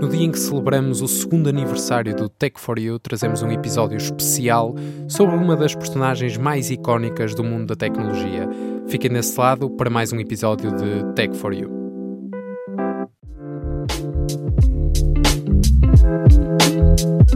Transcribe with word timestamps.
No 0.00 0.08
dia 0.08 0.24
em 0.24 0.30
que 0.30 0.38
celebramos 0.38 1.02
o 1.02 1.06
segundo 1.06 1.50
aniversário 1.50 2.16
do 2.16 2.26
Tech 2.26 2.58
for 2.58 2.78
You, 2.78 2.98
trazemos 2.98 3.42
um 3.42 3.50
episódio 3.50 3.98
especial 3.98 4.74
sobre 5.06 5.36
uma 5.36 5.54
das 5.54 5.74
personagens 5.74 6.38
mais 6.38 6.70
icónicas 6.70 7.34
do 7.34 7.44
mundo 7.44 7.66
da 7.66 7.76
tecnologia. 7.76 8.48
Fiquem 8.88 9.10
desse 9.10 9.38
lado 9.38 9.68
para 9.68 9.90
mais 9.90 10.10
um 10.10 10.18
episódio 10.18 10.74
de 10.74 11.12
Tech 11.12 11.36
for 11.36 11.52
You. 11.52 11.68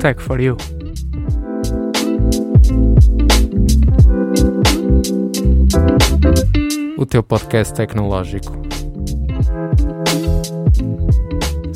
Tech 0.01 0.23
for 0.23 0.41
You. 0.41 0.57
O 6.96 7.05
teu 7.05 7.23
podcast 7.23 7.75
tecnológico. 7.75 8.74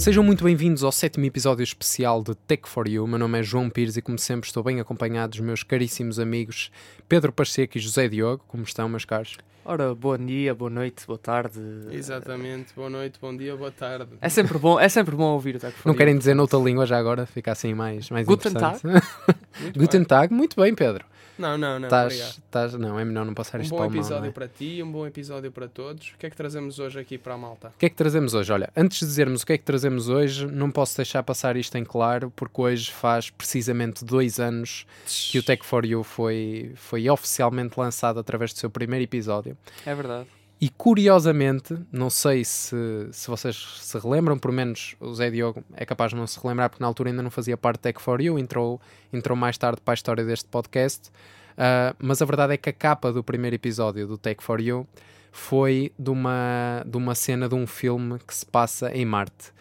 Sejam 0.08 0.24
muito 0.24 0.42
bem-vindos 0.42 0.82
ao 0.82 0.90
sétimo 0.90 1.26
episódio 1.26 1.62
especial 1.62 2.22
de 2.22 2.34
Tech 2.34 2.62
for 2.66 2.88
You. 2.88 3.06
Meu 3.06 3.18
nome 3.18 3.40
é 3.40 3.42
João 3.42 3.68
Pires 3.68 3.94
e, 3.98 4.00
como 4.00 4.18
sempre, 4.18 4.46
estou 4.46 4.62
bem 4.62 4.80
acompanhado 4.80 5.32
dos 5.32 5.40
meus 5.40 5.62
caríssimos 5.62 6.18
amigos 6.18 6.72
Pedro 7.06 7.30
Pacheco 7.30 7.76
e 7.76 7.80
José 7.82 8.08
Diogo. 8.08 8.42
Como 8.48 8.62
estão, 8.62 8.88
meus 8.88 9.04
caros? 9.04 9.36
Ora, 9.70 9.94
bom 9.94 10.16
dia, 10.16 10.54
boa 10.54 10.70
noite, 10.70 11.06
boa 11.06 11.18
tarde. 11.18 11.60
Exatamente, 11.90 12.72
boa 12.74 12.88
noite, 12.88 13.18
bom 13.20 13.36
dia, 13.36 13.54
boa 13.54 13.70
tarde. 13.70 14.12
É 14.18 14.30
sempre 14.30 14.56
bom, 14.56 14.80
é 14.80 14.88
sempre 14.88 15.14
bom 15.14 15.24
ouvir 15.34 15.56
o 15.56 15.58
Tech 15.58 15.76
for 15.76 15.86
Não 15.90 15.94
querem 15.94 16.16
dizer 16.16 16.32
noutra 16.32 16.58
língua 16.58 16.86
já 16.86 16.96
agora? 16.96 17.26
Fica 17.26 17.52
assim 17.52 17.74
mais, 17.74 18.08
mais 18.08 18.26
Guten 18.26 18.48
interessante. 18.48 18.82
Muito 19.60 19.78
Guten 19.78 19.98
bem. 19.98 20.06
Tag, 20.06 20.32
muito 20.32 20.58
bem, 20.58 20.74
Pedro. 20.74 21.04
Não, 21.38 21.56
não, 21.56 21.78
não, 21.78 21.88
obrigado. 21.88 22.10
estás- 22.10 22.74
não, 22.74 22.98
é 22.98 23.04
melhor 23.04 23.24
não 23.24 23.32
passar 23.34 23.58
Um 23.58 23.62
isto 23.62 23.70
bom 23.70 23.76
para 23.76 23.86
a 23.86 23.88
mão, 23.90 23.96
episódio 23.98 24.22
não 24.22 24.28
é? 24.28 24.32
para 24.32 24.48
ti, 24.48 24.82
um 24.82 24.90
bom 24.90 25.06
episódio 25.06 25.52
para 25.52 25.68
todos. 25.68 26.12
O 26.14 26.18
que 26.18 26.26
é 26.26 26.30
que 26.30 26.36
trazemos 26.36 26.78
hoje 26.80 26.98
aqui 26.98 27.16
para 27.18 27.34
a 27.34 27.38
malta? 27.38 27.68
O 27.68 27.78
que 27.78 27.86
é 27.86 27.88
que 27.88 27.94
trazemos 27.94 28.34
hoje? 28.34 28.52
Olha, 28.52 28.70
antes 28.76 28.98
de 29.00 29.06
dizermos 29.06 29.42
o 29.42 29.46
que 29.46 29.52
é 29.52 29.58
que 29.58 29.64
trazemos 29.64 30.08
hoje, 30.08 30.46
não 30.46 30.70
posso 30.70 30.96
deixar 30.96 31.22
passar 31.22 31.56
isto 31.56 31.76
em 31.76 31.84
claro, 31.84 32.32
porque 32.34 32.60
hoje 32.60 32.90
faz 32.92 33.30
precisamente 33.30 34.04
dois 34.04 34.40
anos 34.40 34.86
que 35.30 35.38
o 35.38 35.42
Tech 35.42 35.64
for 35.64 35.84
You 35.84 36.02
foi, 36.02 36.72
foi 36.76 37.08
oficialmente 37.10 37.78
lançado 37.78 38.18
através 38.20 38.52
do 38.52 38.58
seu 38.58 38.70
primeiro 38.70 39.04
episódio. 39.04 39.56
É 39.84 39.94
verdade. 39.94 40.26
E 40.60 40.68
curiosamente, 40.68 41.78
não 41.92 42.10
sei 42.10 42.44
se, 42.44 42.76
se 43.12 43.28
vocês 43.28 43.78
se 43.80 43.96
relembram, 43.96 44.36
pelo 44.36 44.52
menos 44.52 44.96
o 44.98 45.14
Zé 45.14 45.30
Diogo 45.30 45.62
é 45.76 45.86
capaz 45.86 46.10
de 46.10 46.16
não 46.16 46.26
se 46.26 46.40
relembrar, 46.40 46.68
porque 46.68 46.82
na 46.82 46.88
altura 46.88 47.10
ainda 47.10 47.22
não 47.22 47.30
fazia 47.30 47.56
parte 47.56 47.78
do 47.78 47.82
Tech 47.82 48.02
for 48.02 48.20
You, 48.20 48.38
entrou, 48.38 48.80
entrou 49.12 49.36
mais 49.36 49.56
tarde 49.56 49.80
para 49.80 49.92
a 49.92 49.94
história 49.94 50.24
deste 50.24 50.48
podcast. 50.48 51.12
Ah, 51.56 51.94
mas 51.98 52.22
a 52.22 52.24
verdade 52.24 52.54
é 52.54 52.56
que 52.56 52.70
a 52.70 52.72
capa 52.72 53.12
do 53.12 53.22
primeiro 53.22 53.56
episódio 53.56 54.06
do 54.06 54.16
Tech 54.16 54.42
for 54.42 54.60
You 54.60 54.86
foi 55.30 55.92
de 55.98 56.10
uma, 56.10 56.84
de 56.86 56.96
uma 56.96 57.14
cena 57.14 57.48
de 57.48 57.54
um 57.54 57.66
filme 57.66 58.18
que 58.26 58.34
se 58.34 58.46
passa 58.46 58.90
em 58.92 59.04
Marte. 59.04 59.52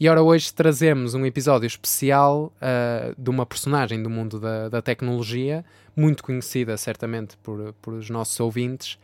E 0.00 0.08
ora, 0.08 0.22
hoje 0.22 0.54
trazemos 0.54 1.12
um 1.14 1.26
episódio 1.26 1.66
especial 1.66 2.52
ah, 2.60 3.12
de 3.18 3.28
uma 3.28 3.44
personagem 3.44 4.02
do 4.02 4.08
mundo 4.08 4.40
da, 4.40 4.68
da 4.70 4.80
tecnologia, 4.80 5.62
muito 5.94 6.22
conhecida 6.22 6.76
certamente 6.76 7.36
por, 7.38 7.74
por 7.82 7.94
os 7.94 8.08
nossos 8.08 8.38
ouvintes, 8.40 8.98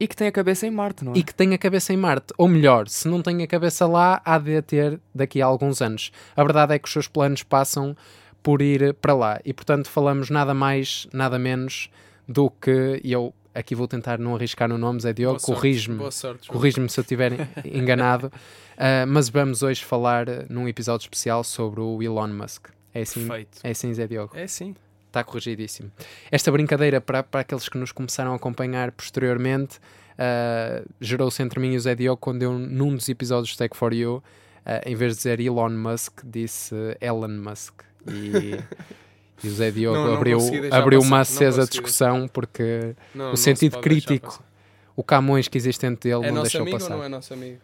E 0.00 0.06
que 0.06 0.14
tem 0.14 0.28
a 0.28 0.32
cabeça 0.32 0.66
em 0.66 0.70
Marte, 0.70 1.04
não 1.04 1.12
é? 1.12 1.18
e 1.18 1.22
que 1.22 1.34
tem 1.34 1.52
a 1.54 1.58
cabeça 1.58 1.92
em 1.92 1.96
Marte. 1.96 2.32
Ou 2.38 2.46
melhor, 2.48 2.86
se 2.88 3.08
não 3.08 3.20
tem 3.20 3.42
a 3.42 3.46
cabeça 3.46 3.86
lá, 3.86 4.20
há 4.24 4.38
de 4.38 4.56
a 4.56 4.62
ter 4.62 5.00
daqui 5.14 5.42
a 5.42 5.46
alguns 5.46 5.82
anos. 5.82 6.12
A 6.36 6.42
verdade 6.44 6.74
é 6.74 6.78
que 6.78 6.86
os 6.86 6.92
seus 6.92 7.08
planos 7.08 7.42
passam 7.42 7.96
por 8.42 8.62
ir 8.62 8.94
para 8.94 9.14
lá. 9.14 9.40
E 9.44 9.52
portanto 9.52 9.88
falamos 9.90 10.30
nada 10.30 10.54
mais, 10.54 11.08
nada 11.12 11.38
menos 11.38 11.90
do 12.28 12.48
que. 12.48 13.00
E 13.02 13.10
eu 13.12 13.34
aqui 13.54 13.74
vou 13.74 13.88
tentar 13.88 14.18
não 14.18 14.36
arriscar 14.36 14.68
no 14.68 14.78
nome, 14.78 15.00
Zé 15.00 15.12
Diogo, 15.12 15.40
corrige-me. 15.40 15.96
Boa 15.98 16.12
sorte. 16.12 16.46
João. 16.46 16.56
Corrige-me 16.56 16.88
se 16.88 17.00
eu 17.00 17.02
estiver 17.02 17.32
enganado, 17.66 18.30
Ah, 18.76 19.04
mas 19.06 19.28
vamos 19.28 19.64
hoje 19.64 19.84
falar 19.84 20.28
eh, 20.28 20.46
num 20.48 20.68
episódio 20.68 21.04
especial 21.04 21.42
sobre 21.42 21.80
o 21.80 22.00
Elon 22.00 22.28
Musk. 22.28 22.68
É 22.94 23.00
assim, 23.02 23.26
Perfeito. 23.26 23.58
é 23.64 23.70
assim 23.70 23.92
Zé 23.92 24.06
Diogo. 24.06 24.36
É 24.36 24.46
sim. 24.46 24.76
Está 25.08 25.24
corrigidíssimo. 25.24 25.90
Esta 26.30 26.52
brincadeira, 26.52 27.00
para, 27.00 27.22
para 27.22 27.40
aqueles 27.40 27.68
que 27.68 27.76
nos 27.78 27.92
começaram 27.92 28.32
a 28.32 28.36
acompanhar 28.36 28.92
posteriormente, 28.92 29.80
ah, 30.18 30.82
gerou-se 31.00 31.42
entre 31.42 31.58
mim 31.58 31.72
e 31.72 31.76
o 31.76 31.80
Zé 31.80 31.94
Diogo 31.94 32.18
quando 32.20 32.42
eu, 32.42 32.58
num 32.58 32.94
dos 32.94 33.08
episódios 33.08 33.50
de 33.50 33.58
Tech 33.58 33.76
for 33.76 33.92
You, 33.94 34.22
ah, 34.66 34.82
em 34.84 34.94
vez 34.94 35.12
de 35.12 35.16
dizer 35.18 35.40
Elon 35.40 35.70
Musk, 35.70 36.20
disse 36.24 36.74
Elon 37.00 37.28
Musk. 37.28 37.82
E, 38.06 38.58
e 39.42 39.48
o 39.48 39.50
Zé 39.50 39.70
Diogo 39.70 39.96
Não, 39.96 40.06
não 40.08 40.14
abriu, 40.14 40.38
abriu 40.70 41.00
passar, 41.00 41.08
uma 41.08 41.20
acesa 41.20 41.66
discussão 41.66 42.28
porque 42.28 42.94
Não, 43.14 43.32
o 43.32 43.36
sentido 43.36 43.78
crítico 43.80 44.42
o 44.96 45.02
Camões 45.04 45.46
que 45.46 45.56
existe 45.56 45.82
dentro 45.82 46.08
dele 46.08 46.26
É 46.26 46.28
não 46.28 46.38
nosso 46.38 46.50
deixou 46.50 46.62
amigo 46.62 46.78
passar. 46.78 46.92
ou 46.94 46.98
não 46.98 47.04
é 47.06 47.08
nosso 47.08 47.32
amigo? 47.32 47.58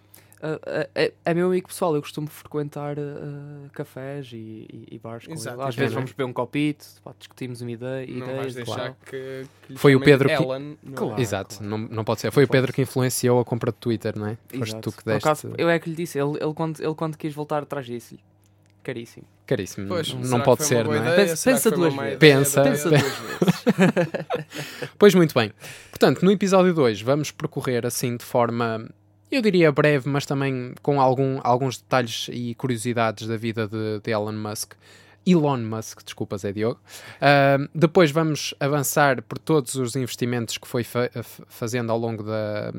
É, 1.24 1.34
meu 1.34 1.46
amigo 1.46 1.68
pessoal, 1.68 1.94
eu 1.94 2.02
costumo 2.02 2.26
frequentar 2.28 2.96
ah, 2.98 3.68
cafés 3.72 4.30
e, 4.32 4.36
e, 4.36 4.86
e 4.92 4.98
bares 4.98 5.26
com 5.26 5.32
Exato, 5.32 5.60
ele. 5.60 5.68
Às 5.68 5.74
vezes 5.74 5.94
vamos 5.94 6.10
beber 6.12 6.24
um 6.24 6.32
copito, 6.32 6.86
pá, 7.02 7.12
discutimos 7.18 7.60
uma 7.62 7.70
ideia, 7.70 8.06
não 8.08 8.16
ideias. 8.26 8.36
vais 8.36 8.54
deixar 8.54 8.74
claro. 8.74 8.96
que, 9.06 9.46
que 9.66 9.72
lhe 9.72 9.78
Foi 9.78 9.96
o 9.96 10.00
Pedro 10.00 10.28
que- 10.28 10.34
Ellen, 10.34 10.76
não? 10.82 10.92
Claro. 10.94 11.20
Exato, 11.20 11.62
não, 11.62 11.78
não 11.78 12.04
pode 12.04 12.20
ser. 12.20 12.30
Foi 12.30 12.44
o 12.44 12.46
pode 12.46 12.58
Pedro 12.58 12.72
que 12.72 12.82
influenciou 12.82 13.40
a 13.40 13.44
compra 13.44 13.72
de 13.72 13.78
Twitter, 13.78 14.18
não 14.18 14.26
é? 14.26 14.36
Foste 14.58 14.80
tu 14.80 14.90
que 14.92 15.02
Por 15.02 15.12
deste. 15.12 15.26
acaso, 15.26 15.52
eu 15.56 15.68
é 15.68 15.78
que 15.78 15.88
lhe 15.88 15.96
disse, 15.96 16.18
ele, 16.18 16.36
ele, 16.40 16.52
quando, 16.54 16.80
ele 16.80 16.94
quando 16.94 17.16
quis 17.16 17.32
voltar 17.34 17.62
atrás 17.62 17.86
disse-lhe. 17.86 18.20
Caríssimo. 18.82 19.24
Caríssimo. 19.46 19.88
Pois, 19.88 20.12
não 20.12 20.42
pode 20.42 20.62
ser, 20.64 20.84
não 20.84 20.92
é? 20.92 20.98
ideia? 20.98 21.16
Pensa- 21.28 21.50
pensa 21.50 21.70
duas 21.70 21.94
vezes. 21.94 22.16
ideia 22.16 22.18
Pensa- 22.18 22.62
Pensa 22.62 22.88
duas 22.90 23.02
vezes. 23.02 23.64
Pois 24.98 25.14
muito 25.14 25.34
bem. 25.34 25.52
Portanto, 25.90 26.22
no 26.22 26.30
episódio 26.30 26.74
2 26.74 27.00
vamos 27.00 27.30
percorrer 27.30 27.86
assim 27.86 28.16
de 28.16 28.24
forma, 28.24 28.86
eu 29.30 29.42
diria 29.42 29.72
breve, 29.72 30.08
mas 30.08 30.24
também 30.26 30.74
com 30.82 31.00
algum, 31.00 31.40
alguns 31.42 31.78
detalhes 31.78 32.28
e 32.32 32.54
curiosidades 32.54 33.26
da 33.26 33.36
vida 33.36 33.66
de, 33.66 34.00
de 34.00 34.10
Elon 34.10 34.32
Musk. 34.32 34.72
Elon 35.26 35.58
Musk, 35.58 36.02
desculpa, 36.04 36.36
Zé 36.36 36.52
Diogo. 36.52 36.78
Ahm, 37.20 37.66
depois 37.74 38.10
vamos 38.10 38.54
avançar 38.60 39.22
por 39.22 39.38
todos 39.38 39.74
os 39.74 39.96
investimentos 39.96 40.58
que 40.58 40.68
foi 40.68 40.84
fa- 40.84 41.10
fazendo 41.48 41.90
ao 41.90 41.98
longo 41.98 42.22
da, 42.22 42.70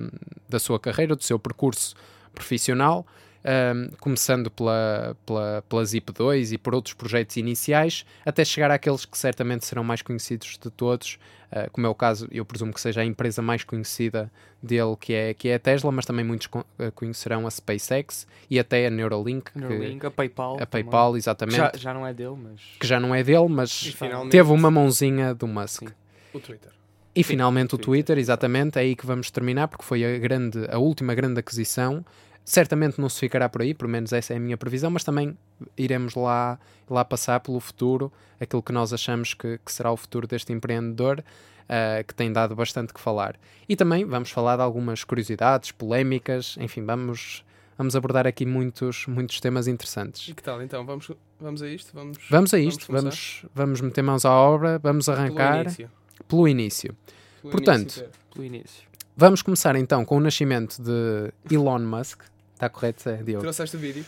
da 0.47 0.59
sua 0.59 0.79
carreira, 0.79 1.15
do 1.15 1.23
seu 1.23 1.39
percurso 1.39 1.95
profissional, 2.33 3.05
ahm, 3.45 3.89
começando 3.99 4.49
pela, 4.49 5.15
pela, 5.25 5.63
pela 5.69 5.83
Zip2 5.83 6.53
e 6.53 6.57
por 6.57 6.73
outros 6.73 6.93
projetos 6.95 7.37
iniciais, 7.37 8.05
até 8.25 8.43
chegar 8.43 8.71
àqueles 8.71 9.05
que 9.05 9.17
certamente 9.17 9.65
serão 9.65 9.83
mais 9.83 10.01
conhecidos 10.01 10.57
de 10.61 10.69
todos, 10.71 11.19
ah, 11.51 11.69
como 11.71 11.85
é 11.85 11.89
o 11.89 11.95
caso, 11.95 12.27
eu 12.31 12.43
presumo 12.43 12.73
que 12.73 12.81
seja 12.81 13.01
a 13.01 13.05
empresa 13.05 13.41
mais 13.41 13.63
conhecida 13.63 14.31
dele, 14.61 14.95
que 14.99 15.13
é, 15.13 15.33
que 15.33 15.47
é 15.47 15.55
a 15.55 15.59
Tesla, 15.59 15.91
mas 15.91 16.05
também 16.05 16.25
muitos 16.25 16.49
ah, 16.79 16.91
conhecerão 16.95 17.45
a 17.45 17.51
SpaceX 17.51 18.25
e 18.49 18.57
até 18.59 18.87
a 18.87 18.89
Neuralink, 18.89 19.51
que- 19.51 19.59
Neuralink, 19.59 20.05
a 20.07 20.11
PayPal. 20.11 20.55
a 20.55 20.65
também. 20.65 20.67
PayPal, 20.83 21.15
exatamente, 21.15 21.57
Já, 21.57 21.71
já 21.77 21.93
não 21.93 22.05
é 22.05 22.13
dele, 22.13 22.35
mas. 22.35 22.59
que 22.79 22.87
já 22.87 22.99
não 22.99 23.13
é 23.13 23.23
dele, 23.23 23.47
mas 23.47 23.71
finalmente, 23.87 24.31
teve 24.31 24.51
uma 24.51 24.71
mãozinha 24.71 25.35
do 25.35 25.47
Musk. 25.47 25.87
Sim. 25.87 25.93
O 26.33 26.39
Twitter. 26.39 26.71
E 27.15 27.23
finalmente 27.23 27.75
o 27.75 27.77
Twitter, 27.77 27.85
Twitter, 28.07 28.17
exatamente, 28.17 28.77
é 28.77 28.81
aí 28.81 28.93
que 28.93 29.05
vamos 29.05 29.31
terminar, 29.31 29.69
porque 29.69 29.85
foi 29.85 30.03
a, 30.03 30.17
grande, 30.19 30.65
a 30.69 30.77
última 30.77 31.15
grande 31.15 31.39
aquisição. 31.39 32.03
Certamente 32.45 33.01
não 33.01 33.09
se 33.09 33.19
ficará 33.19 33.49
por 33.49 33.61
aí, 33.63 33.73
pelo 33.73 33.89
menos 33.89 34.13
essa 34.13 34.33
é 34.33 34.37
a 34.37 34.39
minha 34.39 34.55
previsão, 34.55 34.91
mas 34.91 35.03
também 35.03 35.35
iremos 35.75 36.13
lá, 36.13 36.59
lá 36.87 37.03
passar 37.03 37.39
pelo 37.39 37.59
futuro, 37.59 38.11
aquilo 38.39 38.61
que 38.61 38.71
nós 38.71 38.93
achamos 38.93 39.33
que, 39.33 39.57
que 39.65 39.71
será 39.71 39.91
o 39.91 39.97
futuro 39.97 40.27
deste 40.27 40.53
empreendedor, 40.53 41.23
ah, 41.67 42.03
que 42.07 42.13
tem 42.13 42.31
dado 42.31 42.55
bastante 42.55 42.93
que 42.93 42.99
falar. 42.99 43.35
E 43.67 43.75
também 43.75 44.05
vamos 44.05 44.29
falar 44.29 44.57
de 44.57 44.61
algumas 44.61 45.03
curiosidades, 45.03 45.71
polémicas, 45.71 46.55
enfim, 46.59 46.85
vamos, 46.85 47.43
vamos 47.75 47.95
abordar 47.95 48.27
aqui 48.27 48.45
muitos, 48.45 49.07
muitos 49.07 49.39
temas 49.39 49.67
interessantes. 49.67 50.27
E 50.29 50.35
que 50.35 50.43
tal 50.43 50.61
então? 50.61 50.85
Vamos, 50.85 51.09
vamos 51.41 51.63
a 51.63 51.67
isto? 51.67 51.89
Vamos, 51.95 52.19
Vamos 52.29 52.53
a 52.53 52.59
isto, 52.59 52.85
começar? 52.85 53.01
vamos, 53.05 53.45
vamos 53.55 53.81
meter 53.81 54.03
mãos 54.03 54.23
à 54.23 54.31
obra, 54.31 54.77
vamos 54.77 55.07
Pelo 55.07 55.17
arrancar 55.17 55.61
início. 55.63 55.91
pelo 56.27 56.47
início. 56.47 56.95
Pelo 57.41 57.51
Portanto, 57.51 57.81
início. 57.81 58.09
Pelo 58.31 58.45
início. 58.45 58.83
Vamos 59.17 59.41
começar 59.41 59.75
então 59.77 60.05
com 60.05 60.17
o 60.17 60.19
nascimento 60.19 60.77
de 60.79 61.31
Elon 61.51 61.79
Musk. 61.79 62.21
Está 62.55 62.67
correto, 62.69 63.07
é, 63.09 63.17
Diogo? 63.17 63.41
trouxeste 63.41 63.75
o 63.75 63.79
vídeo? 63.79 64.03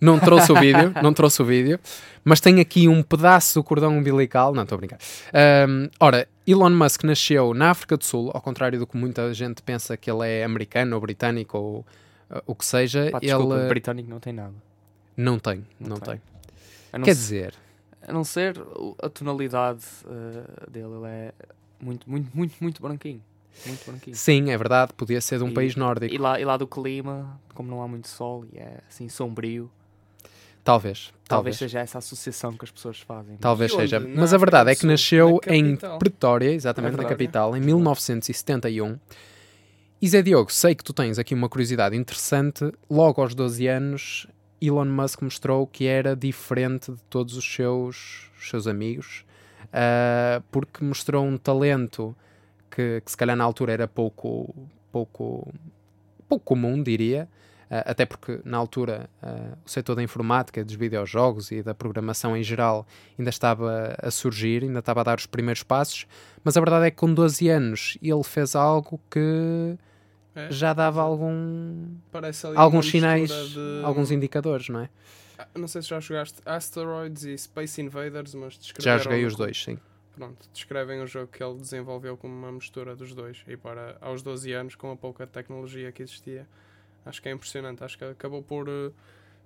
Não 0.00 0.18
trouxe 0.18 0.52
o 0.52 0.54
vídeo, 0.60 0.92
não 1.02 1.14
trouxe 1.14 1.40
o 1.40 1.44
vídeo, 1.46 1.80
mas 2.22 2.38
tem 2.40 2.60
aqui 2.60 2.86
um 2.88 3.02
pedaço 3.02 3.58
do 3.58 3.64
cordão 3.64 3.96
umbilical. 3.96 4.52
Não, 4.52 4.64
estou 4.64 4.76
a 4.76 4.78
brincar. 4.78 4.98
Ahm, 5.32 5.88
ora, 5.98 6.28
Elon 6.46 6.70
Musk 6.70 7.04
nasceu 7.04 7.54
na 7.54 7.70
África 7.70 7.96
do 7.96 8.04
Sul, 8.04 8.30
ao 8.34 8.40
contrário 8.42 8.78
do 8.78 8.86
que 8.86 8.96
muita 8.98 9.32
gente 9.32 9.62
pensa 9.62 9.96
que 9.96 10.10
ele 10.10 10.28
é 10.28 10.44
americano 10.44 10.94
ou 10.96 11.00
britânico 11.00 11.56
ou 11.56 11.86
ah, 12.28 12.42
o 12.46 12.54
que 12.54 12.66
seja. 12.66 13.08
Pá, 13.12 13.18
ele 13.22 13.28
desculpa, 13.28 13.66
britânico 13.68 14.10
não 14.10 14.20
tem 14.20 14.32
nada. 14.34 14.52
não 15.16 15.38
tem, 15.38 15.64
não, 15.80 15.90
Não 15.90 15.96
tem. 15.98 16.20
tem. 16.92 17.02
Quer 17.02 17.14
se- 17.14 17.20
dizer, 17.20 17.54
a 18.06 18.12
não 18.12 18.24
ser 18.24 18.60
a 19.02 19.08
tonalidade 19.08 19.84
eh, 20.06 20.70
dele, 20.70 20.86
ele 20.96 21.06
é 21.06 21.32
muito, 21.80 22.10
muito, 22.10 22.30
muito, 22.36 22.54
muito 22.60 22.82
branquinho. 22.82 23.22
Muito 23.66 23.84
branquinho. 23.86 24.16
sim, 24.16 24.50
é 24.50 24.56
verdade, 24.58 24.92
podia 24.94 25.20
ser 25.20 25.38
de 25.38 25.44
um 25.44 25.48
E- 25.48 25.54
país 25.54 25.74
nórdico. 25.76 26.14
E 26.14 26.18
lá, 26.18 26.38
e 26.40 26.44
lá 26.44 26.56
do 26.56 26.66
clima, 26.66 27.40
como 27.54 27.70
não 27.70 27.82
há 27.82 27.88
muito 27.88 28.08
sol 28.08 28.44
e 28.52 28.58
é 28.58 28.78
assim 28.88 29.08
sombrio, 29.08 29.70
Talvez, 30.62 31.12
talvez, 31.28 31.28
talvez. 31.28 31.56
seja 31.58 31.80
essa 31.80 31.98
associação 31.98 32.54
que 32.54 32.64
as 32.64 32.70
pessoas 32.70 32.98
fazem. 32.98 33.36
Talvez 33.36 33.70
seja. 33.70 34.00
Na 34.00 34.22
Mas 34.22 34.32
a 34.32 34.38
verdade 34.38 34.70
é 34.70 34.74
que 34.74 34.86
nasceu 34.86 35.38
na 35.46 35.54
em. 35.54 35.76
Pretória, 35.98 36.50
exatamente 36.52 36.94
É 36.94 36.96
na 36.96 37.04
capital, 37.04 37.54
em 37.54 37.60
1971. 37.60 38.98
E 40.00 40.08
Zé 40.08 40.22
Diogo, 40.22 40.50
sei 40.50 40.74
que 40.74 40.82
tu 40.82 40.92
tens 40.94 41.18
aqui 41.18 41.34
uma 41.34 41.48
curiosidade 41.50 41.94
interessante. 41.96 42.72
Logo 42.90 43.20
aos 43.20 43.34
12 43.34 43.66
anos, 43.66 44.26
Elon 44.60 44.86
Musk 44.86 45.20
mostrou 45.22 45.66
que 45.66 45.86
era 45.86 46.16
diferente 46.16 46.90
de 46.92 47.02
todos 47.10 47.36
os 47.36 47.44
seus, 47.44 48.30
seus 48.40 48.66
amigos, 48.66 49.24
uh, 49.66 50.42
porque 50.50 50.82
mostrou 50.82 51.24
um 51.26 51.36
talento 51.36 52.16
que, 52.74 53.00
que, 53.00 53.10
se 53.10 53.16
calhar 53.16 53.36
na 53.36 53.44
altura 53.44 53.72
era 53.72 53.88
pouco, 53.88 54.54
pouco, 54.90 55.52
pouco 56.28 56.44
comum, 56.44 56.82
diria, 56.82 57.28
Uh, 57.64 57.80
até 57.86 58.04
porque 58.04 58.40
na 58.44 58.58
altura 58.58 59.08
uh, 59.22 59.56
o 59.64 59.68
setor 59.68 59.96
da 59.96 60.02
informática, 60.02 60.62
dos 60.62 60.74
videojogos 60.74 61.50
e 61.50 61.62
da 61.62 61.74
programação 61.74 62.36
em 62.36 62.42
geral 62.42 62.86
ainda 63.18 63.30
estava 63.30 63.96
a 63.98 64.10
surgir, 64.10 64.62
ainda 64.62 64.80
estava 64.80 65.00
a 65.00 65.02
dar 65.02 65.18
os 65.18 65.24
primeiros 65.24 65.62
passos, 65.62 66.06
mas 66.44 66.58
a 66.58 66.60
verdade 66.60 66.86
é 66.86 66.90
que 66.90 66.98
com 66.98 67.12
12 67.12 67.48
anos 67.48 67.98
ele 68.02 68.22
fez 68.22 68.54
algo 68.54 69.00
que 69.10 69.78
é, 70.36 70.50
já 70.50 70.74
dava 70.74 71.00
algum 71.00 71.86
alguns 72.54 72.90
sinais, 72.90 73.30
de... 73.30 73.80
alguns 73.82 74.10
indicadores, 74.10 74.68
não 74.68 74.80
é? 74.80 74.90
Ah, 75.38 75.48
não 75.56 75.66
sei 75.66 75.80
se 75.80 75.88
já 75.88 75.98
jogaste 76.00 76.38
Asteroids 76.44 77.24
e 77.24 77.36
Space 77.38 77.80
Invaders, 77.80 78.34
mas 78.34 78.58
Já 78.78 78.98
joguei 78.98 79.24
os 79.24 79.34
dois, 79.34 79.64
sim. 79.64 79.78
Pronto, 80.14 80.48
descrevem 80.52 81.00
o 81.02 81.06
jogo 81.06 81.26
que 81.26 81.42
ele 81.42 81.58
desenvolveu 81.58 82.16
como 82.16 82.34
uma 82.34 82.52
mistura 82.52 82.94
dos 82.94 83.14
dois. 83.14 83.44
E 83.48 83.56
para 83.56 83.96
aos 84.00 84.22
12 84.22 84.52
anos, 84.52 84.74
com 84.74 84.92
a 84.92 84.96
pouca 84.96 85.26
tecnologia 85.26 85.90
que 85.90 86.02
existia, 86.02 86.46
Acho 87.04 87.20
que 87.20 87.28
é 87.28 87.32
impressionante. 87.32 87.84
Acho 87.84 87.98
que 87.98 88.04
acabou 88.04 88.42
por 88.42 88.68
uh, 88.68 88.92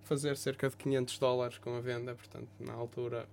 fazer 0.03 0.37
cerca 0.37 0.69
de 0.69 0.77
500 0.77 1.19
dólares 1.19 1.59
com 1.59 1.77
a 1.77 1.81
venda. 1.81 2.15
Portanto, 2.15 2.49
na 2.61 2.73
altura, 2.73 3.27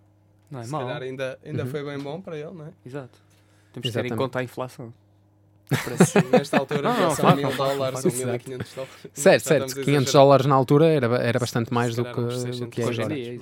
não 0.50 0.60
é 0.60 0.64
se 0.64 0.72
mal. 0.72 0.82
calhar 0.82 1.04
ainda, 1.04 1.40
ainda 1.46 1.64
uhum. 1.64 1.70
foi 1.70 1.84
bem 1.84 2.00
bom 2.00 2.20
para 2.20 2.38
ele, 2.38 2.52
não 2.52 2.66
é? 2.66 2.72
Exato. 2.86 3.20
Temos 3.74 3.88
de 3.88 3.94
ter 3.94 4.06
em 4.06 4.16
conta 4.16 4.40
a 4.40 4.44
inflação. 4.44 4.94
nesta 6.32 6.60
altura 6.60 6.84
não, 6.84 6.96
não, 6.96 7.16
são 7.16 7.36
mil 7.36 7.52
dólares 7.56 8.06
ou 8.06 8.12
1500 8.12 8.74
dólares. 8.76 8.96
Certo, 9.14 9.44
certo. 9.44 9.82
500 9.82 10.14
dólares 10.14 10.46
na 10.46 10.54
altura 10.54 10.86
era, 10.86 11.08
era 11.18 11.40
bastante 11.40 11.74
mais 11.74 11.96
do 11.96 12.06
que, 12.06 12.60
do 12.60 12.68
que 12.68 12.84
é 12.84 12.86
hoje 12.86 13.02
em 13.02 13.08
dia. 13.08 13.40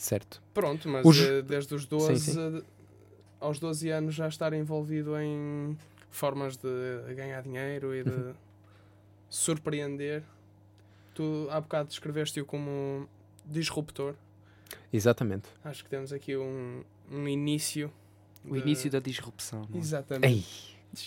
Certo. 0.00 0.42
Pronto, 0.54 0.88
mas 0.88 1.04
os... 1.04 1.20
Eh, 1.20 1.42
desde 1.42 1.74
os 1.74 1.84
12 1.84 2.18
sim, 2.18 2.32
sim. 2.32 2.62
aos 3.38 3.58
12 3.58 3.90
anos 3.90 4.14
já 4.14 4.28
estar 4.28 4.52
envolvido 4.52 5.18
em 5.18 5.76
formas 6.10 6.56
de 6.56 7.14
ganhar 7.14 7.42
dinheiro 7.42 7.94
e 7.94 8.02
de 8.02 8.10
uhum 8.10 8.34
surpreender. 9.30 10.24
Tu 11.14 11.46
há 11.50 11.60
bocado 11.60 11.88
descreveste-o 11.88 12.44
como 12.44 13.08
disruptor. 13.46 14.14
Exatamente. 14.92 15.48
Acho 15.64 15.84
que 15.84 15.90
temos 15.90 16.12
aqui 16.12 16.36
um, 16.36 16.82
um 17.10 17.28
início. 17.28 17.90
O 18.44 18.54
de... 18.54 18.60
início 18.60 18.90
da 18.90 18.98
disrupção. 18.98 19.66
É? 19.72 19.78
Exatamente. 19.78 20.26
Ei, 20.26 20.44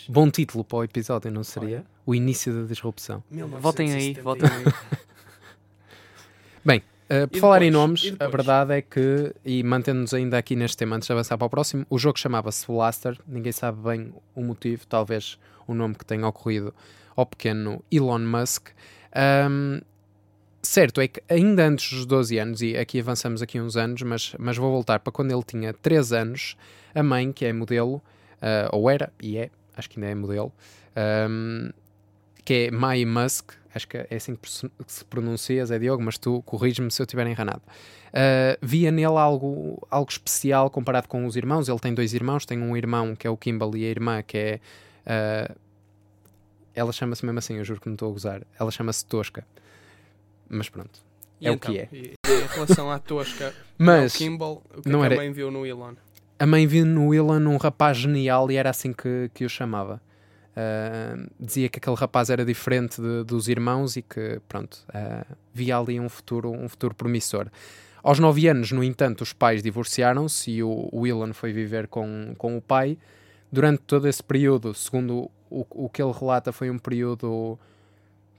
bom 0.07 0.29
título 0.31 0.63
para 0.63 0.77
o 0.77 0.83
episódio, 0.83 1.29
não 1.29 1.43
seria? 1.43 1.77
Olha. 1.77 1.85
O 2.05 2.15
início 2.15 2.53
da 2.53 2.67
disrupção. 2.67 3.23
Votem 3.59 3.93
aí, 3.93 4.13
votem 4.13 4.49
aí. 4.49 4.63
Bem, 6.65 6.81
Uh, 7.09 7.27
por 7.27 7.39
falar 7.39 7.61
em 7.61 7.69
nomes, 7.69 8.15
a 8.19 8.27
verdade 8.27 8.73
é 8.73 8.81
que, 8.81 9.33
e 9.43 9.61
mantendo-nos 9.61 10.13
ainda 10.13 10.37
aqui 10.37 10.55
neste 10.55 10.77
tema 10.77 10.95
antes 10.95 11.07
de 11.07 11.11
avançar 11.11 11.37
para 11.37 11.45
o 11.45 11.49
próximo, 11.49 11.85
o 11.89 11.97
jogo 11.99 12.17
chamava-se 12.17 12.65
Blaster, 12.65 13.19
ninguém 13.27 13.51
sabe 13.51 13.81
bem 13.81 14.13
o 14.33 14.41
motivo, 14.41 14.87
talvez 14.87 15.37
o 15.67 15.73
nome 15.73 15.95
que 15.95 16.05
tenha 16.05 16.25
ocorrido 16.27 16.73
ao 17.15 17.25
pequeno 17.25 17.83
Elon 17.91 18.19
Musk. 18.19 18.69
Um, 19.49 19.81
certo 20.61 21.01
é 21.01 21.07
que 21.07 21.21
ainda 21.29 21.67
antes 21.67 21.91
dos 21.91 22.05
12 22.05 22.37
anos, 22.37 22.61
e 22.61 22.77
aqui 22.77 22.99
avançamos 22.99 23.41
aqui 23.41 23.59
uns 23.59 23.75
anos, 23.75 24.01
mas, 24.01 24.35
mas 24.39 24.57
vou 24.57 24.71
voltar 24.71 24.99
para 24.99 25.11
quando 25.11 25.31
ele 25.31 25.43
tinha 25.43 25.73
3 25.73 26.13
anos, 26.13 26.55
a 26.95 27.03
mãe, 27.03 27.31
que 27.31 27.45
é 27.45 27.51
modelo, 27.51 27.95
uh, 27.95 28.69
ou 28.71 28.89
era, 28.89 29.11
e 29.21 29.37
é, 29.37 29.49
acho 29.75 29.89
que 29.89 29.99
ainda 29.99 30.11
é 30.11 30.15
modelo, 30.15 30.51
um, 31.29 31.69
que 32.45 32.53
é 32.53 32.71
Mai 32.71 33.05
Musk, 33.05 33.51
acho 33.73 33.87
que 33.87 33.97
é 33.97 34.15
assim 34.15 34.35
que 34.35 34.49
se 34.49 35.05
pronuncia, 35.05 35.65
Zé 35.65 35.79
Diogo, 35.79 36.03
mas 36.03 36.17
tu 36.17 36.41
corrige-me 36.43 36.91
se 36.91 37.01
eu 37.01 37.05
estiver 37.05 37.25
enganado. 37.27 37.61
Uh, 38.09 38.57
via 38.61 38.91
nele 38.91 39.17
algo, 39.17 39.85
algo 39.89 40.11
especial 40.11 40.69
comparado 40.69 41.07
com 41.07 41.25
os 41.25 41.35
irmãos. 41.35 41.67
Ele 41.67 41.79
tem 41.79 41.93
dois 41.93 42.13
irmãos, 42.13 42.45
tem 42.45 42.61
um 42.61 42.77
irmão 42.77 43.15
que 43.15 43.25
é 43.25 43.29
o 43.29 43.37
Kimball 43.37 43.75
e 43.75 43.85
a 43.85 43.89
irmã 43.89 44.21
que 44.21 44.37
é 44.37 44.59
uh, 45.05 45.63
ela 46.75 46.91
chama-se 46.91 47.25
mesmo 47.25 47.39
assim, 47.39 47.57
eu 47.57 47.63
juro 47.63 47.79
que 47.79 47.87
não 47.87 47.93
estou 47.93 48.09
a 48.09 48.11
gozar. 48.11 48.41
Ela 48.59 48.71
chama-se 48.71 49.05
Tosca. 49.05 49.45
Mas 50.49 50.69
pronto. 50.69 50.99
E 51.39 51.47
é 51.47 51.51
então, 51.51 51.71
o 51.71 51.75
que 51.75 51.79
é. 51.79 51.89
E, 51.91 52.13
em 52.27 52.47
relação 52.47 52.91
à 52.91 52.99
Tosca, 52.99 53.53
Mas, 53.77 54.15
Kimball, 54.15 54.63
o 54.75 54.81
que, 54.81 54.89
não 54.89 55.03
é 55.03 55.07
que 55.07 55.13
era... 55.13 55.21
a 55.21 55.25
mãe 55.25 55.31
viu 55.31 55.51
no 55.51 55.65
Elon? 55.65 55.93
A 56.39 56.45
mãe 56.45 56.65
viu 56.65 56.85
no 56.85 57.13
Elon 57.13 57.47
um 57.47 57.57
rapaz 57.57 57.97
genial 57.97 58.49
e 58.51 58.55
era 58.55 58.69
assim 58.69 58.91
que, 58.91 59.29
que 59.33 59.45
o 59.45 59.49
chamava. 59.49 60.01
Uh, 60.55 61.27
dizia 61.39 61.67
que 61.67 61.79
aquele 61.79 61.95
rapaz 61.95 62.29
era 62.29 62.45
diferente 62.45 63.01
de, 63.01 63.23
dos 63.23 63.47
irmãos 63.47 63.95
e 63.95 64.03
que, 64.03 64.39
pronto, 64.47 64.85
uh, 64.89 65.35
via 65.51 65.77
ali 65.77 65.99
um 65.99 66.07
futuro, 66.07 66.51
um 66.51 66.69
futuro 66.69 66.93
promissor. 66.93 67.47
Aos 68.03 68.19
nove 68.19 68.47
anos, 68.47 68.71
no 68.71 68.83
entanto, 68.83 69.21
os 69.21 69.33
pais 69.33 69.63
divorciaram-se 69.63 70.51
e 70.51 70.63
o, 70.63 70.89
o 70.91 71.33
foi 71.33 71.51
viver 71.53 71.87
com, 71.87 72.35
com 72.37 72.57
o 72.57 72.61
pai. 72.61 72.97
Durante 73.51 73.81
todo 73.81 74.07
esse 74.07 74.21
período, 74.21 74.73
segundo 74.73 75.31
o, 75.49 75.65
o 75.71 75.89
que 75.89 76.01
ele 76.01 76.11
relata 76.11 76.51
foi 76.51 76.69
um 76.69 76.77
período 76.77 77.57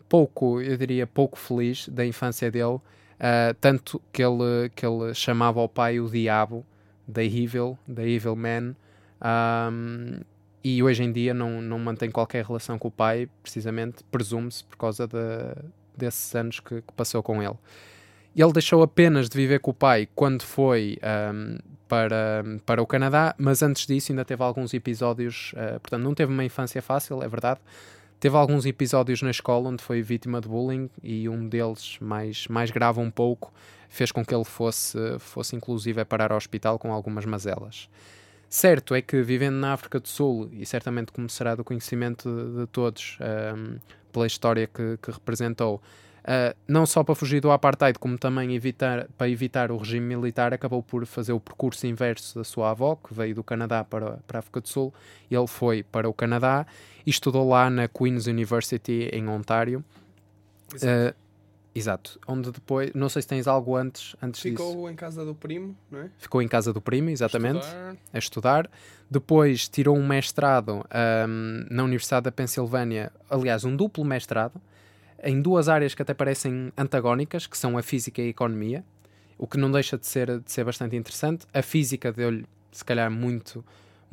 pouco, 0.08 0.60
eu 0.60 0.76
diria, 0.76 1.06
pouco 1.06 1.38
feliz 1.38 1.88
da 1.88 2.06
infância 2.06 2.50
dele, 2.50 2.74
uh, 2.74 3.54
tanto 3.60 4.00
que 4.12 4.22
ele, 4.22 4.70
que 4.74 4.86
ele 4.86 5.14
chamava 5.14 5.60
o 5.60 5.68
pai 5.68 5.98
o 5.98 6.08
diabo, 6.08 6.64
the 7.12 7.24
evil, 7.24 7.78
the 7.92 8.06
evil 8.06 8.36
man, 8.36 8.74
um, 9.20 10.20
e 10.64 10.82
hoje 10.82 11.04
em 11.04 11.12
dia 11.12 11.34
não, 11.34 11.60
não 11.60 11.78
mantém 11.78 12.10
qualquer 12.10 12.42
relação 12.42 12.78
com 12.78 12.88
o 12.88 12.90
pai, 12.90 13.28
precisamente, 13.42 14.02
presume-se, 14.10 14.64
por 14.64 14.78
causa 14.78 15.06
de, 15.06 15.18
desses 15.94 16.34
anos 16.34 16.58
que, 16.58 16.80
que, 16.80 16.92
passou 16.94 17.22
com 17.22 17.42
ele. 17.42 17.56
Ele 18.34 18.52
deixou 18.52 18.82
apenas 18.82 19.28
de 19.28 19.36
viver 19.36 19.60
com 19.60 19.72
o 19.72 19.74
pai 19.74 20.08
quando 20.14 20.42
foi 20.42 20.98
um, 21.32 21.58
para, 21.86 22.42
para 22.64 22.82
o 22.82 22.86
Canadá, 22.86 23.34
mas 23.36 23.62
antes 23.62 23.86
disso 23.86 24.10
ainda 24.10 24.24
teve 24.24 24.42
alguns 24.42 24.72
episódios, 24.72 25.52
uh, 25.52 25.78
portanto, 25.78 26.02
não 26.02 26.14
teve 26.14 26.32
uma 26.32 26.44
infância 26.44 26.80
fácil, 26.80 27.22
é 27.22 27.28
verdade. 27.28 27.60
Teve 28.18 28.34
alguns 28.34 28.64
episódios 28.64 29.20
na 29.20 29.30
escola 29.30 29.68
onde 29.68 29.84
foi 29.84 30.00
vítima 30.00 30.40
de 30.40 30.48
bullying 30.48 30.88
e 31.02 31.28
um 31.28 31.46
deles, 31.46 31.98
mais, 32.00 32.48
mais 32.48 32.70
grave 32.70 32.98
um 32.98 33.10
pouco, 33.10 33.52
fez 33.90 34.10
com 34.10 34.24
que 34.24 34.34
ele 34.34 34.44
fosse, 34.44 34.98
fosse 35.18 35.54
inclusive 35.54 36.00
a 36.00 36.06
parar 36.06 36.32
ao 36.32 36.38
hospital 36.38 36.78
com 36.78 36.90
algumas 36.90 37.26
mazelas. 37.26 37.88
Certo 38.54 38.94
é 38.94 39.02
que 39.02 39.20
vivendo 39.20 39.56
na 39.56 39.72
África 39.72 39.98
do 39.98 40.06
Sul, 40.06 40.48
e 40.52 40.64
certamente 40.64 41.10
como 41.10 41.28
será 41.28 41.56
do 41.56 41.64
conhecimento 41.64 42.30
de, 42.30 42.60
de 42.60 42.66
todos, 42.68 43.18
um, 43.20 43.80
pela 44.12 44.28
história 44.28 44.68
que, 44.68 44.96
que 45.02 45.10
representou, 45.10 45.82
Uh, 46.24 46.56
não 46.66 46.86
só 46.86 47.04
para 47.04 47.14
fugir 47.14 47.38
do 47.38 47.50
apartheid, 47.50 47.98
como 47.98 48.16
também 48.16 48.54
evitar, 48.54 49.06
para 49.18 49.28
evitar 49.28 49.70
o 49.70 49.76
regime 49.76 50.16
militar, 50.16 50.54
acabou 50.54 50.82
por 50.82 51.04
fazer 51.04 51.34
o 51.34 51.38
percurso 51.38 51.86
inverso 51.86 52.38
da 52.38 52.44
sua 52.44 52.70
avó, 52.70 52.96
que 52.96 53.12
veio 53.12 53.34
do 53.34 53.44
Canadá 53.44 53.84
para, 53.84 54.18
para 54.26 54.38
a 54.38 54.40
África 54.40 54.58
do 54.62 54.66
Sul. 54.66 54.94
Ele 55.30 55.46
foi 55.46 55.82
para 55.82 56.08
o 56.08 56.14
Canadá 56.14 56.66
e 57.04 57.10
estudou 57.10 57.46
lá 57.46 57.68
na 57.68 57.88
Queen's 57.88 58.26
University 58.26 59.10
em 59.12 59.28
Ontário. 59.28 59.84
Exato. 60.74 61.14
Uh, 61.14 61.23
exato. 61.74 62.18
Onde 62.26 62.50
depois, 62.50 62.90
não 62.94 63.08
sei 63.08 63.22
se 63.22 63.28
tens 63.28 63.46
algo 63.46 63.76
antes, 63.76 64.14
antes 64.22 64.40
Ficou 64.40 64.74
disso. 64.74 64.90
em 64.90 64.94
casa 64.94 65.24
do 65.24 65.34
primo, 65.34 65.76
não 65.90 66.00
é? 66.00 66.10
Ficou 66.18 66.40
em 66.40 66.48
casa 66.48 66.72
do 66.72 66.80
primo, 66.80 67.10
exatamente. 67.10 67.64
Estudar. 67.64 67.96
A 68.12 68.18
estudar. 68.18 68.70
Depois 69.10 69.68
tirou 69.68 69.96
um 69.96 70.06
mestrado 70.06 70.84
um, 71.28 71.66
na 71.70 71.84
Universidade 71.84 72.24
da 72.24 72.32
Pensilvânia, 72.32 73.12
aliás, 73.28 73.64
um 73.64 73.76
duplo 73.76 74.04
mestrado 74.04 74.60
em 75.22 75.40
duas 75.40 75.68
áreas 75.68 75.94
que 75.94 76.02
até 76.02 76.12
parecem 76.12 76.72
antagónicas, 76.76 77.46
que 77.46 77.56
são 77.56 77.78
a 77.78 77.82
física 77.82 78.20
e 78.20 78.26
a 78.26 78.28
economia, 78.28 78.84
o 79.38 79.46
que 79.46 79.56
não 79.56 79.70
deixa 79.72 79.96
de 79.96 80.06
ser, 80.06 80.40
de 80.40 80.52
ser 80.52 80.64
bastante 80.64 80.94
interessante. 80.96 81.46
A 81.52 81.62
física 81.62 82.12
deu-lhe, 82.12 82.44
se 82.70 82.84
calhar, 82.84 83.10
muito 83.10 83.64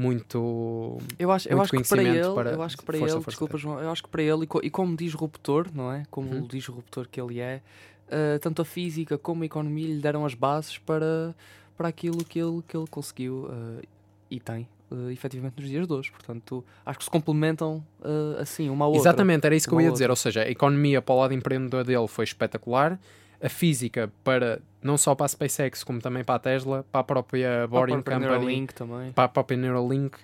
muito 0.02 0.98
eu 1.20 1.32
acho, 1.32 1.48
muito 1.50 1.58
eu 1.58 1.62
acho 1.62 1.72
que 1.72 1.90
para 1.90 2.04
ele 2.04 2.34
para 2.34 2.52
eu 2.52 2.62
acho 2.62 2.78
que 2.78 2.86
para 2.86 2.98
força, 2.98 3.16
ele 3.16 3.24
força, 3.24 3.32
desculpa 3.32 3.58
João 3.58 3.80
eu 3.80 3.92
acho 3.92 4.04
que 4.04 4.10
para 4.10 4.24
ele 4.24 4.48
e, 4.64 4.70
como 4.70 4.96
disruptor 4.96 5.68
não 5.74 5.92
é 5.92 6.04
como 6.10 6.32
uhum. 6.32 6.44
o 6.44 6.48
disruptor 6.48 7.08
que 7.10 7.22
ele 7.22 7.40
é 7.40 7.62
uh, 8.08 8.40
tanto 8.40 8.62
a 8.62 8.66
física 8.66 9.18
como 9.18 9.44
a 9.44 9.46
economia 9.46 9.88
lhe 9.88 10.02
deram 10.02 10.26
as 10.26 10.34
bases 10.34 10.78
para 10.78 11.36
para 11.78 11.88
aquilo 11.88 12.24
que 12.26 12.40
ele 12.40 12.62
que 12.68 12.76
ele 12.76 12.88
conseguiu 12.88 13.46
uh, 13.46 13.82
e 14.30 14.40
tem 14.40 14.68
uh, 14.92 15.10
efetivamente 15.10 15.56
nos 15.60 15.70
dias 15.70 15.88
de 15.88 15.94
hoje. 15.94 16.12
Portanto, 16.12 16.64
acho 16.86 17.00
que 17.00 17.06
se 17.06 17.12
complementam 17.12 17.84
uh, 18.00 18.40
assim, 18.40 18.70
uma 18.70 18.86
a 18.86 18.88
outra. 18.88 19.02
Exatamente, 19.02 19.46
era 19.46 19.56
isso 19.56 19.68
que 19.68 19.74
eu 19.74 19.82
ia 19.82 19.88
outra. 19.88 19.94
dizer. 19.94 20.10
Ou 20.10 20.16
seja, 20.16 20.44
a 20.44 20.50
economia 20.50 21.02
para 21.02 21.16
o 21.16 21.20
lado 21.20 21.34
empreendedor 21.34 21.84
dele 21.84 22.08
foi 22.08 22.26
espetacular, 22.26 23.00
a 23.42 23.50
física 23.50 24.12
para 24.24 24.62
não 24.84 24.98
só 24.98 25.14
para 25.14 25.26
a 25.26 25.30
SpaceX, 25.30 25.84
como 25.84 26.02
também 26.02 26.24
para 26.24 26.36
a 26.36 26.40
Tesla, 26.40 26.86
para 26.92 27.02
a 27.02 27.04
própria 27.04 27.68
Boring 27.68 28.02
para 28.02 28.16
a 28.16 28.20
Company, 28.20 28.32
Neuralink 28.34 28.74
também. 28.74 29.12
para 29.12 29.24
a 29.26 29.28
própria 29.28 29.58
Neuralink, 29.58 30.18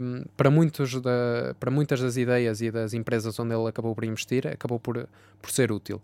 um, 0.00 0.24
para, 0.36 0.50
muitos 0.50 1.00
da, 1.00 1.54
para 1.58 1.70
muitas 1.70 2.00
das 2.00 2.16
ideias 2.16 2.60
e 2.60 2.70
das 2.70 2.92
empresas 2.92 3.38
onde 3.38 3.54
ele 3.54 3.68
acabou 3.68 3.94
por 3.94 4.04
investir, 4.04 4.46
acabou 4.48 4.80
por, 4.80 5.08
por 5.40 5.50
ser 5.50 5.70
útil. 5.70 6.02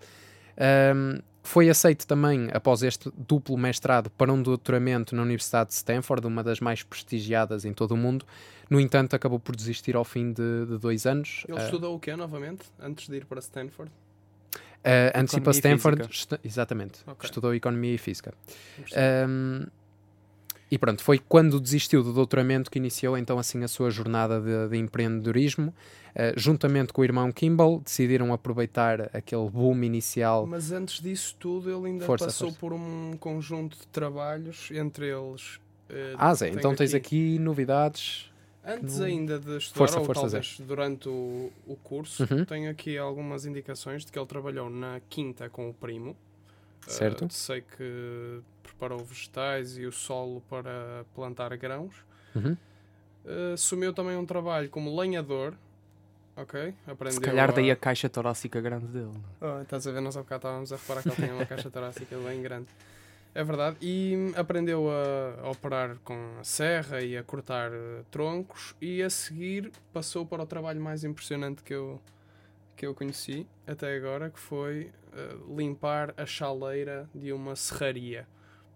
Um, 0.94 1.20
foi 1.42 1.68
aceito 1.68 2.06
também, 2.06 2.48
após 2.52 2.82
este 2.82 3.10
duplo 3.16 3.56
mestrado, 3.56 4.10
para 4.10 4.32
um 4.32 4.42
doutoramento 4.42 5.14
na 5.14 5.22
Universidade 5.22 5.70
de 5.70 5.76
Stanford, 5.76 6.26
uma 6.26 6.42
das 6.42 6.58
mais 6.58 6.82
prestigiadas 6.82 7.64
em 7.64 7.72
todo 7.72 7.92
o 7.92 7.96
mundo. 7.96 8.26
No 8.68 8.80
entanto, 8.80 9.14
acabou 9.14 9.38
por 9.38 9.54
desistir 9.54 9.94
ao 9.94 10.04
fim 10.04 10.32
de, 10.32 10.66
de 10.66 10.78
dois 10.78 11.06
anos. 11.06 11.44
Ele 11.48 11.58
uh, 11.58 11.62
estudou 11.62 11.94
o 11.94 12.00
quê, 12.00 12.16
novamente, 12.16 12.64
antes 12.80 13.08
de 13.08 13.16
ir 13.16 13.24
para 13.24 13.38
Stanford? 13.38 13.92
Uh, 14.86 15.18
antecipa 15.18 15.50
Economia 15.50 15.50
e 15.50 15.54
Stanford, 15.58 15.96
física. 16.06 16.14
estu- 16.14 16.40
exatamente, 16.44 16.98
Ok. 17.06 17.24
estudou 17.26 17.54
Economia 17.54 17.94
e 17.94 17.98
Física. 17.98 18.32
Um, 19.28 19.66
e 20.70 20.78
pronto, 20.78 21.02
foi 21.02 21.18
quando 21.18 21.60
desistiu 21.60 22.02
do 22.02 22.12
doutoramento 22.12 22.70
que 22.70 22.78
iniciou 22.78 23.16
então 23.18 23.38
assim 23.38 23.62
a 23.64 23.68
sua 23.68 23.90
jornada 23.90 24.40
de, 24.40 24.68
de 24.68 24.76
empreendedorismo. 24.78 25.74
Uh, 26.14 26.32
juntamente 26.38 26.92
com 26.94 27.02
o 27.02 27.04
irmão 27.04 27.30
Kimball, 27.30 27.80
decidiram 27.84 28.32
aproveitar 28.32 29.10
aquele 29.14 29.50
boom 29.50 29.82
inicial. 29.84 30.46
Mas 30.46 30.72
antes 30.72 31.00
disso 31.02 31.36
tudo, 31.38 31.68
ele 31.70 31.88
ainda 31.88 32.06
Força, 32.06 32.24
passou 32.26 32.48
força. 32.48 32.60
por 32.60 32.72
um 32.72 33.16
conjunto 33.20 33.76
de 33.76 33.86
trabalhos, 33.88 34.70
entre 34.70 35.08
eles. 35.10 35.60
eh, 35.90 36.14
Ah, 36.16 36.32
Zé, 36.32 36.48
então 36.48 36.74
tens 36.74 36.94
aqui 36.94 37.38
novidades. 37.38 38.30
Antes 38.66 38.98
no- 38.98 39.04
ainda 39.04 39.38
de 39.38 39.56
estudar, 39.58 39.78
Força, 39.78 39.98
ou 40.00 40.04
força, 40.04 40.20
talvez 40.22 40.60
durante 40.60 41.08
o, 41.08 41.52
o 41.66 41.76
curso, 41.76 42.24
Uhum. 42.30 42.44
tenho 42.44 42.70
aqui 42.70 42.98
algumas 42.98 43.46
indicações 43.46 44.04
de 44.04 44.10
que 44.10 44.18
ele 44.18 44.26
trabalhou 44.26 44.68
na 44.68 45.00
quinta 45.08 45.48
com 45.48 45.70
o 45.70 45.74
primo. 45.74 46.16
Certo. 46.86 47.24
Uh, 47.26 47.30
sei 47.32 47.60
que 47.62 48.40
preparou 48.62 48.98
vegetais 49.04 49.78
e 49.78 49.86
o 49.86 49.92
solo 49.92 50.40
para 50.50 51.04
plantar 51.14 51.56
grãos. 51.56 51.94
Uhum. 52.34 52.56
Uh, 53.24 53.54
assumiu 53.54 53.92
também 53.92 54.16
um 54.16 54.26
trabalho 54.26 54.68
como 54.68 54.98
lenhador. 55.00 55.54
Ok? 56.36 56.74
Aprendeu 56.86 57.14
Se 57.14 57.20
calhar 57.20 57.52
daí 57.52 57.70
a... 57.70 57.72
a 57.72 57.76
caixa 57.76 58.08
torácica 58.10 58.60
grande 58.60 58.86
dele. 58.88 59.10
Oh, 59.40 59.62
estás 59.62 59.86
a 59.86 59.90
ver, 59.92 60.00
nós 60.02 60.16
há 60.16 60.20
bocado 60.20 60.40
estávamos 60.40 60.72
a 60.72 60.76
reparar 60.76 61.02
que 61.02 61.08
ele 61.08 61.16
tinha 61.16 61.34
uma 61.34 61.46
caixa 61.46 61.70
torácica 61.70 62.16
bem 62.18 62.42
grande. 62.42 62.66
É 63.36 63.44
verdade. 63.44 63.76
E 63.82 64.32
aprendeu 64.34 64.88
a, 64.90 65.50
operar 65.50 65.98
com 65.98 66.38
a 66.40 66.42
serra 66.42 67.02
e 67.02 67.18
a 67.18 67.22
cortar 67.22 67.70
eh, 67.70 68.02
troncos. 68.10 68.74
E 68.80 69.02
a 69.02 69.10
seguir 69.10 69.70
passou 69.92 70.24
para 70.24 70.42
o 70.42 70.46
trabalho 70.46 70.80
mais 70.80 71.04
impressionante 71.04 71.62
que 71.62 71.74
eu, 71.74 72.00
que 72.74 72.86
eu 72.86 72.94
conheci 72.94 73.46
até 73.66 73.94
agora, 73.94 74.30
que 74.30 74.40
foi 74.40 74.90
eh, 75.12 75.36
limpar 75.54 76.14
a 76.16 76.24
chaleira 76.24 77.10
de 77.14 77.30
uma 77.30 77.54
serraria. 77.54 78.26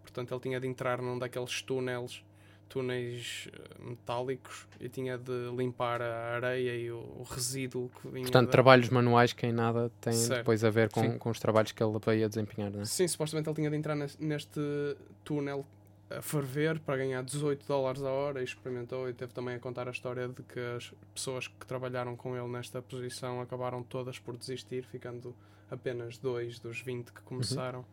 Portanto, 0.02 0.34
ele 0.34 0.40
tinha 0.42 0.60
de 0.60 0.66
entrar 0.66 1.00
num 1.00 1.18
daqueles 1.18 1.62
túneis, 1.62 2.22
túneis 2.70 3.48
eh, 3.52 3.58
metálicos 3.84 4.66
e 4.80 4.88
tinha 4.88 5.18
de 5.18 5.50
limpar 5.54 6.00
a 6.00 6.36
areia 6.36 6.74
e 6.76 6.90
o, 6.90 6.96
o 6.98 7.26
resíduo 7.28 7.90
que 8.00 8.08
vinha 8.08 8.22
Portanto, 8.22 8.46
da- 8.46 8.52
trabalhos 8.52 8.88
manuais 8.88 9.34
que 9.34 9.46
em 9.46 9.52
nada 9.52 9.90
têm 10.00 10.12
Certo. 10.14 10.38
depois 10.38 10.64
a 10.64 10.70
ver 10.70 10.88
com, 10.90 11.02
Sim. 11.02 11.18
com 11.18 11.28
os 11.30 11.38
trabalhos 11.38 11.72
que 11.72 11.82
ele 11.82 11.98
veio 11.98 12.24
a 12.24 12.28
desempenhar, 12.28 12.70
não 12.70 12.80
é? 12.80 12.84
Sim, 12.86 13.06
supostamente 13.06 13.48
ele 13.48 13.56
tinha 13.56 13.70
de 13.70 13.76
entrar 13.76 13.94
nes- 13.94 14.16
neste 14.18 14.60
túnel 15.24 15.66
a 16.08 16.22
ferver 16.22 16.80
para 16.80 16.96
ganhar 16.96 17.22
18 17.22 17.66
dólares 17.66 18.02
a 18.02 18.10
hora 18.10 18.40
e 18.40 18.44
experimentou 18.44 19.08
e 19.08 19.12
teve 19.12 19.32
também 19.32 19.54
a 19.56 19.58
contar 19.60 19.86
a 19.86 19.90
história 19.90 20.26
de 20.28 20.42
que 20.42 20.58
as 20.76 20.92
pessoas 21.14 21.46
que 21.48 21.66
trabalharam 21.66 22.16
com 22.16 22.36
ele 22.36 22.48
nesta 22.48 22.80
posição 22.80 23.40
acabaram 23.40 23.82
todas 23.82 24.18
por 24.18 24.36
desistir, 24.36 24.84
ficando 24.84 25.34
apenas 25.70 26.18
dois 26.18 26.58
dos 26.58 26.80
20 26.80 27.12
que 27.12 27.20
começaram. 27.22 27.84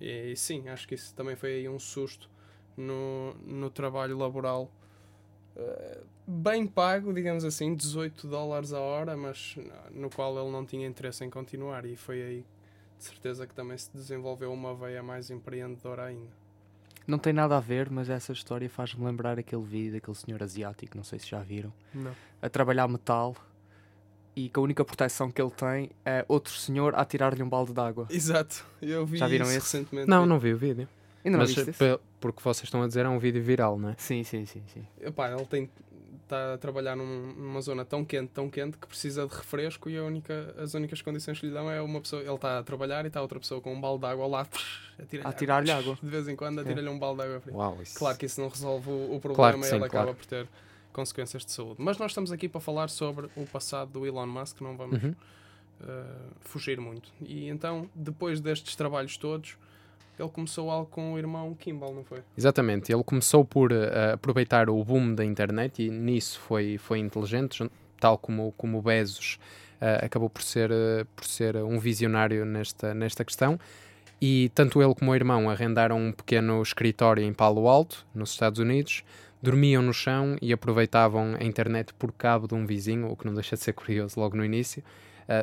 E, 0.00 0.32
e 0.32 0.36
sim, 0.36 0.68
acho 0.68 0.86
que 0.86 0.94
isso 0.94 1.14
também 1.14 1.34
foi 1.34 1.54
aí 1.54 1.68
um 1.68 1.78
susto 1.78 2.28
no, 2.76 3.34
no 3.46 3.70
trabalho 3.70 4.16
laboral. 4.18 4.70
eh, 5.56 6.00
Bem 6.26 6.66
pago, 6.66 7.12
digamos 7.12 7.44
assim, 7.44 7.74
18 7.74 8.26
dólares 8.26 8.72
a 8.72 8.80
hora, 8.80 9.14
mas 9.14 9.56
no 9.92 10.08
qual 10.08 10.38
ele 10.38 10.50
não 10.50 10.64
tinha 10.64 10.86
interesse 10.86 11.22
em 11.22 11.28
continuar, 11.28 11.84
e 11.84 11.96
foi 11.96 12.22
aí 12.22 12.44
de 12.98 13.04
certeza 13.04 13.46
que 13.46 13.54
também 13.54 13.76
se 13.76 13.90
desenvolveu 13.92 14.50
uma 14.50 14.74
veia 14.74 15.02
mais 15.02 15.28
empreendedora 15.30 16.04
ainda. 16.06 16.30
Não 17.06 17.18
tem 17.18 17.34
nada 17.34 17.58
a 17.58 17.60
ver, 17.60 17.90
mas 17.90 18.08
essa 18.08 18.32
história 18.32 18.70
faz-me 18.70 19.04
lembrar 19.04 19.38
aquele 19.38 19.62
vídeo 19.62 19.92
daquele 19.92 20.16
senhor 20.16 20.42
asiático, 20.42 20.96
não 20.96 21.04
sei 21.04 21.18
se 21.18 21.28
já 21.28 21.40
viram, 21.42 21.70
Não. 21.92 22.12
a 22.40 22.48
trabalhar 22.48 22.88
metal 22.88 23.36
e 24.34 24.48
que 24.48 24.58
a 24.58 24.62
única 24.62 24.82
proteção 24.82 25.30
que 25.30 25.42
ele 25.42 25.50
tem 25.50 25.90
é 26.06 26.24
outro 26.26 26.54
senhor 26.54 26.94
a 26.94 27.04
tirar-lhe 27.04 27.42
um 27.42 27.48
balde 27.50 27.74
de 27.74 27.80
água. 27.82 28.06
Exato, 28.08 28.64
eu 28.80 29.04
vi 29.04 29.18
Já 29.18 29.28
viram 29.28 29.44
isso 29.44 29.58
esse? 29.58 29.76
recentemente. 29.76 30.08
Não, 30.08 30.24
não 30.24 30.38
vi 30.38 30.54
o 30.54 30.56
vídeo. 30.56 30.88
Ainda 31.24 31.38
não 31.38 31.44
Mas 31.44 31.54
viste 31.54 31.72
pe- 31.72 31.98
porque 32.20 32.42
vocês 32.42 32.64
estão 32.64 32.82
a 32.82 32.86
dizer 32.86 33.06
é 33.06 33.08
um 33.08 33.18
vídeo 33.18 33.42
viral, 33.42 33.78
não 33.78 33.90
é? 33.90 33.94
Sim, 33.98 34.22
sim, 34.24 34.44
sim, 34.46 34.62
sim. 34.72 34.86
Epá, 35.00 35.30
ele 35.30 35.44
tem 35.46 35.70
está 36.22 36.54
a 36.54 36.58
trabalhar 36.58 36.96
num- 36.96 37.34
numa 37.34 37.60
zona 37.60 37.84
tão 37.84 38.02
quente, 38.02 38.30
tão 38.32 38.48
quente 38.48 38.78
que 38.78 38.86
precisa 38.86 39.26
de 39.26 39.34
refresco 39.34 39.90
e 39.90 39.98
a 39.98 40.02
única, 40.02 40.54
as 40.58 40.72
únicas 40.72 41.02
condições 41.02 41.38
que 41.38 41.46
lhe 41.46 41.52
dão 41.52 41.70
é 41.70 41.82
uma 41.82 42.00
pessoa, 42.00 42.22
ele 42.22 42.32
está 42.34 42.60
a 42.60 42.62
trabalhar 42.62 43.04
e 43.04 43.08
está 43.08 43.20
outra 43.20 43.38
pessoa 43.38 43.60
com 43.60 43.74
um 43.74 43.80
balde 43.80 44.00
de 44.00 44.06
água 44.06 44.24
ao 44.24 44.30
lado 44.30 44.48
a 45.24 45.32
tirar-lhe 45.32 45.70
água. 45.70 45.98
De 46.02 46.08
vez 46.08 46.26
em 46.26 46.34
quando 46.34 46.60
a 46.60 46.64
tirar-lhe 46.64 46.88
um 46.88 46.98
balde 46.98 47.20
de 47.20 47.26
água 47.28 47.40
fria. 47.40 47.54
Uau, 47.54 47.78
isso. 47.82 47.98
Claro 47.98 48.16
que 48.16 48.24
isso 48.24 48.40
não 48.40 48.48
resolve 48.48 48.88
o, 48.90 49.14
o 49.16 49.20
problema 49.20 49.34
Claro 49.52 49.58
e 49.60 49.64
sim, 49.64 49.74
ele 49.76 49.84
acaba 49.84 50.04
claro. 50.04 50.16
por 50.16 50.24
ter 50.26 50.48
consequências 50.94 51.44
de 51.44 51.52
saúde. 51.52 51.76
Mas 51.78 51.98
nós 51.98 52.10
estamos 52.12 52.32
aqui 52.32 52.48
para 52.48 52.60
falar 52.60 52.88
sobre 52.88 53.28
o 53.36 53.44
passado 53.44 53.90
do 53.90 54.06
Elon 54.06 54.26
Musk, 54.26 54.62
não 54.62 54.76
vamos 54.78 55.02
Uhum. 55.02 55.10
uh, 55.82 56.30
fugir 56.40 56.80
muito. 56.80 57.10
E 57.20 57.48
então, 57.48 57.88
depois 57.94 58.40
destes 58.40 58.74
trabalhos 58.76 59.16
todos, 59.18 59.58
ele 60.18 60.28
começou 60.28 60.70
algo 60.70 60.86
com 60.90 61.14
o 61.14 61.18
irmão 61.18 61.54
Kimball, 61.54 61.94
não 61.94 62.04
foi? 62.04 62.22
Exatamente, 62.36 62.92
ele 62.92 63.02
começou 63.02 63.44
por 63.44 63.72
eh, 63.72 64.12
aproveitar 64.12 64.70
o 64.70 64.84
boom 64.84 65.14
da 65.14 65.24
internet 65.24 65.82
e 65.82 65.90
nisso 65.90 66.38
foi, 66.38 66.78
foi 66.78 67.00
inteligente, 67.00 67.68
tal 67.98 68.16
como, 68.16 68.52
como 68.56 68.80
Bezos 68.80 69.38
eh, 69.80 70.00
acabou 70.04 70.30
por 70.30 70.42
ser, 70.42 70.70
eh, 70.70 71.04
por 71.16 71.24
ser 71.24 71.56
um 71.56 71.78
visionário 71.78 72.44
nesta, 72.44 72.94
nesta 72.94 73.24
questão. 73.24 73.58
E 74.20 74.50
tanto 74.54 74.80
ele 74.80 74.94
como 74.94 75.10
o 75.10 75.14
irmão 75.14 75.50
arrendaram 75.50 75.98
um 75.98 76.12
pequeno 76.12 76.62
escritório 76.62 77.22
em 77.22 77.32
Palo 77.32 77.68
Alto, 77.68 78.06
nos 78.14 78.30
Estados 78.30 78.60
Unidos, 78.60 79.04
dormiam 79.42 79.82
no 79.82 79.92
chão 79.92 80.36
e 80.40 80.52
aproveitavam 80.52 81.36
a 81.38 81.44
internet 81.44 81.92
por 81.94 82.12
cabo 82.12 82.46
de 82.46 82.54
um 82.54 82.64
vizinho, 82.64 83.10
o 83.10 83.16
que 83.16 83.26
não 83.26 83.34
deixa 83.34 83.56
de 83.56 83.62
ser 83.62 83.74
curioso 83.74 84.18
logo 84.18 84.34
no 84.34 84.44
início, 84.44 84.82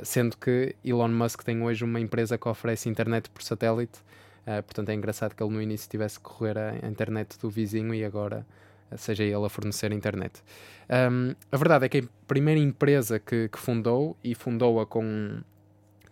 sendo 0.03 0.35
que 0.35 0.75
Elon 0.83 1.09
Musk 1.09 1.43
tem 1.43 1.61
hoje 1.61 1.83
uma 1.83 1.99
empresa 1.99 2.39
que 2.39 2.49
oferece 2.49 2.89
internet 2.89 3.29
por 3.29 3.43
satélite 3.43 3.99
Uh, 4.47 4.63
portanto, 4.63 4.89
é 4.89 4.93
engraçado 4.93 5.35
que 5.35 5.43
ele 5.43 5.53
no 5.53 5.61
início 5.61 5.89
tivesse 5.89 6.19
que 6.19 6.23
correr 6.23 6.57
a 6.57 6.87
internet 6.87 7.37
do 7.39 7.49
vizinho 7.49 7.93
e 7.93 8.03
agora 8.03 8.45
uh, 8.91 8.97
seja 8.97 9.23
ele 9.23 9.45
a 9.45 9.49
fornecer 9.49 9.91
internet. 9.91 10.41
Um, 10.89 11.35
a 11.51 11.57
verdade 11.57 11.85
é 11.85 11.89
que 11.89 11.99
a 11.99 12.03
primeira 12.27 12.59
empresa 12.59 13.19
que, 13.19 13.47
que 13.49 13.57
fundou, 13.59 14.17
e 14.23 14.33
fundou-a 14.33 14.85
com, 14.85 15.41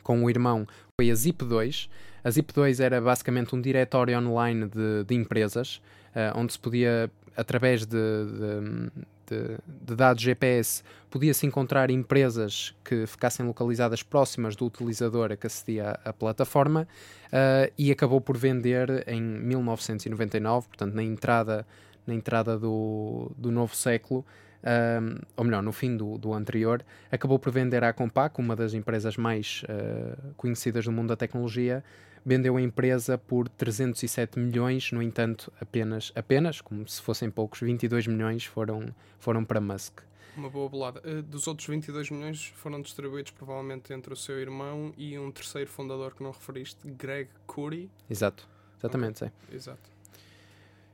com 0.03 0.23
o 0.23 0.29
irmão, 0.29 0.67
foi 0.95 1.09
a 1.09 1.13
Zip2. 1.13 1.89
A 2.23 2.29
Zip2 2.29 2.79
era 2.83 3.01
basicamente 3.01 3.55
um 3.55 3.61
diretório 3.61 4.17
online 4.19 4.67
de, 4.67 5.03
de 5.05 5.15
empresas, 5.15 5.81
uh, 6.15 6.37
onde 6.39 6.53
se 6.53 6.59
podia, 6.59 7.09
através 7.35 7.85
de, 7.85 7.97
de- 7.97 8.91
de- 9.29 9.57
de 9.67 9.95
dados 9.95 10.21
GPS, 10.21 10.83
podia-se 11.09 11.45
encontrar 11.45 11.89
empresas 11.89 12.75
que 12.83 13.05
ficassem 13.07 13.45
localizadas 13.45 14.03
próximas 14.03 14.55
do 14.55 14.65
utilizador 14.65 15.31
a 15.31 15.35
que 15.37 15.47
acedia 15.47 15.99
à 16.03 16.11
plataforma 16.13 16.87
uh, 17.27 17.71
e 17.77 17.91
acabou 17.91 18.19
por 18.21 18.37
vender 18.37 19.03
em 19.07 19.21
1999, 19.21 20.67
portanto 20.67 20.93
na 20.93 21.03
entrada, 21.03 21.65
na 22.05 22.13
entrada 22.13 22.57
do, 22.57 23.31
do 23.37 23.51
novo 23.51 23.75
século, 23.75 24.25
um, 24.61 25.17
ou 25.37 25.45
melhor, 25.45 25.63
no 25.63 25.71
fim 25.71 25.95
do, 25.95 26.17
do 26.17 26.33
anterior, 26.33 26.83
acabou 27.11 27.39
por 27.39 27.51
vender 27.51 27.83
à 27.83 27.93
Compaq, 27.93 28.39
uma 28.39 28.55
das 28.55 28.73
empresas 28.73 29.15
mais 29.15 29.63
uh, 29.63 30.33
conhecidas 30.35 30.85
do 30.85 30.91
mundo 30.91 31.07
da 31.09 31.15
tecnologia, 31.15 31.83
vendeu 32.25 32.57
a 32.57 32.61
empresa 32.61 33.17
por 33.17 33.47
307 33.49 34.39
milhões, 34.39 34.91
no 34.91 35.01
entanto, 35.01 35.51
apenas, 35.59 36.11
apenas, 36.15 36.61
como 36.61 36.87
se 36.87 37.01
fossem 37.01 37.29
poucos, 37.29 37.59
22 37.61 38.07
milhões 38.07 38.45
foram, 38.45 38.93
foram 39.19 39.43
para 39.43 39.59
Musk. 39.59 40.01
Uma 40.35 40.49
boa 40.49 40.69
bolada. 40.69 41.01
Uh, 41.01 41.21
dos 41.21 41.47
outros 41.47 41.67
22 41.67 42.11
milhões 42.11 42.45
foram 42.55 42.81
distribuídos 42.81 43.31
provavelmente 43.31 43.91
entre 43.91 44.13
o 44.13 44.15
seu 44.15 44.39
irmão 44.39 44.93
e 44.97 45.17
um 45.17 45.31
terceiro 45.31 45.69
fundador 45.69 46.13
que 46.15 46.23
não 46.23 46.31
referiste, 46.31 46.89
Greg 46.91 47.29
Curry. 47.47 47.89
Exato, 48.09 48.47
exatamente, 48.77 49.19
sim. 49.19 49.31
Exato. 49.51 49.99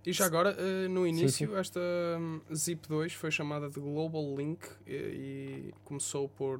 E 0.05 0.13
já 0.13 0.25
agora, 0.25 0.55
uh, 0.55 0.89
no 0.89 1.03
sim. 1.03 1.09
início, 1.09 1.57
esta 1.57 1.79
hum, 2.19 2.39
Zip2 2.51 3.11
foi 3.11 3.31
chamada 3.31 3.69
de 3.69 3.79
Global 3.79 4.35
Link 4.35 4.63
e, 4.85 4.93
e 4.93 5.73
começou 5.83 6.29
por 6.29 6.59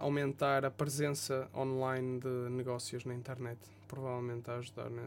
aumentar 0.00 0.64
a 0.64 0.70
presença 0.70 1.48
online 1.54 2.18
de 2.20 2.28
negócios 2.50 3.04
na 3.04 3.14
internet. 3.14 3.58
Provavelmente 3.86 4.50
a 4.50 4.54
ajudar 4.56 4.88
na, 4.90 5.02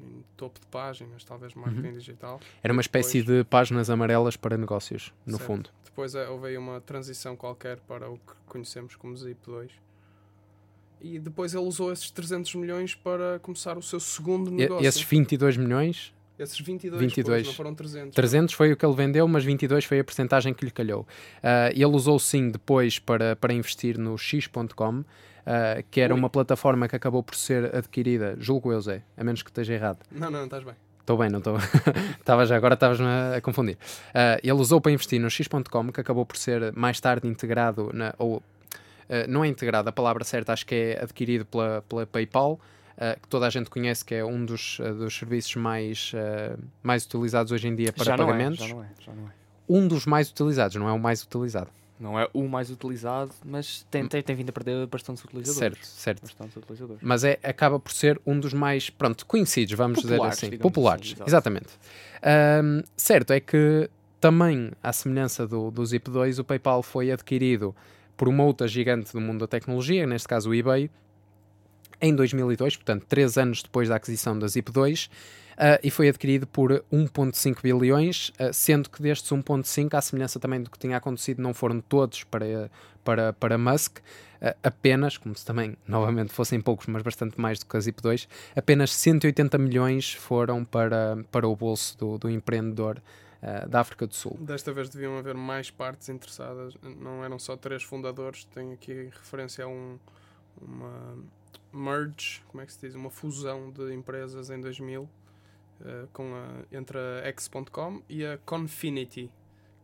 em 0.00 0.24
topo 0.36 0.60
de 0.60 0.66
páginas, 0.68 1.24
talvez 1.24 1.54
marketing 1.54 1.88
Uhum. 1.88 1.92
digital. 1.94 2.40
Era 2.62 2.72
uma 2.72 2.80
espécie 2.82 3.22
de 3.22 3.44
páginas 3.44 3.90
amarelas 3.90 4.36
para 4.36 4.56
negócios, 4.56 5.12
no 5.26 5.36
Certo. 5.36 5.46
fundo. 5.46 5.70
Depois 5.84 6.14
eh, 6.14 6.28
houve 6.28 6.48
aí 6.48 6.56
uma 6.56 6.80
transição 6.80 7.36
qualquer 7.36 7.80
para 7.80 8.08
o 8.08 8.16
que 8.16 8.32
conhecemos 8.46 8.94
como 8.96 9.14
Zip2. 9.14 9.70
E 11.00 11.18
depois 11.18 11.54
ele 11.54 11.64
usou 11.64 11.90
esses 11.92 12.10
300 12.10 12.54
milhões 12.56 12.94
para 12.94 13.38
começar 13.40 13.76
o 13.78 13.82
seu 13.82 13.98
segundo 13.98 14.50
E- 14.50 14.54
negócio. 14.54 14.86
esses 14.86 15.02
22 15.02 15.56
milhões, 15.56 16.14
Esses 16.40 16.58
22, 16.58 16.98
22. 16.98 17.26
Pois, 17.26 17.46
não 17.46 17.54
foram 17.54 17.74
300. 17.74 18.14
300 18.14 18.54
foi 18.54 18.72
o 18.72 18.76
que 18.76 18.84
ele 18.84 18.94
vendeu, 18.94 19.28
mas 19.28 19.44
22 19.44 19.84
foi 19.84 20.00
a 20.00 20.04
percentagem 20.04 20.54
que 20.54 20.64
lhe 20.64 20.70
calhou. 20.70 21.06
Ah, 21.42 21.68
ele 21.70 21.84
usou 21.84 22.18
sim 22.18 22.50
depois 22.50 22.98
para, 22.98 23.36
para 23.36 23.52
investir 23.52 23.98
no 23.98 24.16
X.com, 24.16 25.04
ah, 25.44 25.82
que 25.90 26.00
era 26.00 26.14
Ui. 26.14 26.18
uma 26.18 26.30
plataforma 26.30 26.88
que 26.88 26.96
acabou 26.96 27.22
por 27.22 27.34
ser 27.34 27.74
adquirida, 27.76 28.36
julgo 28.38 28.72
eu, 28.72 28.80
Zé, 28.80 29.02
a 29.18 29.22
menos 29.22 29.42
que 29.42 29.50
esteja 29.50 29.74
errado. 29.74 29.98
Não, 30.10 30.30
não, 30.30 30.44
estás 30.44 30.64
bem. 30.64 30.74
Estou 31.00 31.18
bem, 31.18 31.28
não 31.28 31.40
estou. 31.40 31.58
Estava 32.18 32.46
já, 32.46 32.56
agora 32.56 32.74
estavas-me 32.74 33.06
a, 33.06 33.40
confundir. 33.42 33.76
Ah, 34.14 34.38
ele 34.42 34.52
usou 34.52 34.80
para 34.80 34.92
investir 34.92 35.20
no 35.20 35.28
X.com, 35.28 35.92
que 35.92 36.00
acabou 36.00 36.24
por 36.24 36.38
ser 36.38 36.72
mais 36.72 36.98
tarde 37.00 37.28
integrado, 37.28 37.90
na, 37.92 38.14
ou 38.16 38.42
não 39.28 39.42
é 39.42 39.48
integrado, 39.48 39.88
a 39.88 39.92
palavra 39.92 40.22
certa 40.22 40.52
acho 40.52 40.64
que 40.64 40.72
é 40.72 41.02
adquirido 41.02 41.44
pela, 41.44 41.82
pela 41.88 42.06
PayPal, 42.06 42.60
que 43.20 43.28
toda 43.28 43.46
a 43.46 43.50
gente 43.50 43.70
conhece, 43.70 44.04
que 44.04 44.14
é 44.14 44.24
um 44.24 44.44
dos, 44.44 44.78
dos 44.98 45.16
serviços 45.16 45.56
mais, 45.56 46.12
mais 46.82 47.04
utilizados 47.04 47.50
hoje 47.52 47.68
em 47.68 47.74
dia 47.74 47.92
para 47.92 48.04
já 48.04 48.16
pagamentos. 48.16 48.60
Não 48.60 48.66
é, 48.66 48.68
já 48.68 48.74
não 48.74 48.82
é, 48.82 48.88
já 49.00 49.12
não 49.12 49.28
é. 49.28 49.32
Um 49.68 49.88
dos 49.88 50.04
mais 50.04 50.28
utilizados, 50.30 50.76
não 50.76 50.88
é 50.88 50.92
o 50.92 50.98
mais 50.98 51.22
utilizado. 51.22 51.70
Não 52.00 52.18
é 52.18 52.26
o 52.32 52.48
mais 52.48 52.70
utilizado, 52.70 53.30
mas 53.44 53.86
tem, 53.90 54.08
tem, 54.08 54.22
tem 54.22 54.34
vindo 54.34 54.48
a 54.48 54.52
perder 54.52 54.86
bastantes 54.86 55.22
utilizadores. 55.22 55.86
Certo, 55.86 55.86
certo. 55.86 56.22
Bastantes 56.22 56.56
utilizadores. 56.56 57.02
Mas 57.02 57.24
é, 57.24 57.38
acaba 57.42 57.78
por 57.78 57.92
ser 57.92 58.18
um 58.26 58.40
dos 58.40 58.54
mais, 58.54 58.88
pronto, 58.88 59.26
conhecidos, 59.26 59.74
vamos 59.74 60.00
populares, 60.00 60.34
dizer 60.34 60.46
assim. 60.46 60.54
assim, 60.54 60.62
Populares, 60.62 61.12
assim, 61.12 61.24
exatamente. 61.26 61.68
Um, 62.64 62.82
certo, 62.96 63.34
é 63.34 63.38
que 63.38 63.90
também, 64.18 64.72
à 64.82 64.94
semelhança 64.94 65.46
do, 65.46 65.70
do 65.70 65.82
Zip2, 65.82 66.38
o 66.38 66.44
PayPal 66.44 66.82
foi 66.82 67.12
adquirido 67.12 67.76
por 68.16 68.28
uma 68.28 68.44
outra 68.44 68.66
gigante 68.66 69.12
do 69.12 69.20
mundo 69.20 69.40
da 69.40 69.46
tecnologia, 69.46 70.06
neste 70.06 70.26
caso 70.26 70.50
o 70.50 70.54
eBay, 70.54 70.90
em 72.00 72.14
2002, 72.14 72.76
portanto, 72.76 73.04
três 73.08 73.36
anos 73.36 73.62
depois 73.62 73.88
da 73.88 73.96
aquisição 73.96 74.38
da 74.38 74.46
Zip2, 74.46 75.08
uh, 75.60 75.78
e 75.82 75.90
foi 75.90 76.08
adquirido 76.08 76.46
por 76.46 76.84
1,5 76.92 77.62
bilhões, 77.62 78.30
uh, 78.30 78.52
sendo 78.52 78.88
que 78.88 79.02
destes 79.02 79.30
1,5, 79.30 79.94
à 79.94 80.00
semelhança 80.00 80.40
também 80.40 80.62
do 80.62 80.70
que 80.70 80.78
tinha 80.78 80.96
acontecido, 80.96 81.42
não 81.42 81.52
foram 81.52 81.80
todos 81.80 82.24
para, 82.24 82.70
para, 83.04 83.32
para 83.34 83.58
Musk, 83.58 83.98
uh, 83.98 84.56
apenas, 84.62 85.18
como 85.18 85.34
se 85.34 85.44
também 85.44 85.76
novamente 85.86 86.32
fossem 86.32 86.60
poucos, 86.60 86.86
mas 86.86 87.02
bastante 87.02 87.38
mais 87.38 87.58
do 87.58 87.66
que 87.66 87.76
a 87.76 87.80
Zip2, 87.80 88.26
apenas 88.56 88.92
180 88.94 89.58
milhões 89.58 90.12
foram 90.14 90.64
para, 90.64 91.18
para 91.30 91.46
o 91.46 91.54
bolso 91.54 91.96
do, 91.98 92.18
do 92.18 92.30
empreendedor. 92.30 93.00
Da 93.70 93.80
África 93.80 94.06
do 94.06 94.14
Sul. 94.14 94.36
Desta 94.38 94.70
vez 94.70 94.90
deviam 94.90 95.16
haver 95.16 95.34
mais 95.34 95.70
partes 95.70 96.10
interessadas, 96.10 96.74
não 96.82 97.24
eram 97.24 97.38
só 97.38 97.56
três 97.56 97.82
fundadores, 97.82 98.44
tem 98.44 98.74
aqui 98.74 99.08
referência 99.18 99.64
a 99.64 99.66
um, 99.66 99.98
uma 100.60 101.16
merge, 101.72 102.42
como 102.48 102.62
é 102.62 102.66
que 102.66 102.72
se 102.72 102.80
diz? 102.80 102.94
Uma 102.94 103.10
fusão 103.10 103.70
de 103.70 103.92
empresas 103.94 104.50
em 104.50 104.60
2000 104.60 105.02
uh, 105.02 105.08
com 106.12 106.34
a, 106.34 106.76
entre 106.76 106.98
a 106.98 107.26
X.com 107.26 108.02
e 108.08 108.24
a 108.24 108.38
Confinity. 108.38 109.30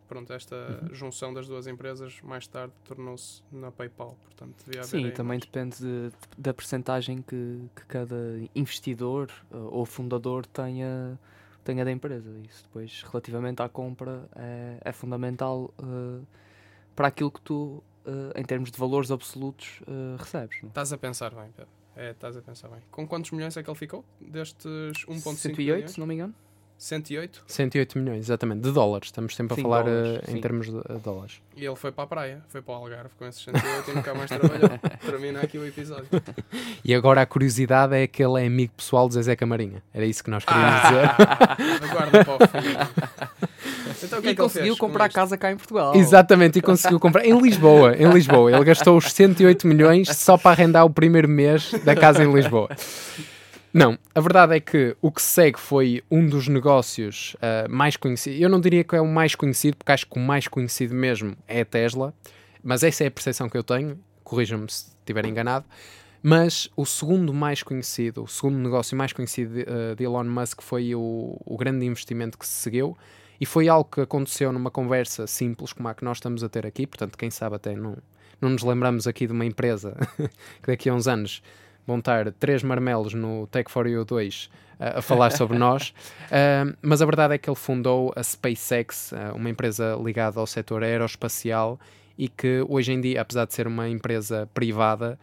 Pronto, 0.09 0.33
esta 0.33 0.55
uhum. 0.55 0.95
junção 0.95 1.35
das 1.35 1.49
duas 1.49 1.67
empresas 1.67 2.21
mais 2.23 2.47
tarde 2.47 2.73
tornou-se 2.85 3.43
na 3.51 3.73
PayPal. 3.73 4.17
Portanto, 4.23 4.55
devia 4.65 4.83
haver 4.83 4.89
Sim, 4.89 5.11
também 5.11 5.39
mais. 5.39 5.45
depende 5.45 5.79
de, 5.79 6.13
da 6.39 6.55
percentagem 6.55 7.23
que, 7.23 7.61
que 7.75 7.85
cada 7.87 8.17
investidor 8.55 9.31
uh, 9.51 9.57
ou 9.73 9.85
fundador 9.85 10.47
tenha, 10.47 11.19
tenha 11.65 11.85
da 11.85 11.91
empresa. 11.91 12.31
Isso 12.49 12.63
depois, 12.65 13.03
relativamente 13.03 13.63
à 13.63 13.69
compra, 13.69 14.29
é, 14.37 14.79
é 14.85 14.93
fundamental 14.93 15.75
uh, 15.81 16.25
para 16.95 17.09
aquilo 17.09 17.31
que 17.31 17.41
tu, 17.41 17.83
em 18.35 18.43
termos 18.45 18.71
de 18.71 18.79
valores 18.79 19.11
absolutos, 19.11 19.83
recebes. 20.17 20.63
Não? 20.63 20.71
Estás 20.71 20.95
a 20.95 20.97
pensar 20.97 21.35
bem, 21.35 21.51
Pedro. 21.55 21.76
É, 21.97 22.11
estás 22.11 22.37
a 22.37 22.43
pensar 22.43 22.69
bem. 22.69 22.81
Com 22.91 23.09
quantos 23.09 23.31
milhões 23.31 23.57
é 23.57 23.63
que 23.63 23.71
ele 23.71 23.79
ficou? 23.79 24.05
Destes 24.21 25.07
1.5 25.07 25.35
108, 25.35 25.91
se 25.93 25.99
não 25.99 26.07
me 26.07 26.15
engano. 26.15 26.35
108? 26.79 27.45
108 27.47 27.99
milhões, 27.99 28.27
exatamente, 28.27 28.61
de 28.61 28.71
dólares. 28.71 29.09
Estamos 29.09 29.35
sempre 29.35 29.55
sim, 29.55 29.63
a 29.63 29.65
falar 29.65 29.85
dólares, 29.85 30.29
uh, 30.29 30.31
em 30.31 30.41
termos 30.43 30.67
de 30.67 30.77
uh, 30.77 31.01
dólares. 31.03 31.41
E 31.57 31.65
ele 31.65 31.75
foi 31.75 31.91
para 31.91 32.05
a 32.05 32.07
praia, 32.07 32.45
foi 32.49 32.61
para 32.61 32.75
o 32.75 32.77
Algarve 32.77 33.15
com 33.19 33.25
esses 33.25 33.43
108 33.43 33.91
e 33.91 33.95
nunca 33.95 34.15
mais 34.15 34.29
trabalhou. 34.29 34.79
Termina 35.01 35.41
aqui 35.41 35.57
o 35.57 35.67
episódio. 35.67 36.07
E 36.85 36.95
agora 36.95 37.23
a 37.23 37.27
curiosidade 37.27 37.95
é 37.95 38.07
que 38.07 38.23
ele 38.23 38.43
é 38.43 38.47
amigo 38.47 38.75
pessoal 38.77 39.09
de 39.09 39.15
Zezé 39.15 39.35
Camarinha. 39.35 39.83
Era 39.95 40.05
isso 40.05 40.23
que 40.23 40.31
nós 40.31 40.45
queríamos 40.45 40.81
ah, 40.85 41.57
dizer. 41.57 41.81
Aguarda 41.91 42.25
para 42.25 42.35
o 42.35 42.49
fim. 42.49 43.46
Então, 44.07 44.21
e 44.23 44.29
é 44.29 44.35
conseguiu 44.35 44.77
comprar 44.77 45.09
casa 45.09 45.37
cá 45.37 45.51
em 45.51 45.57
Portugal. 45.57 45.95
Exatamente, 45.95 46.59
e 46.59 46.63
conseguiu 46.63 46.99
comprar 46.99 47.25
em 47.25 47.39
Lisboa. 47.39 47.95
Em 47.97 48.09
Lisboa. 48.09 48.53
Ele 48.53 48.65
gastou 48.65 48.97
os 48.97 49.13
108 49.13 49.67
milhões 49.67 50.09
só 50.17 50.39
para 50.39 50.53
arrendar 50.53 50.85
o 50.85 50.91
primeiro 50.91 51.29
mês 51.29 51.73
da 51.85 51.95
casa 51.95 52.25
em 52.25 52.33
Lisboa. 52.33 52.69
Não, 53.73 53.99
a 54.15 54.21
verdade 54.21 54.57
é 54.57 54.61
que 54.61 54.97
o 55.03 55.13
que 55.13 55.21
segue 55.21 55.61
foi 55.61 56.03
um 56.11 56.27
dos 56.27 56.49
negócios 56.49 57.35
uh, 57.35 57.71
mais 57.71 57.95
conhecidos. 57.95 58.41
Eu 58.41 58.49
não 58.49 58.59
diria 58.59 58.83
que 58.83 58.97
é 58.97 59.01
o 59.03 59.07
mais 59.07 59.35
conhecido, 59.35 59.77
porque 59.77 59.93
acho 59.93 60.07
que 60.07 60.19
o 60.19 60.23
mais 60.23 60.49
conhecido 60.49 60.95
mesmo 60.95 61.37
é 61.47 61.61
a 61.61 61.65
Tesla, 61.65 62.15
mas 62.65 62.83
essa 62.83 63.05
é 63.05 63.09
a 63.09 63.11
percepção 63.11 63.51
que 63.51 63.59
eu 63.59 63.63
tenho. 63.63 63.99
Corrijam-me 64.25 64.71
se 64.71 64.87
estiver 65.01 65.27
enganado. 65.27 65.67
Mas 66.23 66.71
o 66.75 66.87
segundo 66.87 67.35
mais 67.35 67.63
conhecido, 67.63 68.25
o 68.25 68.27
segundo 68.27 68.57
negócio 68.57 68.97
mais 68.97 69.13
conhecido 69.13 69.55
de, 69.55 69.61
uh, 69.61 69.95
de 69.95 70.05
Elon 70.05 70.25
Musk 70.25 70.63
foi 70.63 70.95
o, 70.95 71.39
o 71.45 71.57
grande 71.59 71.85
investimento 71.85 72.39
que 72.39 72.47
se 72.47 72.55
seguiu, 72.55 72.97
e 73.41 73.47
foi 73.47 73.69
algo 73.69 73.89
que 73.91 74.01
aconteceu 74.01 74.53
numa 74.53 74.71
conversa 74.71 75.27
simples 75.27 75.73
como 75.73 75.89
a 75.89 75.95
que 75.95 76.05
nós 76.05 76.19
estamos 76.19 76.43
a 76.43 76.49
ter 76.49 76.67
aqui, 76.67 76.87
portanto, 76.87 77.17
quem 77.17 77.31
sabe 77.31 77.57
até 77.57 77.75
não, 77.75 77.97
não 78.41 78.51
nos 78.51 78.63
lembramos 78.63 79.07
aqui 79.07 79.27
de 79.27 79.33
uma 79.33 79.45
empresa 79.45 79.97
que 80.63 80.67
daqui 80.67 80.89
a 80.89 80.95
uns 80.95 81.07
anos 81.07 81.43
vão 81.87 81.99
estar 81.99 82.33
três 82.33 82.63
marmelos 82.63 83.15
no 83.15 83.47
Tech 83.47 83.71
for 83.71 83.87
You 83.87 84.05
2 84.05 84.45
uh, 84.45 84.99
a 84.99 85.03
falar 85.03 85.31
sobre 85.31 85.57
nós. 85.57 85.91
Uh, 86.27 86.77
mas 86.83 87.01
a 87.01 87.07
verdade 87.07 87.35
é 87.35 87.39
que 87.39 87.49
ele 87.49 87.57
fundou 87.57 88.13
a 88.17 88.23
SpaceX, 88.23 89.13
uh, 89.13 89.37
uma 89.37 89.49
empresa 89.49 89.97
ligada 90.03 90.41
ao 90.41 90.47
setor 90.47 90.83
aeroespacial 90.83 91.79
e 92.19 92.29
que 92.29 92.65
hoje 92.69 92.93
em 92.93 93.01
dia, 93.01 93.21
apesar 93.21 93.47
de 93.47 93.55
ser 93.55 93.67
uma 93.67 93.89
empresa 93.89 94.49
privada, 94.55 95.19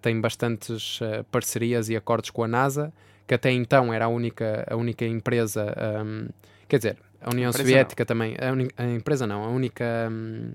tem 0.00 0.18
bastantes 0.20 0.98
parcerias 1.30 1.90
e 1.90 1.94
acordos 1.94 2.30
com 2.30 2.42
a 2.42 2.48
NASA, 2.48 2.90
que 3.26 3.34
até 3.34 3.52
então 3.52 3.92
era 3.92 4.06
a 4.06 4.08
única, 4.08 4.66
a 4.68 4.74
única 4.74 5.04
empresa, 5.04 5.76
um, 6.02 6.28
quer 6.66 6.78
dizer, 6.78 6.96
a 7.20 7.30
União 7.30 7.50
a 7.50 7.52
Soviética 7.52 8.02
não. 8.02 8.06
também, 8.06 8.36
a, 8.38 8.82
a, 8.82 8.86
empresa 8.86 9.26
não, 9.26 9.44
a 9.44 9.48
única 9.48 9.84
um, 10.10 10.52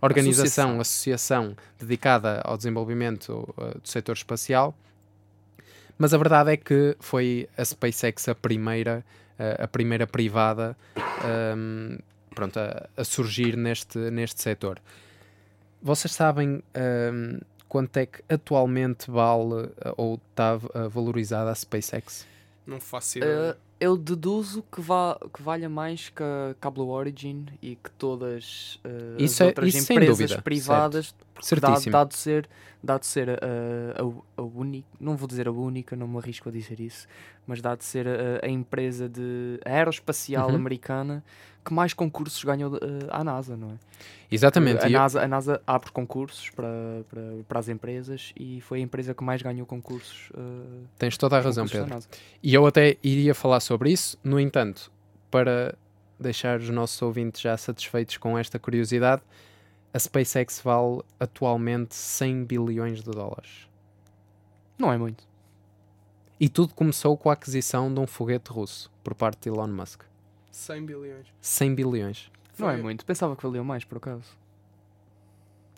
organização, 0.00 0.80
associação. 0.80 1.44
associação. 1.44 1.56
dedicada 1.78 2.40
ao 2.44 2.56
desenvolvimento 2.56 3.48
uh, 3.56 3.78
do 3.80 3.88
setor 3.88 4.14
espacial. 4.14 4.76
Mas 5.96 6.14
a 6.14 6.18
verdade 6.18 6.52
é 6.52 6.56
que 6.56 6.96
foi 7.00 7.48
a 7.56 7.64
SpaceX 7.64 8.28
a 8.28 8.34
primeira, 8.34 9.04
uh, 9.38 9.64
a 9.64 9.68
primeira 9.68 10.06
privada 10.06 10.76
um, 11.56 11.98
pronto, 12.34 12.58
a, 12.58 12.88
a, 12.96 13.04
surgir 13.04 13.56
neste, 13.56 13.98
neste 13.98 14.40
setor. 14.40 14.80
Vocês 15.82 16.12
sabem 16.12 16.62
um, 17.12 17.40
quanto 17.68 17.96
é 17.96 18.06
que 18.06 18.22
atualmente 18.28 19.10
vale 19.10 19.66
uh, 19.66 19.72
ou 19.96 20.20
está 20.30 20.56
uh, 20.56 20.88
valorizada 20.88 21.50
a 21.50 21.54
SpaceX? 21.54 22.26
Não 22.66 22.80
faço 22.80 23.18
ideia. 23.18 23.52
Uh, 23.52 23.67
eu 23.80 23.96
deduzo 23.96 24.64
que, 24.72 24.80
vá, 24.80 25.18
que 25.32 25.42
valha 25.42 25.68
mais 25.68 26.08
que 26.08 26.22
a, 26.22 26.70
Blue 26.70 26.88
Origin 26.88 27.46
e 27.62 27.76
que 27.76 27.90
todas 27.92 28.80
uh, 28.84 29.22
as 29.22 29.40
é, 29.40 29.46
outras 29.46 29.74
empresas 29.74 30.36
privadas, 30.36 31.14
dado, 31.60 31.90
dado, 31.90 32.14
ser, 32.14 32.48
dado 32.82 33.04
ser 33.04 33.30
a, 33.30 33.34
a, 33.34 34.40
a 34.40 34.42
única, 34.42 34.86
não 35.00 35.16
vou 35.16 35.26
dizer 35.26 35.48
a 35.48 35.52
única, 35.52 35.96
não 35.96 36.06
me 36.06 36.18
arrisco 36.18 36.48
a 36.48 36.52
dizer 36.52 36.80
isso, 36.80 37.06
mas 37.46 37.60
dado 37.60 37.82
ser 37.82 38.06
a, 38.06 38.46
a 38.46 38.48
empresa 38.48 39.08
de 39.08 39.60
aeroespacial 39.64 40.48
uhum. 40.48 40.56
americana 40.56 41.24
que 41.64 41.74
mais 41.74 41.92
concursos 41.92 42.42
ganhou 42.42 42.72
uh, 42.72 42.78
à 43.10 43.22
NASA, 43.22 43.56
não 43.56 43.68
é? 43.72 43.74
Exatamente. 44.30 44.84
A 44.84 44.88
NASA, 44.88 45.22
a 45.22 45.28
NASA 45.28 45.62
abre 45.66 45.90
concursos 45.90 46.48
para, 46.50 46.68
para, 47.10 47.22
para 47.46 47.58
as 47.58 47.68
empresas 47.68 48.32
e 48.38 48.60
foi 48.62 48.78
a 48.78 48.82
empresa 48.82 49.12
que 49.12 49.22
mais 49.22 49.42
ganhou 49.42 49.66
concursos. 49.66 50.30
Uh, 50.30 50.86
Tens 50.98 51.18
toda 51.18 51.36
a 51.36 51.40
razão, 51.40 51.66
Pedro. 51.66 51.98
E 52.42 52.54
eu 52.54 52.66
até 52.66 52.96
iria 53.02 53.34
falar 53.34 53.60
sobre 53.60 53.90
isso, 53.90 54.16
no 54.24 54.40
entanto, 54.40 54.90
para 55.30 55.74
deixar 56.18 56.58
os 56.58 56.70
nossos 56.70 57.00
ouvintes 57.02 57.40
já 57.40 57.56
satisfeitos 57.56 58.16
com 58.16 58.38
esta 58.38 58.58
curiosidade, 58.58 59.22
a 59.92 59.98
SpaceX 59.98 60.60
vale 60.60 61.02
atualmente 61.18 61.94
100 61.94 62.44
bilhões 62.44 63.02
de 63.02 63.10
dólares. 63.10 63.68
Não 64.78 64.92
é 64.92 64.98
muito. 64.98 65.26
E 66.38 66.48
tudo 66.48 66.74
começou 66.74 67.16
com 67.16 67.30
a 67.30 67.32
aquisição 67.32 67.92
de 67.92 67.98
um 67.98 68.06
foguete 68.06 68.50
russo 68.50 68.90
por 69.02 69.14
parte 69.14 69.42
de 69.42 69.48
Elon 69.48 69.68
Musk. 69.68 70.02
100 70.52 70.86
bilhões. 70.86 71.26
100 71.40 71.74
bilhões. 71.74 72.30
Não 72.58 72.70
é 72.70 72.76
muito. 72.76 73.04
Pensava 73.04 73.34
que 73.36 73.42
valia 73.42 73.62
mais, 73.62 73.84
por 73.84 73.98
acaso. 73.98 74.36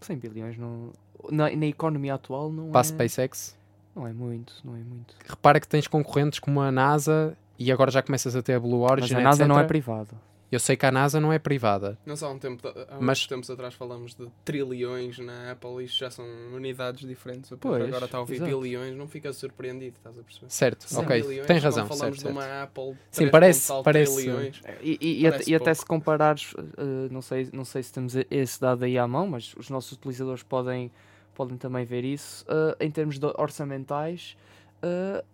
100 0.02 0.18
bilhões 0.18 0.58
não... 0.58 0.92
na, 1.30 1.54
na 1.54 1.66
economia 1.66 2.14
atual 2.14 2.50
não 2.50 2.70
Para 2.70 2.80
é... 2.80 2.82
a 2.82 2.84
SpaceX? 2.84 3.56
Não 3.94 4.06
é 4.06 4.12
muito, 4.12 4.54
não 4.64 4.74
é 4.74 4.78
muito. 4.78 5.14
Repara 5.26 5.60
que 5.60 5.68
tens 5.68 5.86
concorrentes 5.86 6.38
como 6.38 6.60
a 6.60 6.70
NASA 6.70 7.36
e 7.58 7.70
agora 7.70 7.90
já 7.90 8.02
começas 8.02 8.34
a 8.34 8.42
ter 8.42 8.54
a 8.54 8.60
Blue 8.60 8.80
Origin, 8.80 9.14
Mas 9.14 9.20
a 9.20 9.24
NASA 9.24 9.42
etc. 9.42 9.48
não 9.48 9.58
é 9.58 9.64
privada. 9.64 10.14
Eu 10.50 10.58
sei 10.58 10.76
que 10.76 10.84
a 10.84 10.90
NASA 10.90 11.20
não 11.20 11.32
é 11.32 11.38
privada. 11.38 11.96
Nós 12.04 12.22
há, 12.22 12.28
um 12.28 12.38
tempo, 12.38 12.66
há 12.66 12.96
uns 12.96 13.00
Mas... 13.00 13.26
tempos 13.26 13.48
atrás 13.50 13.72
falamos 13.74 14.14
de 14.14 14.26
trilhões 14.44 15.18
na 15.18 15.52
Apple, 15.52 15.84
isto 15.84 15.98
já 15.98 16.10
são 16.10 16.24
unidades 16.52 17.06
diferentes. 17.06 17.52
Pois, 17.60 17.84
agora 17.84 18.06
está 18.06 18.18
a 18.18 18.20
ouvir 18.20 18.36
exato. 18.36 18.60
bilhões, 18.60 18.96
não 18.96 19.06
fica 19.06 19.32
surpreendido, 19.32 19.96
estás 19.96 20.18
a 20.18 20.22
perceber? 20.22 20.50
Certo, 20.50 20.86
ok, 20.96 21.22
bilhões, 21.22 21.46
tens 21.46 21.62
razão. 21.62 21.86
falamos 21.86 22.18
certo, 22.18 22.32
de 22.32 22.38
uma 22.38 22.62
Apple 22.62 22.96
Sim, 23.12 23.28
parece, 23.28 23.72
parece 23.84 24.16
trilhões. 24.16 24.60
E, 24.82 24.98
e, 25.00 25.30
parece 25.30 25.50
e 25.50 25.54
até 25.54 25.72
se 25.72 25.86
comparares, 25.86 26.52
uh, 26.54 27.12
não, 27.12 27.22
sei, 27.22 27.48
não 27.52 27.64
sei 27.64 27.82
se 27.84 27.92
temos 27.92 28.14
esse 28.28 28.60
dado 28.60 28.84
aí 28.84 28.98
à 28.98 29.06
mão, 29.06 29.28
mas 29.28 29.54
os 29.56 29.70
nossos 29.70 29.92
utilizadores 29.92 30.42
podem, 30.42 30.90
podem 31.32 31.56
também 31.56 31.84
ver 31.84 32.04
isso. 32.04 32.44
Uh, 32.46 32.74
em 32.80 32.90
termos 32.90 33.20
orçamentais, 33.38 34.36
uh, 34.82 35.24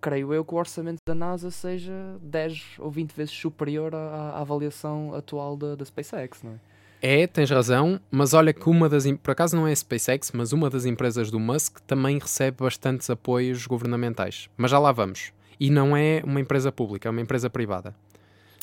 creio 0.00 0.32
eu 0.32 0.44
que 0.44 0.54
o 0.54 0.58
orçamento 0.58 0.98
da 1.06 1.14
NASA 1.14 1.50
seja 1.50 1.92
10 2.20 2.76
ou 2.78 2.90
20 2.90 3.12
vezes 3.12 3.34
superior 3.34 3.94
à, 3.94 3.98
à 4.36 4.40
avaliação 4.40 5.14
atual 5.14 5.56
da, 5.56 5.74
da 5.74 5.84
SpaceX, 5.84 6.42
não 6.42 6.52
é? 6.52 6.54
É, 7.02 7.26
tens 7.26 7.50
razão, 7.50 8.00
mas 8.10 8.32
olha 8.32 8.52
que 8.52 8.68
uma 8.68 8.88
das. 8.88 9.04
Por 9.22 9.30
acaso 9.30 9.54
não 9.54 9.66
é 9.68 9.72
a 9.72 9.76
SpaceX, 9.76 10.32
mas 10.32 10.52
uma 10.52 10.70
das 10.70 10.86
empresas 10.86 11.30
do 11.30 11.38
Musk 11.38 11.78
também 11.86 12.18
recebe 12.18 12.56
bastantes 12.60 13.08
apoios 13.10 13.66
governamentais. 13.66 14.48
Mas 14.56 14.70
já 14.70 14.78
lá 14.78 14.92
vamos. 14.92 15.30
E 15.60 15.70
não 15.70 15.96
é 15.96 16.22
uma 16.24 16.40
empresa 16.40 16.72
pública, 16.72 17.08
é 17.08 17.10
uma 17.10 17.20
empresa 17.20 17.48
privada. 17.50 17.94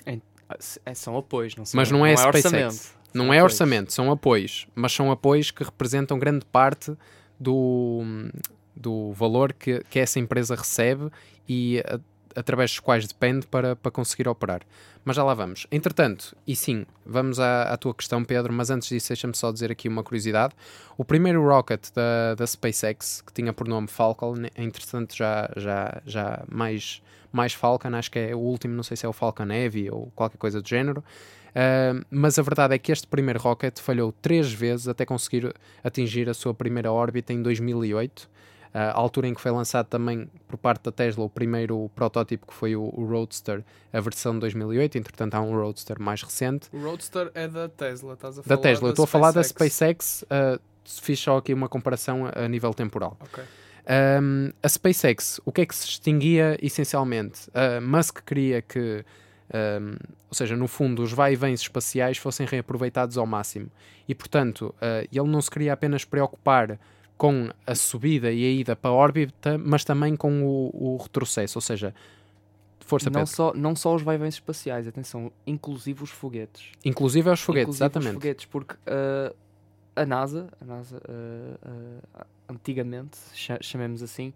É, 0.05 0.17
é 0.85 0.93
são 0.93 1.15
apoios, 1.15 1.55
não 1.55 1.63
são, 1.65 1.77
Mas 1.79 1.91
não 1.91 2.05
é, 2.05 2.11
não 2.11 2.17
SpaceX. 2.17 2.45
orçamento. 2.45 3.03
Não 3.13 3.25
São 3.25 3.33
é 3.33 3.37
apoios. 3.37 3.43
orçamento, 3.53 3.93
são 3.93 4.11
apoios. 4.11 4.67
Mas 4.73 4.91
são 4.91 5.11
apoios 5.11 5.51
que 5.51 5.63
representam 5.63 6.17
grande 6.17 6.45
parte 6.45 6.95
do, 7.39 8.01
do 8.75 9.11
valor 9.13 9.53
que, 9.53 9.83
que 9.89 9.99
essa 9.99 10.19
empresa 10.19 10.55
recebe 10.55 11.09
e 11.47 11.81
a- 11.85 11.99
através 12.35 12.71
dos 12.71 12.79
quais 12.79 13.07
depende 13.07 13.45
para, 13.45 13.75
para 13.75 13.91
conseguir 13.91 14.27
operar. 14.27 14.61
Mas 15.05 15.15
já 15.17 15.23
lá 15.23 15.33
vamos. 15.33 15.67
Entretanto, 15.71 16.35
e 16.47 16.55
sim, 16.55 16.85
vamos 17.05 17.39
à, 17.39 17.63
à 17.63 17.77
tua 17.77 17.93
questão, 17.93 18.23
Pedro, 18.23 18.51
mas 18.53 18.69
antes 18.69 18.87
disso, 18.89 19.09
deixa-me 19.09 19.35
só 19.35 19.51
dizer 19.51 19.69
aqui 19.71 19.87
uma 19.87 20.01
curiosidade. 20.03 20.53
O 20.97 21.03
primeiro 21.05 21.45
rocket 21.47 21.89
da, 21.93 22.33
da 22.35 22.47
SpaceX, 22.47 23.21
que 23.21 23.31
tinha 23.33 23.53
por 23.53 23.67
nome 23.67 23.87
Falcon, 23.87 24.35
entretanto 24.57 25.15
já, 25.15 25.49
já, 25.57 26.01
já 26.05 26.43
mais, 26.49 27.01
mais 27.31 27.53
Falcon, 27.53 27.93
acho 27.95 28.09
que 28.09 28.17
é 28.17 28.35
o 28.35 28.39
último, 28.39 28.73
não 28.73 28.83
sei 28.83 28.97
se 28.97 29.05
é 29.05 29.09
o 29.09 29.13
Falcon 29.13 29.51
Heavy 29.51 29.91
ou 29.91 30.11
qualquer 30.15 30.37
coisa 30.37 30.61
do 30.61 30.67
género. 30.67 31.03
Uh, 31.49 32.03
mas 32.09 32.39
a 32.39 32.41
verdade 32.41 32.73
é 32.73 32.79
que 32.79 32.91
este 32.91 33.05
primeiro 33.05 33.39
rocket 33.39 33.79
falhou 33.79 34.11
três 34.11 34.51
vezes 34.51 34.87
até 34.87 35.05
conseguir 35.05 35.53
atingir 35.83 36.27
a 36.27 36.33
sua 36.33 36.51
primeira 36.51 36.91
órbita 36.91 37.31
em 37.31 37.43
2008, 37.43 38.27
uh, 38.73 38.77
a 38.77 38.91
altura 38.91 39.27
em 39.27 39.33
que 39.33 39.41
foi 39.41 39.51
lançado 39.51 39.87
também 39.87 40.29
por 40.47 40.57
parte 40.57 40.83
da 40.83 40.91
Tesla 40.91 41.23
o 41.23 41.29
primeiro 41.29 41.89
protótipo 41.95 42.47
que 42.47 42.53
foi 42.53 42.75
o, 42.75 42.83
o 42.83 43.05
Roadster, 43.05 43.63
a 43.91 43.99
versão 43.99 44.33
de 44.33 44.39
2008. 44.41 44.97
Entretanto, 44.97 45.35
há 45.35 45.41
um 45.41 45.55
Roadster 45.55 46.01
mais 46.01 46.21
recente 46.21 46.67
O 46.73 46.79
Roadster 46.83 47.31
é 47.33 47.47
da 47.47 47.69
Tesla, 47.69 48.13
estás 48.13 48.39
a 48.39 48.41
da 48.41 48.47
falar 48.47 48.61
Tesla. 48.61 48.87
Eu 48.87 48.91
estou 48.91 49.03
a 49.03 49.07
falar 49.07 49.31
da 49.31 49.43
SpaceX. 49.43 50.23
Uh, 50.23 50.59
fiz 50.85 51.19
só 51.19 51.37
aqui 51.37 51.53
uma 51.53 51.69
comparação 51.69 52.25
a, 52.25 52.45
a 52.45 52.47
nível 52.47 52.73
temporal. 52.73 53.17
Ok. 53.19 53.43
Um, 53.85 54.51
a 54.61 54.69
SpaceX, 54.69 55.41
o 55.43 55.51
que 55.51 55.61
é 55.61 55.65
que 55.65 55.75
se 55.75 55.85
distinguia 55.85 56.57
essencialmente? 56.61 57.49
Uh, 57.49 57.81
Musk 57.81 58.19
queria 58.25 58.61
que, 58.61 59.03
um, 59.53 59.91
ou 60.29 60.33
seja, 60.33 60.55
no 60.55 60.67
fundo, 60.67 61.03
os 61.03 61.11
vai 61.11 61.33
e 61.33 61.35
vens 61.35 61.61
espaciais 61.61 62.17
fossem 62.17 62.45
reaproveitados 62.45 63.17
ao 63.17 63.25
máximo. 63.25 63.69
E, 64.07 64.15
portanto, 64.15 64.73
uh, 64.77 65.07
ele 65.11 65.29
não 65.29 65.41
se 65.41 65.51
queria 65.51 65.73
apenas 65.73 66.05
preocupar 66.05 66.79
com 67.17 67.49
a 67.65 67.75
subida 67.75 68.31
e 68.31 68.43
a 68.45 68.49
ida 68.51 68.75
para 68.75 68.89
a 68.91 68.93
órbita, 68.93 69.57
mas 69.57 69.83
também 69.83 70.15
com 70.15 70.43
o, 70.43 70.93
o 70.95 70.97
retrocesso. 70.97 71.57
Ou 71.57 71.61
seja, 71.61 71.93
força 72.79 73.09
Não 73.09 73.21
Pedro. 73.21 73.35
só, 73.35 73.53
não 73.53 73.75
só 73.75 73.95
os 73.95 74.01
vai-vens 74.01 74.33
espaciais, 74.35 74.87
atenção, 74.87 75.31
inclusive 75.47 76.03
os 76.03 76.09
foguetes. 76.09 76.71
Inclusive 76.83 77.29
aos 77.29 77.39
foguetes, 77.41 77.75
Inclusive 77.75 77.83
exatamente. 77.85 78.09
Os 78.09 78.13
foguetes, 78.15 78.45
porque 78.45 78.73
uh, 78.75 79.35
a 79.95 80.05
NASA, 80.05 80.49
a 80.59 80.65
NASA 80.65 80.97
uh, 81.07 81.69
uh, 81.69 82.25
antigamente, 82.49 83.17
cha- 83.33 83.59
chamemos 83.61 84.03
assim, 84.03 84.33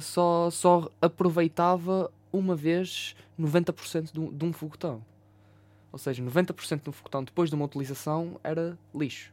só, 0.00 0.48
só 0.50 0.88
aproveitava 1.02 2.10
uma 2.32 2.54
vez 2.56 3.14
90% 3.38 4.12
de 4.12 4.20
um, 4.20 4.32
de 4.32 4.44
um 4.44 4.52
foguetão. 4.52 5.02
Ou 5.92 5.98
seja, 5.98 6.22
90% 6.22 6.82
de 6.82 6.88
um 6.88 6.92
foguetão 6.92 7.22
depois 7.22 7.50
de 7.50 7.56
uma 7.56 7.64
utilização 7.64 8.40
era 8.42 8.78
lixo. 8.94 9.32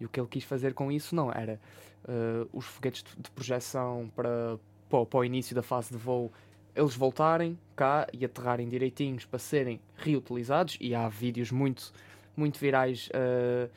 E 0.00 0.04
o 0.04 0.08
que 0.08 0.20
ele 0.20 0.28
quis 0.28 0.44
fazer 0.44 0.74
com 0.74 0.90
isso 0.92 1.14
não 1.14 1.32
era 1.32 1.60
uh, 2.04 2.48
os 2.52 2.64
foguetes 2.64 3.04
de, 3.16 3.30
projeção 3.30 4.10
para, 4.14 4.58
para, 4.88 5.06
para 5.06 5.18
o 5.18 5.24
início 5.24 5.54
da 5.54 5.62
fase 5.62 5.90
de 5.90 5.96
voo 5.96 6.32
eles 6.74 6.94
voltarem 6.94 7.58
cá 7.74 8.06
e 8.12 8.22
aterrarem 8.22 8.68
direitinhos 8.68 9.24
para 9.24 9.38
serem 9.38 9.80
reutilizados. 9.96 10.76
E 10.78 10.94
há 10.94 11.08
vídeos 11.08 11.50
muito 11.50 11.92
muito 12.36 12.58
virais 12.58 13.08
uh, 13.08 13.70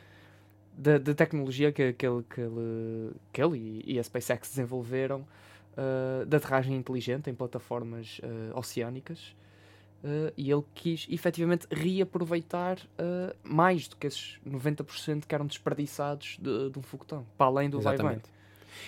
da, 0.78 0.98
da 0.98 1.14
tecnologia 1.14 1.72
que, 1.72 1.94
que 1.94 2.06
ele, 2.06 2.24
que 2.30 2.42
ele, 2.42 3.12
que 3.32 3.42
ele 3.42 3.84
e, 3.86 3.98
a 3.98 4.04
SpaceX 4.04 4.50
desenvolveram 4.50 5.26
uh, 5.78 6.26
de 6.26 6.36
aterragem 6.36 6.76
inteligente 6.76 7.30
em 7.30 7.34
plataformas 7.34 8.20
uh, 8.20 8.58
oceânicas 8.58 9.36
uh, 10.04 10.34
e 10.38 10.52
ele 10.52 10.64
quis 10.74 11.08
efetivamente 11.10 11.68
reaproveitar 11.72 12.78
uh, 12.78 13.36
mais 13.44 13.88
do 13.88 13.96
que 13.96 14.08
esses 14.08 14.40
90% 14.48 15.26
que 15.28 15.36
eram 15.36 15.46
desperdiçados 15.46 16.38
de, 16.42 16.70
de 16.70 16.80
um 16.80 16.82
foguetão, 16.82 17.26
para 17.38 17.48
além 17.48 17.70
do 17.70 17.80
vai 17.80 17.96
Exatamente. 17.96 18.30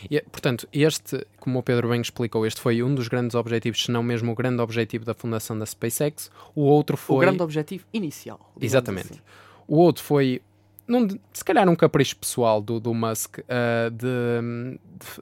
E, 0.10 0.22
portanto, 0.22 0.68
este, 0.72 1.26
como 1.38 1.60
o 1.60 1.64
Pedro 1.64 1.90
bem 1.90 2.02
explicou, 2.02 2.46
este 2.46 2.62
foi 2.62 2.82
um 2.82 2.94
dos 2.94 3.08
grandes 3.08 3.36
objetivos, 3.36 3.84
se 3.84 3.92
não 3.92 4.02
mesmo 4.02 4.32
o 4.32 4.36
grande 4.36 4.62
objetivo 4.62 5.06
da 5.06 5.14
fundação 5.14 5.58
da 5.58 5.66
SpaceX. 5.66 6.32
O 6.56 6.62
outro 6.62 6.98
foi. 6.98 7.18
O 7.18 7.20
grande 7.20 7.44
objetivo 7.44 7.86
inicial. 7.94 8.54
Exatamente. 8.60 9.14
assim. 9.14 9.22
O 9.68 9.78
outro 9.78 10.04
foi, 10.04 10.42
num 10.88 11.08
se 11.34 11.44
calhar, 11.44 11.68
um 11.70 11.76
capricho 11.76 12.16
pessoal 12.16 12.62
do, 12.62 12.80
do 12.80 12.94
Musk 12.94 13.38
de, 13.38 14.08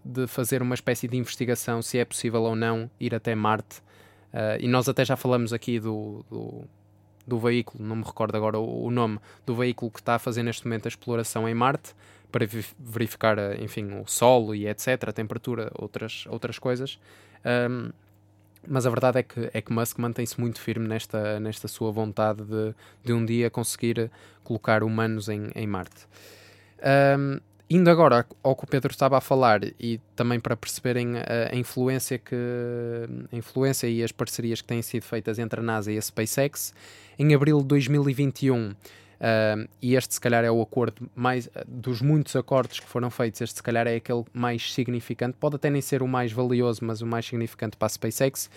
de, 0.06 0.21
de 0.21 0.28
fazer 0.28 0.62
uma 0.62 0.75
espécie 0.75 1.08
de 1.08 1.17
investigação 1.17 1.82
se 1.82 1.97
é 1.97 2.06
possível 2.06 2.43
ou 2.43 2.56
não 2.56 2.89
ir 2.99 3.13
até 3.13 3.36
Marte. 3.36 3.82
Ah, 4.34 4.58
e 4.60 4.68
nós 4.68 4.88
até 4.88 5.04
já 5.04 5.15
falamos 5.15 5.54
aqui 5.54 5.80
do, 5.80 6.26
do, 6.30 6.63
do 7.26 7.39
veículo, 7.39 7.84
não 7.84 7.98
me 7.98 8.04
recordo 8.04 8.36
agora 8.36 8.58
o, 8.60 8.86
o 8.86 8.92
nome, 8.92 9.20
do 9.46 9.56
veículo 9.56 9.92
que 9.92 10.00
está 10.00 10.15
a 10.15 10.20
fazer 10.20 10.44
neste 10.44 10.65
momento 10.65 10.86
a 10.86 10.89
exploração 10.89 11.48
em 11.48 11.54
Marte 11.54 11.94
para 12.32 12.46
verificar, 12.78 13.39
ah, 13.39 13.56
enfim, 13.60 13.92
o 14.00 14.06
solo 14.06 14.54
e 14.54 14.68
etc., 14.68 15.10
a 15.10 15.13
temperatura, 15.13 15.72
outras, 15.76 16.26
outras 16.28 16.60
coisas. 16.60 17.00
Ahm, 17.44 17.92
mas 18.68 18.86
a 18.86 18.89
verdade 18.89 19.20
é 19.20 19.24
que, 19.24 19.50
é 19.54 19.62
que 19.62 19.72
Musk 19.72 19.98
mantém-se 20.00 20.39
muito 20.39 20.60
firme 20.60 20.88
nesta, 20.88 21.39
nesta 21.39 21.68
sua 21.68 21.92
vontade 21.92 22.44
de, 22.44 22.76
de 23.04 23.13
um 23.13 23.26
dia 23.26 23.50
conseguir 23.50 24.12
colocar 24.44 24.84
humanos 24.84 25.30
em, 25.30 25.50
em 25.56 25.65
Marte. 25.65 26.06
Ahm, 26.84 27.39
indo 27.69 27.89
agora 27.89 28.25
ao 28.41 28.55
que 28.55 28.63
o 28.63 28.67
Pedro 28.67 28.91
estava 28.91 29.17
a 29.17 29.21
falar 29.21 29.62
e 29.79 29.99
também 30.15 30.39
para 30.39 30.58
perceberem 30.58 31.13
a, 31.17 31.55
influência 31.55 32.17
que 32.17 32.36
a 33.32 33.36
influência 33.36 33.88
e 33.88 34.03
as 34.03 34.12
parcerias 34.12 34.62
que 34.62 34.67
têm 34.67 34.82
sido 34.82 35.03
feitas 35.03 35.38
entre 35.38 35.60
a 35.60 35.63
NASA 35.63 35.91
e 35.91 35.97
a 35.97 36.01
SpaceX, 36.01 36.73
em 37.17 37.34
abril 37.36 37.60
de 37.60 37.65
2021 37.65 38.73
ahm, 39.21 39.67
e 39.82 39.95
este 39.95 40.15
se 40.15 40.21
calhar 40.21 40.43
é 40.43 40.49
o 40.49 40.62
acordo 40.62 41.10
mais 41.15 41.47
dos 41.67 42.01
muitos 42.01 42.36
acordos 42.36 42.79
que 42.79 42.88
foram 42.88 43.12
feitos, 43.12 43.41
este 43.41 43.58
se 43.58 43.63
calhar 43.63 43.86
é 43.86 43.97
aquele 43.97 44.25
mais 44.34 44.73
significante, 44.73 45.38
pode 45.39 45.58
até 45.58 45.69
nem 45.69 45.82
ser 45.82 46.01
o 46.01 46.08
mais 46.08 46.32
valioso, 46.32 46.84
mas 46.84 47.01
o 47.01 47.05
mais 47.05 47.25
significante 47.25 47.77
para 47.77 47.86
a 47.86 47.89
SpaceX. 47.89 48.49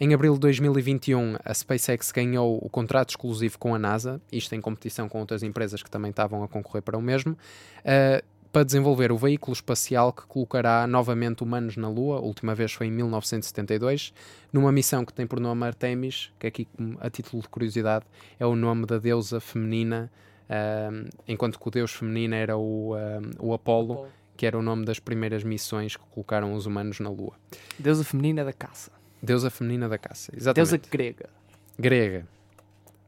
Em 0.00 0.12
abril 0.12 0.34
de 0.34 0.40
2021, 0.40 1.36
a 1.44 1.54
SpaceX 1.54 2.10
ganhou 2.10 2.58
o 2.60 2.68
contrato 2.68 3.10
exclusivo 3.10 3.58
com 3.58 3.74
a 3.74 3.78
NASA, 3.78 4.20
isto 4.32 4.52
em 4.54 4.60
competição 4.60 5.08
com 5.08 5.20
outras 5.20 5.42
empresas 5.44 5.82
que 5.82 5.90
também 5.90 6.10
estavam 6.10 6.42
a 6.42 6.48
concorrer 6.48 6.82
para 6.82 6.98
o 6.98 7.02
mesmo, 7.02 7.38
eh, 7.84 8.22
para 8.54 8.62
desenvolver 8.62 9.10
o 9.10 9.18
veículo 9.18 9.52
espacial 9.52 10.12
que 10.12 10.22
colocará 10.28 10.86
novamente 10.86 11.42
humanos 11.42 11.76
na 11.76 11.88
Lua. 11.88 12.18
A 12.18 12.20
última 12.20 12.54
vez 12.54 12.72
foi 12.72 12.86
em 12.86 12.90
1972, 12.92 14.14
numa 14.52 14.70
missão 14.70 15.04
que 15.04 15.12
tem 15.12 15.26
por 15.26 15.40
nome 15.40 15.66
Artemis, 15.66 16.30
que 16.38 16.46
aqui, 16.46 16.64
como 16.66 16.96
a 17.00 17.10
título 17.10 17.42
de 17.42 17.48
curiosidade, 17.48 18.04
é 18.38 18.46
o 18.46 18.54
nome 18.54 18.86
da 18.86 18.96
deusa 18.96 19.40
feminina, 19.40 20.08
eh, 20.48 20.88
enquanto 21.26 21.58
que 21.58 21.66
o 21.66 21.70
deus 21.72 21.90
feminino 21.90 22.32
era 22.36 22.56
o, 22.56 22.96
eh, 22.96 23.20
o 23.40 23.52
Apolo, 23.52 24.06
que 24.36 24.46
era 24.46 24.56
o 24.56 24.62
nome 24.62 24.84
das 24.84 25.00
primeiras 25.00 25.42
missões 25.42 25.96
que 25.96 26.04
colocaram 26.12 26.54
os 26.54 26.64
humanos 26.64 27.00
na 27.00 27.10
Lua. 27.10 27.32
Deusa 27.76 28.04
feminina 28.04 28.44
da 28.44 28.52
caça. 28.52 28.92
Deusa 29.20 29.50
feminina 29.50 29.88
da 29.88 29.98
caça, 29.98 30.30
exatamente. 30.32 30.70
Deusa 30.70 30.88
grega. 30.88 31.28
Grega. 31.76 32.24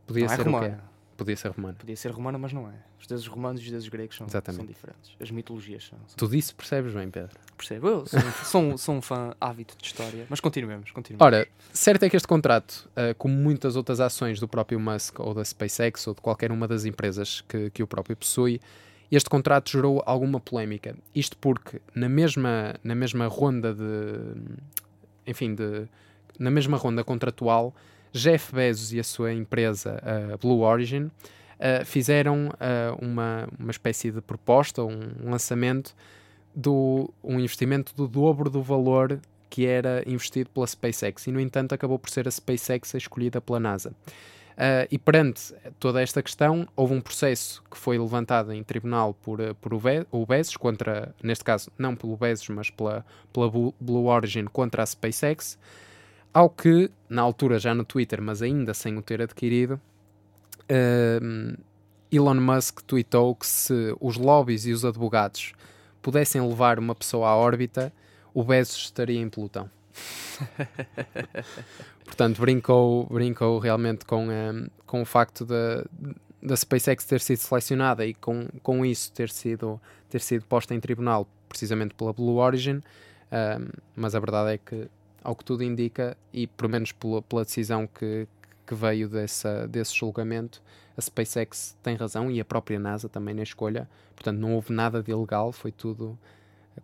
Podia 0.09 0.27
não 0.27 0.33
é 0.33 0.37
ser 0.37 0.49
o 0.49 0.61
quê? 0.61 0.75
Podia 1.17 1.37
ser 1.37 1.51
romano. 1.51 1.77
Podia 1.79 1.97
ser 1.97 2.11
romana, 2.11 2.37
mas 2.39 2.53
não 2.53 2.69
é. 2.69 2.75
Os 3.01 3.07
deuses 3.07 3.27
romanos 3.27 3.61
e 3.63 3.65
os 3.65 3.71
deuses 3.71 3.89
gregos 3.89 4.17
são, 4.17 4.29
são 4.29 4.67
diferentes. 4.67 5.17
As 5.19 5.31
mitologias 5.31 5.85
são. 5.87 5.99
são 6.07 6.17
Tu 6.17 6.29
disso 6.29 6.55
percebes 6.55 6.93
bem, 6.93 7.11
Pedro. 7.11 7.39
Percebo. 7.57 7.89
Eu 7.89 8.07
sou, 8.07 8.21
um- 8.21 8.33
sou, 8.45 8.79
sou 8.79 8.95
um 8.97 9.01
fã 9.03 9.35
ávido 9.41 9.73
de 9.81 9.87
história. 9.87 10.27
Mas 10.29 10.41
continuemos, 10.41 10.91
continuemos. 10.91 11.25
Ora, 11.25 11.49
certo 11.73 12.03
é 12.03 12.11
que 12.11 12.17
este 12.17 12.29
contrato, 12.29 12.89
ah, 12.95 13.15
como 13.17 13.35
muitas 13.35 13.77
outras 13.77 13.99
ações 14.01 14.39
do 14.39 14.47
próprio 14.47 14.79
Musk 14.79 15.19
ou 15.21 15.33
da 15.33 15.45
SpaceX 15.45 16.07
ou 16.07 16.15
de 16.15 16.21
qualquer 16.21 16.53
uma 16.53 16.69
das 16.69 16.85
empresas 16.85 17.41
que, 17.43 17.71
que 17.71 17.83
o 17.83 17.87
próprio 17.87 18.15
possui, 18.17 18.61
este 19.11 19.31
contrato 19.31 19.71
gerou 19.71 20.03
alguma 20.05 20.39
polémica. 20.41 20.97
Isto 21.15 21.37
porque 21.39 21.81
na 21.95 22.09
mesma, 22.09 22.75
na 22.85 22.95
mesma 22.95 23.27
ronda 23.27 23.73
de. 23.73 24.57
Enfim, 25.27 25.55
de, 25.55 25.87
na 26.39 26.51
mesma 26.51 26.77
ronda 26.77 27.03
contratual, 27.03 27.75
Jeff 28.13 28.55
Bezos 28.55 28.93
e 28.93 29.01
a 29.01 29.05
sua 29.05 29.33
empresa 29.33 30.01
a 30.33 30.37
Blue 30.37 30.61
Origin 30.61 31.11
ah, 31.59 31.85
fizeram 31.85 32.51
ah, 32.61 32.97
uma, 33.01 33.49
uma 33.59 33.71
espécie 33.71 34.11
de 34.11 34.21
proposta, 34.21 34.83
um 34.83 35.31
lançamento 35.31 35.95
do 36.55 37.13
um 37.23 37.39
investimento 37.39 37.95
do 37.95 38.09
dobro 38.09 38.49
do 38.49 38.63
valor 38.63 39.21
que 39.49 39.67
era 39.67 40.03
investido 40.07 40.51
pela 40.51 40.67
SpaceX 40.67 41.27
e, 41.27 41.33
no 41.33 41.41
entanto, 41.41 41.75
acabou 41.75 41.99
por 41.99 42.11
ser 42.11 42.27
a 42.27 42.31
SpaceX 42.31 42.95
a 42.95 42.99
escolhida 42.99 43.41
pela 43.41 43.61
NASA. 43.61 43.93
Ah, 44.57 44.87
e 44.91 44.99
perante 44.99 45.55
toda 45.79 46.03
esta 46.03 46.23
questão, 46.23 46.67
houve 46.75 46.95
um 46.95 47.01
processo 47.01 47.63
que 47.71 47.77
foi 47.77 47.99
levantado 47.99 48.53
em 48.53 48.63
tribunal 48.63 49.15
por, 49.15 49.39
por 49.57 49.75
o, 49.75 49.81
Be 49.81 50.07
o 50.11 50.25
Bezos, 50.27 50.57
contra, 50.57 51.15
neste 51.23 51.45
caso, 51.45 51.71
não 51.79 51.95
pelo 51.95 52.17
Bezos, 52.17 52.49
mas 52.49 52.71
pela, 52.71 53.05
pela 53.33 53.51
Blue 53.51 54.07
Origin 54.07 54.45
contra 54.45 54.83
a 54.83 54.87
SpaceX, 54.87 55.59
ao 56.37 56.51
que, 56.51 56.91
na 57.09 57.23
altura 57.23 57.59
já 57.59 57.75
no 57.75 57.83
Twitter, 57.83 58.21
mas 58.21 58.43
ainda 58.43 58.75
sem 58.75 58.95
o 58.99 59.01
ter 59.01 59.23
adquirido, 59.23 59.81
ahm, 60.69 61.55
Elon 62.13 62.35
Musk 62.35 62.83
tweetou 62.83 63.35
que 63.35 63.47
se 63.47 63.97
os 63.99 64.19
lobbies 64.19 64.67
e 64.67 64.73
os 64.73 64.85
advogados 64.85 65.55
pudessem 66.03 66.47
levar 66.47 66.79
uma 66.79 66.95
pessoa 66.95 67.31
à 67.31 67.35
órbita, 67.35 67.91
o 68.35 68.45
Bezos 68.45 68.77
estaria 68.77 69.19
em 69.19 69.31
pelotão. 69.31 69.71
Portanto, 72.05 72.39
brincou, 72.39 73.07
brincou 73.07 73.59
realmente 73.59 74.05
com, 74.05 74.29
um, 74.29 74.67
com 74.85 75.01
o 75.01 75.07
facto 75.07 75.43
da, 75.43 75.87
da 76.43 76.55
SpaceX 76.55 77.07
ter 77.07 77.23
sido 77.23 77.39
selecionada 77.39 78.05
e 78.05 78.13
com, 78.13 78.47
com 78.63 78.85
isso 78.85 79.11
ter 79.11 79.31
sido, 79.31 79.81
ter 80.11 80.21
sido 80.21 80.45
posta 80.45 80.75
em 80.75 80.81
tribunal 80.81 81.27
precisamente 81.49 81.95
pela 81.95 82.13
Blue 82.13 82.37
Origin. 82.37 82.83
Um, 83.33 83.69
mas 83.97 84.15
a 84.15 84.21
verdade 84.21 84.53
é 84.53 84.59
que, 84.59 84.87
ao 85.27 85.35
que 85.35 85.45
tudo 85.45 85.65
indica, 85.65 86.17
e 86.33 86.47
pelo 86.47 86.71
menos 86.71 86.93
pela, 86.93 87.21
pela 87.21 87.45
decisão 87.45 87.85
que, 87.85 88.29
que 88.65 88.75
veio 88.77 89.09
dessa, 89.09 89.67
desse 89.67 89.93
julgamento, 89.93 90.63
a 90.97 91.01
SpaceX 91.01 91.77
tem 91.83 91.97
razão 91.97 92.31
e 92.31 92.41
a 92.41 92.45
própria 92.45 92.79
NASA 92.79 93.09
também 93.09 93.35
na 93.35 93.43
escolha. 93.43 93.89
Portanto, 94.15 94.39
não 94.39 94.55
houve 94.55 94.73
nada 94.73 95.03
de 95.03 95.11
ilegal, 95.11 95.51
foi 95.51 95.73
tudo 95.73 96.17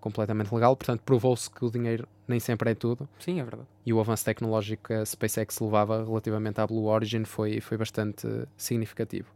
completamente 0.01 0.53
legal. 0.53 0.75
Portanto, 0.75 1.03
provou-se 1.03 1.49
que 1.49 1.65
o 1.65 1.71
dinheiro 1.71 2.09
nem 2.27 2.41
sempre 2.41 2.73
é 2.73 2.75
tudo. 2.75 3.09
Sim, 3.21 3.39
é 3.39 3.45
verdade. 3.45 3.69
E 3.87 3.93
o 3.93 4.01
avanço 4.01 4.25
tecnológico 4.25 4.89
que 4.89 4.93
a 4.93 5.07
SpaceX 5.07 5.61
levava 5.61 6.05
relativamente 6.05 6.61
à 6.61 6.67
Blue 6.67 6.87
Origin 6.87 7.25
foi, 7.25 7.61
foi 7.61 7.79
bastante 7.79 8.27
significativo. 8.57 9.29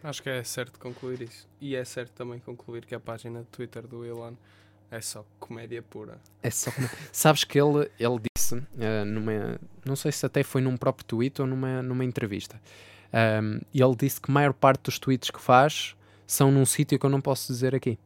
Acho 0.00 0.22
que 0.22 0.30
é 0.30 0.44
certo 0.44 0.78
concluir 0.78 1.22
isso. 1.22 1.48
E 1.60 1.74
é 1.74 1.84
certo 1.84 2.12
também 2.12 2.38
concluir 2.38 2.86
que 2.86 2.94
a 2.94 3.00
página 3.00 3.40
de 3.40 3.46
Twitter 3.46 3.84
do 3.84 4.04
Elon 4.04 4.34
é 4.90 5.00
só 5.00 5.24
comédia 5.40 5.82
pura. 5.82 6.18
É 6.42 6.50
só 6.50 6.70
comédia. 6.70 6.96
Sabes 7.12 7.44
que 7.44 7.58
ele, 7.60 7.90
ele 7.98 8.20
disse, 8.36 8.54
uh, 8.54 9.04
numa, 9.06 9.58
não 9.84 9.96
sei 9.96 10.12
se 10.12 10.24
até 10.24 10.42
foi 10.42 10.60
num 10.60 10.76
próprio 10.76 11.04
tweet 11.04 11.40
ou 11.40 11.46
numa, 11.46 11.82
numa 11.82 12.04
entrevista, 12.04 12.60
um, 13.42 13.60
ele 13.74 13.96
disse 13.96 14.20
que 14.20 14.30
a 14.30 14.34
maior 14.34 14.52
parte 14.52 14.82
dos 14.84 14.98
tweets 14.98 15.30
que 15.30 15.40
faz 15.40 15.96
são 16.26 16.50
num 16.50 16.64
sítio 16.64 16.98
que 16.98 17.04
eu 17.06 17.10
não 17.10 17.20
posso 17.20 17.52
dizer 17.52 17.74
aqui. 17.74 17.98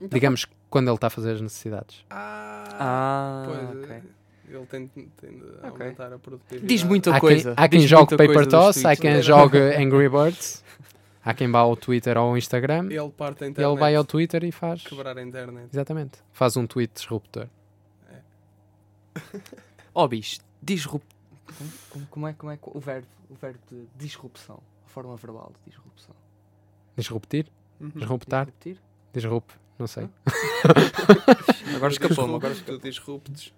Então, 0.00 0.08
Digamos 0.16 0.46
quando 0.68 0.88
ele 0.88 0.94
está 0.94 1.08
a 1.08 1.10
fazer 1.10 1.32
as 1.32 1.40
necessidades. 1.40 2.04
Ah, 2.10 2.64
Ah, 2.78 3.42
pois, 3.46 3.84
ok. 3.84 4.02
ele 4.48 4.66
tem, 4.66 4.86
tem 4.88 5.38
de 5.38 5.44
aumentar 5.62 6.12
a 6.12 6.18
produtividade. 6.18 6.66
Diz 6.66 6.82
muita 6.84 7.14
Há 7.16 7.20
coisa. 7.20 7.54
quem, 7.54 7.64
há 7.64 7.68
quem 7.68 7.80
jogue 7.86 8.16
Paper 8.16 8.46
Toss, 8.46 8.84
há 8.84 8.96
quem 8.96 9.20
jogue 9.22 9.58
Angry 9.76 10.08
Birds, 10.08 10.62
há 11.24 11.34
quem 11.34 11.50
vá 11.50 11.60
ao 11.60 11.76
Twitter 11.76 12.16
ou 12.18 12.30
ao 12.30 12.36
Instagram, 12.36 12.86
Ele 12.90 13.10
parte 13.10 13.44
a 13.44 13.48
internet. 13.48 13.70
ele 13.72 13.78
vai 13.80 13.94
ao 13.94 14.04
Twitter 14.04 14.42
e 14.44 14.52
faz. 14.52 14.82
Quebrar 14.82 15.16
a 15.18 15.22
internet. 15.22 15.68
Exatamente. 15.72 16.18
Faz 16.32 16.56
um 16.56 16.66
tweet 16.66 16.92
disruptor. 16.94 17.46
Ó, 19.94 20.06
bicho, 20.06 20.40
disrup... 20.62 21.02
Como, 21.90 22.06
como 22.06 22.28
é, 22.28 22.32
como 22.32 22.52
é 22.52 22.56
que- 22.56 22.62
o 22.72 22.78
verbo, 22.78 23.06
o 23.28 23.34
verbo 23.34 23.58
de 23.70 23.84
disrupção? 23.96 24.60
A 24.86 24.88
forma 24.88 25.16
verbal 25.16 25.52
de 25.64 25.70
disrupção. 25.72 26.14
Disruptir? 26.96 27.46
Uhum. 27.80 27.90
Disruptar? 27.96 28.46
Disruptir? 28.46 28.76
Disrupt? 29.12 29.54
Não 29.78 29.86
sei. 29.86 30.08
Agora 31.74 31.92
escapou-me, 31.92 32.34
agora 32.34 32.52
escapou 32.52 32.78
tu 32.78 32.82
disruptes. 32.88 33.52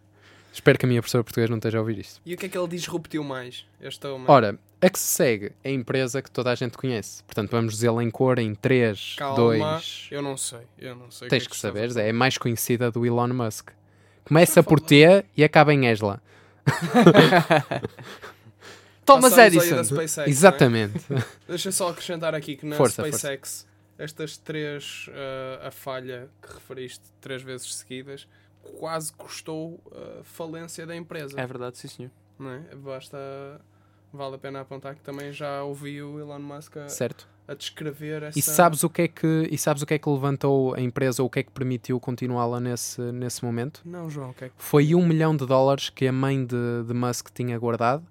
Espero 0.53 0.79
que 0.79 0.87
a 0.87 0.89
minha 0.89 1.01
professora 1.03 1.25
português 1.25 1.51
não 1.51 1.57
esteja 1.57 1.79
a 1.79 1.81
ouvir 1.81 1.99
isto. 1.99 2.21
E 2.25 2.35
o 2.35 2.37
que 2.37 2.47
é 2.47 2.49
que 2.49 2.57
ele 2.57 2.69
disruptiu 2.69 3.25
mais? 3.25 3.67
Este 3.81 4.07
homem. 4.07 4.27
Ora, 4.29 4.59
a 4.83 4.91
que 4.91 4.99
se 4.99 5.07
segue 5.07 5.53
é 5.63 5.71
a 5.71 5.73
empresa 5.73 6.21
que 6.21 6.31
toda 6.31 6.51
a 6.51 6.55
gente 6.57 6.77
conhece. 6.77 7.23
Portanto, 7.23 7.51
vamos 7.51 7.75
dizê-la 7.75 8.03
em 8.03 8.11
cor 8.11 8.39
em 8.39 8.55
3, 8.55 9.15
Calma, 9.17 9.37
2. 9.37 10.09
Eu 10.11 10.21
não 10.21 10.37
sei. 10.37 10.61
Eu 10.77 10.97
não 10.97 11.11
sei. 11.11 11.29
o 11.29 11.31
Tens 11.31 11.45
é 11.45 11.47
que 11.47 11.53
a 11.53 11.59
saber, 11.59 11.97
é 11.97 12.11
a 12.11 12.13
mais 12.13 12.37
conhecida 12.37 12.91
do 12.91 13.07
Elon 13.07 13.29
Musk. 13.29 13.71
Começa 14.25 14.63
por 14.63 14.81
T 14.81 15.25
e 15.37 15.45
acaba 15.45 15.73
em 15.73 15.87
Esla. 15.87 16.21
Thomas 19.05 19.31
Passamos 19.31 19.57
Edison. 19.57 19.77
da 19.77 19.85
SpaceX, 19.85 20.19
é? 20.19 20.31
Exatamente. 20.31 21.05
Deixa 21.49 21.73
só 21.73 21.89
acrescentar 21.89 22.35
aqui 22.35 22.57
que 22.57 22.67
na 22.67 22.77
Força, 22.77 23.05
SpaceX 23.05 23.67
estas 23.99 24.37
três, 24.37 25.07
uh, 25.09 25.67
a 25.67 25.71
falha 25.71 26.29
que 26.41 26.55
referiste 26.55 27.05
três 27.21 27.43
vezes 27.43 27.75
seguidas, 27.75 28.27
quase 28.79 29.13
custou 29.13 29.81
a 29.93 30.25
falência 30.25 30.87
da 30.87 30.97
empresa. 30.97 31.41
É 31.41 31.47
verdade, 31.47 31.79
sim 31.79 31.89
senhor. 31.89 32.11
Não 32.39 32.51
é? 32.51 32.61
Basta. 32.75 33.17
Vale 34.13 34.35
a 34.35 34.39
pena 34.39 34.61
apontar 34.61 34.95
que 34.95 35.01
também 35.01 35.33
já 35.33 35.63
ouvi 35.63 36.03
o 36.03 36.21
Elon 36.21 36.39
Musk 36.39 36.77
a, 36.77 36.89
certo. 36.89 37.27
a 37.49 37.55
descrever 37.55 38.23
essa. 38.25 38.39
E 38.39 38.43
sabes 38.43 38.85
o 38.85 38.91
que 38.91 39.03
é 39.03 39.09
que 39.09 39.49
e 39.51 39.57
sabes 39.57 39.83
o 39.83 39.87
que 39.87 39.95
é 39.95 39.99
que 39.99 40.09
levantou 40.09 40.75
a 40.75 40.81
empresa 40.81 41.23
ou 41.23 41.29
o 41.29 41.31
que 41.31 41.39
é 41.39 41.43
que 41.43 41.51
permitiu 41.51 41.99
continuá-la 41.99 42.61
nesse 42.61 43.01
nesse 43.01 43.43
momento? 43.43 43.81
Não, 43.85 44.11
João, 44.11 44.31
o 44.31 44.35
que 44.35 44.45
é 44.45 44.49
que. 44.51 44.55
Foi 44.59 44.95
um 44.95 45.07
milhão 45.07 45.35
de 45.35 45.47
dólares 45.47 45.89
que 45.89 46.07
a 46.07 46.13
mãe 46.13 46.45
de, 46.45 46.85
de 46.87 46.93
Musk 46.93 47.31
tinha 47.33 47.59
guardado, 47.59 48.07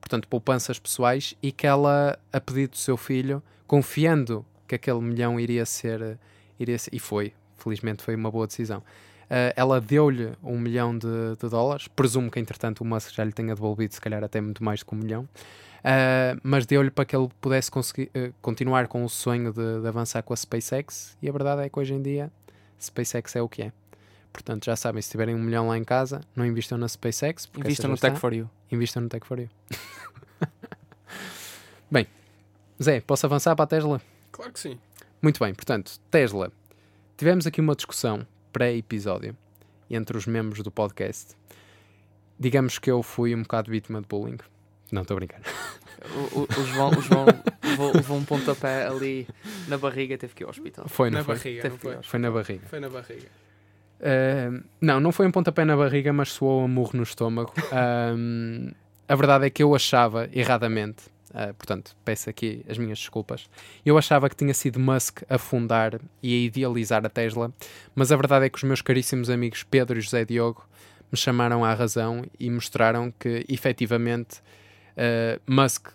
portanto 0.00 0.28
poupanças 0.28 0.78
pessoais, 0.78 1.34
e 1.42 1.50
que 1.50 1.66
ela, 1.66 2.16
a 2.32 2.40
pedido 2.40 2.70
do 2.70 2.78
seu 2.78 2.96
filho, 2.96 3.42
confiando 3.66 4.46
que 4.68 4.76
aquele 4.76 5.00
milhão 5.00 5.40
iria 5.40 5.66
ser, 5.66 6.16
iria 6.60 6.78
ser 6.78 6.94
e 6.94 7.00
foi, 7.00 7.32
felizmente 7.56 8.04
foi 8.04 8.14
uma 8.14 8.30
boa 8.30 8.46
decisão. 8.46 8.84
Uh, 9.30 9.54
ela 9.54 9.80
deu-lhe 9.80 10.32
um 10.42 10.58
milhão 10.58 10.98
de, 10.98 11.06
de 11.40 11.48
dólares, 11.48 11.86
presumo 11.86 12.28
que 12.28 12.40
entretanto 12.40 12.80
o 12.80 12.84
Musk 12.84 13.12
já 13.12 13.22
lhe 13.22 13.30
tenha 13.30 13.54
devolvido, 13.54 13.94
se 13.94 14.00
calhar 14.00 14.24
até 14.24 14.40
muito 14.40 14.64
mais 14.64 14.80
do 14.80 14.86
que 14.86 14.94
um 14.96 14.98
milhão, 14.98 15.22
uh, 15.22 16.40
mas 16.42 16.66
deu-lhe 16.66 16.90
para 16.90 17.04
que 17.04 17.14
ele 17.14 17.28
pudesse 17.40 17.70
conseguir, 17.70 18.10
uh, 18.16 18.34
continuar 18.42 18.88
com 18.88 19.04
o 19.04 19.08
sonho 19.08 19.52
de, 19.52 19.82
de 19.82 19.86
avançar 19.86 20.24
com 20.24 20.32
a 20.32 20.36
SpaceX, 20.36 21.16
e 21.22 21.28
a 21.28 21.32
verdade 21.32 21.62
é 21.62 21.68
que 21.68 21.78
hoje 21.78 21.94
em 21.94 22.02
dia 22.02 22.28
SpaceX 22.76 23.36
é 23.36 23.42
o 23.42 23.48
que 23.48 23.62
é. 23.62 23.72
Portanto, 24.32 24.64
já 24.64 24.74
sabem, 24.74 25.00
se 25.00 25.10
tiverem 25.10 25.36
um 25.36 25.42
milhão 25.42 25.68
lá 25.68 25.78
em 25.78 25.84
casa, 25.84 26.20
não 26.34 26.44
invistam 26.44 26.76
na 26.76 26.88
SpaceX. 26.88 27.48
já 27.54 27.88
no 27.88 27.96
Tech 27.96 28.08
está. 28.08 28.14
for 28.16 28.32
You. 28.32 28.50
Invistam 28.70 29.02
no 29.02 29.08
Tech 29.08 29.24
for 29.24 29.38
You. 29.38 29.48
bem, 31.90 32.06
Zé, 32.82 33.00
posso 33.00 33.26
avançar 33.26 33.54
para 33.54 33.64
a 33.64 33.68
Tesla? 33.68 34.00
Claro 34.32 34.52
que 34.52 34.58
sim. 34.58 34.78
Muito 35.22 35.38
bem, 35.38 35.54
portanto, 35.54 36.00
Tesla. 36.10 36.50
Tivemos 37.16 37.46
aqui 37.46 37.60
uma 37.60 37.76
discussão 37.76 38.26
pré-episódio 38.52 39.36
entre 39.90 40.16
os 40.16 40.26
membros 40.26 40.62
do 40.62 40.70
podcast. 40.70 41.36
Digamos 42.38 42.78
que 42.78 42.90
eu 42.90 43.02
fui 43.02 43.34
um 43.34 43.42
bocado 43.42 43.70
vítima 43.70 44.00
de 44.00 44.06
bullying. 44.06 44.38
Não, 44.90 45.02
estou 45.02 45.14
a 45.14 45.18
brincar. 45.18 45.40
O, 46.32 46.40
o, 46.40 46.42
o 46.44 46.64
João, 46.64 46.90
o 46.90 47.02
João 47.02 47.26
levou, 47.62 47.92
levou 47.92 48.16
um 48.16 48.24
pontapé 48.24 48.86
ali 48.86 49.28
na 49.68 49.76
barriga 49.76 50.14
e 50.14 50.18
teve 50.18 50.34
que 50.34 50.42
ir 50.42 50.46
ao 50.46 50.50
hospital. 50.50 50.88
Foi, 50.88 51.10
não 51.10 51.18
na 51.18 51.24
foi? 51.24 51.36
barriga, 51.36 51.62
Teve 51.62 51.74
não 51.74 51.78
foi? 51.78 52.02
Foi 52.02 52.18
na 52.18 52.30
barriga. 52.30 52.66
Foi 52.66 52.80
na 52.80 52.88
barriga. 52.88 53.28
Uh, 54.00 54.64
não, 54.80 54.98
não 54.98 55.12
foi 55.12 55.26
um 55.26 55.30
pontapé 55.30 55.64
na 55.64 55.76
barriga, 55.76 56.12
mas 56.12 56.32
soou 56.32 56.64
um 56.64 56.68
murro 56.68 56.92
no 56.94 57.02
estômago. 57.02 57.52
Um, 58.16 58.72
a 59.08 59.14
verdade 59.16 59.46
é 59.46 59.50
que 59.50 59.62
eu 59.62 59.74
achava, 59.74 60.28
erradamente, 60.32 61.02
uh, 61.30 61.54
portanto, 61.54 61.96
peço 62.04 62.30
aqui 62.30 62.64
as 62.68 62.78
minhas 62.78 62.98
desculpas, 62.98 63.48
eu 63.84 63.96
achava 63.96 64.28
que 64.28 64.36
tinha 64.36 64.54
sido 64.54 64.78
Musk 64.78 65.22
a 65.28 65.38
fundar 65.38 66.00
e 66.22 66.34
a 66.34 66.46
idealizar 66.46 67.04
a 67.04 67.08
Tesla, 67.08 67.52
mas 67.94 68.12
a 68.12 68.16
verdade 68.16 68.46
é 68.46 68.48
que 68.48 68.56
os 68.56 68.64
meus 68.64 68.82
caríssimos 68.82 69.30
amigos 69.30 69.62
Pedro 69.62 69.98
e 69.98 70.00
José 70.00 70.24
Diogo 70.24 70.66
me 71.10 71.18
chamaram 71.18 71.64
à 71.64 71.74
razão 71.74 72.24
e 72.38 72.48
mostraram 72.50 73.12
que, 73.18 73.44
efetivamente, 73.48 74.40
uh, 74.96 75.40
Musk, 75.46 75.88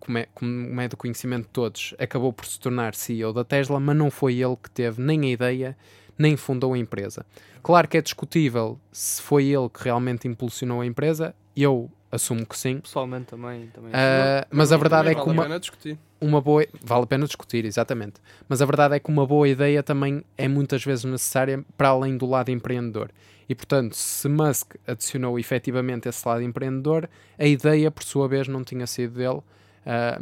como 0.00 0.18
é, 0.18 0.26
como 0.34 0.80
é 0.80 0.88
do 0.88 0.96
conhecimento 0.96 1.44
de 1.44 1.50
todos, 1.50 1.94
acabou 1.98 2.32
por 2.32 2.46
se 2.46 2.58
tornar 2.58 2.94
CEO 2.94 3.32
da 3.32 3.44
Tesla, 3.44 3.78
mas 3.78 3.96
não 3.96 4.10
foi 4.10 4.34
ele 4.40 4.56
que 4.56 4.70
teve 4.70 5.02
nem 5.02 5.22
a 5.22 5.28
ideia 5.28 5.76
nem 6.18 6.36
fundou 6.36 6.74
a 6.74 6.78
empresa. 6.78 7.24
Claro 7.62 7.86
que 7.86 7.96
é 7.96 8.02
discutível 8.02 8.78
se 8.90 9.22
foi 9.22 9.46
ele 9.46 9.68
que 9.68 9.84
realmente 9.84 10.26
impulsionou 10.26 10.80
a 10.80 10.86
empresa, 10.86 11.34
eu 11.56 11.90
assumo 12.10 12.46
que 12.46 12.56
sim. 12.56 12.78
Pessoalmente 12.78 13.26
também. 13.26 13.66
também 13.68 13.90
Ah, 13.94 14.46
mas 14.50 14.72
a 14.72 14.76
verdade 14.76 15.08
é 15.08 15.14
que 15.14 15.20
vale 15.20 15.32
uma, 15.32 15.42
a 15.42 15.46
pena 15.46 15.60
discutir. 15.60 15.98
uma 16.20 16.40
boa. 16.40 16.66
Vale 16.82 17.04
a 17.04 17.06
pena 17.06 17.26
discutir, 17.26 17.64
exatamente. 17.64 18.14
Mas 18.48 18.62
a 18.62 18.66
verdade 18.66 18.94
é 18.94 19.00
que 19.00 19.08
uma 19.08 19.26
boa 19.26 19.48
ideia 19.48 19.82
também 19.82 20.24
é 20.36 20.48
muitas 20.48 20.84
vezes 20.84 21.04
necessária 21.04 21.64
para 21.76 21.88
além 21.88 22.16
do 22.16 22.26
lado 22.26 22.50
empreendedor. 22.50 23.10
E 23.48 23.54
portanto, 23.54 23.94
se 23.94 24.28
Musk 24.28 24.74
adicionou 24.86 25.38
efetivamente 25.38 26.08
esse 26.08 26.26
lado 26.26 26.42
empreendedor, 26.42 27.08
a 27.38 27.46
ideia, 27.46 27.90
por 27.90 28.02
sua 28.02 28.28
vez, 28.28 28.46
não 28.46 28.62
tinha 28.62 28.86
sido 28.86 29.14
dele. 29.14 29.40
ah, 29.86 30.20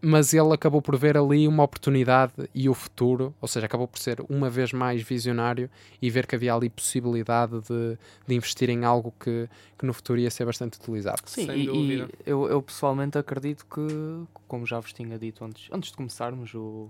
mas 0.00 0.32
ele 0.32 0.52
acabou 0.52 0.80
por 0.80 0.96
ver 0.96 1.16
ali 1.16 1.48
uma 1.48 1.62
oportunidade 1.64 2.32
e 2.54 2.68
o 2.68 2.74
futuro, 2.74 3.34
ou 3.40 3.48
seja, 3.48 3.66
acabou 3.66 3.88
por 3.88 3.98
ser 3.98 4.20
uma 4.28 4.48
vez 4.48 4.72
mais 4.72 5.02
visionário 5.02 5.68
e 6.00 6.08
ver 6.08 6.26
que 6.26 6.36
havia 6.36 6.54
ali 6.54 6.70
possibilidade 6.70 7.60
de, 7.62 7.98
de 8.26 8.34
investir 8.34 8.70
em 8.70 8.84
algo 8.84 9.12
que, 9.18 9.48
que 9.76 9.84
no 9.84 9.92
futuro 9.92 10.20
ia 10.20 10.30
ser 10.30 10.44
bastante 10.44 10.78
utilizado. 10.78 11.22
Sim, 11.26 11.46
Sem 11.46 11.62
e, 11.62 11.66
dúvida. 11.66 12.08
e 12.26 12.30
eu, 12.30 12.46
eu 12.48 12.62
pessoalmente 12.62 13.18
acredito 13.18 13.66
que, 13.66 14.24
como 14.46 14.64
já 14.64 14.78
vos 14.78 14.92
tinha 14.92 15.18
dito 15.18 15.44
antes, 15.44 15.68
antes 15.72 15.90
de 15.90 15.96
começarmos 15.96 16.54
o, 16.54 16.88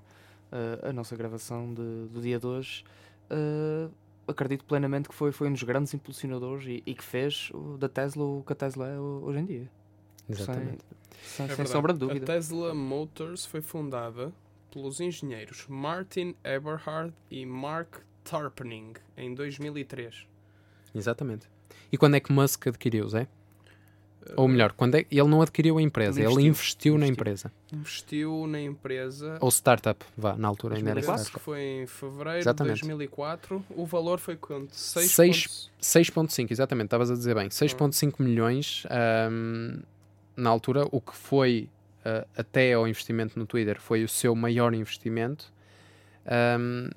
eh, 0.52 0.88
a 0.90 0.92
nossa 0.92 1.16
gravação 1.16 1.72
de- 1.72 2.08
do 2.12 2.20
dia 2.20 2.38
de 2.38 2.46
hoje, 2.46 2.84
eh, 3.30 3.88
acredito 4.26 4.64
plenamente 4.66 5.08
que 5.08 5.14
foi, 5.14 5.32
foi 5.32 5.48
um 5.48 5.52
dos 5.52 5.62
grandes 5.62 5.94
impulsionadores 5.94 6.66
e, 6.66 6.82
e 6.84 6.94
que 6.94 7.02
fez 7.02 7.50
o- 7.54 7.78
da 7.78 7.88
Tesla 7.88 8.22
o 8.22 8.42
que 8.46 8.52
a 8.52 8.56
Tesla 8.56 8.86
é 8.88 8.98
ho- 8.98 9.22
hoje 9.24 9.38
em 9.38 9.44
dia. 9.46 9.70
Exatamente. 10.28 10.78
Sem, 11.22 11.46
sem, 11.46 11.52
É 11.52 11.56
sem 11.56 11.66
sombra 11.66 11.92
de 11.92 12.04
A 12.04 12.06
dúvida. 12.06 12.26
Tesla 12.26 12.74
Motors 12.74 13.44
foi 13.46 13.60
fundada 13.60 14.32
pelos 14.70 15.00
engenheiros 15.00 15.64
Martin 15.68 16.34
Eberhard 16.44 17.12
e 17.30 17.44
Mark 17.46 17.96
Tarpening 18.24 18.92
em 19.16 19.34
2003. 19.34 20.26
Exatamente. 20.94 21.46
E 21.90 21.96
quando 21.96 22.14
é 22.16 22.20
que 22.20 22.32
Musk 22.32 22.66
adquiriu, 22.66 23.08
Zé? 23.08 23.26
Ou 24.36 24.46
melhor, 24.46 24.72
quando 24.72 24.94
é, 24.96 25.06
ele 25.10 25.26
não 25.28 25.40
adquiriu 25.40 25.78
a 25.78 25.82
empresa, 25.82 26.20
Ele 26.20 26.26
ele 26.30 26.42
investiu, 26.48 26.92
investiu, 26.94 26.98
na 26.98 27.06
investiu. 27.06 27.12
empresa. 27.14 27.52
Investiu 27.72 28.46
na 28.46 28.60
empresa. 28.60 29.38
Ou 29.40 29.48
startup, 29.50 30.04
vá, 30.18 30.36
na 30.36 30.46
altura 30.48 30.76
ainda 30.76 30.90
era 30.90 31.00
2004? 31.00 31.22
Acho 31.22 31.30
que 31.32 31.38
startup. 31.38 31.44
foi 31.44 31.82
em 31.82 31.86
fevereiro 31.86 32.38
Exatamente. 32.40 32.74
de 32.74 32.80
2004. 32.82 33.64
O 33.70 33.86
valor 33.86 34.18
foi 34.18 34.36
quanto? 34.36 34.74
6 34.76 35.10
Seis- 35.12 35.70
6.5, 35.80 36.50
exatamente, 36.52 36.86
estavas 36.88 37.10
a 37.10 37.14
dizer 37.14 37.34
bem. 37.34 37.48
6.5 37.48 38.22
milhões 38.22 38.82
ahm, 38.90 39.80
na 40.38 40.50
altura, 40.50 40.86
o 40.92 41.00
que 41.00 41.14
foi 41.16 41.68
ah, 42.04 42.26
até 42.36 42.72
ao 42.74 42.86
investimento 42.88 43.38
no 43.38 43.44
Twitter, 43.46 43.80
foi 43.80 44.04
o 44.04 44.08
seu 44.08 44.34
maior 44.34 44.72
investimento. 44.74 45.52
Ahm, 46.26 46.90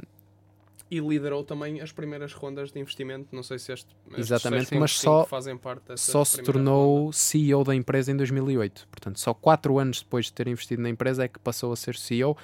E 0.89 0.99
liderou 0.99 1.43
também 1.43 1.79
as 1.79 1.91
primeiras 1.93 2.33
rondas 2.33 2.69
de 2.71 2.77
investimento. 2.79 3.29
Não 3.33 3.43
sei 3.43 3.57
se 3.57 3.71
este. 3.71 3.87
Exatamente, 4.17 4.65
6.5 4.75 4.79
mas 4.79 4.91
só- 4.99 5.25
fazem 5.25 5.57
parte 5.57 5.83
só 5.97 6.25
se 6.25 6.41
tornou 6.43 7.03
ronda. 7.05 7.13
CEO 7.13 7.63
da 7.63 7.73
empresa 7.73 8.11
em 8.11 8.17
2008. 8.17 8.87
Portanto, 8.91 9.17
só 9.19 9.33
4 9.33 9.79
anos 9.79 10.01
depois 10.01 10.25
de 10.25 10.33
ter 10.33 10.47
investido 10.49 10.81
na 10.81 10.89
empresa 10.89 11.23
é 11.23 11.27
que 11.29 11.39
passou 11.39 11.71
a 11.71 11.75
ser 11.77 11.95
CEO. 11.95 12.35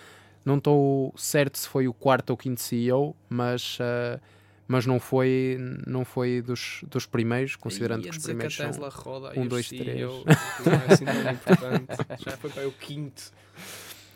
Não 0.46 0.58
estou 0.60 1.14
certo 1.18 1.58
se 1.58 1.68
foi 1.68 1.90
o 1.90 1.94
quarto 1.94 2.30
ou 2.30 2.38
quinto 2.38 2.62
CEO, 2.62 3.14
mas, 3.30 3.78
ah, 3.82 4.18
mas 4.68 4.86
não 4.86 5.00
foi, 5.00 5.58
não 5.86 6.04
foi 6.04 6.42
dos, 6.42 6.84
dos 6.90 7.06
primeiros, 7.06 7.56
considerando 7.56 8.04
que 8.04 8.10
os 8.10 8.18
primeiros 8.18 8.56
que 8.56 8.62
a 8.62 8.66
são... 8.66 8.74
Tesla 8.74 8.90
roda 8.90 9.40
um, 9.40 9.48
dois, 9.48 9.68
CEO, 9.68 10.24
Não 10.66 10.74
é 10.74 10.94
assim 10.94 11.06
tão 11.06 11.32
importante. 11.32 12.24
Já 12.26 12.32
foi 12.38 12.50
para 12.50 12.68
o 12.68 12.72
quinto. 12.74 13.32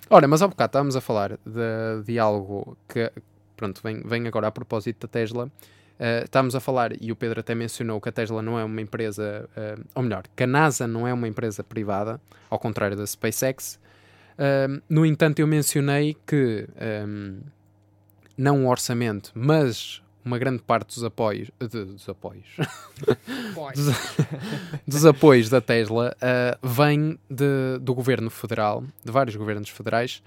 Ora, 0.09 0.27
mas 0.27 0.41
há 0.41 0.47
bocado 0.47 0.69
estávamos 0.69 0.95
a 0.97 1.01
falar 1.01 1.37
de, 1.45 2.03
de 2.05 2.19
algo 2.19 2.77
que, 2.89 3.09
pronto, 3.55 3.81
vem, 3.81 4.01
vem 4.01 4.27
agora 4.27 4.47
a 4.47 4.51
propósito 4.51 5.07
da 5.07 5.11
Tesla. 5.11 5.45
Uh, 5.45 6.25
estávamos 6.25 6.53
a 6.53 6.59
falar, 6.59 6.91
e 7.01 7.11
o 7.11 7.15
Pedro 7.15 7.39
até 7.39 7.55
mencionou, 7.55 8.01
que 8.01 8.09
a 8.09 8.11
Tesla 8.11 8.41
não 8.41 8.59
é 8.59 8.65
uma 8.65 8.81
empresa, 8.81 9.47
uh, 9.55 9.81
ou 9.95 10.03
melhor, 10.03 10.23
que 10.35 10.43
a 10.43 10.47
NASA 10.47 10.85
não 10.85 11.07
é 11.07 11.13
uma 11.13 11.27
empresa 11.27 11.63
privada, 11.63 12.19
ao 12.49 12.59
contrário 12.59 12.97
da 12.97 13.05
SpaceX. 13.07 13.79
Uh, 14.33 14.81
no 14.89 15.05
entanto, 15.05 15.39
eu 15.39 15.47
mencionei 15.47 16.17
que 16.25 16.67
um, 17.07 17.39
não 18.35 18.65
o 18.65 18.69
orçamento, 18.69 19.31
mas 19.33 20.01
uma 20.23 20.37
grande 20.37 20.61
parte 20.61 20.95
dos 20.95 21.03
apoios, 21.03 21.49
de- 21.59 21.85
dos 21.85 22.07
apoios, 22.09 22.45
dos, 23.75 24.17
dos 24.87 25.05
apoios 25.05 25.49
da 25.49 25.59
Tesla 25.61 26.15
uh, 26.17 26.67
vem 26.67 27.17
de- 27.29 27.77
do 27.81 27.93
governo 27.93 28.29
federal, 28.29 28.83
de 29.03 29.11
vários 29.11 29.35
governos 29.35 29.69
federais, 29.69 30.21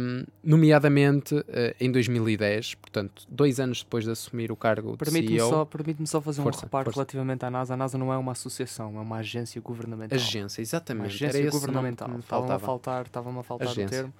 um, 0.00 0.24
nomeadamente 0.42 1.34
uh, 1.34 1.44
em 1.78 1.90
2010, 1.92 2.74
portanto, 2.76 3.24
dois 3.28 3.60
anos 3.60 3.82
depois 3.82 4.04
de 4.04 4.10
assumir 4.10 4.50
o 4.50 4.56
cargo 4.56 4.92
de 4.92 4.98
Permite-me 4.98 5.36
CEO, 5.38 5.50
só, 5.50 5.64
permite 5.64 6.06
só 6.06 6.20
fazer 6.20 6.42
Força, 6.42 6.60
um 6.60 6.62
reparo 6.62 6.84
força. 6.84 6.96
relativamente 7.00 7.44
à 7.44 7.50
NASA. 7.50 7.74
A 7.74 7.76
NASA 7.76 7.98
não 7.98 8.12
é 8.12 8.16
uma 8.16 8.32
associação, 8.32 8.96
é 8.96 9.00
uma 9.00 9.16
agência 9.18 9.60
governamental. 9.60 10.16
agência, 10.18 10.60
Uma 10.60 10.64
exatamente, 10.64 11.06
agência 11.14 11.40
o 11.40 11.44
nome 11.44 11.50
governamental. 11.50 12.08
Estava-me 12.18 12.52
a 12.52 12.58
faltar, 12.58 13.06
estava 13.06 13.40
a 13.40 13.42
faltar 13.42 13.68
Agência. 13.68 13.86
o 13.86 13.90
termo. 13.90 14.14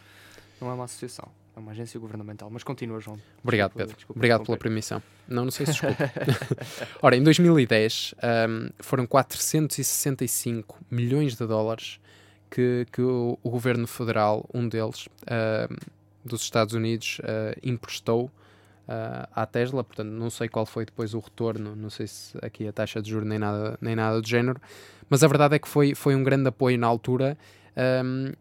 Não 0.61 0.71
é 0.71 0.75
uma 0.75 0.85
associação, 0.85 1.29
é 1.55 1.59
uma 1.61 1.73
agência 1.73 1.99
governamental. 2.01 2.49
Mas 2.51 2.63
continua, 2.63 2.99
João. 3.01 3.19
Obrigado, 3.43 3.71
Desculpa- 3.71 3.85
Pedro. 3.85 3.97
desculpa 3.97 4.19
Obrigado 4.19 4.45
pela 4.45 4.57
permissão. 4.59 5.03
Não, 5.29 5.45
não 5.45 5.51
sei 5.51 5.67
se 5.67 5.73
desculpa. 5.73 6.11
Ora, 7.03 7.17
em 7.17 7.23
2010 7.23 8.15
um, 8.49 8.71
foram 8.81 9.07
465 9.07 10.79
milhões 10.91 11.37
de 11.37 11.47
dólares 11.47 12.01
que, 12.51 12.87
que 12.93 13.01
o, 13.03 13.39
o 13.43 13.51
governo 13.51 13.87
federal, 13.87 14.49
um 14.53 14.69
deles, 14.69 15.09
um, 15.71 15.77
dos 16.25 16.43
Estados 16.43 16.75
Unidos, 16.75 17.19
uh, 17.21 17.59
emprestou 17.63 18.27
uh, 18.89 19.29
à 19.35 19.47
Tesla. 19.47 19.83
Portanto, 19.83 20.09
não 20.11 20.31
sei 20.31 20.49
qual 20.49 20.67
foi 20.67 20.85
depois 20.85 21.15
o 21.15 21.19
retorno, 21.19 21.75
não 21.75 21.91
sei 21.91 22.07
se 22.07 22.37
aqui 22.43 22.67
a 22.69 22.73
taxa 22.73 23.01
de 23.03 23.11
juros 23.11 23.27
nem 23.29 23.39
nada, 23.39 23.79
nem 23.81 23.97
nada 23.97 24.21
do 24.21 24.29
género, 24.29 24.61
mas 25.09 25.23
a 25.25 25.29
verdade 25.29 25.57
é 25.57 25.59
que 25.59 25.69
foi, 25.69 25.95
foi 25.95 26.15
um 26.15 26.23
grande 26.23 26.49
apoio 26.49 26.79
na 26.79 26.87
altura. 26.87 27.37
um, 28.05 28.33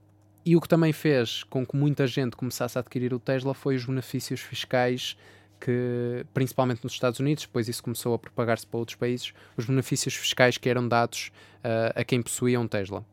e 0.45 0.55
o 0.55 0.61
que 0.61 0.67
também 0.67 0.91
fez 0.91 1.43
com 1.43 1.65
que 1.65 1.75
muita 1.75 2.07
gente 2.07 2.35
começasse 2.35 2.77
a 2.77 2.81
adquirir 2.81 3.13
o 3.13 3.19
Tesla 3.19 3.53
foi 3.53 3.75
os 3.75 3.85
benefícios 3.85 4.39
fiscais 4.39 5.15
que, 5.59 6.25
principalmente 6.33 6.83
nos 6.83 6.93
Estados 6.93 7.19
Unidos, 7.19 7.45
depois 7.45 7.69
isso 7.69 7.83
começou 7.83 8.15
a 8.15 8.19
propagar-se 8.19 8.65
para 8.65 8.79
outros 8.79 8.95
países, 8.95 9.31
os 9.55 9.65
benefícios 9.65 10.15
fiscais 10.15 10.57
que 10.57 10.67
eram 10.67 10.87
dados 10.87 11.31
uh, 11.59 11.93
a 11.99 12.03
quem 12.03 12.21
possuía 12.21 12.59
um 12.59 12.67
Tesla. 12.67 13.05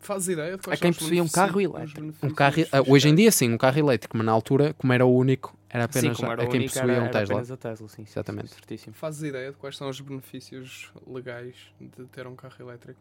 Fazes 0.00 0.28
ideia 0.28 0.58
de 0.58 0.62
quais 0.62 0.78
A 0.78 0.82
quem 0.82 0.92
possuía 0.92 1.22
um 1.22 1.28
carro 1.28 1.58
elétrico. 1.58 2.14
Um 2.22 2.30
carro, 2.30 2.60
uh, 2.60 2.92
hoje 2.92 3.08
em 3.08 3.14
dia 3.14 3.32
sim, 3.32 3.50
um 3.50 3.56
carro 3.56 3.78
elétrico, 3.78 4.14
mas 4.18 4.26
na 4.26 4.32
altura, 4.32 4.74
como 4.74 4.92
era 4.92 5.06
o 5.06 5.16
único, 5.16 5.56
era 5.70 5.84
Sim, 5.90 5.98
apenas 5.98 6.16
como 6.18 6.30
era 6.30 6.42
a 6.42 6.46
quem 6.46 6.60
único, 6.60 6.74
possuía 6.74 6.92
era, 6.92 7.02
um 7.02 7.06
era 7.06 7.12
Tesla. 7.12 7.34
apenas 7.34 7.50
a 7.50 7.56
Tesla, 7.56 7.88
sim. 7.88 8.04
sim, 8.04 8.10
Exatamente. 8.10 8.48
sim, 8.48 8.54
certíssimo. 8.54 8.94
Fazes 8.94 9.22
ideia 9.22 9.50
de 9.50 9.56
quais 9.56 9.78
são 9.78 9.88
os 9.88 9.98
benefícios 9.98 10.92
legais 11.06 11.56
de 11.80 12.04
ter 12.08 12.26
um 12.26 12.36
carro 12.36 12.54
elétrico? 12.60 13.00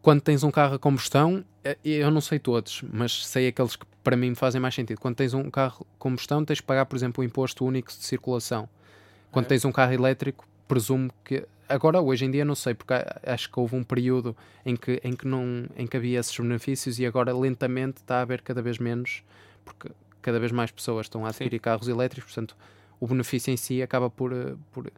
Quando 0.00 0.20
tens 0.20 0.42
um 0.44 0.50
carro 0.50 0.74
a 0.74 0.78
combustão, 0.78 1.44
eh, 1.64 1.76
eu 1.84 2.10
não 2.10 2.20
sei 2.20 2.38
todos, 2.38 2.82
mas 2.92 3.26
sei 3.26 3.48
aqueles 3.48 3.76
que 3.76 3.84
para 4.02 4.16
mim 4.16 4.30
me 4.30 4.36
fazem 4.36 4.60
mais 4.60 4.74
sentido. 4.74 5.00
Quando 5.00 5.16
tens 5.16 5.34
um 5.34 5.50
carro 5.50 5.86
a 5.94 5.98
combustão, 5.98 6.44
tens 6.44 6.56
de 6.56 6.62
pagar, 6.62 6.86
por 6.86 6.96
exemplo, 6.96 7.22
o 7.22 7.24
imposto 7.24 7.64
único 7.64 7.88
de 7.88 7.96
circulação. 8.04 8.68
Quando 9.30 9.46
É. 9.46 9.48
tens 9.48 9.64
um 9.64 9.72
carro 9.72 9.92
elétrico, 9.92 10.46
presumo 10.66 11.10
que. 11.24 11.44
Agora, 11.68 12.00
hoje 12.00 12.24
em 12.24 12.30
dia, 12.30 12.44
não 12.46 12.54
sei, 12.54 12.72
porque 12.72 12.94
acho 13.26 13.50
que 13.50 13.60
houve 13.60 13.76
um 13.76 13.84
período 13.84 14.34
em 14.64 14.74
que, 14.74 14.98
em 15.04 15.14
que, 15.14 15.26
não, 15.28 15.66
em 15.76 15.86
que 15.86 15.96
havia 15.98 16.18
esses 16.18 16.34
benefícios 16.38 16.98
e 16.98 17.04
agora 17.04 17.36
lentamente 17.36 17.98
está 17.98 18.18
a 18.18 18.22
haver 18.22 18.40
cada 18.40 18.62
vez 18.62 18.78
menos, 18.78 19.22
porque 19.64 19.90
cada 20.22 20.40
vez 20.40 20.50
mais 20.50 20.70
pessoas 20.70 21.04
estão 21.06 21.26
a 21.26 21.28
adquirir 21.28 21.58
carros 21.58 21.86
elétricos, 21.88 22.32
portanto, 22.32 22.56
o 22.98 23.06
benefício 23.06 23.50
em 23.52 23.56
si 23.58 23.82
acaba 23.82 24.08
por, 24.08 24.32
eh, 24.32 24.54
por, 24.72 24.90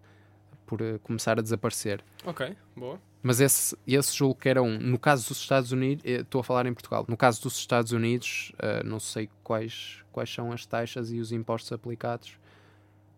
por 0.65 0.81
eh, 0.81 0.99
começar 1.03 1.41
a 1.41 1.43
desaparecer. 1.43 2.05
Ok, 2.25 2.55
boa. 2.77 3.01
Mas 3.23 3.39
esse, 3.41 3.77
esse 3.87 4.17
julgo 4.17 4.35
que 4.41 4.49
era 4.49 4.63
um. 4.63 4.79
No 4.79 4.99
caso 4.99 5.29
dos 5.29 5.39
Estados 5.41 5.73
Unidos, 5.73 6.03
eh, 6.07 6.21
estou 6.21 6.41
a 6.41 6.45
falar 6.45 6.65
em 6.67 6.73
Portugal. 6.73 7.05
No 7.07 7.17
caso 7.17 7.43
dos 7.43 7.57
Estados 7.59 7.93
Unidos, 7.93 8.53
eh, 8.59 8.83
não 8.85 8.99
sei 8.99 9.29
quais, 9.45 9.99
quais 10.11 10.33
são 10.33 10.51
as 10.53 10.65
taxas 10.65 11.13
e 11.13 11.19
os 11.21 11.31
impostos 11.31 11.71
aplicados, 11.73 12.39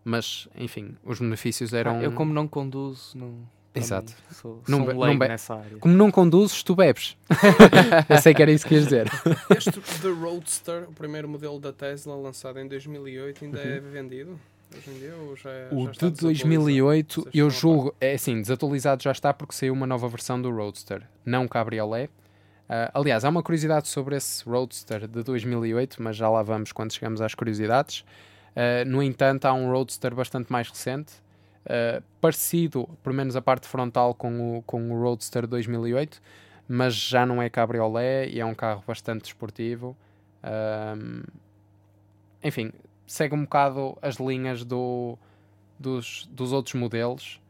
mas 0.03 0.47
enfim, 0.57 0.95
os 1.05 1.19
benefícios 1.19 1.73
eram. 1.73 1.99
Ah, 1.99 2.03
eu, 2.03 2.11
como 2.11 2.33
não 2.33 2.47
conduzo, 2.47 3.17
não. 3.17 3.33
Exato. 3.75 4.13
Sou, 4.29 4.61
Não 4.67 4.79
sou 4.79 4.87
be- 4.87 4.93
um 4.93 4.99
não 4.99 5.17
nessa 5.17 5.55
área. 5.55 5.77
Como 5.79 5.95
não 5.95 6.11
conduzes, 6.11 6.61
tu 6.61 6.75
bebes. 6.75 7.17
eu 8.07 8.21
sei 8.21 8.31
que 8.33 8.41
era 8.43 8.51
isso 8.51 8.67
que 8.67 8.75
ias 8.75 8.83
dizer. 8.83 9.07
Este 9.49 9.71
The 9.71 10.09
Roadster, 10.09 10.83
o 10.89 10.93
primeiro 10.93 11.27
modelo 11.27 11.59
da 11.59 11.73
Tesla 11.73 12.15
lançado 12.15 12.59
em 12.59 12.67
2008, 12.67 13.43
ainda 13.45 13.59
é 13.59 13.79
vendido? 13.79 14.39
Hoje 14.75 14.89
em 14.89 14.99
dia 14.99 15.15
ou 15.15 15.35
já, 15.35 15.49
O 15.71 15.85
já 15.85 16.09
de 16.09 16.21
2008, 16.21 17.21
Vocês 17.21 17.35
eu 17.35 17.49
julgo, 17.49 17.95
é 17.99 18.13
assim, 18.13 18.41
desatualizado 18.41 19.03
já 19.03 19.11
está 19.11 19.33
porque 19.33 19.53
saiu 19.53 19.73
uma 19.73 19.85
nova 19.85 20.07
versão 20.07 20.41
do 20.41 20.51
Roadster, 20.51 21.03
não 21.25 21.47
cabriolé. 21.47 22.09
Ah, 22.67 22.91
aliás, 22.93 23.23
há 23.23 23.29
uma 23.29 23.43
curiosidade 23.43 23.87
sobre 23.87 24.15
esse 24.15 24.43
Roadster 24.45 25.07
de 25.07 25.23
2008, 25.23 26.01
mas 26.01 26.15
já 26.15 26.29
lá 26.29 26.41
vamos 26.41 26.71
quando 26.71 26.91
chegamos 26.91 27.21
às 27.21 27.35
curiosidades. 27.35 28.03
Ah, 28.55 28.83
no 28.85 29.03
entanto, 29.03 29.45
há 29.45 29.53
um 29.53 29.69
Roadster 29.71 30.15
bastante 30.15 30.51
mais 30.51 30.69
recente, 30.69 31.13
ah, 31.65 32.01
parecido, 32.19 32.89
pelo 33.03 33.15
menos 33.15 33.35
a 33.35 33.41
parte 33.41 33.67
frontal, 33.67 34.13
com 34.13 34.57
o, 34.57 34.61
com 34.63 34.91
o 34.91 35.01
Roadster 35.01 35.43
de 35.43 35.49
2008, 35.49 36.21
mas 36.67 36.95
já 36.95 37.25
não 37.25 37.41
é 37.41 37.49
cabriolé 37.49 38.27
e 38.27 38.39
é 38.39 38.45
um 38.45 38.55
carro 38.55 38.83
bastante 38.87 39.25
esportivo. 39.25 39.95
Ahm, 40.41 41.23
enfim, 42.43 42.71
segue 43.05 43.35
um 43.35 43.43
bocado 43.43 43.97
as 44.01 44.15
linhas 44.15 44.63
do, 44.63 45.17
dos, 45.79 46.27
dos 46.31 46.51
outros 46.51 46.75
modelos. 46.75 47.41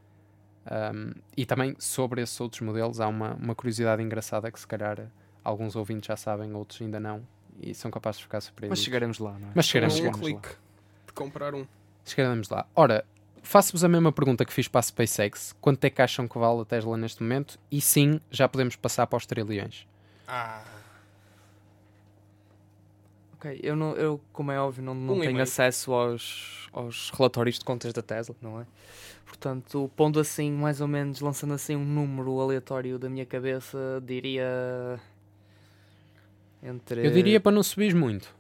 Um, 0.65 1.11
e 1.35 1.45
também 1.45 1.75
sobre 1.77 2.21
esses 2.21 2.39
outros 2.39 2.61
modelos 2.61 3.01
há 3.01 3.07
uma, 3.07 3.33
uma 3.33 3.53
curiosidade 3.53 4.01
engraçada 4.01 4.49
que 4.49 4.57
se 4.59 4.65
calhar 4.65 5.07
alguns 5.43 5.75
ouvintes 5.75 6.07
já 6.07 6.15
sabem, 6.15 6.53
outros 6.53 6.81
ainda 6.81 7.01
não, 7.01 7.21
e 7.61 7.73
são 7.73 7.91
capazes 7.91 8.19
de 8.19 8.23
ficar 8.23 8.37
Mas 8.37 8.45
surpreendidos. 8.45 8.81
chegaremos 8.83 9.19
lá, 9.19 9.37
não 9.37 9.49
é? 9.49 9.51
Mas 9.53 9.65
chegaremos, 9.65 9.95
um 9.95 9.97
chegaremos 9.97 10.21
lá. 10.21 10.39
clique 10.39 10.55
de 11.07 11.13
comprar 11.13 11.53
um. 11.53 11.67
Chegaremos 12.05 12.49
lá. 12.49 12.65
Ora, 12.73 13.03
faço-vos 13.41 13.83
a 13.83 13.89
mesma 13.89 14.11
pergunta 14.13 14.45
que 14.45 14.53
fiz 14.53 14.69
para 14.69 14.79
a 14.79 14.83
SpaceX. 14.83 15.53
Quanto 15.59 15.83
é 15.83 15.89
que 15.89 16.01
acham 16.01 16.27
que 16.29 16.37
vale 16.37 16.61
a 16.61 16.65
Tesla 16.65 16.97
neste 16.97 17.21
momento? 17.21 17.59
E 17.69 17.81
sim, 17.81 18.21
já 18.31 18.47
podemos 18.47 18.77
passar 18.77 19.05
para 19.05 19.17
os 19.17 19.25
trilhões. 19.25 19.85
Ah, 20.27 20.63
Ok, 23.45 23.59
eu, 23.61 23.75
não, 23.75 23.91
eu 23.95 24.21
como 24.31 24.51
é 24.51 24.59
óbvio, 24.59 24.83
não, 24.83 24.93
não 24.95 25.15
Um 25.15 25.19
tenho 25.19 25.41
acesso 25.41 25.91
aos, 25.91 26.67
aos 26.71 27.09
relatórios 27.09 27.59
de 27.59 27.65
contas 27.65 27.91
da 27.91 28.01
Tesla, 28.01 28.35
não 28.41 28.61
é? 28.61 28.65
Portanto, 29.25 29.91
pondo 29.95 30.19
assim, 30.19 30.51
mais 30.51 30.79
ou 30.79 30.87
menos, 30.87 31.19
lançando 31.19 31.53
assim 31.53 31.75
um 31.75 31.83
número 31.83 32.39
aleatório 32.39 32.97
da 32.99 33.09
minha 33.09 33.25
cabeça, 33.25 34.01
diria. 34.05 34.99
Entre. 36.61 37.05
Eu 37.05 37.11
diria 37.11 37.39
para 37.39 37.51
não 37.51 37.63
subires 37.63 37.93
muito. 37.93 38.33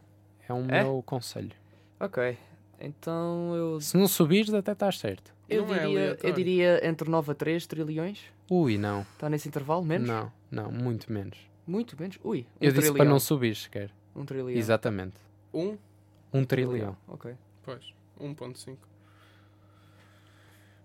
É 0.47 0.53
um 0.53 0.65
É? 0.69 0.83
meu 0.83 1.03
conselho. 1.05 1.51
Ok, 1.99 2.37
então 2.79 3.55
eu. 3.55 3.81
Se 3.81 3.97
não 3.97 4.07
subires, 4.07 4.53
até 4.53 4.71
estás 4.71 4.99
certo. 4.99 5.33
Eu 5.49 5.65
Não 5.65 5.73
é 5.75 5.79
diria, 5.79 5.89
eu 5.93 5.97
aleatório. 6.03 6.35
diria 6.35 6.87
entre 6.87 7.09
9 7.09 7.31
a 7.31 7.35
3 7.35 7.67
trilhões. 7.67 8.19
Ui, 8.49 8.77
não. 8.77 9.01
Está 9.01 9.29
nesse 9.29 9.47
intervalo? 9.47 9.83
Menos? 9.83 10.07
Não, 10.07 10.31
não, 10.49 10.71
muito 10.71 11.11
menos. 11.11 11.37
Muito 11.67 11.99
menos? 11.99 12.17
Ui, 12.23 12.39
um 12.39 12.43
Eu 12.61 12.71
disse 12.71 12.75
trilhão. 12.87 12.95
para 12.95 13.05
não 13.05 13.19
subir 13.19 13.55
sequer. 13.55 13.89
Um 14.15 14.25
trilhão. 14.25 14.49
Exatamente. 14.49 15.15
um? 15.53 15.77
Um 16.33 16.43
trilhão. 16.45 16.95
Ok. 17.07 17.33
Pois, 17.63 17.93
1.5. 18.19 18.75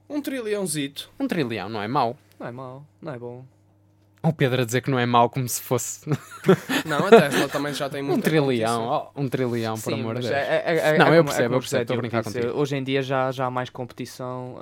Um 0.09 0.21
trilhãozito. 0.23 1.11
Um 1.21 1.27
trilhão 1.29 1.69
não 1.69 1.83
é 1.83 1.89
mau. 1.89 2.17
Não 2.39 2.47
é 2.47 2.51
mau, 2.53 2.87
não 3.03 3.13
é 3.13 3.19
bom. 3.19 3.45
O 4.23 4.33
Pedro 4.33 4.63
a 4.63 4.65
dizer 4.65 4.81
que 4.81 4.91
não 4.91 4.99
é 4.99 5.07
mau 5.07 5.31
como 5.31 5.49
se 5.49 5.61
fosse 5.63 6.09
Não, 6.85 7.07
a 7.07 7.11
Tesla 7.11 7.49
também 7.49 7.73
já 7.73 7.89
tem 7.89 8.03
um 8.03 8.07
muita 8.09 8.29
trilhão. 8.29 9.13
oh, 9.15 9.21
um 9.21 9.29
trilhão, 9.29 9.75
por 9.77 9.93
Sim, 9.93 10.01
amor 10.01 10.17
de 10.17 10.23
Deus. 10.23 10.33
é- 10.33 10.63
é- 10.67 10.79
é- 10.95 10.99
Não, 10.99 11.07
é 11.07 11.19
eu 11.19 11.25
como- 11.25 11.31
é 11.31 11.37
percebo, 11.37 11.55
eu 11.55 11.61
percebo, 11.61 11.63
José 11.63 11.83
estou 11.83 11.95
a 11.95 11.99
brincar 11.99 12.25
contigo. 12.25 12.49
Hoje 12.49 12.77
em 12.77 12.83
dia 12.83 13.01
já, 13.01 13.31
já 13.31 13.47
há 13.47 13.51
mais 13.51 13.71
competição 13.71 14.59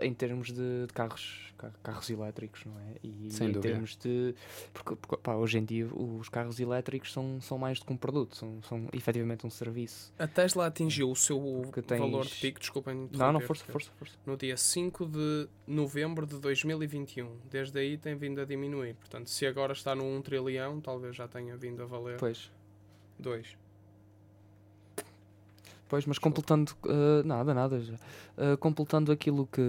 eh, 0.00 0.06
em 0.06 0.12
termos 0.12 0.48
de, 0.48 0.86
de 0.86 0.92
carros, 0.92 1.47
ca- 1.47 1.47
carros 1.82 2.08
elétricos, 2.10 2.64
não 2.64 2.78
é? 2.80 2.94
E 3.02 3.30
Sem 3.30 3.48
em 3.48 3.52
dúvida. 3.52 3.72
termos 3.72 3.96
de. 3.96 4.34
Porque, 4.72 4.96
porque, 4.96 5.16
pá, 5.16 5.34
hoje 5.34 5.58
em 5.58 5.64
dia 5.64 5.86
os 5.86 6.28
carros 6.28 6.58
elétricos 6.60 7.12
são, 7.12 7.40
são 7.40 7.58
mais 7.58 7.78
do 7.78 7.84
que 7.86 7.92
um 7.92 7.96
produto, 7.96 8.36
são, 8.36 8.62
são 8.62 8.88
efetivamente 8.92 9.46
um 9.46 9.50
serviço. 9.50 10.12
A 10.18 10.26
Tesla 10.26 10.66
atingiu 10.66 11.10
o 11.10 11.16
seu 11.16 11.38
Porque 11.64 11.82
tens- 11.82 11.98
valor 12.00 12.24
de 12.26 12.34
pico, 12.34 12.60
desculpem 12.60 13.08
Não, 13.12 13.32
não, 13.32 13.40
força, 13.40 13.64
força, 13.66 13.90
força. 13.98 14.14
no 14.24 14.36
dia 14.36 14.56
5 14.56 15.06
de 15.06 15.48
novembro 15.66 16.26
de 16.26 16.38
2021. 16.38 17.36
Desde 17.50 17.78
aí 17.78 17.98
tem 17.98 18.16
vindo 18.16 18.40
a 18.40 18.44
diminuir. 18.44 18.94
Portanto, 18.94 19.28
se 19.28 19.46
agora 19.46 19.72
está 19.72 19.94
no 19.94 20.04
1 20.04 20.22
trilhão, 20.22 20.80
talvez 20.80 21.16
já 21.16 21.26
tenha 21.28 21.56
vindo 21.56 21.82
a 21.82 21.86
valer 21.86 22.16
Pois. 22.18 22.50
2. 23.18 23.56
Pois, 25.88 26.04
mas 26.04 26.18
completando. 26.18 26.72
eh, 26.86 27.22
nada, 27.24 27.54
nada. 27.54 27.80
Já. 27.80 27.94
Eh, 28.36 28.56
completando 28.58 29.10
aquilo 29.10 29.46
que, 29.46 29.60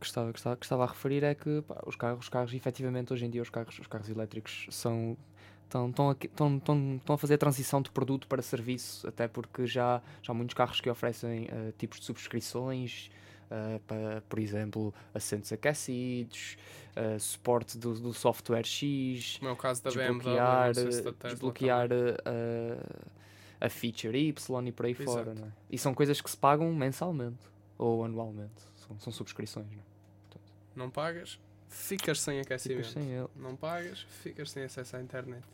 que, 0.00 0.06
estava, 0.06 0.32
que, 0.32 0.38
estava, 0.38 0.56
que 0.56 0.64
estava 0.64 0.84
a 0.84 0.86
referir, 0.86 1.22
é 1.22 1.34
que 1.34 1.62
pá, 1.62 1.82
os 1.86 1.96
carros, 1.96 2.20
os 2.20 2.28
carros, 2.28 2.54
efetivamente, 2.54 3.12
hoje 3.12 3.26
em 3.26 3.30
dia, 3.30 3.42
os 3.42 3.50
carros, 3.50 3.78
os 3.78 3.86
carros 3.86 4.08
elétricos 4.08 4.66
são. 4.70 5.16
Estão, 5.64 6.10
a, 6.10 7.12
a 7.14 7.16
fazer 7.16 7.34
a 7.34 7.38
transição 7.38 7.80
de 7.80 7.90
produto 7.90 8.28
para 8.28 8.42
serviço, 8.42 9.08
até 9.08 9.26
porque 9.26 9.66
já, 9.66 10.02
já 10.22 10.32
há 10.32 10.34
muitos 10.34 10.54
carros 10.54 10.82
que 10.82 10.90
oferecem 10.90 11.48
eh, 11.50 11.72
tipos 11.78 11.98
de 11.98 12.04
subscrições, 12.04 13.10
eh, 13.50 13.80
para, 13.86 14.22
por 14.28 14.38
exemplo, 14.38 14.92
assentos 15.14 15.50
aquecidos, 15.50 16.58
eh, 16.94 17.18
suporte 17.18 17.78
do, 17.78 17.94
do 17.94 18.12
software 18.12 18.66
X, 18.66 19.38
Como 19.38 19.48
é 19.48 19.52
o 19.52 19.56
caso 19.56 19.82
da 19.82 19.90
BMW, 19.90 20.12
desbloquear, 20.18 20.74
se 20.74 20.82
Tesla 20.82 21.14
desbloquear 21.22 21.88
também. 21.88 22.78
A, 23.64 23.68
feature 23.68 24.16
Y 24.16 24.68
e 24.68 24.72
por 24.72 24.86
aí 24.86 24.94
fora. 24.94 25.32
Exato. 25.32 25.40
Não 25.40 25.46
é? 25.48 25.52
E 25.70 25.78
são 25.78 25.94
coisas 25.94 26.20
que 26.20 26.30
se 26.30 26.36
pagam 26.36 26.72
mensalmente 26.74 27.38
ou 27.78 28.04
anualmente. 28.04 28.62
São, 28.76 28.98
são 28.98 29.12
subscrições. 29.12 29.66
Não, 29.70 29.78
é? 29.78 30.38
Não 30.74 30.90
pagas, 30.90 31.38
ficas 31.68 32.20
sem 32.20 32.40
aquecimento. 32.40 32.86
Ficas 32.86 33.02
sem 33.02 33.12
ele. 33.12 33.28
Não 33.36 33.56
pagas, 33.56 34.06
ficas 34.22 34.50
sem 34.50 34.64
acesso 34.64 34.96
à 34.96 35.02
internet. 35.02 35.44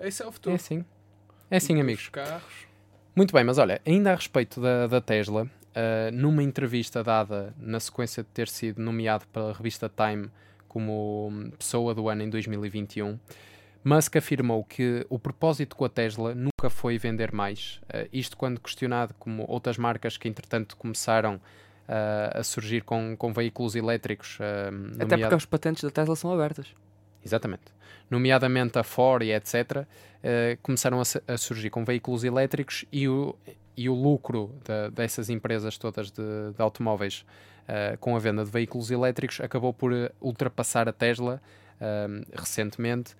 Esse 0.00 0.22
é 0.22 0.26
o 0.26 0.32
futuro. 0.32 0.54
É 0.54 0.56
assim. 0.56 0.84
É 1.50 1.56
assim, 1.56 1.80
amigos. 1.80 2.08
carros. 2.08 2.66
Muito 3.14 3.32
bem, 3.34 3.44
mas 3.44 3.58
olha, 3.58 3.80
ainda 3.84 4.12
a 4.12 4.14
respeito 4.14 4.58
da, 4.58 4.86
da 4.86 5.00
Tesla, 5.00 5.50
ah, 5.74 6.10
numa 6.12 6.42
entrevista 6.42 7.02
dada 7.02 7.54
na 7.58 7.80
sequência 7.80 8.22
de 8.22 8.28
ter 8.28 8.48
sido 8.48 8.80
nomeado 8.80 9.26
pela 9.28 9.52
revista 9.52 9.90
Time 9.90 10.30
como 10.68 11.50
pessoa 11.58 11.94
do 11.94 12.08
ano 12.08 12.22
em 12.22 12.30
2021, 12.30 13.18
Musk 13.84 14.16
afirmou 14.16 14.62
que 14.64 15.04
o 15.10 15.18
propósito 15.18 15.74
com 15.76 15.84
a 15.84 15.88
Tesla 15.88 16.34
nunca 16.34 16.70
foi 16.70 16.98
vender 16.98 17.32
mais. 17.32 17.80
Ah, 17.88 18.06
isto 18.12 18.36
quando 18.36 18.60
questionado 18.60 19.14
como 19.18 19.44
outras 19.48 19.76
marcas 19.76 20.16
que 20.16 20.28
entretanto 20.28 20.76
começaram 20.76 21.40
ah, 21.88 22.38
a 22.38 22.42
surgir 22.44 22.82
com, 22.82 23.16
com 23.16 23.32
veículos 23.32 23.74
elétricos. 23.74 24.38
ah, 24.40 24.70
Até 25.02 25.16
porque 25.18 25.34
as 25.34 25.44
patentes 25.44 25.82
da 25.82 25.90
Tesla 25.90 26.14
são 26.14 26.32
abertas. 26.32 26.68
Exatamente. 27.24 27.64
Nomeadamente 28.10 28.78
a 28.78 28.82
Ford 28.82 29.22
e 29.22 29.32
etc., 29.32 29.86
começaram 30.62 31.00
a, 31.00 31.32
a 31.32 31.36
surgir 31.38 31.70
com 31.70 31.84
veículos 31.84 32.22
elétricos 32.24 32.84
e 32.92 33.08
o, 33.08 33.34
e 33.76 33.88
o 33.88 33.94
lucro 33.94 34.54
da- 34.64 34.88
dessas 34.88 35.28
empresas 35.30 35.76
todas 35.78 36.10
de, 36.12 36.22
de 36.54 36.62
automóveis 36.62 37.24
com 38.00 38.14
a 38.14 38.18
venda 38.18 38.44
de 38.44 38.50
veículos 38.50 38.90
elétricos 38.90 39.40
acabou 39.40 39.72
por 39.72 39.92
ultrapassar 40.20 40.88
a 40.88 40.92
Tesla 40.92 41.40
recentemente. 42.34 43.14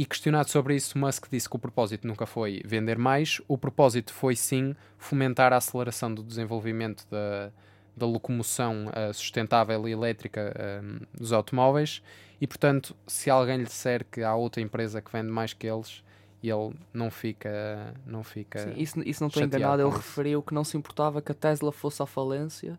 E 0.00 0.06
questionado 0.06 0.48
sobre 0.48 0.74
isso, 0.74 0.96
Musk 0.96 1.26
disse 1.30 1.46
que 1.46 1.56
o 1.56 1.58
propósito 1.58 2.06
nunca 2.06 2.24
foi 2.24 2.62
vender 2.64 2.96
mais, 2.96 3.38
o 3.46 3.58
propósito 3.58 4.14
foi 4.14 4.34
sim 4.34 4.74
fomentar 4.96 5.52
a 5.52 5.58
aceleração 5.58 6.14
do 6.14 6.22
desenvolvimento 6.22 7.06
da, 7.10 7.50
da 7.94 8.06
locomoção 8.06 8.90
eh, 8.94 9.12
sustentável 9.12 9.86
e 9.86 9.92
elétrica 9.92 10.54
eh, 10.56 10.80
dos 11.12 11.34
automóveis 11.34 12.02
e 12.40 12.46
portanto, 12.46 12.96
se 13.06 13.28
alguém 13.28 13.58
lhe 13.58 13.64
disser 13.64 14.06
que 14.10 14.22
há 14.22 14.34
outra 14.34 14.62
empresa 14.62 15.02
que 15.02 15.12
vende 15.12 15.28
mais 15.28 15.52
que 15.52 15.66
eles, 15.66 16.02
ele 16.42 16.74
não 16.94 17.10
fica. 17.10 17.92
Não 18.06 18.24
fica 18.24 18.60
Sim, 18.60 18.80
isso, 18.80 19.02
isso 19.04 19.22
não 19.22 19.28
estou 19.28 19.42
enganado. 19.42 19.82
Ele 19.82 19.88
isso. 19.90 19.98
referiu 19.98 20.42
que 20.42 20.54
não 20.54 20.64
se 20.64 20.78
importava 20.78 21.20
que 21.20 21.30
a 21.30 21.34
Tesla 21.34 21.70
fosse 21.70 22.02
à 22.02 22.06
falência 22.06 22.78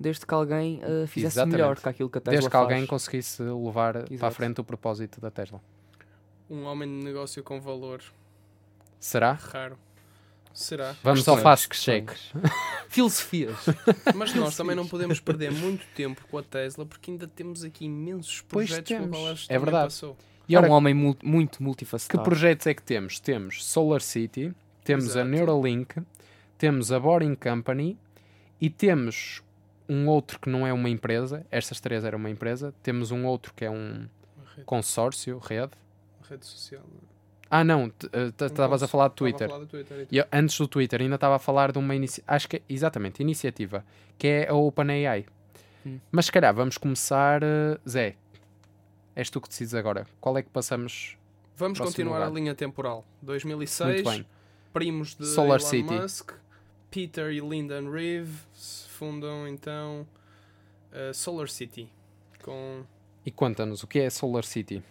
desde 0.00 0.26
que 0.26 0.34
alguém 0.34 0.80
eh, 0.82 1.06
fizesse 1.06 1.36
Exatamente. 1.36 1.56
melhor 1.58 1.76
que 1.76 1.88
aquilo 1.88 2.10
que 2.10 2.18
a 2.18 2.20
Tesla 2.20 2.32
Desde 2.32 2.50
que 2.50 2.56
alguém 2.56 2.78
faz. 2.78 2.90
conseguisse 2.90 3.40
levar 3.40 3.92
para 3.92 4.02
a 4.10 4.14
Exato. 4.14 4.34
frente 4.34 4.60
o 4.60 4.64
propósito 4.64 5.20
da 5.20 5.30
Tesla. 5.30 5.60
Um 6.48 6.64
homem 6.64 6.88
de 6.88 7.04
negócio 7.04 7.42
com 7.42 7.60
valor 7.60 8.02
Será? 9.00 9.32
raro. 9.32 9.78
Será? 10.54 10.96
Vamos 11.02 11.28
ao 11.28 11.34
Questões, 11.36 11.42
fast 11.42 11.68
questões. 11.68 12.32
check. 12.32 12.42
Filosofias. 12.88 13.56
Mas 14.14 14.34
nós 14.34 14.56
também 14.56 14.74
não 14.74 14.86
podemos 14.86 15.20
perder 15.20 15.52
muito 15.52 15.84
tempo 15.94 16.26
com 16.30 16.38
a 16.38 16.42
Tesla 16.42 16.86
porque 16.86 17.10
ainda 17.10 17.26
temos 17.28 17.62
aqui 17.62 17.84
imensos 17.84 18.42
Pois 18.48 18.68
projetos 18.68 18.88
temos. 18.88 19.10
qual 19.10 19.26
ela 19.28 19.38
É 19.48 19.58
verdade. 19.58 19.84
passou. 19.86 20.16
E 20.48 20.54
é 20.54 20.58
ora, 20.58 20.68
um 20.68 20.72
homem 20.72 20.94
mu- 20.94 21.16
muito 21.22 21.58
que 21.58 21.62
multifacetado. 21.64 22.22
projetos 22.22 22.66
é 22.66 22.72
que 22.72 22.82
temos? 22.82 23.20
Temos 23.20 23.64
Solar 23.66 24.00
City, 24.00 24.54
temos 24.82 25.08
a 25.16 25.20
Exato. 25.20 25.28
Neuralink, 25.28 26.00
temos 26.56 26.90
a 26.90 26.98
Boring 27.00 27.34
Company 27.34 27.98
e 28.60 28.70
temos 28.70 29.42
um 29.88 30.08
outro 30.08 30.38
que 30.40 30.48
não 30.48 30.66
é 30.66 30.72
uma 30.72 30.88
empresa. 30.88 31.44
Estas 31.50 31.80
três 31.80 32.02
eram 32.04 32.18
uma 32.18 32.30
empresa. 32.30 32.72
Temos 32.82 33.10
um 33.10 33.26
outro 33.26 33.52
que 33.54 33.64
é 33.64 33.70
um 33.70 34.08
consórcio, 34.64 35.38
rede. 35.38 35.72
Rede 36.28 36.46
social. 36.46 36.82
é? 36.82 37.16
Ah, 37.48 37.62
não, 37.62 37.92
eh, 38.12 38.32
Um 38.42 38.46
estavas 38.46 38.82
a 38.82 38.88
falar 38.88 39.06
a 39.06 39.10
Twitter. 39.10 39.48
falar 39.48 39.60
do 39.60 39.66
Twitter 39.66 40.06
e 40.10 40.14
E 40.14 40.18
eu, 40.18 40.24
antes 40.32 40.58
do 40.58 40.66
Twitter 40.66 41.00
ainda 41.00 41.14
estava 41.14 41.36
a 41.36 41.38
falar 41.38 41.70
de 41.72 41.78
uma 41.78 41.94
iniciativa, 41.94 42.34
acho 42.34 42.48
que 42.48 42.56
é, 42.56 42.62
exatamente, 42.68 43.20
iniciativa, 43.22 43.84
que 44.18 44.26
é 44.26 44.48
a 44.48 44.54
OpenAI. 44.54 45.26
Hum. 45.86 46.00
Mas 46.10 46.26
se 46.26 46.32
calhar 46.32 46.52
vamos 46.52 46.76
começar, 46.76 47.42
eh, 47.44 47.78
Zé, 47.88 48.16
és 49.14 49.30
tu 49.30 49.40
que 49.40 49.48
decides 49.48 49.74
agora. 49.74 50.06
Qual 50.20 50.36
é 50.36 50.42
que 50.42 50.50
passamos? 50.50 51.16
Vamos 51.56 51.78
continuar 51.78 52.16
lugar. 52.18 52.30
a 52.30 52.34
linha 52.34 52.54
temporal. 52.54 53.04
2006, 53.22 54.02
Muito 54.02 54.10
bem. 54.10 54.26
primos 54.72 55.14
de 55.14 55.26
Solar 55.26 55.60
Elon 55.60 55.68
City. 55.70 55.94
Musk, 55.94 56.32
Peter 56.90 57.30
e 57.32 57.40
Lyndon 57.40 57.90
Reeves 57.90 58.86
fundam 58.90 59.46
então 59.48 60.06
a 60.92 61.12
Solar 61.14 61.48
City. 61.48 61.88
Com 62.42 62.82
E 63.24 63.30
conta-nos, 63.30 63.82
o 63.84 63.86
que 63.86 64.00
é 64.00 64.10
Solar 64.10 64.44
City? 64.44 64.82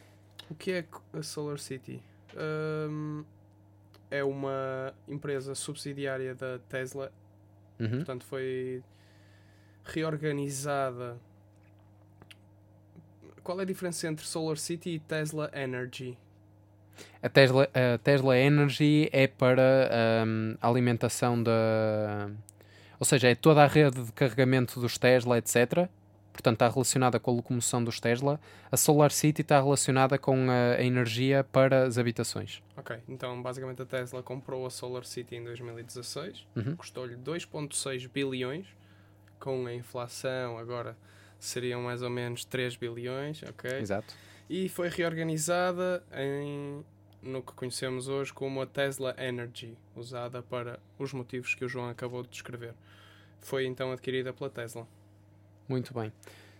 O 0.49 0.55
que 0.55 0.71
é 0.71 0.85
a 1.13 1.23
Solar 1.23 1.59
City? 1.59 2.01
Hum, 2.89 3.23
é 4.11 4.23
uma 4.23 4.93
empresa 5.07 5.55
subsidiária 5.55 6.35
da 6.35 6.59
Tesla, 6.69 7.11
Uhum. 7.79 7.89
portanto 7.97 8.23
foi 8.25 8.81
reorganizada. 9.83 11.17
Qual 13.43 13.59
é 13.59 13.63
a 13.63 13.65
diferença 13.65 14.07
entre 14.07 14.25
Solar 14.25 14.57
City 14.57 14.91
e 14.91 14.99
Tesla 14.99 15.51
Energy? 15.53 16.17
A 17.21 17.29
Tesla, 17.29 17.69
a 17.73 17.97
Tesla 17.97 18.37
Energy 18.37 19.09
é 19.11 19.27
para 19.27 19.89
ahm, 20.23 20.55
a 20.61 20.67
alimentação 20.67 21.41
da... 21.41 22.29
Ou 22.97 23.05
seja, 23.05 23.27
é 23.29 23.35
toda 23.35 23.61
a 23.63 23.67
rede 23.67 24.01
de 24.03 24.11
carregamento 24.13 24.79
dos 24.79 24.97
Tesla, 24.97 25.37
etc. 25.37 25.89
Portanto, 26.35 26.55
está 26.55 26.67
relacionada 26.69 27.17
com 27.19 27.31
a 27.31 27.33
locomoção 27.33 27.81
dos 27.81 27.99
Tesla. 27.99 28.39
A 28.69 28.75
Solar 28.75 29.09
City 29.11 29.41
está 29.41 29.57
relacionada 29.61 30.17
com 30.17 30.49
a, 30.49 30.75
a 30.79 30.83
energia 30.83 31.45
para 31.45 31.83
as 31.85 31.97
habitações. 31.97 32.61
Ok, 32.75 32.97
então 33.07 33.41
basicamente 33.41 33.81
a 33.81 33.85
Tesla 33.85 34.21
comprou 34.21 34.65
a 34.65 34.69
Solar 34.69 35.05
City 35.05 35.35
em 35.37 35.43
2016, 35.43 36.45
Uhum. 36.55 36.75
custou-lhe 36.75 37.15
2,6 37.15 38.07
bilhões, 38.09 38.67
com 39.39 39.65
a 39.65 39.73
inflação 39.73 40.57
agora 40.57 40.97
seriam 41.39 41.81
mais 41.81 42.01
ou 42.01 42.09
menos 42.09 42.43
3 42.45 42.75
bilhões, 42.75 43.41
ok? 43.43 43.79
Exato. 43.79 44.13
E 44.49 44.67
foi 44.69 44.89
reorganizada 44.89 46.03
em 46.13 46.83
no 47.21 47.41
que 47.41 47.53
conhecemos 47.53 48.07
hoje 48.07 48.31
como 48.31 48.61
a 48.61 48.67
Tesla 48.67 49.15
Energy, 49.17 49.75
usada 49.95 50.43
para 50.43 50.79
os 50.99 51.11
motivos 51.11 51.55
que 51.55 51.65
o 51.65 51.67
João 51.69 51.89
acabou 51.89 52.21
de 52.21 52.29
descrever. 52.29 52.75
Foi 53.41 53.65
então 53.65 53.91
adquirida 53.91 54.31
pela 54.31 54.49
Tesla. 54.49 54.87
Muito 55.67 55.93
bem. 55.93 56.11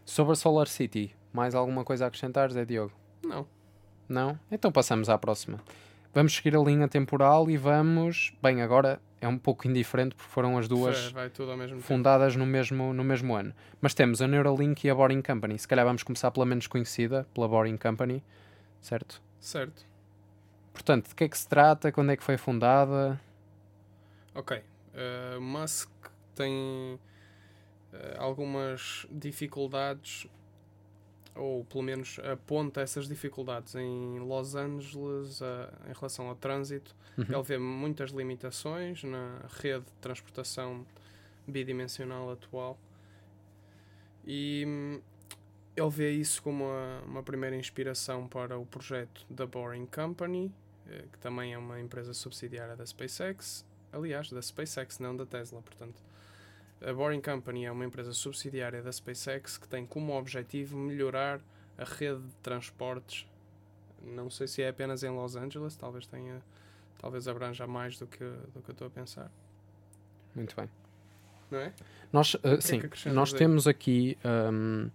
Sobre 0.03 0.33
a 0.33 0.35
Solar 0.35 0.67
City, 0.67 1.15
mais 1.33 1.55
alguma 1.55 1.83
coisa 1.83 2.05
a 2.05 2.07
acrescentar, 2.07 2.51
Zé 2.51 2.65
Diogo? 2.65 2.93
Não. 3.23 3.47
Não? 4.07 4.39
Então 4.51 4.71
passamos 4.71 5.09
à 5.09 5.17
próxima. 5.17 5.59
Vamos 6.13 6.33
seguir 6.35 6.55
a 6.55 6.59
linha 6.59 6.87
temporal 6.87 7.49
e 7.49 7.57
vamos. 7.57 8.33
Bem, 8.41 8.61
agora 8.61 9.01
é 9.19 9.27
um 9.27 9.37
pouco 9.37 9.67
indiferente 9.67 10.15
porque 10.15 10.31
foram 10.31 10.57
as 10.57 10.67
duas 10.67 11.11
tempo. 11.11 11.81
fundadas 11.81 12.35
no 12.35 12.45
mesmo, 12.45 12.93
no 12.93 13.03
mesmo 13.03 13.35
ano. 13.35 13.53
Mas 13.81 13.93
temos 13.93 14.21
a 14.21 14.27
Neuralink 14.27 14.85
e 14.85 14.89
a 14.89 14.95
Boring 14.95 15.21
Company. 15.21 15.57
Se 15.59 15.67
calhar 15.67 15.85
vamos 15.85 16.03
começar 16.03 16.31
pela 16.31 16.45
menos 16.45 16.67
conhecida, 16.67 17.27
pela 17.33 17.47
Boring 17.47 17.77
Company, 17.77 18.23
certo? 18.79 19.21
Certo. 19.39 19.85
Portanto, 20.71 21.09
de 21.09 21.15
que 21.15 21.23
é 21.23 21.29
que 21.29 21.37
se 21.37 21.47
trata? 21.47 21.91
Quando 21.91 22.11
é 22.11 22.17
que 22.17 22.23
foi 22.23 22.37
fundada? 22.37 23.19
Ok. 24.33 24.57
Uh, 24.57 25.41
Musk 25.41 25.89
tem 26.35 26.99
algumas 28.17 29.05
dificuldades 29.11 30.27
ou 31.35 31.65
pelo 31.65 31.83
menos 31.83 32.17
aponta 32.19 32.79
essas 32.81 33.07
dificuldades 33.07 33.75
em 33.75 34.19
Los 34.19 34.55
Angeles 34.55 35.41
uh, 35.41 35.45
em 35.89 35.93
relação 35.93 36.29
ao 36.29 36.35
trânsito. 36.35 36.95
Uhum. 37.17 37.25
Ele 37.27 37.43
vê 37.43 37.57
muitas 37.57 38.11
limitações 38.11 39.03
na 39.03 39.41
rede 39.61 39.85
de 39.85 39.91
transportação 39.99 40.85
bidimensional 41.45 42.31
atual 42.31 42.79
e 44.25 44.63
hum, 44.65 45.01
ele 45.75 45.89
vê 45.89 46.11
isso 46.11 46.41
como 46.41 46.63
uma, 46.63 47.01
uma 47.05 47.23
primeira 47.23 47.55
inspiração 47.55 48.27
para 48.27 48.57
o 48.57 48.65
projeto 48.65 49.25
da 49.29 49.45
Boring 49.45 49.85
Company, 49.85 50.51
eh, 50.87 51.05
que 51.11 51.19
também 51.19 51.53
é 51.53 51.57
uma 51.57 51.79
empresa 51.79 52.13
subsidiária 52.13 52.75
da 52.75 52.85
SpaceX, 52.85 53.65
aliás, 53.91 54.31
da 54.31 54.41
SpaceX, 54.41 54.99
não 54.99 55.15
da 55.15 55.25
Tesla, 55.25 55.61
portanto. 55.61 56.01
A 56.85 56.93
Boring 56.93 57.19
Company 57.19 57.65
é 57.65 57.71
uma 57.71 57.83
empresa 57.83 58.13
subsidiária 58.13 58.79
da 58.79 58.91
SpaceX 58.91 59.57
que 59.57 59.67
tem 59.67 59.87
como 59.87 60.15
objetivo 60.15 60.77
melhorar 60.77 61.39
a 61.75 61.83
rede 61.83 62.21
de 62.21 62.35
transportes. 62.43 63.25
Não 64.03 64.29
sei 64.29 64.47
se 64.47 64.61
é 64.61 64.69
apenas 64.69 65.03
em 65.03 65.09
Los 65.09 65.35
Angeles, 65.35 65.75
talvez 65.75 66.05
tenha, 66.05 66.43
talvez 66.99 67.27
abranja 67.27 67.65
mais 67.65 67.97
do 67.97 68.05
que, 68.05 68.23
do 68.53 68.61
que 68.61 68.69
eu 68.69 68.73
estou 68.73 68.85
a 68.85 68.89
pensar. 68.91 69.31
Muito 70.35 70.55
bem. 70.55 70.69
Não 71.49 71.59
é? 71.59 71.73
Nós, 72.13 72.35
uh, 72.35 72.61
sim, 72.61 72.79
é 73.05 73.09
nós 73.09 73.33
temos 73.33 73.67
aqui. 73.67 74.15
Um, 74.23 74.89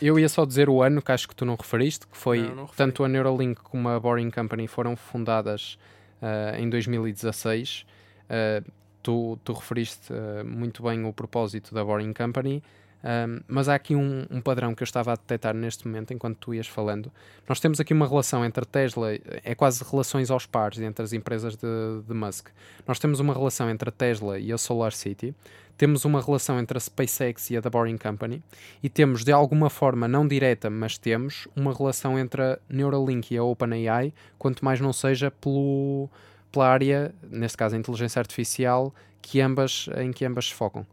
eu 0.00 0.16
ia 0.16 0.28
só 0.28 0.44
dizer 0.44 0.68
o 0.68 0.80
ano 0.80 1.02
que 1.02 1.10
acho 1.10 1.26
que 1.26 1.34
tu 1.34 1.44
não 1.44 1.56
referiste, 1.56 2.06
que 2.06 2.16
foi 2.16 2.42
não, 2.42 2.54
não 2.54 2.66
tanto 2.68 3.02
a 3.02 3.08
Neuralink 3.08 3.60
como 3.62 3.88
a 3.88 3.98
Boring 3.98 4.30
Company 4.30 4.68
foram 4.68 4.94
fundadas 4.94 5.76
uh, 6.22 6.56
em 6.56 6.70
2016. 6.70 7.84
Uh, 8.24 8.83
tu, 9.04 9.38
tu 9.44 9.52
referiste 9.52 10.12
uh, 10.12 10.44
muito 10.44 10.82
bem 10.82 11.04
o 11.04 11.12
propósito 11.12 11.74
da 11.74 11.84
Boring 11.84 12.14
Company, 12.14 12.62
um, 13.04 13.40
mas 13.46 13.68
há 13.68 13.74
aqui 13.74 13.94
um, 13.94 14.26
um, 14.30 14.40
padrão 14.40 14.74
que 14.74 14.82
eu 14.82 14.86
estava 14.86 15.12
a 15.12 15.14
detectar 15.14 15.54
neste 15.54 15.86
momento, 15.86 16.14
enquanto 16.14 16.38
tu 16.38 16.54
ias 16.54 16.66
falando. 16.66 17.12
Nós 17.46 17.60
temos 17.60 17.78
aqui 17.78 17.92
uma 17.92 18.08
relação 18.08 18.42
entre 18.42 18.64
Tesla, 18.64 19.12
é 19.12 19.54
quase 19.54 19.84
relações 19.84 20.30
aos 20.30 20.46
pares 20.46 20.80
entre 20.80 21.04
as 21.04 21.12
empresas 21.12 21.54
de, 21.54 22.02
de 22.08 22.14
Musk. 22.14 22.48
Nós 22.88 22.98
temos 22.98 23.20
uma 23.20 23.34
relação 23.34 23.68
entre 23.68 23.90
a 23.90 23.92
Tesla 23.92 24.38
e 24.38 24.50
a 24.50 24.56
Solar 24.56 24.92
City, 24.92 25.34
temos 25.76 26.06
uma 26.06 26.22
relação 26.22 26.58
entre 26.58 26.78
a 26.78 26.80
SpaceX 26.80 27.50
e 27.50 27.58
a 27.58 27.60
The 27.60 27.68
Boring 27.68 27.98
Company, 27.98 28.42
e 28.82 28.88
temos 28.88 29.22
de 29.22 29.32
alguma 29.32 29.68
forma, 29.68 30.08
não 30.08 30.26
direta, 30.26 30.70
mas 30.70 30.96
temos 30.96 31.46
uma 31.54 31.74
relação 31.74 32.18
entre 32.18 32.40
a 32.40 32.58
Neuralink 32.70 33.34
e 33.34 33.36
a 33.36 33.44
OpenAI, 33.44 34.14
quanto 34.38 34.64
mais 34.64 34.80
não 34.80 34.94
seja 34.94 35.30
pelo 35.30 36.08
pela 36.54 36.68
área, 36.68 37.12
neste 37.28 37.58
caso 37.58 37.74
a 37.74 37.78
inteligência 37.78 38.20
artificial, 38.20 38.94
que 39.20 39.40
ambas, 39.40 39.88
em 39.98 40.12
que 40.12 40.24
ambas 40.24 40.46
se 40.46 40.54
focam. 40.54 40.86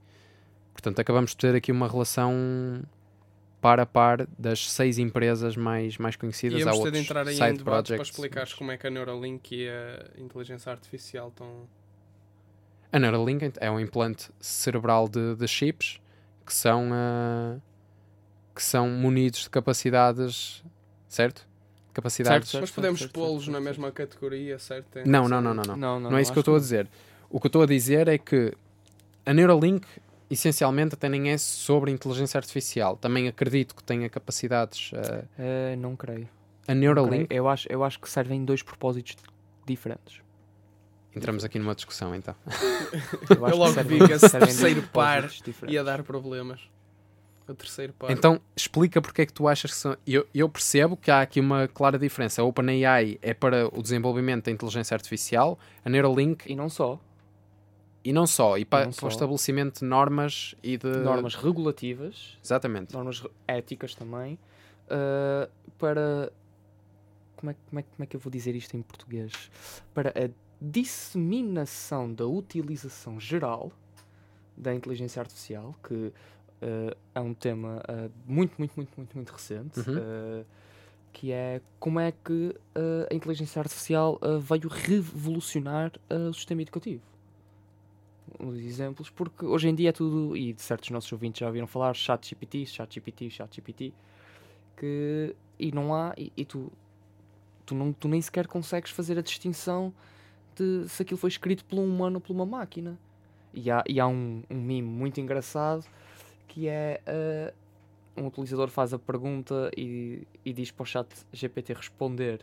Portanto, 0.74 1.00
acabamos 1.00 1.32
de 1.32 1.38
ter 1.38 1.56
aqui 1.56 1.72
uma 1.72 1.88
relação 1.88 2.82
par 3.62 3.80
a 3.80 3.86
par 3.86 4.26
das 4.40 4.72
seis 4.72 4.98
empresas 4.98 5.56
mais, 5.56 5.98
mais 5.98 6.16
conhecidas. 6.16 6.60
Íamos 6.60 6.80
ter 6.80 6.92
de 6.92 7.00
entrar 7.00 7.28
aí 7.28 7.40
em 7.40 7.54
debate 7.54 7.94
para 7.94 8.02
explicares 8.02 8.54
como 8.54 8.72
é 8.72 8.78
que 8.78 8.88
a 8.88 8.90
Neuralink 8.90 9.56
e 9.56 9.70
a 9.70 10.20
inteligência 10.20 10.72
artificial 10.72 11.28
estão... 11.30 11.70
A 12.92 12.98
Neuralink 13.00 13.54
é 13.60 13.70
um 13.70 13.80
implante 13.80 14.32
cerebral 14.40 15.08
de, 15.08 15.36
de 15.36 15.48
chips 15.48 16.02
que 16.46 16.54
são, 16.54 16.90
uh, 16.90 17.62
que 18.56 18.64
são 18.64 18.90
munidos 18.90 19.42
de 19.42 19.50
capacidades, 19.50 20.64
certo? 21.08 21.48
Capacidades. 21.94 22.50
Certo, 22.50 22.52
certo, 22.52 22.62
Mas 22.62 22.72
podemos 22.72 23.06
pô-los 23.08 23.48
na 23.48 23.60
mesma 23.60 23.92
categoria, 23.92 24.58
certo? 24.60 25.00
Não, 25.06 25.28
não, 25.28 25.42
não, 25.42 25.54
não, 25.54 25.64
não, 25.64 25.78
não. 25.78 26.00
Não, 26.12 26.18
é 26.18 26.22
isso 26.22 26.32
que 26.32 26.38
eu 26.38 26.42
estou 26.42 26.56
a 26.56 26.60
dizer. 26.60 26.88
O 27.30 27.40
que 27.40 27.48
eu 27.48 27.50
estou 27.50 27.62
a 27.62 27.66
dizer 27.66 28.08
é 28.08 28.18
que 28.18 28.54
a 29.26 29.34
Neuralink 29.34 29.86
essencialmente 30.30 30.96
até 30.96 31.10
nem 31.10 31.32
é 31.32 31.38
sobre 31.38 31.92
inteligência 31.92 32.38
artificial. 32.38 32.96
Também 32.96 33.28
acredito 33.28 33.76
que 33.76 33.84
tenha 33.84 34.10
capacidades. 34.10 34.92
Uh... 34.94 34.96
Uh, 34.96 35.78
não 35.78 35.96
creio. 35.96 36.28
A 36.68 36.74
Neuralink. 36.74 37.28
Eu 37.30 37.48
acho, 37.50 37.68
eu 37.70 37.84
acho 37.84 38.00
que 38.00 38.10
servem 38.10 38.46
dois 38.46 38.64
propósitos 38.64 39.16
diferentes. 39.66 40.22
Entramos 41.14 41.44
aqui 41.44 41.60
numa 41.60 41.76
discussão 41.76 42.16
então. 42.16 42.34
eu, 43.30 43.48
eu 43.48 43.58
logo 43.58 43.84
vi 43.84 44.00
que 44.08 44.14
esse 44.14 44.30
terceiro 44.30 44.82
par 44.94 45.30
ia 45.68 45.84
dar 45.84 46.04
problemas 46.04 46.62
o 47.48 47.56
terceiro 47.56 47.94
par. 47.94 48.12
Então 48.12 48.40
explica 48.56 49.02
porque 49.02 49.24
é 49.24 49.26
que 49.26 49.34
tu 49.34 49.48
achas 49.48 49.72
que 49.72 49.78
são. 49.78 49.98
Eu, 50.06 50.26
eu 50.34 50.48
percebo 50.50 50.96
que 50.96 51.12
há 51.12 51.22
aqui 51.22 51.40
uma 51.40 51.68
clara 51.68 51.98
diferença. 51.98 52.42
A 52.42 52.46
OpenAI 52.46 53.20
é 53.22 53.34
para 53.34 53.68
o 53.68 53.82
desenvolvimento 53.82 54.46
da 54.46 54.52
inteligência 54.52 54.96
artificial, 54.96 55.58
a 55.84 55.90
Neuralink. 55.90 56.52
E 56.52 56.56
não 56.56 56.70
só. 56.70 57.00
E 58.04 58.12
não 58.12 58.26
só, 58.26 58.58
e 58.58 58.66
para, 58.66 58.90
para 58.90 59.06
o 59.06 59.10
estabelecimento 59.10 59.80
de 59.82 59.86
normas 59.86 60.56
e 60.64 60.76
de. 60.76 60.88
Normas 60.88 61.36
regulativas. 61.36 62.38
Exatamente. 62.44 62.94
Normas 62.94 63.24
éticas 63.48 63.94
também. 63.94 64.40
Uh, 64.88 65.50
para. 65.78 66.32
Como 67.36 67.52
é, 67.52 67.56
como, 67.70 67.80
é, 67.80 67.84
como 67.84 68.04
é 68.04 68.06
que 68.06 68.16
eu 68.16 68.20
vou 68.20 68.32
dizer 68.32 68.56
isto 68.56 68.76
em 68.76 68.82
português? 68.82 69.32
Para 69.94 70.10
a 70.10 70.30
disseminação 70.60 72.14
da 72.14 72.26
utilização 72.26 73.20
geral 73.20 73.72
da 74.56 74.74
inteligência 74.74 75.20
artificial, 75.20 75.76
que 75.84 76.14
uh, 76.62 76.96
é 77.14 77.20
um 77.20 77.34
tema 77.34 77.82
uh, 77.90 78.12
muito, 78.26 78.56
muito, 78.58 78.74
muito, 78.76 78.92
muito, 78.96 79.16
muito 79.16 79.32
recente, 79.32 79.80
uhum. 79.80 79.98
uh, 79.98 80.46
que 81.12 81.32
é 81.32 81.62
como 81.80 82.00
é 82.00 82.12
que 82.12 82.56
a 83.10 83.14
inteligência 83.14 83.60
artificial 83.60 84.18
veio 84.40 84.70
revolucionar 84.70 85.92
o 86.10 86.32
sistema 86.32 86.62
educativo. 86.62 87.04
Uns 88.40 88.56
exemplos, 88.60 89.10
porque 89.10 89.46
hoje 89.46 89.68
em 89.68 89.76
dia 89.76 89.90
é 89.90 89.92
tudo, 89.92 90.38
e 90.38 90.54
de 90.54 90.62
certos 90.62 90.90
nossos 90.90 91.12
ouvintes 91.12 91.42
já 91.42 91.48
ouviram 91.48 91.68
falar, 91.68 91.94
chat 91.94 92.30
GPT, 92.30 92.66
chat 92.66 92.96
GPT, 92.96 93.30
chat 93.30 93.54
GPT, 93.54 93.94
que, 94.78 95.36
e 95.60 95.70
não 95.74 95.94
há, 95.94 96.14
e, 96.18 96.32
e 96.38 96.46
tu, 96.46 96.72
tu, 97.66 97.76
não, 97.76 97.92
tu 97.92 98.08
nem 98.08 98.22
sequer 98.22 98.48
consegues 98.48 98.90
fazer 98.90 99.20
a 99.20 99.22
distinção 99.22 99.94
de 100.56 100.88
se 100.88 101.02
aquilo 101.02 101.18
foi 101.18 101.30
escrito 101.30 101.66
por 101.66 101.78
um 101.78 101.84
humano 101.84 102.16
ou 102.16 102.22
por 102.22 102.32
uma 102.32 102.46
máquina. 102.46 102.98
E 103.54 103.70
há, 103.70 103.84
e 103.86 104.00
há 104.00 104.08
um, 104.08 104.44
um 104.50 104.62
meme 104.62 104.88
muito 104.88 105.20
engraçado 105.20 105.86
que 106.52 106.68
é 106.68 107.00
uh, 107.08 108.22
um 108.22 108.28
utilizador 108.28 108.68
faz 108.68 108.94
a 108.94 109.00
pergunta 109.00 109.72
e, 109.76 110.28
e 110.44 110.52
diz 110.52 110.70
para 110.70 110.84
o 110.84 110.86
chat 110.86 111.08
GPT 111.32 111.72
responder 111.72 112.42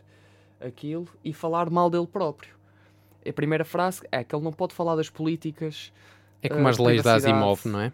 aquilo 0.59 1.07
e 1.23 1.31
falar 1.31 1.69
mal 1.69 1.91
dele 1.91 2.07
próprio. 2.07 2.55
A 3.27 3.31
primeira 3.31 3.63
frase 3.63 4.01
é 4.11 4.23
que 4.23 4.35
ele 4.35 4.43
não 4.43 4.51
pode 4.51 4.73
falar 4.73 4.95
das 4.95 5.11
políticas. 5.11 5.93
É 6.41 6.49
como 6.49 6.63
uh, 6.63 6.67
as 6.69 6.79
leis 6.79 7.03
da 7.03 7.15
Asimov, 7.15 7.67
não 7.67 7.81
é? 7.81 7.93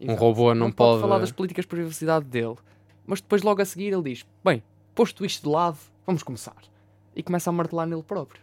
Exato. 0.00 0.12
Um 0.12 0.14
robô 0.14 0.54
não, 0.54 0.66
não 0.66 0.72
pode... 0.72 0.90
pode 0.92 1.00
falar 1.00 1.18
das 1.18 1.32
políticas 1.32 1.64
de 1.64 1.68
privacidade 1.68 2.24
dele. 2.24 2.56
Mas 3.04 3.20
depois, 3.20 3.42
logo 3.42 3.60
a 3.60 3.64
seguir, 3.64 3.92
ele 3.92 4.02
diz: 4.02 4.24
Bem, 4.44 4.62
posto 4.94 5.24
isto 5.24 5.42
de 5.42 5.48
lado, 5.48 5.78
vamos 6.06 6.22
começar. 6.22 6.62
E 7.16 7.22
começa 7.22 7.50
a 7.50 7.52
martelar 7.52 7.86
nele 7.86 8.04
próprio. 8.04 8.40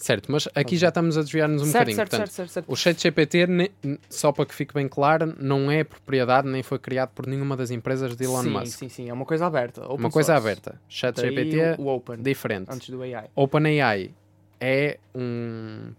Certo, 0.00 0.32
mas 0.32 0.48
aqui 0.54 0.78
já 0.78 0.88
estamos 0.88 1.18
a 1.18 1.20
desviar-nos 1.20 1.60
um 1.60 1.66
certo, 1.66 1.74
bocadinho. 1.74 1.96
Certo, 1.96 2.10
Portanto, 2.10 2.30
certo, 2.30 2.48
certo, 2.48 2.72
O 2.72 2.74
chat 2.74 3.02
GPT, 3.02 3.70
só 4.08 4.32
para 4.32 4.46
que 4.46 4.54
fique 4.54 4.72
bem 4.72 4.88
claro, 4.88 5.34
não 5.38 5.70
é 5.70 5.84
propriedade 5.84 6.48
nem 6.48 6.62
foi 6.62 6.78
criado 6.78 7.10
por 7.10 7.26
nenhuma 7.26 7.54
das 7.54 7.70
empresas 7.70 8.16
de 8.16 8.24
Elon 8.24 8.42
sim, 8.42 8.48
Musk. 8.48 8.78
Sim, 8.78 8.88
sim, 8.88 9.10
é 9.10 9.12
uma 9.12 9.26
coisa 9.26 9.46
aberta. 9.46 9.86
uma 9.92 10.10
coisa 10.10 10.32
source. 10.32 10.48
aberta. 10.48 10.80
Chat 10.88 11.20
GPT, 11.20 11.76
o, 11.78 11.82
o 11.82 11.94
open, 11.94 12.16
diferente. 12.16 12.72
Antes 12.72 12.88
do 12.88 13.02
AI. 13.02 13.28
OpenAI 13.34 14.10
é 14.58 14.98
um... 15.14 15.92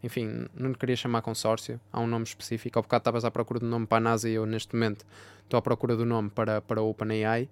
Enfim, 0.00 0.46
não 0.54 0.68
lhe 0.68 0.76
queria 0.76 0.94
chamar 0.94 1.20
consórcio, 1.20 1.80
há 1.92 1.98
um 1.98 2.06
nome 2.06 2.24
específico. 2.24 2.78
Há 2.78 2.82
bocado 2.82 3.00
estavas 3.00 3.24
à 3.24 3.32
procura 3.32 3.58
do 3.58 3.66
nome 3.66 3.86
para 3.86 3.98
a 3.98 4.00
NASA 4.00 4.28
e 4.28 4.34
eu, 4.34 4.46
neste 4.46 4.74
momento, 4.74 5.04
estou 5.42 5.58
à 5.58 5.62
procura 5.62 5.96
do 5.96 6.04
nome 6.04 6.30
para, 6.30 6.60
para 6.60 6.80
OpenAI. 6.80 7.48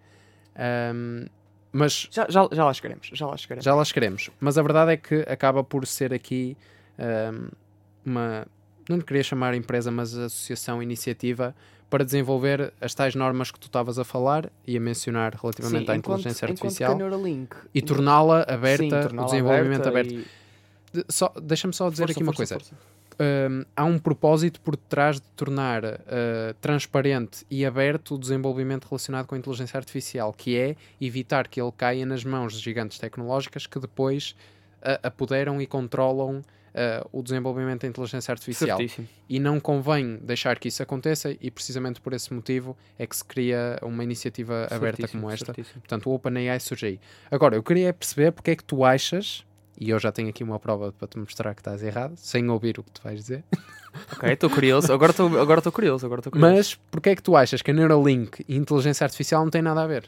Um, 0.95 1.27
mas 1.73 2.09
já, 2.11 2.27
já, 2.29 2.47
já 2.53 2.65
lá 2.65 2.73
chegaremos, 2.75 3.11
já 3.13 3.27
lá 3.27 3.37
chegaremos. 3.37 3.65
Já 3.65 3.75
lá 3.75 3.85
chegaremos. 3.85 4.31
Mas 4.39 4.59
a 4.59 4.63
verdade 4.63 4.93
é 4.93 4.97
que 4.97 5.25
acaba 5.27 5.65
por 5.65 5.87
ser 5.87 6.13
aqui 6.13 6.57
um, 6.99 7.49
uma. 8.05 8.47
Não 8.89 9.01
queria 9.01 9.23
chamar 9.23 9.55
empresa, 9.55 9.91
mas 9.91 10.15
associação, 10.15 10.83
iniciativa 10.83 11.55
para 11.89 12.05
desenvolver 12.05 12.73
as 12.81 12.95
tais 12.95 13.15
normas 13.15 13.51
que 13.51 13.61
tu 13.61 13.67
estavas 13.67 13.99
a 13.99 14.05
falar 14.05 14.51
e 14.67 14.77
a 14.77 14.81
mencionar 14.81 15.35
relativamente 15.35 15.85
Sim, 15.85 15.93
à 15.93 15.97
enquanto, 15.97 16.21
inteligência 16.21 16.49
artificial 16.49 16.97
Neuralink, 16.97 17.55
e 17.75 17.83
torná-la 17.83 18.47
aberta, 18.49 19.11
Sim, 19.11 19.19
o 19.19 19.25
desenvolvimento 19.27 19.87
aberto. 19.87 20.13
E... 20.13 20.27
De, 20.93 21.05
Deixa-me 21.43 21.75
só 21.75 21.91
dizer 21.91 22.05
força, 22.05 22.13
aqui 22.13 22.23
uma 22.23 22.33
força, 22.33 22.55
coisa. 22.55 22.71
Força 22.71 22.93
um, 23.23 23.65
há 23.77 23.85
um 23.85 23.99
propósito 23.99 24.61
por 24.61 24.77
detrás 24.77 25.17
de 25.17 25.29
tornar 25.37 25.85
uh, 25.85 25.99
transparente 26.61 27.47
e 27.49 27.65
aberto 27.65 28.17
o 28.17 28.19
desenvolvimento 28.19 28.87
relacionado 28.87 29.27
com 29.27 29.35
a 29.35 29.39
inteligência 29.39 29.79
artificial, 29.79 30.33
que 30.33 30.57
é 30.57 30.75
evitar 31.01 31.47
que 31.47 31.61
ele 31.61 31.73
caia 31.77 32.05
nas 32.05 32.25
mãos 32.25 32.55
de 32.55 32.59
gigantes 32.59 32.99
tecnológicas 32.99 33.67
que 33.67 33.79
depois 33.79 34.35
uh, 34.81 34.99
apoderam 35.03 35.61
e 35.63 35.67
controlam 35.67 36.39
uh, 36.39 37.09
o 37.13 37.23
desenvolvimento 37.23 37.83
da 37.83 37.89
inteligência 37.89 38.33
artificial. 38.33 38.79
Certíssimo. 38.79 39.09
E 39.29 39.39
não 39.39 39.61
convém 39.61 40.17
deixar 40.17 40.59
que 40.59 40.69
isso 40.69 40.83
aconteça, 40.83 41.37
e 41.41 41.51
precisamente 41.51 42.01
por 42.01 42.13
esse 42.13 42.33
motivo 42.35 42.77
é 42.99 43.07
que 43.07 43.17
se 43.17 43.25
cria 43.25 43.79
uma 43.83 44.03
iniciativa 44.03 44.67
aberta 44.71 45.07
como 45.07 45.31
esta. 45.31 45.47
Certíssimo. 45.47 45.81
Portanto, 45.81 46.11
o 46.11 46.15
OpenAI 46.15 46.59
surge 46.59 46.87
aí. 46.87 47.01
Agora, 47.31 47.55
eu 47.55 47.63
queria 47.63 47.93
perceber 47.93 48.33
porque 48.33 48.51
é 48.51 48.57
que 48.57 48.65
tu 48.65 48.85
achas 48.85 49.45
e 49.79 49.91
eu 49.91 49.99
já 49.99 50.11
tenho 50.13 50.29
aqui 50.29 50.43
uma 50.45 50.59
prova 50.59 50.93
para 50.93 51.09
te 51.09 51.19
mostrar 51.19 51.55
que 51.55 51.61
estás 51.61 51.83
errado, 51.83 52.17
sem 52.17 52.49
ouvir 52.51 52.79
o 52.79 52.83
que 52.83 52.91
tu 52.91 53.03
vais 53.03 53.19
dizer. 53.19 53.45
Ok, 54.17 54.27
estou 54.33 54.49
curioso. 54.49 54.91
Agora 54.91 55.11
estou 55.11 55.39
agora 55.39 55.61
curioso, 55.71 56.07
agora 56.07 56.21
estou 56.21 56.33
curioso. 56.33 56.55
Mas 56.57 56.75
porquê 56.91 57.11
é 57.11 57.15
que 57.15 57.23
tu 57.23 57.37
achas 57.37 57.61
que 57.61 57.71
a 57.71 57.75
Neuralink 57.75 58.43
e 58.49 58.57
inteligência 58.57 59.05
artificial 59.05 59.43
não 59.45 59.51
têm 59.51 59.61
nada 59.61 59.83
a 59.83 59.87
ver? 59.87 60.07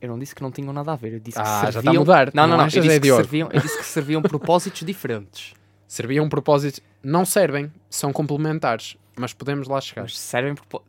Eu 0.00 0.08
não 0.08 0.18
disse 0.18 0.34
que 0.34 0.40
não 0.42 0.50
tinham 0.50 0.72
nada 0.72 0.92
a 0.92 0.96
ver, 0.96 1.12
eu 1.12 1.20
disse 1.20 1.36
que 1.36 1.42
Ah, 1.46 1.66
já 1.66 1.72
serviam... 1.72 1.80
está 1.80 1.90
a 1.90 1.92
mudar. 2.00 2.30
Não, 2.34 2.42
não, 2.44 2.56
Não 2.56 2.56
não, 2.56 2.62
eu 2.62 2.66
é 2.66 2.68
disse, 2.70 3.00
de 3.00 3.08
que 3.10 3.14
serviam, 3.14 3.48
eu 3.52 3.60
disse 3.60 3.78
que 3.78 3.84
serviam 3.84 4.22
propósitos 4.22 4.80
diferentes. 4.82 5.52
Serviam 5.86 6.24
um 6.24 6.28
propósito. 6.30 6.80
Não 7.02 7.26
servem, 7.26 7.70
são 7.90 8.14
complementares, 8.14 8.96
mas 9.14 9.34
podemos 9.34 9.68
lá 9.68 9.78
chegar. 9.78 10.02
Mas 10.04 10.18
servem 10.18 10.54
propo- 10.54 10.82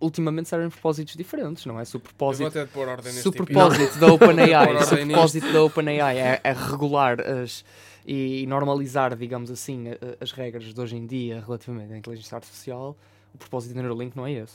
ultimamente 0.00 0.48
servem 0.48 0.70
propósitos 0.70 1.16
diferentes, 1.16 1.66
não 1.66 1.78
é? 1.80 1.84
Se 1.84 1.96
o 1.96 1.98
Eu 1.98 2.00
vou 2.00 2.08
propósito, 2.08 2.50
ter 2.52 2.66
de 2.66 2.72
pôr 2.72 2.88
ordem 2.88 3.12
neste 3.12 3.22
se 3.22 3.28
o 3.28 3.42
episódio. 3.42 3.76
propósito 3.76 3.98
da 4.00 4.12
OpenAI, 4.12 4.84
se 4.84 4.94
o 4.94 4.96
nisto. 4.96 5.06
propósito 5.08 5.52
da 5.52 5.62
OpenAI 5.62 6.18
é, 6.18 6.40
é 6.44 6.52
regular 6.52 7.20
as, 7.20 7.64
e 8.06 8.46
normalizar, 8.46 9.16
digamos 9.16 9.50
assim, 9.50 9.86
as 10.20 10.32
regras 10.32 10.72
de 10.72 10.80
hoje 10.80 10.96
em 10.96 11.06
dia 11.06 11.42
relativamente 11.44 11.92
à 11.92 11.96
inteligência 11.98 12.36
artificial, 12.36 12.96
o 13.34 13.38
propósito 13.38 13.74
da 13.74 13.82
Neuralink 13.82 14.16
não 14.16 14.26
é 14.26 14.32
esse. 14.32 14.54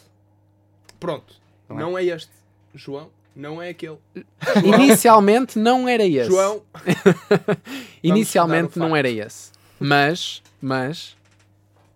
Pronto, 0.99 1.35
Não 1.69 1.77
é? 1.77 1.81
não 1.81 1.97
é 1.97 2.03
este. 2.05 2.31
João, 2.73 3.09
não 3.35 3.61
é 3.61 3.69
aquele. 3.69 3.97
Inicialmente 4.63 5.59
não 5.59 5.87
era 5.87 6.03
esse. 6.05 6.29
João, 6.29 6.61
Inicialmente 8.01 8.79
não 8.79 8.95
era 8.95 9.09
esse. 9.09 9.51
Mas, 9.79 10.41
mas, 10.61 11.15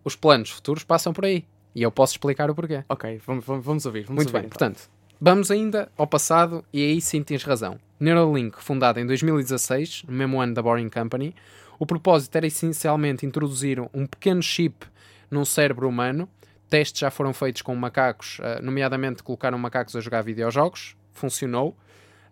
os 0.04 0.16
planos 0.16 0.50
futuros 0.50 0.84
passam 0.84 1.14
por 1.14 1.26
aí. 1.26 1.46
E 1.78 1.84
eu 1.84 1.92
posso 1.92 2.14
explicar 2.14 2.50
o 2.50 2.56
porquê. 2.56 2.84
Ok, 2.90 3.22
vamos, 3.24 3.46
vamos, 3.46 3.86
ouvir. 3.86 4.06
Vamos 4.06 4.24
Muito 4.24 4.30
ouvir, 4.30 4.40
bem, 4.40 4.48
então. 4.48 4.50
portanto, 4.50 4.90
vamos 5.22 5.52
ainda 5.52 5.92
ao 5.96 6.08
passado 6.08 6.66
e 6.74 6.84
aí 6.84 7.00
sim 7.00 7.22
tens 7.22 7.44
razão. 7.44 7.78
Neuralink, 8.00 8.58
fundada 8.64 9.00
em 9.00 9.06
2016, 9.06 10.06
no 10.08 10.14
mesmo 10.14 10.42
ano 10.42 10.56
da 10.56 10.64
Boring 10.64 10.90
Company, 10.90 11.36
o 11.78 11.86
propósito 11.86 12.36
era 12.36 12.48
essencialmente 12.48 13.28
introduzir 13.28 13.80
um 13.94 14.08
pequeno 14.08 14.42
chip 14.42 14.88
num 15.30 15.46
cérebro 15.46 15.88
humano. 15.88 16.28
Testes 16.68 17.00
já 17.00 17.12
foram 17.12 17.32
feitos 17.32 17.62
com 17.62 17.76
macacos, 17.76 18.40
ah, 18.42 18.60
nomeadamente 18.60 19.22
colocaram 19.22 19.60
macacos 19.60 19.96
a 19.96 20.00
jogar 20.00 20.24
videojogos, 20.24 20.98
funcionou. 21.14 21.78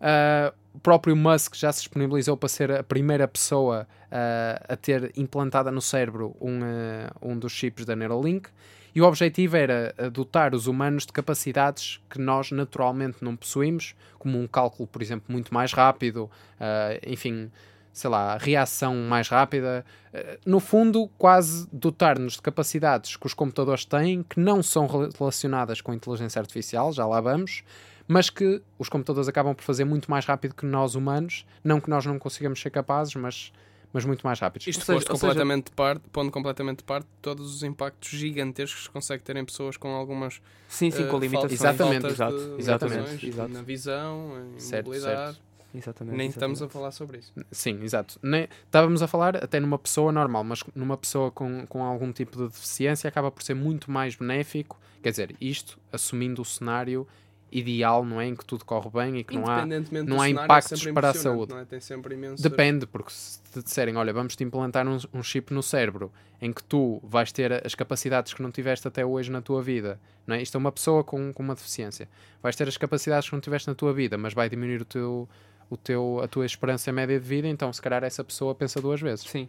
Ah, 0.02 0.52
o 0.74 0.80
próprio 0.80 1.16
Musk 1.16 1.54
já 1.56 1.72
se 1.72 1.82
disponibilizou 1.82 2.36
para 2.36 2.50
ser 2.50 2.72
a 2.72 2.84
primeira 2.84 3.28
pessoa 3.28 3.88
ah, 4.12 4.60
a 4.70 4.76
ter 4.76 5.12
implantada 5.16 5.70
no 5.72 5.82
cérebro 5.82 6.36
um, 6.41 6.62
ah, 6.64 7.12
um 7.22 7.38
dos 7.38 7.52
chips 7.52 7.86
da 7.86 7.96
Neuralink. 7.96 8.50
E 8.96 9.02
o 9.02 9.06
objetivo 9.06 9.58
era 9.58 9.93
dotar 10.14 10.56
os 10.56 10.68
humanos 10.68 11.06
de 11.06 11.12
capacidades 11.12 12.00
que 12.10 12.18
nós 12.18 12.50
naturalmente 12.50 13.18
não 13.22 13.36
possuímos, 13.36 13.93
como 14.18 14.39
um 14.39 14.48
cálculo, 14.48 14.88
por 14.88 15.02
exemplo, 15.02 15.26
muito 15.30 15.54
mais 15.54 15.74
rápido, 15.74 16.32
ah, 16.58 16.98
enfim, 17.06 17.52
sei 17.91 18.10
lá, 18.10 18.38
reação 18.38 18.96
mais 18.96 19.28
rápida. 19.28 19.86
Ah, 20.14 20.38
no 20.46 20.62
fundo, 20.62 21.10
quase 21.18 21.68
dotar-nos 21.74 22.36
de 22.36 22.41
capacidades 22.41 23.18
que 23.18 23.26
os 23.26 23.34
computadores 23.34 23.84
têm, 23.84 24.24
que 24.24 24.39
não 24.39 24.64
são 24.64 24.88
rela- 24.88 25.10
relacionadas 25.20 25.82
com 25.82 25.91
a 25.91 25.96
inteligência 25.96 26.39
artificial, 26.39 26.93
já 26.93 27.06
lá 27.06 27.20
vamos, 27.20 27.64
mas 28.08 28.30
que 28.30 28.62
os 28.80 28.88
computadores 28.88 29.28
acabam 29.28 29.54
por 29.54 29.64
fazer 29.64 29.84
muito 29.84 30.10
mais 30.10 30.26
rápido 30.26 30.56
que 30.56 30.66
nós 30.66 30.96
humanos. 30.96 31.46
Não 31.62 31.82
que 31.82 31.89
nós 31.89 32.06
não 32.06 32.18
consigamos 32.18 32.62
ser 32.62 32.70
capazes, 32.70 33.14
mas, 33.16 33.52
mas 33.96 34.04
muito 34.04 34.22
mais 34.28 34.38
rápidos. 34.39 34.68
isto 34.68 34.84
seja- 34.84 34.98
posto 35.00 35.08
seja- 35.08 35.20
completamente 35.22 35.66
de 35.68 35.72
parte, 35.72 36.04
pondo 36.12 36.30
completamente 36.30 36.80
de 36.80 36.84
parte 36.84 37.08
todos 37.22 37.56
os 37.56 37.64
impactos 37.64 38.10
gigantescos 38.10 38.88
que 38.88 38.93
consegue 38.93 39.24
ter 39.24 39.38
em 39.38 39.46
pessoas 39.46 39.78
com 39.78 39.88
algumas 39.88 40.41
Sim, 40.68 40.91
sim, 40.91 41.04
eh, 41.04 41.08
com 41.08 41.18
limitações. 41.18 41.54
Exatamente, 41.54 42.06
exato, 42.08 42.38
de 42.38 42.60
exatamente, 42.62 43.28
exato. 43.28 43.50
na 43.54 43.62
visão, 43.62 44.32
em 44.56 44.60
Certo, 44.60 44.86
mobilidade. 44.88 45.34
certo. 45.34 45.46
Exatamente. 45.74 46.16
Nem 46.18 46.30
estamos 46.30 46.62
a 46.62 46.66
exatamente. 46.66 46.74
falar 46.74 46.91
sobre 46.91 47.18
isso. 47.20 47.34
Sim, 47.52 47.82
exato. 47.84 48.18
Nem- 48.24 48.48
estávamos 48.66 49.02
a 49.02 49.08
falar 49.08 49.36
até 49.38 49.60
numa 49.60 49.78
pessoa 49.78 50.12
normal, 50.12 50.43
mas 50.43 50.64
numa 50.74 50.96
pessoa 50.98 51.32
com, 51.32 51.66
com 51.68 51.84
algum 51.84 52.12
tipo 52.14 52.38
de 52.38 52.48
deficiência 52.48 53.08
acaba 53.08 53.30
por 53.32 53.43
ser 53.43 53.56
muito 53.56 53.89
mais 53.91 54.16
benéfico. 54.16 54.80
Quer 55.04 55.10
dizer, 55.12 55.36
isto 55.39 55.78
assumindo 55.91 56.41
o 56.41 56.46
cenário 56.46 57.06
ideal, 57.52 58.04
não 58.04 58.20
é? 58.20 58.28
Em 58.28 58.36
que 58.36 58.46
tudo 58.46 58.66
corre 58.66 58.89
bem 58.89 59.20
e 59.20 59.24
que 59.24 59.36
não 59.36 59.48
há. 59.48 59.66
Não 59.66 60.22
há 60.22 60.28
é 60.28 60.32
impactos 60.32 60.84
para 60.91 61.10
a 61.10 61.14
saúde. 61.14 61.54
é? 61.54 61.66
Tem 61.66 61.80
sempre 61.80 62.16
imenso. 62.16 62.41
Depende, 62.41 62.86
porque 62.86 63.12
se 63.12 63.41
te 63.43 63.64
disserem, 63.64 63.96
olha, 63.96 64.12
vamos 64.12 64.36
te 64.36 64.43
implantar 64.43 64.88
um, 64.88 64.98
um 65.14 65.24
chip 65.24 65.54
no 65.54 65.64
cérebro 65.64 66.12
em 66.41 66.52
que 66.52 66.64
tu 66.64 67.00
vais 67.04 67.32
ter 67.32 67.66
as 67.66 67.74
capacidades 67.74 68.34
que 68.34 68.41
não 68.41 68.52
tiveste 68.52 68.88
até 68.88 69.06
hoje 69.06 69.32
na 69.32 69.41
tua 69.41 69.62
vida, 69.62 70.00
não 70.28 70.36
é? 70.36 70.41
Isto 70.41 70.56
é 70.56 70.60
uma 70.60 70.72
pessoa 70.72 71.04
com, 71.04 71.32
com 71.34 71.43
uma 71.43 71.56
deficiência. 71.56 72.10
Vais 72.41 72.56
ter 72.56 72.68
as 72.68 72.78
capacidades 72.78 73.30
que 73.30 73.36
não 73.36 73.41
tiveste 73.41 73.68
na 73.70 73.76
tua 73.76 73.93
vida, 73.93 74.18
mas 74.18 74.34
vai 74.34 74.50
diminuir 74.50 74.82
o 74.82 74.86
teu, 74.86 75.30
o 75.70 75.78
teu, 75.78 76.20
a 76.22 76.28
tua 76.28 76.46
esperança 76.46 76.91
média 76.91 77.20
de 77.20 77.26
vida, 77.26 77.48
então 77.48 77.72
se 77.72 77.82
calhar 77.82 78.04
essa 78.04 78.24
pessoa 78.24 78.54
pensa 78.54 78.82
duas 78.82 79.02
vezes. 79.02 79.26
Sim. 79.26 79.48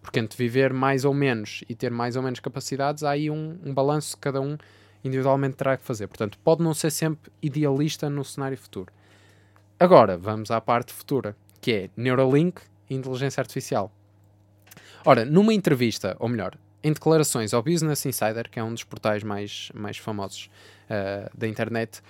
Porque 0.00 0.20
entre 0.20 0.38
viver 0.38 0.72
mais 0.72 1.04
ou 1.04 1.12
menos 1.12 1.64
e 1.68 1.74
ter 1.74 1.90
mais 1.90 2.14
ou 2.14 2.22
menos 2.22 2.38
capacidades, 2.38 3.02
há 3.02 3.10
aí 3.10 3.30
um, 3.30 3.58
um 3.64 3.74
balanço 3.74 4.16
que 4.16 4.22
cada 4.22 4.40
um 4.40 4.56
individualmente 5.04 5.56
terá 5.56 5.76
que 5.76 5.84
fazer. 5.84 6.06
Portanto, 6.06 6.38
pode 6.42 6.62
não 6.62 6.74
ser 6.74 6.90
sempre 6.90 7.30
idealista 7.42 8.08
no 8.08 8.24
cenário 8.24 8.56
futuro. 8.58 8.92
Agora, 9.78 10.18
vamos 10.18 10.50
à 10.50 10.60
parte 10.60 10.92
futura, 10.92 11.36
que 11.60 11.72
é 11.72 11.90
Neuralink 11.96 12.60
e 12.90 12.94
inteligência 12.94 13.40
artificial. 13.40 13.92
Ora, 15.04 15.24
numa 15.24 15.54
entrevista, 15.54 16.16
ou 16.18 16.28
melhor, 16.28 16.56
em 16.82 16.92
declarações 16.92 17.54
ao 17.54 17.62
Business 17.62 18.04
Insider, 18.04 18.48
que 18.50 18.58
é 18.58 18.64
um 18.64 18.72
dos 18.72 18.84
portais 18.84 19.22
mais, 19.22 19.70
mais 19.74 19.96
famosos 19.96 20.50
ah, 20.88 21.30
da 21.36 21.46
internet, 21.46 22.00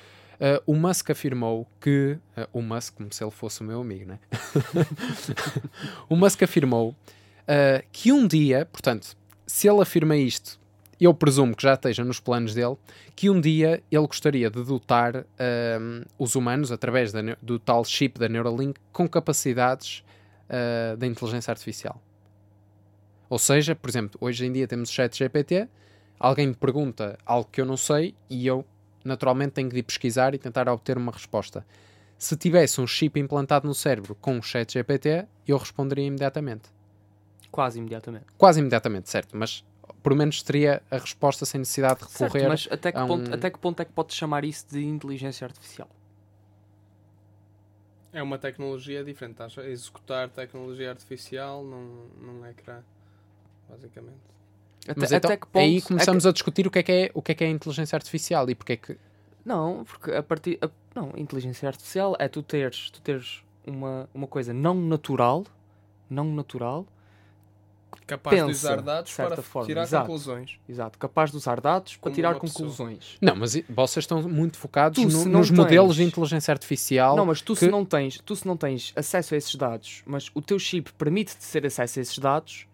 ah, 0.40 0.62
o 0.66 0.74
Musk 0.74 1.10
afirmou 1.10 1.66
que. 1.80 2.18
ah, 2.36 2.48
o 2.52 2.62
Musk, 2.62 2.94
como 2.94 3.12
se 3.12 3.22
ele 3.22 3.30
fosse 3.30 3.60
o 3.60 3.64
meu 3.64 3.80
amigo, 3.80 4.06
né? 4.06 4.18
o 6.08 6.16
Musk 6.16 6.42
afirmou 6.42 6.94
que 7.90 8.12
um 8.12 8.26
dia, 8.26 8.66
portanto, 8.70 9.16
se 9.46 9.66
ele 9.66 9.80
afirma 9.80 10.14
isto, 10.14 10.60
eu 11.04 11.14
presumo 11.14 11.54
que 11.54 11.62
já 11.62 11.74
esteja 11.74 12.04
nos 12.04 12.20
planos 12.20 12.54
dele, 12.54 12.76
que 13.14 13.30
um 13.30 13.40
dia 13.40 13.82
ele 13.90 14.06
gostaria 14.06 14.50
de 14.50 14.62
dotar 14.64 15.16
ahm, 15.16 16.02
os 16.18 16.34
humanos, 16.34 16.72
através 16.72 17.12
da 17.12 17.20
do 17.40 17.58
tal 17.58 17.84
chip 17.84 18.18
da 18.18 18.28
Neuralink, 18.28 18.80
com 18.92 19.08
capacidades 19.08 20.02
ah, 20.48 20.96
da 20.96 21.06
inteligência 21.06 21.50
artificial. 21.50 22.00
Ou 23.28 23.38
seja, 23.38 23.74
por 23.74 23.90
exemplo, 23.90 24.18
hoje 24.20 24.46
em 24.46 24.52
dia 24.52 24.66
temos 24.66 24.88
o 24.88 24.92
chat 24.92 25.16
GPT, 25.16 25.68
alguém 26.18 26.48
me 26.48 26.54
pergunta 26.54 27.18
algo 27.26 27.48
que 27.50 27.60
eu 27.60 27.66
não 27.66 27.76
sei 27.76 28.14
e 28.30 28.46
eu 28.46 28.64
naturalmente 29.04 29.52
tenho 29.52 29.68
de 29.68 29.78
ir 29.78 29.82
pesquisar 29.82 30.34
e 30.34 30.38
tentar 30.38 30.68
obter 30.68 30.96
uma 30.96 31.12
resposta. 31.12 31.64
Se 32.16 32.36
tivesse 32.36 32.80
um 32.80 32.86
chip 32.86 33.20
implantado 33.20 33.68
no 33.68 33.74
cérebro 33.74 34.14
com 34.14 34.38
o 34.38 34.42
chat 34.42 34.72
GPT, 34.72 35.26
eu 35.46 35.56
responderia 35.58 36.06
imediatamente. 36.06 36.70
Quase 37.50 37.78
imediatamente. 37.78 38.26
Quase 38.36 38.60
imediatamente, 38.60 39.08
certo, 39.10 39.36
mas 39.36 39.64
pelo 40.08 40.16
menos 40.16 40.42
teria 40.42 40.82
a 40.90 40.96
resposta 40.96 41.44
sem 41.44 41.58
necessidade 41.58 42.00
de 42.00 42.10
Certo, 42.10 42.32
recorrer. 42.32 42.48
mas 42.48 42.66
até 42.70 42.90
que, 42.90 42.96
a 42.98 43.06
ponto, 43.06 43.30
um- 43.30 43.34
até 43.34 43.50
que 43.50 43.58
ponto 43.58 43.80
é 43.82 43.84
que 43.84 43.92
podes 43.92 44.16
chamar 44.16 44.42
isso 44.42 44.66
de 44.70 44.82
inteligência 44.84 45.44
artificial? 45.46 45.88
É 48.12 48.22
uma 48.22 48.38
tecnologia 48.38 49.04
diferente. 49.04 49.32
Estás 49.34 49.58
a 49.58 49.68
executar 49.68 50.30
tecnologia 50.30 50.88
artificial 50.90 51.62
num, 51.62 52.06
num 52.20 52.46
ecrã, 52.46 52.80
basicamente. 53.68 54.16
Até, 54.88 54.94
Mas 55.00 55.12
até 55.12 55.26
então, 55.34 55.36
que 55.36 55.46
ponto 55.46 55.58
aí 55.62 55.76
é 55.76 55.80
que- 55.82 55.86
começamos 55.88 56.24
a 56.26 56.32
discutir 56.32 56.66
o 56.66 56.70
que 56.70 56.78
é 56.78 56.82
que 56.82 56.92
é, 56.92 57.10
o 57.12 57.20
que 57.20 57.32
é, 57.32 57.34
que 57.34 57.44
é 57.44 57.48
a 57.48 57.50
inteligência 57.50 57.96
artificial 57.96 58.48
e 58.48 58.54
porque 58.54 58.72
é 58.72 58.76
que. 58.78 58.98
Não, 59.44 59.84
porque 59.84 60.10
a 60.12 60.22
partir. 60.22 60.58
a- 60.62 60.70
não, 60.94 61.12
inteligência 61.16 61.68
artificial 61.68 62.16
é 62.18 62.28
tu 62.28 62.42
teres, 62.42 62.90
tu 62.90 63.02
teres 63.02 63.42
uma, 63.66 64.08
uma 64.14 64.26
coisa 64.26 64.54
não 64.54 64.74
natural, 64.74 65.44
não 66.08 66.24
natural, 66.34 66.86
Capaz 68.06 68.36
de 68.36 68.42
Pensa, 68.46 68.58
usar 68.72 68.80
dados 68.82 69.10
de 69.10 69.16
certa 69.16 69.34
para 69.34 69.42
forma, 69.42 69.66
tirar 69.66 69.82
exato. 69.82 70.06
conclusões. 70.06 70.58
exato, 70.66 70.98
capaz 70.98 71.30
de 71.30 71.36
usar 71.36 71.60
dados 71.60 71.96
para 71.96 72.02
Como 72.04 72.14
tirar 72.14 72.28
uma 72.34 72.40
pessoa. 72.40 72.68
conclusões. 72.70 73.16
Não, 73.20 73.36
mas 73.36 73.54
vocês 73.68 74.02
estão 74.04 74.22
muito 74.22 74.56
focados 74.56 75.02
Tu, 75.02 75.08
no- 75.10 75.24
nos 75.38 75.50
modelos 75.50 75.96
de 75.96 76.02
tens- 76.02 76.12
inteligência 76.12 76.50
artificial. 76.52 77.16
Não, 77.16 77.26
mas 77.26 77.42
tu 77.42 77.52
que- 77.52 77.60
se 77.60 77.68
não 77.70 77.84
tens, 77.84 78.18
tu 78.24 78.34
se 78.34 78.46
não 78.46 78.56
tens 78.56 78.92
acesso 78.96 79.34
a 79.34 79.36
esses 79.36 79.54
dados, 79.54 80.02
mas 80.06 80.30
o 80.34 80.40
teu 80.40 80.58
chip 80.58 80.90
permite-te 80.94 81.46
ter 81.50 81.66
acesso 81.66 81.98
a 81.98 82.02
esses 82.02 82.18
dados, 82.18 82.66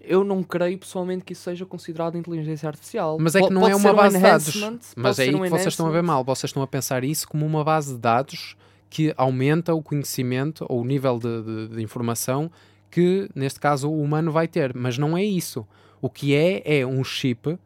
eu 0.00 0.24
não 0.24 0.42
creio 0.42 0.76
pessoalmente 0.76 1.24
que 1.24 1.32
isso 1.34 1.42
seja 1.42 1.64
considerado 1.64 2.18
inteligência 2.18 2.68
artificial. 2.68 3.16
Mas 3.20 3.34
é 3.36 3.42
que 3.42 3.50
não 3.50 3.60
pode 3.62 3.72
é 3.72 3.76
uma 3.76 3.92
um 3.92 3.94
base 3.96 4.16
de 4.16 4.22
dados. 4.22 4.94
Mas 4.96 5.18
é 5.18 5.22
aí 5.22 5.34
um 5.34 5.42
que 5.42 5.48
vocês 5.50 5.68
estão 5.68 5.86
a 5.86 5.90
ver 5.90 6.02
mal. 6.02 6.24
Vocês 6.24 6.50
estão 6.50 6.62
a 6.62 6.66
pensar 6.66 7.04
isso 7.04 7.28
como 7.28 7.46
uma 7.46 7.62
base 7.62 7.94
de 7.94 8.00
dados 8.00 8.56
que 8.90 9.14
aumenta 9.16 9.72
o 9.72 9.82
conhecimento 9.82 10.66
ou 10.68 10.82
o 10.82 10.84
nível 10.84 11.18
de, 11.18 11.42
de- 11.42 11.76
de 11.76 11.82
informação 11.82 12.50
que, 12.94 13.28
neste 13.34 13.58
caso, 13.58 13.90
o 13.90 14.00
humano 14.00 14.30
vai 14.30 14.46
ter. 14.46 14.72
Mas 14.72 14.96
não 14.96 15.16
é 15.18 15.24
isso. 15.24 15.66
O 16.00 16.08
que 16.08 16.32
é, 16.32 16.62
é 16.78 16.86
um 16.86 17.02
chip 17.02 17.58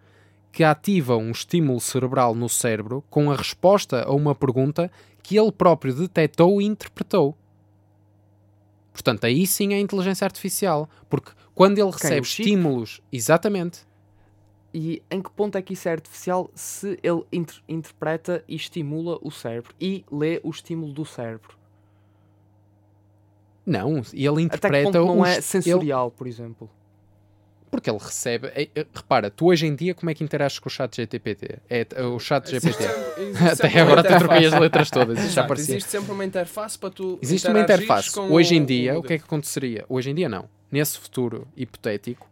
que 0.51 0.65
ativa 0.65 1.19
um 1.19 1.31
estímulo 1.31 1.79
cerebral 1.81 2.35
no 2.35 2.49
cérebro 2.49 3.05
com 3.11 3.31
a 3.31 3.37
resposta 3.37 4.05
a 4.05 4.11
uma 4.11 4.35
pergunta 4.35 4.91
que 5.23 5.39
ele 5.39 5.53
próprio 5.53 5.93
detectou 5.93 6.63
e 6.63 6.65
interpretou. 6.65 7.37
Portanto, 8.91 9.27
aí 9.27 9.47
sim 9.47 9.75
é 9.75 9.79
inteligência 9.79 10.25
artificial. 10.25 10.89
Porque 11.11 11.33
quando 11.55 11.77
ele 11.79 11.91
recebe 11.91 12.27
chip? 12.27 12.49
estímulos. 12.49 13.03
Exatamente. 13.13 13.87
E 14.73 15.03
em 15.11 15.21
que 15.21 15.31
ponto 15.31 15.59
é 15.59 15.63
que 15.63 15.75
isso 15.75 15.91
é 15.91 15.93
artificial 15.93 16.51
se 16.55 16.99
ele 17.03 17.23
inter- 17.31 17.63
interpreta 17.69 18.43
e 18.49 18.57
estimula 18.57 19.19
o 19.21 19.31
cérebro 19.31 19.75
e 19.79 20.07
lê 20.11 20.41
o 20.43 20.49
estímulo 20.49 20.95
do 20.95 21.05
cérebro? 21.05 21.58
Não, 23.69 24.03
e 24.15 24.27
ele 24.27 24.29
Até 24.29 24.35
que 24.35 24.43
interpreta 24.43 24.85
ponto 24.93 25.07
não 25.07 25.21
os- 25.21 25.29
é 25.29 25.33
ele- 25.35 25.43
sensorial, 25.43 26.11
por 26.11 26.27
exemplo. 26.27 26.71
Porque 27.71 27.91
ele 27.91 27.99
recebe. 27.99 28.47
é- 28.55 28.69
é- 28.75 28.87
repara, 28.95 29.31
tu 29.31 29.47
hoje 29.49 29.67
em 29.67 29.75
dia 29.75 29.95
como 29.95 30.09
é 30.09 30.15
que 30.15 30.25
interages 30.25 30.59
com 30.59 30.69
o 30.69 30.73
chat 30.73 30.97
GPT? 30.97 31.59
É 31.69 31.87
o 32.03 32.19
chat 32.19 32.49
GPT. 32.51 32.83
Até 33.53 33.81
agora 33.81 34.01
até 34.01 34.19
troquei 34.19 34.47
as 34.47 34.59
letras 34.59 34.91
todas, 34.91 35.19
já 35.33 35.45
parecia. 35.45 35.75
Existe 35.77 35.91
sempre 35.91 36.11
uma 36.13 36.25
interface 36.25 36.79
para 36.79 36.89
tu. 36.91 37.19
Existe 37.21 37.47
uma 37.47 37.61
interface. 37.61 38.11
com 38.11 38.23
Hoje 38.33 38.57
em 38.57 38.65
dia, 38.65 38.95
o 38.97 39.01
o 39.01 39.03
que 39.03 39.13
é 39.13 39.19
que 39.19 39.25
aconteceria? 39.25 39.85
Hoje 39.87 40.11
em 40.11 40.15
dia, 40.15 40.29
não. 40.31 40.49
Nesse 40.73 40.99
futuro 40.99 41.47
hipotético, 41.55 42.27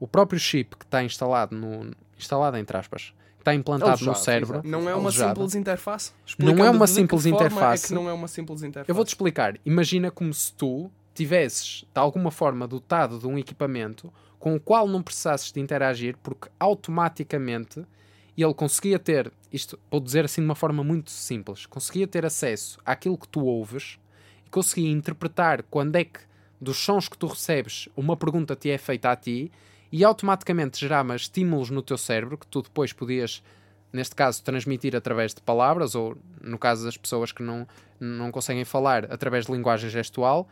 o 0.00 0.08
próprio 0.08 0.40
chip 0.40 0.74
que 0.76 0.84
está 0.84 1.04
instalado 1.04 1.54
no. 1.54 1.92
instalado 2.18 2.56
entre 2.56 2.76
aspas, 2.76 3.12
está 3.40 3.54
implantado 3.54 4.04
no 4.04 4.14
cérebro. 4.14 4.60
exato. 4.60 4.68
Não 4.68 4.88
é 4.88 4.94
uma 4.94 5.10
simples 5.10 5.54
interface? 5.54 6.12
Não 6.38 6.66
é 6.66 6.70
uma 6.70 6.86
simples 6.86 7.26
interface. 7.26 7.84
É 7.84 7.88
que 7.88 7.94
não 7.94 8.08
é 8.08 8.12
uma 8.12 8.28
simples 8.28 8.62
interface. 8.62 8.90
Eu 8.90 8.94
vou-te 8.94 9.08
explicar. 9.08 9.58
Imagina 9.64 10.10
como 10.10 10.32
se 10.32 10.52
tu 10.52 10.90
tivesses, 11.14 11.84
de 11.92 12.00
alguma 12.00 12.30
forma, 12.30 12.66
dotado 12.66 13.18
de 13.18 13.26
um 13.26 13.38
equipamento 13.38 14.12
com 14.38 14.54
o 14.54 14.60
qual 14.60 14.88
não 14.88 15.02
precisasses 15.02 15.52
de 15.52 15.60
interagir, 15.60 16.16
porque 16.22 16.48
automaticamente 16.58 17.84
ele 18.42 18.54
conseguia 18.54 18.98
ter, 18.98 19.30
isto 19.52 19.78
vou 19.90 20.00
dizer 20.00 20.24
assim 20.24 20.40
de 20.40 20.46
uma 20.46 20.54
forma 20.54 20.82
muito 20.82 21.10
simples, 21.10 21.66
conseguia 21.66 22.06
ter 22.06 22.24
acesso 22.24 22.78
àquilo 22.84 23.18
que 23.18 23.28
tu 23.28 23.44
ouves 23.44 23.98
e 24.46 24.50
conseguia 24.50 24.90
interpretar 24.90 25.62
quando 25.64 25.96
é 25.96 26.04
que, 26.04 26.20
dos 26.60 26.78
sons 26.78 27.08
que 27.08 27.18
tu 27.18 27.26
recebes, 27.26 27.88
uma 27.96 28.16
pergunta 28.16 28.56
te 28.56 28.70
é 28.70 28.78
feita 28.78 29.10
a 29.10 29.16
ti 29.16 29.50
e 29.92 30.04
automaticamente 30.04 30.78
gerava 30.78 31.16
estímulos 31.16 31.70
no 31.70 31.82
teu 31.82 31.98
cérebro 31.98 32.38
que 32.38 32.46
tu 32.46 32.62
depois 32.62 32.92
podias 32.92 33.42
neste 33.92 34.14
caso, 34.14 34.42
transmitir 34.42 34.94
através 34.94 35.34
de 35.34 35.40
palavras, 35.40 35.94
ou 35.94 36.16
no 36.40 36.58
caso 36.58 36.84
das 36.84 36.96
pessoas 36.96 37.32
que 37.32 37.42
não, 37.42 37.66
não 37.98 38.30
conseguem 38.30 38.64
falar, 38.64 39.12
através 39.12 39.46
de 39.46 39.52
linguagem 39.52 39.90
gestual, 39.90 40.48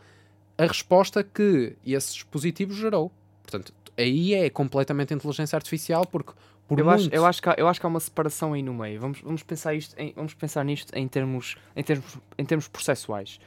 a 0.57 0.65
resposta 0.65 1.23
que 1.23 1.75
esse 1.85 2.13
dispositivo 2.13 2.73
gerou. 2.73 3.11
Portanto, 3.41 3.73
aí 3.97 4.33
é 4.33 4.49
completamente 4.49 5.13
inteligência 5.13 5.55
artificial, 5.55 6.05
porque 6.05 6.33
por 6.67 6.77
Eu 6.77 6.85
muito... 6.85 6.99
acho, 6.99 7.09
eu, 7.11 7.25
acho 7.25 7.41
que 7.41 7.49
há, 7.49 7.55
eu 7.57 7.67
acho 7.67 7.79
que 7.79 7.85
há 7.85 7.89
uma 7.89 7.99
separação 7.99 8.53
aí 8.53 8.61
no 8.61 8.73
meio. 8.73 8.99
Vamos, 8.99 9.21
vamos, 9.21 9.41
pensar, 9.41 9.73
isto 9.73 9.95
em, 9.97 10.13
vamos 10.15 10.33
pensar 10.33 10.63
nisto 10.63 10.93
em 10.93 11.07
termos, 11.07 11.55
em 11.75 11.83
termos, 11.83 12.17
em 12.37 12.45
termos 12.45 12.67
processuais. 12.67 13.39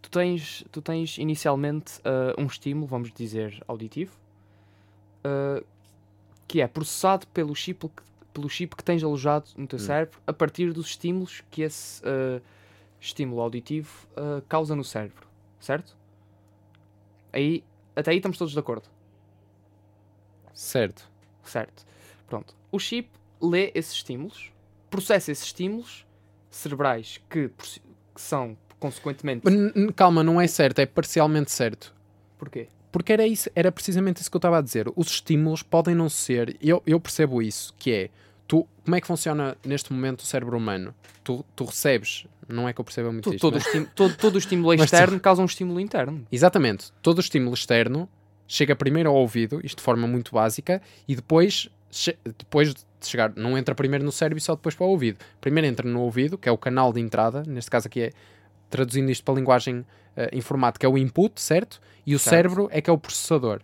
Tu 0.00 0.10
tens, 0.10 0.64
tu 0.70 0.80
tens 0.80 1.18
inicialmente 1.18 1.94
ah, 2.04 2.34
um 2.38 2.46
estímulo, 2.46 2.86
vamos 2.86 3.10
dizer, 3.12 3.60
auditivo, 3.66 4.12
ah, 5.24 5.62
que 6.46 6.60
é 6.60 6.66
processado 6.66 7.26
pelo 7.28 7.54
chip, 7.54 7.88
que- 7.88 8.02
pelo 8.32 8.48
chip 8.48 8.74
que 8.76 8.84
tens 8.84 9.02
alojado 9.02 9.48
no 9.56 9.66
teu 9.66 9.78
Hum. 9.78 9.82
cérebro 9.82 10.18
a 10.26 10.32
partir 10.32 10.72
dos 10.72 10.86
estímulos 10.86 11.42
que 11.50 11.62
esse 11.62 12.02
ah, 12.04 12.40
estímulo 13.00 13.40
auditivo 13.40 13.90
ah, 14.16 14.42
causa 14.48 14.74
no 14.76 14.84
cérebro. 14.84 15.26
Certo? 15.60 15.96
Aí, 17.32 17.62
até 17.96 18.10
aí 18.12 18.16
estamos 18.18 18.38
todos 18.38 18.52
de 18.52 18.58
acordo. 18.58 18.88
Certo. 20.54 21.08
Certo. 21.44 21.84
Pronto. 22.26 22.54
O 22.70 22.78
chip 22.78 23.08
lê 23.40 23.70
esses 23.74 23.92
estímulos, 23.92 24.50
processa 24.90 25.30
esses 25.30 25.44
estímulos 25.44 26.06
cerebrais 26.50 27.20
que, 27.30 27.48
que 27.48 27.80
são, 28.20 28.56
consequentemente. 28.80 29.44
Calma, 29.94 30.22
não 30.24 30.40
é 30.40 30.46
certo, 30.46 30.78
é 30.80 30.86
parcialmente 30.86 31.50
certo. 31.50 31.94
Porquê? 32.38 32.68
Porque 32.98 33.12
era, 33.12 33.26
isso, 33.26 33.48
era 33.54 33.70
precisamente 33.70 34.20
isso 34.20 34.28
que 34.30 34.36
eu 34.36 34.38
estava 34.38 34.58
a 34.58 34.60
dizer. 34.60 34.90
Os 34.96 35.06
estímulos 35.08 35.62
podem 35.62 35.94
não 35.94 36.08
ser. 36.08 36.56
Eu, 36.60 36.82
eu 36.86 36.98
percebo 36.98 37.40
isso, 37.40 37.72
que 37.78 37.92
é. 37.92 38.10
Tu, 38.46 38.66
como 38.84 38.96
é 38.96 39.00
que 39.00 39.06
funciona 39.06 39.56
neste 39.64 39.92
momento 39.92 40.20
o 40.20 40.24
cérebro 40.26 40.56
humano? 40.56 40.94
Tu, 41.22 41.44
tu 41.54 41.64
recebes. 41.64 42.26
Não 42.48 42.66
é 42.68 42.72
que 42.72 42.80
eu 42.80 42.84
perceba 42.84 43.12
muito 43.12 43.24
To- 43.30 43.34
isto. 43.34 43.40
todo, 43.40 43.54
o 43.54 43.56
mas- 43.58 43.66
estímulo, 43.66 43.90
todo, 43.94 44.16
todo 44.16 44.34
o 44.34 44.38
estímulo 44.38 44.68
Mas 44.78 44.90
tu- 44.90 44.94
externo 44.94 45.20
causa 45.20 45.42
um 45.42 45.44
estímulo 45.44 45.78
interno. 45.80 46.26
Exatamente. 46.32 46.90
Todo 47.00 47.18
o 47.18 47.20
estímulo 47.20 47.54
externo 47.54 48.08
chega 48.48 48.74
primeiro 48.74 49.10
ao 49.10 49.16
ouvido, 49.16 49.60
isto 49.62 49.76
de 49.78 49.82
forma 49.84 50.06
muito 50.08 50.32
básica, 50.34 50.80
e 51.06 51.14
depois, 51.14 51.68
depois 52.38 52.74
de 52.74 52.80
chegar, 53.02 53.32
não 53.36 53.56
entra 53.58 53.74
primeiro 53.74 54.04
no 54.04 54.10
cérebro 54.10 54.38
e 54.38 54.40
só 54.40 54.54
depois 54.56 54.74
para 54.74 54.86
o 54.86 54.90
ouvido. 54.90 55.18
Primeiro 55.40 55.66
entra 55.68 55.86
no 55.88 56.00
ouvido, 56.00 56.36
que 56.38 56.48
é 56.48 56.52
o 56.52 56.58
canal 56.58 56.92
de 56.92 57.00
entrada, 57.00 57.42
neste 57.46 57.70
caso 57.70 57.86
aqui 57.86 58.00
é, 58.00 58.10
traduzindo 58.70 59.10
isto 59.10 59.24
para 59.24 59.34
a 59.34 59.36
linguagem 59.36 59.84
eh, 60.16 60.30
informática, 60.32 60.86
é 60.86 60.90
o 60.90 60.96
input, 60.98 61.40
certo? 61.40 61.80
E 62.06 62.14
o 62.14 62.18
Certo. 62.18 62.30
cérebro 62.30 62.68
é 62.72 62.80
que 62.80 62.88
é 62.90 62.92
o 62.92 62.98
processador. 62.98 63.60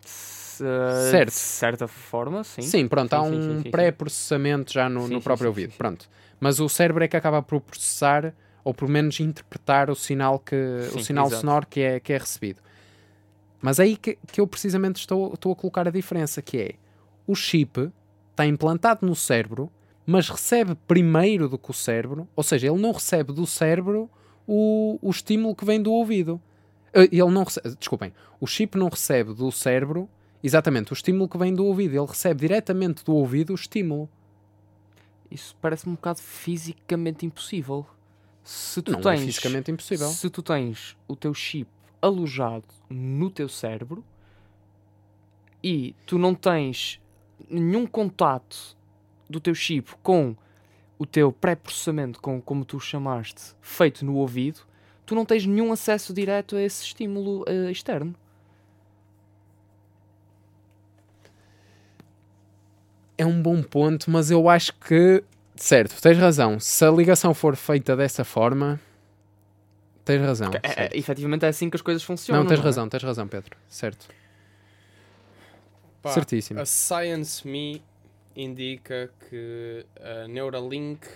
Se- 0.00 0.64
Certo. 1.10 1.28
De 1.32 1.34
certa 1.38 1.86
forma, 1.88 2.42
sim. 2.42 2.62
Sim, 2.62 2.88
pronto, 2.88 3.12
há 3.12 3.22
Sim, 3.22 3.42
sim, 3.42 3.68
um 3.68 3.70
pré-processamento 3.70 4.72
já 4.72 4.88
no, 4.88 5.06
Sim, 5.06 5.14
no 5.14 5.20
próprio 5.20 5.44
sim, 5.46 5.48
ouvido, 5.48 5.74
pronto. 5.76 6.08
Mas 6.40 6.60
o 6.60 6.68
cérebro 6.68 7.04
é 7.04 7.08
que 7.08 7.16
acaba 7.16 7.42
por 7.42 7.60
processar, 7.60 8.32
ou 8.64 8.72
pelo 8.72 8.90
menos 8.90 9.20
interpretar 9.20 9.90
o 9.90 9.94
sinal, 9.94 10.38
que, 10.38 10.56
o 10.94 10.98
sinal 11.00 11.26
exato. 11.26 11.40
sonoro 11.40 11.66
que 11.66 11.80
é, 11.80 12.00
que 12.00 12.12
é 12.12 12.18
recebido. 12.18 12.60
Mas 13.60 13.80
aí 13.80 13.96
que, 13.96 14.18
que 14.30 14.40
eu 14.40 14.46
precisamente 14.46 14.96
estou, 14.96 15.34
estou 15.34 15.52
a 15.52 15.56
colocar 15.56 15.86
a 15.86 15.90
diferença, 15.90 16.40
que 16.40 16.58
é 16.58 16.74
o 17.26 17.34
chip 17.34 17.90
está 18.30 18.46
implantado 18.46 19.06
no 19.06 19.14
cérebro, 19.14 19.70
mas 20.06 20.28
recebe 20.28 20.76
primeiro 20.86 21.48
do 21.48 21.58
que 21.58 21.70
o 21.70 21.74
cérebro, 21.74 22.28
ou 22.36 22.42
seja, 22.44 22.68
ele 22.68 22.80
não 22.80 22.92
recebe 22.92 23.32
do 23.32 23.44
cérebro 23.46 24.08
o, 24.46 24.98
o 25.02 25.10
estímulo 25.10 25.54
que 25.54 25.64
vem 25.64 25.82
do 25.82 25.92
ouvido. 25.92 26.40
Eh, 26.94 27.08
Ele 27.10 27.30
não 27.30 27.42
recebe, 27.42 27.74
desculpem, 27.76 28.12
o 28.40 28.46
chip 28.46 28.78
não 28.78 28.88
recebe 28.88 29.34
do 29.34 29.50
cérebro 29.50 30.08
exatamente 30.42 30.92
o 30.92 30.94
estímulo 30.94 31.28
que 31.28 31.36
vem 31.36 31.52
do 31.52 31.64
ouvido, 31.64 31.96
ele 31.96 32.06
recebe 32.06 32.40
diretamente 32.40 33.04
do 33.04 33.12
ouvido 33.14 33.50
o 33.50 33.54
estímulo. 33.54 34.08
Isso 35.28 35.56
parece-me 35.60 35.92
um 35.92 35.96
bocado 35.96 36.20
fisicamente 36.20 37.26
impossível. 37.26 37.84
Se 38.44 38.80
tu 38.80 38.92
não 38.92 39.00
tens, 39.00 39.22
é 39.22 39.24
fisicamente 39.26 39.72
impossível. 39.72 40.08
Se 40.08 40.30
tu 40.30 40.40
tens 40.42 40.96
o 41.08 41.16
teu 41.16 41.34
chip 41.34 41.68
alojado 42.00 42.66
no 42.88 43.28
teu 43.28 43.48
cérebro 43.48 44.04
e 45.62 45.96
tu 46.06 46.16
não 46.16 46.32
tens 46.32 47.00
nenhum 47.50 47.86
contato 47.86 48.75
do 49.28 49.40
teu 49.40 49.54
chip 49.54 49.94
com 50.02 50.36
o 50.98 51.04
teu 51.04 51.30
pré-processamento, 51.30 52.20
com, 52.20 52.40
como 52.40 52.64
tu 52.64 52.80
chamaste, 52.80 53.54
feito 53.60 54.04
no 54.04 54.16
ouvido, 54.16 54.60
tu 55.04 55.14
não 55.14 55.24
tens 55.24 55.44
nenhum 55.44 55.72
acesso 55.72 56.12
direto 56.12 56.56
a 56.56 56.62
esse 56.62 56.84
estímulo 56.84 57.44
eh, 57.46 57.70
externo. 57.70 58.14
É 63.18 63.24
um 63.24 63.40
bom 63.40 63.62
ponto, 63.62 64.10
mas 64.10 64.30
eu 64.30 64.48
acho 64.48 64.74
que. 64.74 65.22
Certo, 65.54 66.00
tens 66.02 66.18
razão. 66.18 66.60
Se 66.60 66.84
a 66.84 66.90
ligação 66.90 67.32
for 67.32 67.56
feita 67.56 67.96
dessa 67.96 68.24
forma. 68.24 68.78
Tens 70.04 70.20
razão. 70.20 70.50
É, 70.62 70.84
é, 70.84 70.90
efetivamente 70.96 71.44
é 71.44 71.48
assim 71.48 71.68
que 71.70 71.76
as 71.76 71.82
coisas 71.82 72.02
funcionam. 72.02 72.42
não, 72.42 72.48
tens 72.48 72.60
é? 72.60 72.62
razão, 72.62 72.88
tens 72.88 73.02
razão, 73.02 73.26
Pedro. 73.26 73.56
Certo. 73.68 74.06
Pá, 76.02 76.10
Certíssimo. 76.10 76.60
A 76.60 76.66
Science 76.66 77.46
Me 77.46 77.82
indica 78.36 79.10
que 79.28 79.86
a 79.98 80.28
Neuralink 80.28 81.06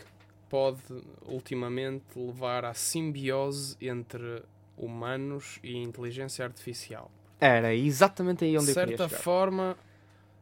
pode 0.48 0.82
ultimamente 1.26 2.18
levar 2.18 2.64
à 2.64 2.74
simbiose 2.74 3.76
entre 3.80 4.42
humanos 4.76 5.60
e 5.62 5.76
inteligência 5.76 6.44
artificial. 6.44 7.10
Era 7.38 7.74
exatamente 7.74 8.44
aí 8.44 8.56
onde 8.56 8.66
de 8.66 8.70
eu 8.72 8.74
queria 8.74 8.96
certa 8.96 9.08
chegar. 9.08 9.22
forma, 9.22 9.76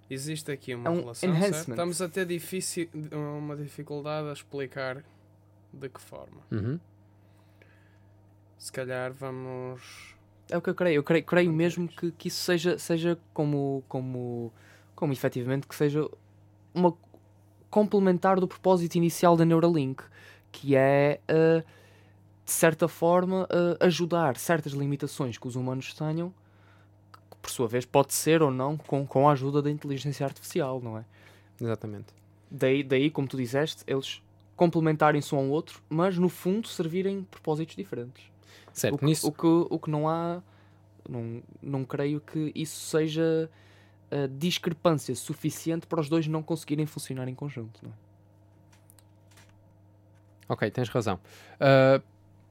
existe 0.08 0.50
aqui 0.50 0.74
uma 0.74 0.88
É 0.88 0.90
um 0.90 0.96
relação. 0.96 1.74
Estamos 1.74 2.00
a 2.00 2.08
ter 2.08 2.26
difícil, 2.26 2.88
uma 3.12 3.56
dificuldade 3.56 4.28
a 4.28 4.32
explicar 4.32 5.04
de 5.72 5.88
que 5.88 6.00
forma. 6.00 6.40
Uhum. 6.50 6.80
Se 8.56 8.72
calhar 8.72 9.12
vamos. 9.12 10.16
É 10.50 10.56
o 10.56 10.62
que 10.62 10.70
eu 10.70 10.74
creio. 10.74 10.96
Eu 10.96 11.04
creio, 11.04 11.24
creio 11.24 11.52
mesmo 11.52 11.86
que, 11.86 12.10
que 12.12 12.28
isso 12.28 12.42
seja, 12.42 12.78
seja 12.78 13.18
como, 13.34 13.84
como, 13.86 14.52
como 14.96 15.12
efetivamente 15.12 15.66
que 15.66 15.74
seja 15.74 16.08
uma 16.74 16.94
complementar 17.70 18.40
do 18.40 18.48
propósito 18.48 18.96
inicial 18.96 19.36
da 19.36 19.44
Neuralink, 19.44 20.02
que 20.50 20.74
é 20.74 21.20
uh, 21.30 21.62
de 22.44 22.50
certa 22.50 22.88
forma 22.88 23.44
uh, 23.44 23.84
ajudar 23.84 24.36
certas 24.36 24.72
limitações 24.72 25.36
que 25.36 25.46
os 25.46 25.54
humanos 25.54 25.92
tenham, 25.92 26.32
que 27.12 27.36
por 27.42 27.50
sua 27.50 27.68
vez 27.68 27.84
pode 27.84 28.14
ser 28.14 28.42
ou 28.42 28.50
não 28.50 28.76
com, 28.76 29.06
com 29.06 29.28
a 29.28 29.32
ajuda 29.32 29.60
da 29.60 29.70
inteligência 29.70 30.24
artificial, 30.24 30.80
não 30.82 30.96
é? 30.96 31.04
Exatamente. 31.60 32.06
Daí, 32.50 32.82
daí, 32.82 33.10
como 33.10 33.28
tu 33.28 33.36
disseste, 33.36 33.82
eles 33.86 34.22
complementarem-se 34.56 35.34
um 35.34 35.38
ao 35.38 35.48
outro, 35.48 35.80
mas 35.88 36.16
no 36.16 36.28
fundo 36.28 36.66
servirem 36.66 37.22
propósitos 37.30 37.76
diferentes. 37.76 38.24
Certo, 38.72 38.94
O 38.94 38.98
que, 38.98 39.04
nisso. 39.04 39.28
o 39.28 39.32
que, 39.32 39.46
o 39.46 39.78
que 39.78 39.90
não 39.90 40.08
há. 40.08 40.42
Não, 41.08 41.42
não 41.62 41.84
creio 41.84 42.20
que 42.20 42.52
isso 42.54 42.80
seja 42.80 43.50
a 44.10 44.26
discrepância 44.26 45.14
suficiente 45.14 45.86
para 45.86 46.00
os 46.00 46.08
dois 46.08 46.26
não 46.26 46.42
conseguirem 46.42 46.86
funcionar 46.86 47.28
em 47.28 47.34
conjunto. 47.34 47.80
Não 47.82 47.90
é? 47.90 47.94
Ok, 50.48 50.70
tens 50.70 50.88
razão. 50.88 51.20
Uh, 51.60 52.02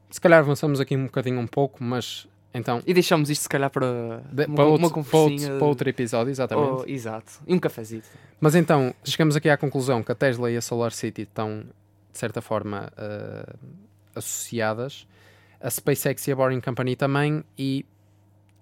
se 0.09 0.21
calhar 0.21 0.39
avançamos 0.39 0.79
aqui 0.79 0.95
um 0.95 1.05
bocadinho 1.05 1.39
um 1.39 1.47
pouco, 1.47 1.83
mas 1.83 2.27
então. 2.53 2.81
E 2.85 2.93
deixamos 2.93 3.29
isto, 3.29 3.41
se 3.43 3.49
calhar, 3.49 3.69
para, 3.71 4.23
de- 4.31 4.45
uma, 4.45 4.55
para, 4.55 4.65
outro, 4.65 4.87
uma 4.87 4.89
para, 4.89 4.99
outro, 4.99 5.11
conversinha. 5.11 5.57
para 5.57 5.65
outro 5.67 5.89
episódio, 5.89 6.29
exatamente. 6.31 6.81
Oh, 6.81 6.85
exato. 6.87 7.33
E 7.47 7.53
um 7.53 7.59
cafezito. 7.59 8.07
Mas 8.39 8.53
então, 8.55 8.93
chegamos 9.03 9.35
aqui 9.35 9.49
à 9.49 9.57
conclusão 9.57 10.03
que 10.03 10.11
a 10.11 10.15
Tesla 10.15 10.51
e 10.51 10.57
a 10.57 10.61
Solar 10.61 10.91
City 10.91 11.23
estão, 11.23 11.61
de 12.11 12.17
certa 12.17 12.39
forma, 12.41 12.91
uh, 12.93 13.57
associadas. 14.15 15.07
a 15.59 15.69
SpaceX 15.71 16.27
e 16.27 16.31
a 16.31 16.35
Boring 16.35 16.61
Company 16.61 16.95
também, 16.95 17.43
e 17.57 17.83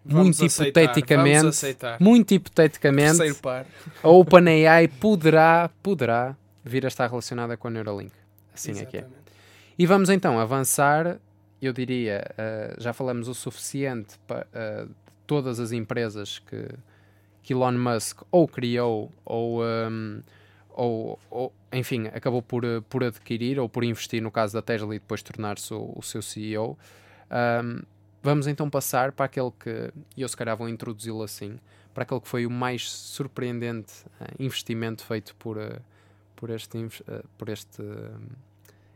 Vamos 0.06 0.40
muito 0.40 0.46
aceitar, 0.46 0.84
hipoteticamente, 0.84 1.78
muito 2.00 2.34
hipoteticamente, 2.34 3.20
a 4.04 4.10
OpenAI 4.10 4.88
poderá, 4.88 5.70
poderá 5.82 6.38
vir 6.64 6.86
a 6.86 6.88
estar 6.88 7.08
relacionada 7.08 7.58
com 7.58 7.68
a 7.68 7.72
Neuralink. 7.72 8.14
Assim 8.54 8.80
é 8.80 8.86
que 8.86 8.98
é. 8.98 9.06
E 9.78 9.86
vamos 9.86 10.10
então 10.10 10.40
avançar, 10.40 11.20
eu 11.60 11.74
diria, 11.74 12.24
uh, 12.32 12.82
já 12.82 12.94
falamos 12.94 13.28
o 13.28 13.34
suficiente 13.34 14.16
para 14.28 14.46
uh, 14.54 14.90
todas 15.26 15.60
as 15.60 15.72
empresas 15.72 16.40
que, 16.40 16.70
que 17.42 17.54
Elon 17.54 17.74
Musk 17.74 18.22
ou 18.32 18.48
criou 18.48 19.12
ou, 19.26 19.64
um, 19.64 20.22
ou, 20.70 21.20
ou, 21.32 21.54
enfim, 21.74 22.08
acabou 22.14 22.44
por, 22.44 22.64
uh, 22.64 22.82
por 22.84 23.04
adquirir 23.04 23.60
ou 23.60 23.68
por 23.68 23.84
investir 23.84 24.22
no 24.22 24.32
caso 24.32 24.54
da 24.54 24.62
Tesla 24.62 24.96
e 24.96 25.00
depois 25.00 25.24
tornar-se 25.24 25.74
o, 25.74 25.94
o 25.96 26.02
seu 26.04 26.22
CEO. 26.22 26.78
Um, 27.32 27.82
vamos 28.26 28.48
então 28.48 28.68
passar 28.70 29.12
para 29.12 29.26
aquele 29.26 29.52
que, 29.52 29.92
e 30.18 30.24
eu 30.24 30.28
se 30.28 30.36
calhar 30.36 30.58
vou 30.58 30.68
introduzi-lo 30.68 31.22
assim, 31.22 31.60
para 31.94 32.04
aquele 32.04 32.20
que 32.20 32.28
foi 32.28 32.46
o 32.46 32.50
mais 32.50 32.90
surpreendente 32.90 33.94
investimento 34.40 35.06
feito 35.06 35.36
por, 35.36 35.58
por 36.36 36.50
este, 36.50 36.88
por 37.38 37.50
este 37.50 37.84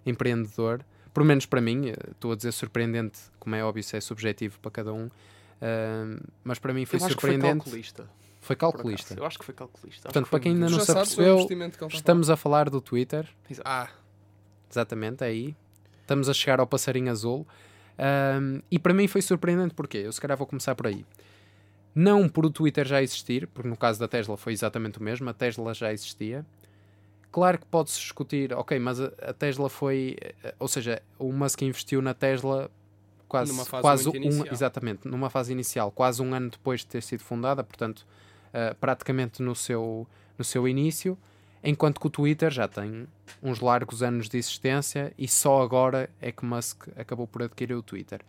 empreendedor, 0.05 0.83
pelo 1.13 1.25
menos 1.25 1.45
para 1.45 1.61
mim, 1.61 1.93
estou 2.11 2.31
a 2.31 2.35
dizer 2.35 2.51
surpreendente, 2.51 3.19
como 3.39 3.55
é 3.55 3.63
óbvio, 3.63 3.81
isso 3.81 3.95
é 3.95 4.01
subjetivo 4.01 4.59
para 4.59 4.71
cada 4.71 4.91
um, 4.91 5.05
uh, 5.05 6.29
mas 6.43 6.57
para 6.57 6.73
mim 6.73 6.85
foi 6.85 6.99
Eu 6.99 7.05
acho 7.05 7.13
surpreendente. 7.13 7.63
Que 7.63 7.69
foi 7.69 7.71
calculista. 7.71 8.09
Foi 8.41 8.55
calculista. 8.55 9.13
Eu 9.15 9.25
acho 9.25 9.37
que 9.37 9.45
foi 9.45 9.53
calculista. 9.53 10.03
Portanto, 10.03 10.23
que 10.23 10.29
foi 10.29 10.39
para 10.39 10.43
quem 10.43 10.53
ainda 10.53 10.69
não 10.69 10.79
se 10.79 10.91
apercebeu, 10.91 11.35
investimento 11.35 11.77
que 11.77 11.83
ele 11.83 11.87
está 11.87 11.97
a 11.97 11.99
Estamos 11.99 12.29
a 12.29 12.35
falar 12.35 12.69
do 12.69 12.81
Twitter. 12.81 13.27
Ah, 13.63 13.89
exatamente, 14.69 15.23
é 15.23 15.27
aí. 15.27 15.55
Estamos 16.01 16.27
a 16.27 16.33
chegar 16.33 16.59
ao 16.59 16.65
passarinho 16.65 17.11
azul. 17.11 17.45
Um, 17.99 18.61
e 18.71 18.79
para 18.79 18.93
mim 18.93 19.07
foi 19.07 19.21
surpreendente 19.21 19.73
porque 19.73 19.97
eu 19.97 20.11
se 20.11 20.21
calhar 20.21 20.37
vou 20.37 20.47
começar 20.47 20.73
por 20.73 20.87
aí. 20.87 21.05
Não 21.93 22.29
por 22.29 22.45
o 22.45 22.49
Twitter 22.49 22.87
já 22.87 23.01
existir, 23.01 23.47
porque 23.47 23.67
no 23.67 23.75
caso 23.75 23.99
da 23.99 24.07
Tesla 24.07 24.37
foi 24.37 24.53
exatamente 24.53 24.99
o 24.99 25.03
mesmo, 25.03 25.29
a 25.29 25.33
Tesla 25.33 25.73
já 25.73 25.91
existia. 25.91 26.45
Claro 27.31 27.59
que 27.59 27.65
pode-se 27.65 27.99
discutir, 27.99 28.53
ok, 28.53 28.79
mas 28.79 29.01
a, 29.01 29.11
a 29.21 29.33
Tesla 29.33 29.69
foi, 29.69 30.15
eh, 30.21 30.55
ou 30.57 30.67
seja, 30.67 31.01
o 31.17 31.31
Musk 31.31 31.61
investiu 31.61 32.01
na 32.01 32.13
Tesla 32.13 32.71
quase, 33.27 33.51
Numa 33.51 33.65
fase 33.65 33.81
quase 33.81 34.09
um, 34.09 34.15
inicial. 34.15 34.47
exatamente, 34.51 35.07
numa 35.07 35.29
fase 35.29 35.51
inicial, 35.51 35.91
quase 35.91 36.21
um 36.21 36.33
ano 36.33 36.49
depois 36.49 36.79
de 36.79 36.87
ter 36.87 37.03
sido 37.03 37.21
fundada, 37.21 37.63
portanto, 37.63 38.07
eh, 38.51 38.75
praticamente 38.79 39.43
no 39.43 39.55
seu, 39.55 40.07
no 40.37 40.43
seu 40.43 40.67
início, 40.67 41.17
enquanto 41.63 41.99
que 41.99 42.07
o 42.07 42.09
Twitter 42.09 42.51
já 42.51 42.67
tem 42.67 43.07
uns 43.41 43.59
largos 43.59 44.01
anos 44.01 44.29
de 44.29 44.37
existência 44.37 45.13
e 45.17 45.27
só 45.27 45.61
agora 45.61 46.09
é 46.21 46.31
que 46.31 46.45
Musk 46.45 46.87
acabou 46.95 47.27
por 47.27 47.43
adquirir 47.43 47.75
o 47.75 47.83
Twitter. 47.83 48.21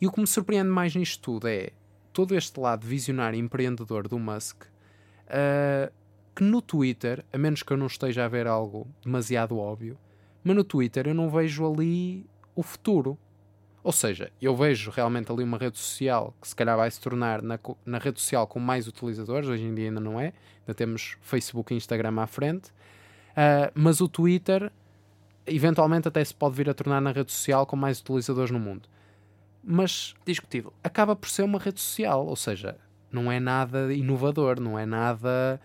E 0.00 0.06
o 0.06 0.12
que 0.12 0.20
me 0.20 0.26
surpreende 0.26 0.68
mais 0.68 0.94
nisto 0.94 1.22
tudo 1.22 1.48
é 1.48 1.70
todo 2.12 2.34
este 2.34 2.58
lado 2.58 2.86
visionário 2.86 3.36
e 3.36 3.40
empreendedor 3.40 4.08
do 4.08 4.18
Musk, 4.18 4.62
uh, 4.64 5.92
que 6.34 6.42
no 6.42 6.60
Twitter, 6.60 7.24
a 7.32 7.38
menos 7.38 7.62
que 7.62 7.72
eu 7.72 7.76
não 7.76 7.86
esteja 7.86 8.24
a 8.24 8.28
ver 8.28 8.46
algo 8.46 8.86
demasiado 9.02 9.58
óbvio, 9.58 9.98
mas 10.44 10.54
no 10.54 10.64
Twitter 10.64 11.06
eu 11.06 11.14
não 11.14 11.30
vejo 11.30 11.70
ali 11.70 12.26
o 12.54 12.62
futuro. 12.62 13.18
Ou 13.86 13.92
seja, 13.92 14.32
eu 14.42 14.56
vejo 14.56 14.90
realmente 14.90 15.30
ali 15.30 15.44
uma 15.44 15.56
rede 15.56 15.78
social 15.78 16.34
que 16.40 16.48
se 16.48 16.56
calhar 16.56 16.76
vai 16.76 16.90
se 16.90 17.00
tornar 17.00 17.40
na, 17.40 17.56
na 17.84 17.98
rede 17.98 18.20
social 18.20 18.44
com 18.44 18.58
mais 18.58 18.88
utilizadores, 18.88 19.48
hoje 19.48 19.62
em 19.62 19.72
dia 19.72 19.86
ainda 19.86 20.00
não 20.00 20.18
é, 20.18 20.32
ainda 20.62 20.74
temos 20.74 21.16
Facebook 21.22 21.72
e 21.72 21.76
Instagram 21.76 22.20
à 22.20 22.26
frente, 22.26 22.72
Uh, 23.36 23.68
mas 23.74 24.00
o 24.00 24.08
Twitter 24.08 24.72
eventualmente 25.46 26.08
até 26.08 26.24
se 26.24 26.34
pode 26.34 26.56
vir 26.56 26.70
a 26.70 26.74
tornar 26.74 27.02
na 27.02 27.12
rede 27.12 27.30
social 27.30 27.66
com 27.66 27.76
mais 27.76 28.00
utilizadores 28.00 28.50
no 28.50 28.58
mundo. 28.58 28.88
Mas 29.62 30.14
Discutível. 30.24 30.72
acaba 30.82 31.14
por 31.14 31.28
ser 31.28 31.42
uma 31.42 31.58
rede 31.58 31.78
social, 31.78 32.26
ou 32.26 32.34
seja, 32.34 32.78
não 33.12 33.30
é 33.30 33.38
nada 33.38 33.92
inovador, 33.92 34.58
não 34.58 34.78
é 34.78 34.86
nada. 34.86 35.60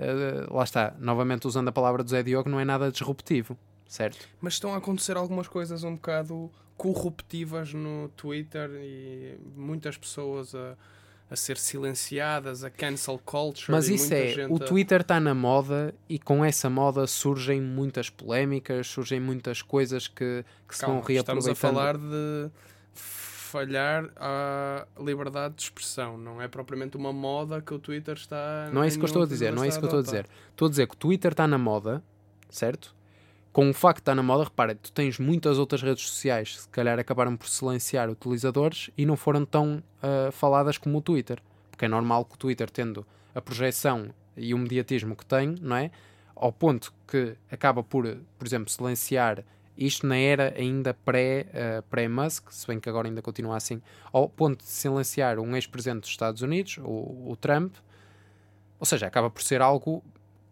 eh, 0.00 0.46
lá 0.50 0.64
está, 0.64 0.94
novamente 0.98 1.46
usando 1.46 1.68
a 1.68 1.72
palavra 1.72 2.02
do 2.02 2.10
Zé 2.10 2.24
Diogo, 2.24 2.50
não 2.50 2.58
é 2.58 2.64
nada 2.64 2.90
disruptivo, 2.90 3.56
certo? 3.86 4.26
mas 4.40 4.54
estão 4.54 4.74
a 4.74 4.78
acontecer 4.78 5.16
algumas 5.16 5.46
coisas 5.46 5.84
um 5.84 5.94
bocado 5.94 6.50
corruptivas 6.82 7.72
no 7.72 8.08
Twitter 8.16 8.68
e 8.74 9.38
muitas 9.54 9.96
pessoas 9.96 10.52
a, 10.52 10.74
a 11.30 11.36
ser 11.36 11.56
silenciadas, 11.56 12.64
a 12.64 12.70
cancel 12.70 13.20
culture. 13.24 13.70
Mas 13.70 13.88
isso 13.88 14.12
é, 14.12 14.28
gente 14.34 14.50
o 14.52 14.56
a- 14.56 14.66
Twitter 14.66 15.00
está 15.02 15.20
na 15.20 15.32
moda 15.32 15.94
e 16.08 16.18
com 16.18 16.44
essa 16.44 16.68
moda 16.68 17.06
surgem 17.06 17.60
muitas 17.60 18.10
polémicas, 18.10 18.88
surgem 18.88 19.20
muitas 19.20 19.62
coisas 19.62 20.08
que, 20.08 20.44
que 20.68 20.76
se 20.76 20.84
vão 20.84 21.00
Calma, 21.00 21.12
estamos 21.12 21.46
reaproveitando. 21.46 21.52
a 21.52 21.54
falar 21.54 21.96
de 21.98 22.50
falhar 22.94 24.10
à 24.16 24.86
liberdade 24.98 25.54
de 25.54 25.62
expressão. 25.62 26.18
Não 26.18 26.40
é 26.42 26.48
propriamente 26.48 26.96
uma 26.96 27.12
moda 27.12 27.60
que 27.62 27.72
o 27.72 27.78
Twitter 27.78 28.14
está. 28.16 28.70
Não 28.72 28.82
é 28.82 28.88
isso 28.88 28.98
que 28.98 29.04
eu 29.04 29.06
estou 29.06 29.22
a 29.22 29.26
dizer, 29.26 29.52
não 29.52 29.62
é 29.62 29.68
isso 29.68 29.78
que 29.78 29.84
eu 29.84 29.88
estou 29.88 30.00
a 30.00 30.02
dizer. 30.02 30.26
Estou 30.50 30.66
a 30.66 30.70
dizer 30.70 30.86
que 30.88 30.94
o 30.94 30.98
Twitter 30.98 31.30
está 31.32 31.46
na 31.46 31.58
moda, 31.58 32.02
certo? 32.50 32.94
Com 33.52 33.68
o 33.68 33.74
facto 33.74 33.98
de 33.98 34.02
estar 34.02 34.14
na 34.14 34.22
moda, 34.22 34.44
repara, 34.44 34.74
tu 34.74 34.90
tens 34.90 35.18
muitas 35.18 35.58
outras 35.58 35.82
redes 35.82 36.08
sociais 36.08 36.52
que 36.56 36.62
se 36.62 36.68
calhar 36.70 36.98
acabaram 36.98 37.36
por 37.36 37.46
silenciar 37.46 38.08
utilizadores 38.08 38.88
e 38.96 39.04
não 39.04 39.14
foram 39.14 39.44
tão 39.44 39.82
ah, 40.02 40.30
faladas 40.32 40.78
como 40.78 40.98
o 40.98 41.02
Twitter. 41.02 41.38
Porque 41.70 41.84
é 41.84 41.88
normal 41.88 42.24
que 42.24 42.34
o 42.34 42.38
Twitter, 42.38 42.70
tendo 42.70 43.06
a 43.34 43.42
projeção 43.42 44.08
e 44.34 44.54
o 44.54 44.58
mediatismo 44.58 45.14
que 45.14 45.26
tem, 45.26 45.54
não 45.60 45.76
é? 45.76 45.90
Ao 46.34 46.50
ponto 46.50 46.94
que 47.06 47.36
acaba 47.50 47.82
por, 47.82 48.06
por 48.38 48.46
exemplo, 48.46 48.70
silenciar 48.70 49.44
isto 49.76 50.06
na 50.06 50.16
era 50.16 50.54
ainda 50.56 50.94
pré, 50.94 51.46
ah, 51.52 51.82
pré-Musk, 51.90 52.50
se 52.50 52.66
bem 52.66 52.80
que 52.80 52.88
agora 52.88 53.06
ainda 53.06 53.20
continua 53.20 53.58
assim, 53.58 53.82
ao 54.10 54.30
ponto 54.30 54.64
de 54.64 54.70
silenciar 54.70 55.38
um 55.38 55.54
ex-presidente 55.54 56.00
dos 56.00 56.10
Estados 56.10 56.40
Unidos, 56.40 56.78
o, 56.78 57.32
o 57.32 57.36
Trump, 57.38 57.74
ou 58.80 58.86
seja, 58.86 59.06
acaba 59.06 59.28
por 59.28 59.42
ser 59.42 59.60
algo 59.60 60.02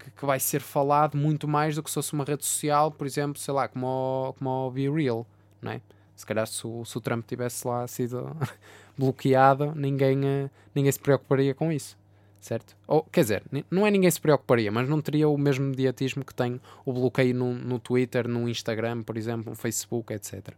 que, 0.01 0.11
que 0.11 0.25
vai 0.25 0.41
ser 0.41 0.61
falado 0.61 1.17
muito 1.17 1.47
mais 1.47 1.77
do 1.77 1.83
que 1.83 1.91
se 1.91 1.95
fosse 1.95 2.13
uma 2.13 2.25
rede 2.25 2.45
social, 2.45 2.91
por 2.91 3.07
exemplo, 3.07 3.39
sei 3.39 3.53
lá, 3.53 3.69
como 3.69 3.87
o, 3.87 4.33
como 4.33 4.51
o 4.51 4.71
Be 4.71 4.89
Real, 4.89 5.27
não 5.61 5.73
é? 5.73 5.81
Se 6.17 6.27
calhar 6.27 6.47
se 6.47 6.67
o, 6.67 6.85
se 6.85 6.97
o 6.99 7.01
Trump 7.01 7.27
tivesse 7.27 7.67
lá 7.67 7.87
sido 7.87 8.37
bloqueado, 8.97 9.73
ninguém, 9.75 10.27
eh, 10.27 10.51
ninguém 10.75 10.93
se 10.93 10.99
preocuparia 10.99 11.55
com 11.55 11.73
isso, 11.73 11.97
certo? 12.41 12.77
Ou, 12.87 13.03
quer 13.05 13.23
dizer, 13.23 13.43
não 13.71 13.87
é 13.87 13.91
ninguém 13.91 14.11
se 14.11 14.21
preocuparia, 14.21 14.71
mas 14.71 14.89
não 14.89 15.01
teria 15.01 15.29
o 15.29 15.39
mesmo 15.39 15.67
mediatismo 15.67 16.25
que 16.25 16.35
tem 16.35 16.61
o 16.85 16.93
bloqueio 16.93 17.35
no, 17.35 17.55
no 17.55 17.79
Twitter, 17.79 18.29
no 18.29 18.49
Instagram, 18.49 19.03
por 19.03 19.17
exemplo, 19.17 19.51
no 19.51 19.57
Facebook, 19.57 20.13
etc. 20.13 20.55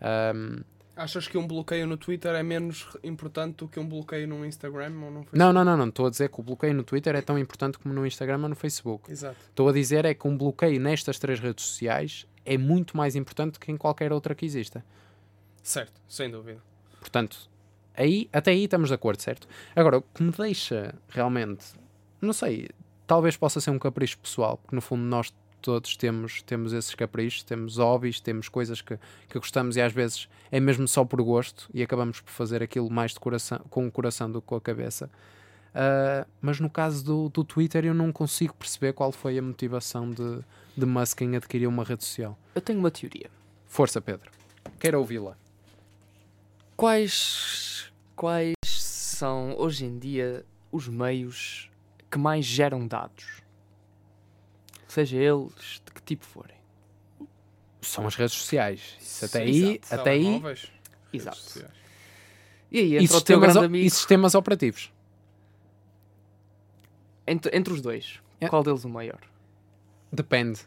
Ahm, 0.00 0.62
Achas 0.98 1.28
que 1.28 1.38
um 1.38 1.46
bloqueio 1.46 1.86
no 1.86 1.96
Twitter 1.96 2.34
é 2.34 2.42
menos 2.42 2.88
importante 3.04 3.58
do 3.58 3.68
que 3.68 3.78
um 3.78 3.88
bloqueio 3.88 4.26
no 4.26 4.44
Instagram 4.44 4.92
ou 5.00 5.10
no 5.12 5.22
Facebook? 5.22 5.38
não, 5.38 5.52
não, 5.52 5.64
não, 5.64 5.76
não. 5.76 5.88
Estou 5.88 6.06
a 6.06 6.10
dizer 6.10 6.28
que 6.28 6.40
o 6.40 6.42
bloqueio 6.42 6.74
no 6.74 6.82
Twitter 6.82 7.14
é 7.14 7.22
tão 7.22 7.38
importante 7.38 7.78
como 7.78 7.94
no 7.94 8.04
Instagram 8.04 8.42
ou 8.42 8.48
no 8.48 8.56
Facebook. 8.56 9.08
Exato. 9.08 9.36
Estou 9.48 9.68
a 9.68 9.72
dizer 9.72 10.04
é 10.04 10.12
que 10.12 10.26
um 10.26 10.36
bloqueio 10.36 10.80
nestas 10.80 11.16
três 11.20 11.38
redes 11.38 11.64
sociais 11.64 12.26
é 12.44 12.58
muito 12.58 12.96
mais 12.96 13.14
importante 13.14 13.60
que 13.60 13.70
em 13.70 13.76
qualquer 13.76 14.12
outra 14.12 14.34
que 14.34 14.44
exista. 14.44 14.84
Certo, 15.62 16.00
sem 16.08 16.28
dúvida. 16.28 16.60
Portanto, 16.98 17.48
aí, 17.94 18.28
até 18.32 18.50
aí 18.50 18.64
estamos 18.64 18.88
de 18.88 18.94
acordo, 18.94 19.22
certo? 19.22 19.46
Agora, 19.76 19.98
o 19.98 20.02
que 20.02 20.20
me 20.20 20.32
deixa 20.32 20.96
realmente, 21.10 21.64
não 22.20 22.32
sei, 22.32 22.70
talvez 23.06 23.36
possa 23.36 23.60
ser 23.60 23.70
um 23.70 23.78
capricho 23.78 24.18
pessoal, 24.18 24.58
porque 24.58 24.74
no 24.74 24.82
fundo 24.82 25.04
nós 25.04 25.32
todos 25.60 25.96
temos, 25.96 26.42
temos 26.42 26.72
esses 26.72 26.94
caprichos, 26.94 27.42
temos 27.42 27.76
hobbies, 27.76 28.20
temos 28.20 28.48
coisas 28.48 28.80
que, 28.80 28.98
que 29.28 29.38
gostamos 29.38 29.76
e 29.76 29.80
às 29.80 29.92
vezes 29.92 30.28
é 30.50 30.60
mesmo 30.60 30.86
só 30.88 31.04
por 31.04 31.22
gosto 31.22 31.68
e 31.72 31.82
acabamos 31.82 32.20
por 32.20 32.30
fazer 32.30 32.62
aquilo 32.62 32.90
mais 32.90 33.12
de 33.12 33.20
coração, 33.20 33.60
com 33.70 33.86
o 33.86 33.90
coração 33.90 34.30
do 34.30 34.40
que 34.40 34.46
com 34.46 34.56
a 34.56 34.60
cabeça. 34.60 35.10
Ah, 35.74 36.26
mas 36.40 36.58
no 36.58 36.68
caso 36.68 37.04
do, 37.04 37.28
do 37.28 37.44
Twitter 37.44 37.84
eu 37.84 37.94
não 37.94 38.10
consigo 38.10 38.54
perceber 38.54 38.92
qual 38.92 39.12
foi 39.12 39.38
a 39.38 39.42
motivação 39.42 40.10
de, 40.10 40.40
de 40.76 40.86
Musk 40.86 41.20
em 41.22 41.36
adquirir 41.36 41.66
uma 41.66 41.84
rede 41.84 42.04
social. 42.04 42.38
Eu 42.54 42.60
tenho 42.60 42.78
uma 42.78 42.90
teoria. 42.90 43.30
Força, 43.66 44.00
Pedro. 44.00 44.30
Quero 44.80 44.98
ouvi-la. 44.98 45.36
Quais, 46.76 47.92
quais 48.16 48.54
são 48.64 49.54
hoje 49.58 49.84
em 49.84 49.98
dia 49.98 50.44
os 50.70 50.88
meios 50.88 51.70
que 52.10 52.18
mais 52.18 52.44
geram 52.44 52.86
dados? 52.86 53.42
Seja 54.88 55.16
eles 55.16 55.80
de 55.84 55.92
que 55.92 56.02
tipo 56.02 56.24
forem. 56.24 56.56
São 57.80 58.06
as 58.06 58.14
redes 58.16 58.34
sociais. 58.34 58.96
Isso 59.00 59.24
até 59.24 59.46
Exato. 59.48 59.68
aí, 59.68 59.80
até 60.00 60.10
aí 60.10 60.42
Exato. 61.12 61.36
sociais. 61.36 61.72
E 62.70 62.78
aí 62.78 62.92
e, 62.94 62.96
entra 62.96 63.04
o 63.04 63.08
teu 63.08 63.36
sistemas, 63.36 63.40
grande 63.52 63.58
o- 63.58 63.64
amigo. 63.66 63.86
e 63.86 63.90
sistemas 63.90 64.34
operativos. 64.34 64.92
Entre, 67.26 67.54
entre 67.56 67.72
os 67.72 67.80
dois, 67.80 68.20
Yeah. 68.40 68.50
qual 68.50 68.62
deles 68.62 68.84
o 68.84 68.88
maior? 68.88 69.20
Depende. 70.12 70.60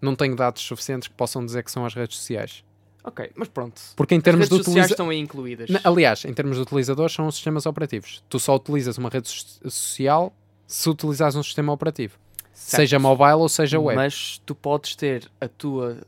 Não 0.00 0.16
tenho 0.16 0.34
dados 0.34 0.62
suficientes 0.62 1.06
que 1.08 1.14
possam 1.14 1.44
dizer 1.44 1.62
que 1.62 1.70
são 1.70 1.84
as 1.86 1.94
redes 1.94 2.16
sociais. 2.16 2.64
Ok, 3.04 3.30
mas 3.34 3.48
pronto. 3.48 3.80
Porque 3.96 4.14
em 4.14 4.18
As 4.18 4.24
termos 4.24 4.44
redes 4.48 4.58
de 4.58 4.64
sociais 4.64 4.86
utiliza... 4.86 4.92
estão 4.94 5.08
aí 5.10 5.18
incluídas. 5.18 5.68
Na- 5.70 5.80
Aliás, 5.84 6.24
em 6.24 6.32
termos 6.32 6.56
de 6.56 6.62
utilizadores, 6.62 7.12
são 7.14 7.26
os 7.26 7.34
sistemas 7.34 7.66
operativos. 7.66 8.22
Tu 8.28 8.38
só 8.40 8.54
utilizas 8.56 8.96
uma 8.98 9.08
rede 9.08 9.28
so- 9.28 9.70
social 9.70 10.32
se 10.66 10.88
utilizares 10.88 11.34
um 11.36 11.42
sistema 11.42 11.72
operativo. 11.72 12.18
Certo. 12.52 12.80
Seja 12.80 12.98
mobile 12.98 13.34
ou 13.34 13.48
seja 13.48 13.80
web. 13.80 13.96
Mas 13.96 14.40
tu 14.44 14.54
podes 14.54 14.94
ter 14.94 15.30
a 15.40 15.48
tua, 15.48 15.98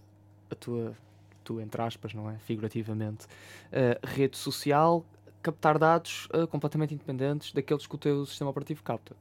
a 0.51 0.55
tua 0.55 0.95
muito, 1.45 1.61
entre 1.61 1.82
aspas, 1.82 2.14
não 2.14 2.30
é? 2.30 2.38
Figurativamente. 2.38 3.26
Uh, 3.26 4.07
rede 4.07 4.36
social, 4.36 5.05
captar 5.42 5.78
dados 5.78 6.26
uh, 6.34 6.47
completamente 6.47 6.95
independentes 6.95 7.53
daqueles 7.53 7.86
que 7.86 7.95
o 7.95 7.99
teu 7.99 8.24
sistema 8.24 8.51
operativo 8.51 8.82
capta. 8.82 9.14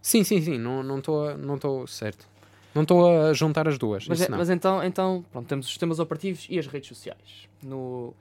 Sim, 0.00 0.24
sim, 0.24 0.40
sim, 0.40 0.58
não 0.58 0.98
estou 0.98 1.36
não 1.36 1.58
não 1.62 1.86
certo. 1.86 2.26
Não 2.74 2.82
estou 2.82 3.28
a 3.28 3.32
juntar 3.32 3.66
as 3.66 3.78
duas. 3.78 4.06
Mas, 4.06 4.20
é, 4.20 4.28
mas, 4.28 4.50
então, 4.50 4.84
então 4.84 5.24
pronto, 5.32 5.48
temos 5.48 5.66
os 5.66 5.72
sistemas 5.72 5.98
operativos 5.98 6.46
e 6.50 6.58
as 6.58 6.66
redes 6.66 6.88
sociais. 6.88 7.48
No, 7.62 8.14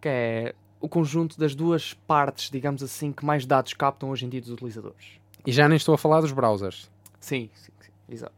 que 0.00 0.08
é 0.08 0.54
o 0.80 0.88
conjunto 0.88 1.38
das 1.38 1.54
duas 1.54 1.92
partes, 1.92 2.48
digamos 2.48 2.82
assim, 2.82 3.12
que 3.12 3.24
mais 3.24 3.44
dados 3.44 3.74
captam 3.74 4.10
hoje 4.10 4.24
em 4.24 4.28
dia 4.28 4.40
dos 4.40 4.50
utilizadores. 4.50 5.20
E 5.44 5.52
já 5.52 5.68
nem 5.68 5.76
estou 5.76 5.94
a 5.94 5.98
falar 5.98 6.20
dos 6.20 6.32
browsers. 6.32 6.88
Sim, 7.18 7.50
sim 7.54 7.72
exato. 8.08 8.34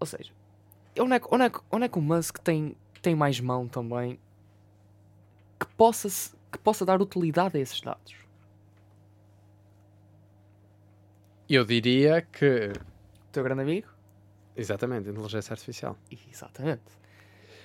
Ou 0.00 0.06
seja, 0.06 0.32
onde 0.98 1.14
é, 1.14 1.20
onde, 1.30 1.44
é, 1.44 1.52
onde 1.70 1.84
é 1.84 1.88
que 1.88 1.98
o 1.98 2.02
Musk 2.02 2.38
tem, 2.38 2.76
tem 3.00 3.14
mais 3.14 3.40
mão 3.40 3.68
também 3.68 4.18
que 5.58 5.66
possa, 5.76 6.08
que 6.50 6.58
possa 6.58 6.84
dar 6.84 7.00
utilidade 7.00 7.56
a 7.56 7.60
esses 7.60 7.80
dados? 7.80 8.14
Eu 11.48 11.64
diria 11.64 12.22
que. 12.22 12.72
O 13.28 13.32
teu 13.32 13.44
grande 13.44 13.62
amigo? 13.62 13.88
Exatamente, 14.56 15.08
inteligência 15.08 15.52
artificial. 15.52 15.96
Exatamente. 16.30 16.82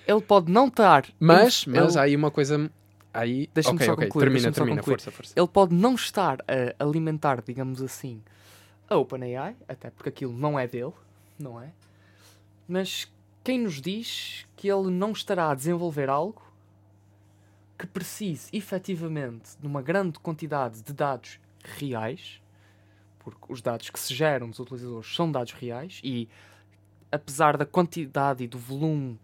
Ele 0.06 0.20
pode 0.20 0.50
não 0.50 0.68
estar. 0.68 1.06
Mas, 1.18 1.66
mas 1.66 1.96
há 1.96 2.02
aí 2.02 2.16
uma 2.16 2.30
coisa. 2.30 2.70
Aí... 3.12 3.48
Deixa-me 3.52 3.76
okay, 3.76 3.86
só 3.86 3.92
okay. 3.92 4.06
concluir. 4.06 4.24
Termina, 4.24 4.52
termina, 4.52 4.82
força, 4.82 5.10
força. 5.10 5.34
Ele 5.36 5.48
pode 5.48 5.74
não 5.74 5.94
estar 5.94 6.38
a 6.42 6.82
alimentar, 6.82 7.42
digamos 7.42 7.82
assim, 7.82 8.22
a 8.88 8.96
OpenAI, 8.96 9.56
até 9.68 9.90
porque 9.90 10.08
aquilo 10.08 10.32
não 10.32 10.58
é 10.58 10.66
dele, 10.66 10.94
não 11.38 11.60
é? 11.60 11.72
Mas 12.66 13.10
quem 13.44 13.60
nos 13.60 13.80
diz 13.80 14.46
que 14.56 14.68
ele 14.68 14.90
não 14.90 15.12
estará 15.12 15.50
a 15.50 15.54
desenvolver 15.54 16.08
algo 16.08 16.42
que 17.78 17.86
precise 17.86 18.48
efetivamente 18.52 19.56
de 19.58 19.66
uma 19.66 19.80
grande 19.80 20.18
quantidade 20.18 20.82
de 20.82 20.92
dados 20.92 21.38
reais, 21.62 22.42
porque 23.20 23.46
os 23.48 23.62
dados 23.62 23.88
que 23.90 24.00
se 24.00 24.14
geram 24.14 24.50
dos 24.50 24.58
utilizadores 24.58 25.14
são 25.14 25.30
dados 25.30 25.52
reais 25.52 26.00
e 26.02 26.28
apesar 27.10 27.56
da 27.56 27.64
quantidade 27.64 28.44
e 28.44 28.48
do 28.48 28.58
volume 28.58 29.18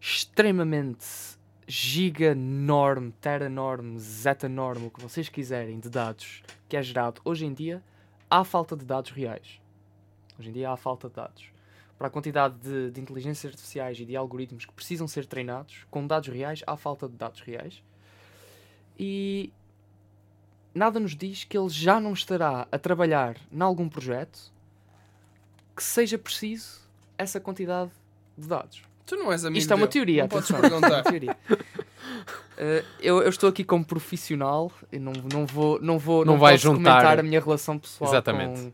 extremamente 0.00 1.36
giga 1.66 2.26
enorme, 2.26 3.12
tera 3.20 3.46
enorme, 3.46 3.98
zeta 3.98 4.46
enorme, 4.46 4.86
o 4.86 4.90
que 4.90 5.02
vocês 5.02 5.28
quiserem 5.28 5.80
de 5.80 5.90
dados 5.90 6.42
que 6.68 6.76
é 6.76 6.82
gerado 6.82 7.20
hoje 7.24 7.44
em 7.44 7.52
dia, 7.52 7.82
há 8.30 8.44
falta 8.44 8.76
de 8.76 8.84
dados 8.84 9.10
reais. 9.10 9.60
Hoje 10.38 10.50
em 10.50 10.52
dia 10.52 10.70
há 10.70 10.76
falta 10.76 11.08
de 11.08 11.14
dados. 11.14 11.44
Para 11.98 12.08
a 12.08 12.10
quantidade 12.10 12.54
de, 12.58 12.90
de 12.90 13.00
inteligências 13.00 13.52
artificiais 13.52 13.98
e 13.98 14.04
de 14.04 14.14
algoritmos 14.16 14.66
que 14.66 14.72
precisam 14.72 15.08
ser 15.08 15.24
treinados 15.26 15.86
com 15.90 16.06
dados 16.06 16.28
reais, 16.28 16.62
há 16.66 16.76
falta 16.76 17.08
de 17.08 17.14
dados 17.16 17.40
reais. 17.40 17.82
E 18.98 19.50
nada 20.74 21.00
nos 21.00 21.16
diz 21.16 21.44
que 21.44 21.56
ele 21.56 21.68
já 21.70 21.98
não 21.98 22.12
estará 22.12 22.68
a 22.70 22.78
trabalhar 22.78 23.36
em 23.50 23.60
algum 23.62 23.88
projeto 23.88 24.52
que 25.74 25.82
seja 25.82 26.18
preciso 26.18 26.80
essa 27.16 27.40
quantidade 27.40 27.90
de 28.36 28.46
dados. 28.46 28.82
Tu 29.06 29.16
não 29.16 29.32
és 29.32 29.44
amigo 29.44 29.58
Isto 29.58 29.72
é 29.72 29.76
uma 29.76 29.86
teoria, 29.86 30.22
Não 30.22 30.28
podes 30.28 30.50
atenção. 30.50 30.68
perguntar. 30.80 30.88
É 30.92 30.96
uma 30.96 31.02
teoria. 31.04 31.36
Uh, 32.56 32.84
eu, 33.00 33.22
eu 33.22 33.28
estou 33.28 33.48
aqui 33.50 33.62
como 33.62 33.84
profissional 33.84 34.72
e 34.90 34.98
não, 34.98 35.12
não 35.32 35.44
vou 35.44 35.78
não 35.80 35.98
vou 35.98 36.24
Não 36.24 36.32
não, 36.34 36.40
vai 36.40 36.56
juntar- 36.56 36.76
comentar 37.02 37.18
a 37.18 37.22
minha 37.22 37.38
relação 37.40 37.78
pessoal 37.78 38.10
Exatamente. 38.10 38.60
com, 38.60 38.72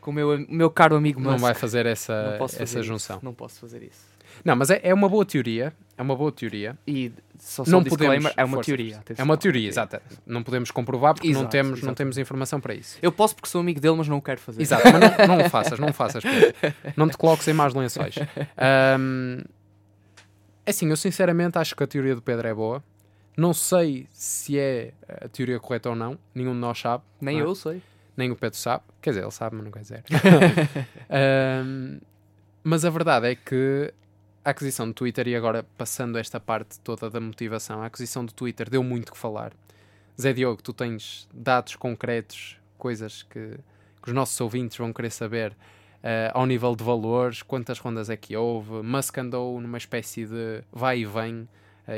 com 0.00 0.10
o 0.12 0.14
meu, 0.14 0.46
meu 0.48 0.70
caro 0.70 0.94
amigo 0.94 1.20
Não 1.20 1.32
Musk. 1.32 1.42
vai 1.42 1.54
fazer 1.54 1.86
essa, 1.86 2.30
Não 2.32 2.38
posso 2.38 2.54
fazer 2.54 2.62
essa 2.62 2.78
isso. 2.78 2.86
junção. 2.86 3.18
Não 3.22 3.34
posso 3.34 3.58
fazer 3.60 3.82
isso. 3.82 4.14
Não, 4.44 4.54
mas 4.54 4.70
é, 4.70 4.80
é 4.82 4.92
uma 4.94 5.08
boa 5.08 5.24
teoria. 5.24 5.72
É 5.98 6.02
uma 6.02 6.14
boa 6.14 6.30
teoria. 6.30 6.76
E 6.86 7.10
só, 7.38 7.64
só 7.64 7.70
não 7.70 7.78
um 7.78 7.84
podemos. 7.84 8.30
é 8.36 8.44
uma 8.44 8.56
força, 8.56 8.66
teoria. 8.66 9.00
É 9.16 9.22
uma 9.24 9.36
teoria, 9.36 9.68
exato. 9.68 9.98
Não 10.26 10.42
podemos 10.42 10.70
comprovar 10.70 11.14
porque 11.14 11.26
não, 11.28 11.40
Exato, 11.40 11.50
temos, 11.50 11.70
não 11.70 11.76
exatamente. 11.78 11.96
temos 11.96 12.18
informação 12.18 12.60
para 12.60 12.74
isso. 12.74 12.98
Eu 13.00 13.10
posso 13.10 13.34
porque 13.34 13.48
sou 13.48 13.60
amigo 13.62 13.80
dele, 13.80 13.96
mas 13.96 14.06
não 14.06 14.18
o 14.18 14.22
quero 14.22 14.38
fazer. 14.38 14.60
Exato, 14.62 14.82
mas 14.92 15.26
não, 15.26 15.36
não 15.38 15.46
o 15.46 15.48
faças, 15.50 15.78
não 15.78 15.88
o 15.88 15.92
faças. 15.92 16.22
Não 16.96 17.08
te 17.08 17.16
coloques 17.16 17.48
em 17.48 17.54
más 17.54 17.72
lençóis. 17.74 18.14
Ahm, 18.58 19.42
é 20.66 20.70
assim, 20.70 20.88
eu 20.90 20.96
sinceramente 20.96 21.58
acho 21.58 21.74
que 21.74 21.82
a 21.82 21.86
teoria 21.86 22.14
do 22.14 22.20
Pedro 22.22 22.46
é 22.46 22.52
boa. 22.54 22.84
Não 23.36 23.52
sei 23.52 24.08
se 24.12 24.58
é 24.58 24.92
a 25.06 25.28
teoria 25.28 25.60
correta 25.60 25.90
ou 25.90 25.96
não. 25.96 26.18
Nenhum 26.34 26.52
de 26.52 26.58
nós 26.58 26.78
sabe. 26.78 27.04
Nem 27.20 27.38
é? 27.38 27.42
eu 27.42 27.54
sei. 27.54 27.82
Nem 28.16 28.30
o 28.30 28.36
Pedro 28.36 28.58
sabe. 28.58 28.82
Quer 29.02 29.10
dizer, 29.10 29.22
ele 29.22 29.30
sabe, 29.30 29.56
mas 29.56 29.64
não 29.64 29.70
quer 29.70 29.80
dizer. 29.80 30.04
Ahm, 31.10 32.00
mas 32.64 32.84
a 32.84 32.90
verdade 32.90 33.28
é 33.28 33.34
que 33.34 33.92
a 34.44 34.50
aquisição 34.50 34.86
do 34.86 34.94
Twitter, 34.94 35.28
e 35.28 35.36
agora 35.36 35.66
passando 35.76 36.16
esta 36.16 36.40
parte 36.40 36.80
toda 36.80 37.10
da 37.10 37.20
motivação, 37.20 37.82
a 37.82 37.86
aquisição 37.86 38.24
do 38.24 38.32
Twitter 38.32 38.70
deu 38.70 38.82
muito 38.82 39.12
que 39.12 39.18
falar. 39.18 39.52
Zé 40.20 40.32
Diogo, 40.32 40.62
tu 40.62 40.72
tens 40.72 41.28
dados 41.34 41.76
concretos, 41.76 42.56
coisas 42.78 43.22
que, 43.22 43.58
que 44.02 44.08
os 44.08 44.14
nossos 44.14 44.40
ouvintes 44.40 44.78
vão 44.78 44.92
querer 44.92 45.10
saber 45.10 45.54
eh, 46.02 46.30
ao 46.32 46.46
nível 46.46 46.76
de 46.76 46.84
valores, 46.84 47.42
quantas 47.42 47.78
rondas 47.80 48.08
é 48.08 48.16
que 48.16 48.36
houve. 48.36 48.82
Musk 48.82 49.18
andou 49.18 49.60
numa 49.60 49.78
espécie 49.78 50.24
de 50.24 50.62
vai 50.72 51.00
e 51.00 51.04
vem, 51.04 51.42
eh, 51.42 51.46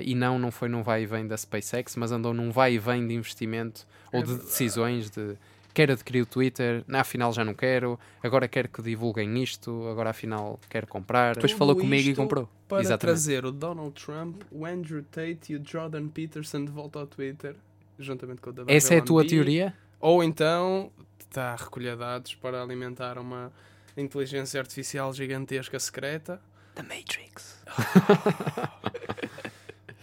e 0.02 0.14
não, 0.14 0.38
não 0.38 0.50
foi 0.50 0.68
num 0.68 0.82
vai 0.82 1.02
e 1.02 1.06
vem 1.06 1.26
da 1.26 1.36
SpaceX, 1.36 1.96
mas 1.96 2.12
andou 2.12 2.34
num 2.34 2.50
vai 2.50 2.74
e 2.74 2.78
vem 2.78 3.06
de 3.06 3.14
investimento 3.14 3.86
ou 4.12 4.20
É 4.20 4.22
de 4.22 4.28
verdade. 4.28 4.48
decisões 4.48 5.10
de 5.10 5.36
quero 5.72 5.92
adquirir 5.92 6.22
o 6.22 6.26
Twitter, 6.26 6.82
na 6.88 7.00
afinal 7.02 7.32
já 7.32 7.44
não 7.44 7.54
quero, 7.54 7.98
agora 8.22 8.48
quero 8.48 8.68
que 8.68 8.82
divulguem 8.82 9.40
isto, 9.42 9.86
agora 9.88 10.10
afinal 10.10 10.58
quero 10.68 10.86
comprar. 10.88 11.34
Depois 11.36 11.52
Tudo 11.52 11.58
falou 11.58 11.76
comigo 11.76 12.08
e 12.08 12.14
comprou. 12.16 12.48
Para 12.66 12.80
Exatamente. 12.80 13.00
trazer 13.00 13.44
o 13.44 13.52
Donald 13.52 13.92
Trump, 13.92 14.42
o 14.50 14.66
Andrew 14.66 15.04
Tate 15.04 15.52
e 15.52 15.56
o 15.56 15.62
Jordan 15.64 16.08
Peterson 16.08 16.64
de 16.64 16.72
volta 16.72 16.98
ao 16.98 17.06
Twitter, 17.06 17.54
juntamente 17.98 18.40
com 18.40 18.50
o 18.50 18.52
David 18.52 18.74
Essa 18.74 18.94
é 18.94 18.98
a 18.98 19.02
tua 19.02 19.24
teoria? 19.24 19.72
Ou 20.00 20.22
então 20.24 20.90
está 21.20 21.52
a 21.52 21.56
recolher 21.56 21.96
dados 21.96 22.34
para 22.34 22.60
alimentar 22.60 23.16
uma 23.16 23.52
inteligência 23.96 24.60
artificial 24.60 25.12
gigantesca 25.12 25.78
secreta. 25.78 26.40
The 26.74 26.82
Matrix. 26.82 27.62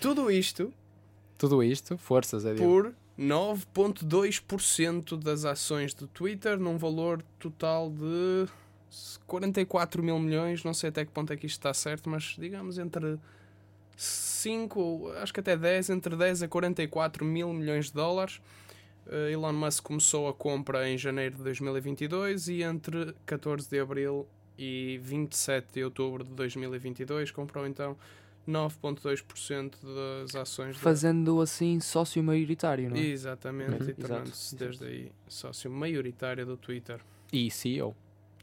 Tudo 0.05 0.29
isto 0.29 0.71
Tudo 1.35 1.63
isto, 1.63 1.97
forças, 1.97 2.45
é 2.45 2.53
por 2.53 2.93
9,2% 3.17 5.17
das 5.17 5.45
ações 5.45 5.95
do 5.95 6.05
Twitter, 6.05 6.59
num 6.59 6.77
valor 6.77 7.23
total 7.39 7.89
de 7.89 8.47
44 9.25 10.03
mil 10.03 10.19
milhões. 10.19 10.63
Não 10.63 10.75
sei 10.75 10.89
até 10.89 11.03
que 11.03 11.11
ponto 11.11 11.33
é 11.33 11.35
que 11.35 11.47
isto 11.47 11.57
está 11.57 11.73
certo, 11.73 12.07
mas 12.07 12.35
digamos 12.37 12.77
entre 12.77 13.17
5, 13.97 14.79
ou 14.79 15.11
acho 15.13 15.33
que 15.33 15.39
até 15.39 15.57
10, 15.57 15.89
entre 15.89 16.15
10 16.15 16.43
a 16.43 16.47
44 16.47 17.25
mil 17.25 17.51
milhões 17.51 17.87
de 17.87 17.93
dólares. 17.93 18.39
Eh, 19.07 19.31
Elon 19.31 19.53
Musk 19.53 19.83
começou 19.83 20.27
a 20.27 20.35
compra 20.35 20.87
em 20.87 20.99
janeiro 20.99 21.37
de 21.37 21.41
2022 21.41 22.47
e 22.47 22.61
entre 22.61 23.15
14 23.25 23.67
de 23.67 23.79
abril 23.79 24.27
e 24.55 24.99
27 25.01 25.73
de 25.73 25.83
outubro 25.83 26.23
de 26.23 26.29
2022 26.29 27.31
comprou 27.31 27.65
então 27.65 27.97
9,2% 28.47 29.75
das 29.83 30.35
ações 30.35 30.75
da- 30.75 30.81
Fazendo 30.81 31.41
assim 31.41 31.79
sócio 31.79 32.23
maioritário, 32.23 32.89
não 32.89 32.97
é? 32.97 32.99
Exatamente, 33.01 33.83
Uhum. 33.83 33.89
e 33.89 33.93
tornando-se 33.93 34.55
desde 34.55 34.85
aí 34.85 35.11
sócio 35.27 35.69
maioritário 35.71 36.45
do 36.45 36.57
Twitter. 36.57 36.99
E 37.31 37.49
CEO. 37.51 37.95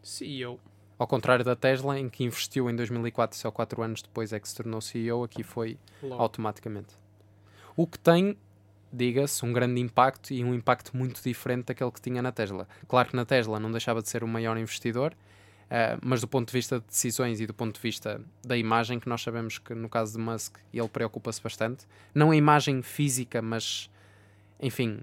CEO. 0.03 0.59
Ao 0.99 1.07
contrário 1.07 1.45
da 1.45 1.57
Tesla, 1.57 1.99
em 1.99 2.09
que 2.09 2.23
investiu 2.25 2.69
em 2.71 2.77
2004 2.77 3.37
e 3.37 3.41
só 3.41 3.51
4 3.51 3.83
anos 3.83 4.03
depois 4.03 4.33
é 4.33 4.39
que 4.39 4.49
se 4.49 4.55
tornou 4.55 4.81
CEO, 4.81 5.25
aqui 5.25 5.43
foi 5.43 5.79
Logo. 6.03 6.21
automaticamente. 6.23 6.95
O 7.77 7.87
que 7.87 7.99
tem, 7.99 8.37
diga-se, 8.93 9.45
um 9.45 9.53
grande 9.53 9.81
impacto 9.81 10.33
e 10.33 10.45
um 10.45 10.55
impacto 10.55 10.97
muito 10.97 11.21
diferente 11.23 11.67
daquele 11.67 11.91
que 11.91 12.01
tinha 12.01 12.21
na 12.23 12.31
Tesla. 12.31 12.69
Claro 12.87 13.09
que 13.09 13.17
na 13.17 13.25
Tesla 13.25 13.59
não 13.59 13.71
deixava 13.71 14.03
de 14.03 14.09
ser 14.09 14.23
o 14.23 14.29
maior 14.29 14.57
investidor, 14.59 15.15
eh, 15.75 15.97
mas 16.03 16.21
do 16.21 16.29
ponto 16.29 16.49
de 16.49 16.53
vista 16.53 16.79
de 16.79 16.85
decisões 16.85 17.41
e 17.41 17.47
do 17.47 17.55
ponto 17.55 17.77
de 17.77 17.81
vista 17.81 18.21
da 18.45 18.59
imagem, 18.59 19.01
que 19.01 19.09
nós 19.09 19.23
sabemos 19.23 19.57
que 19.57 19.75
no 19.75 19.89
caso 19.89 20.13
de 20.13 20.19
Musk 20.19 20.59
ele 20.71 20.87
preocupa-se 20.87 21.43
bastante, 21.43 21.87
não 22.15 22.31
a 22.31 22.37
imagem 22.37 22.83
física, 22.83 23.41
mas 23.41 23.89
enfim, 24.61 25.01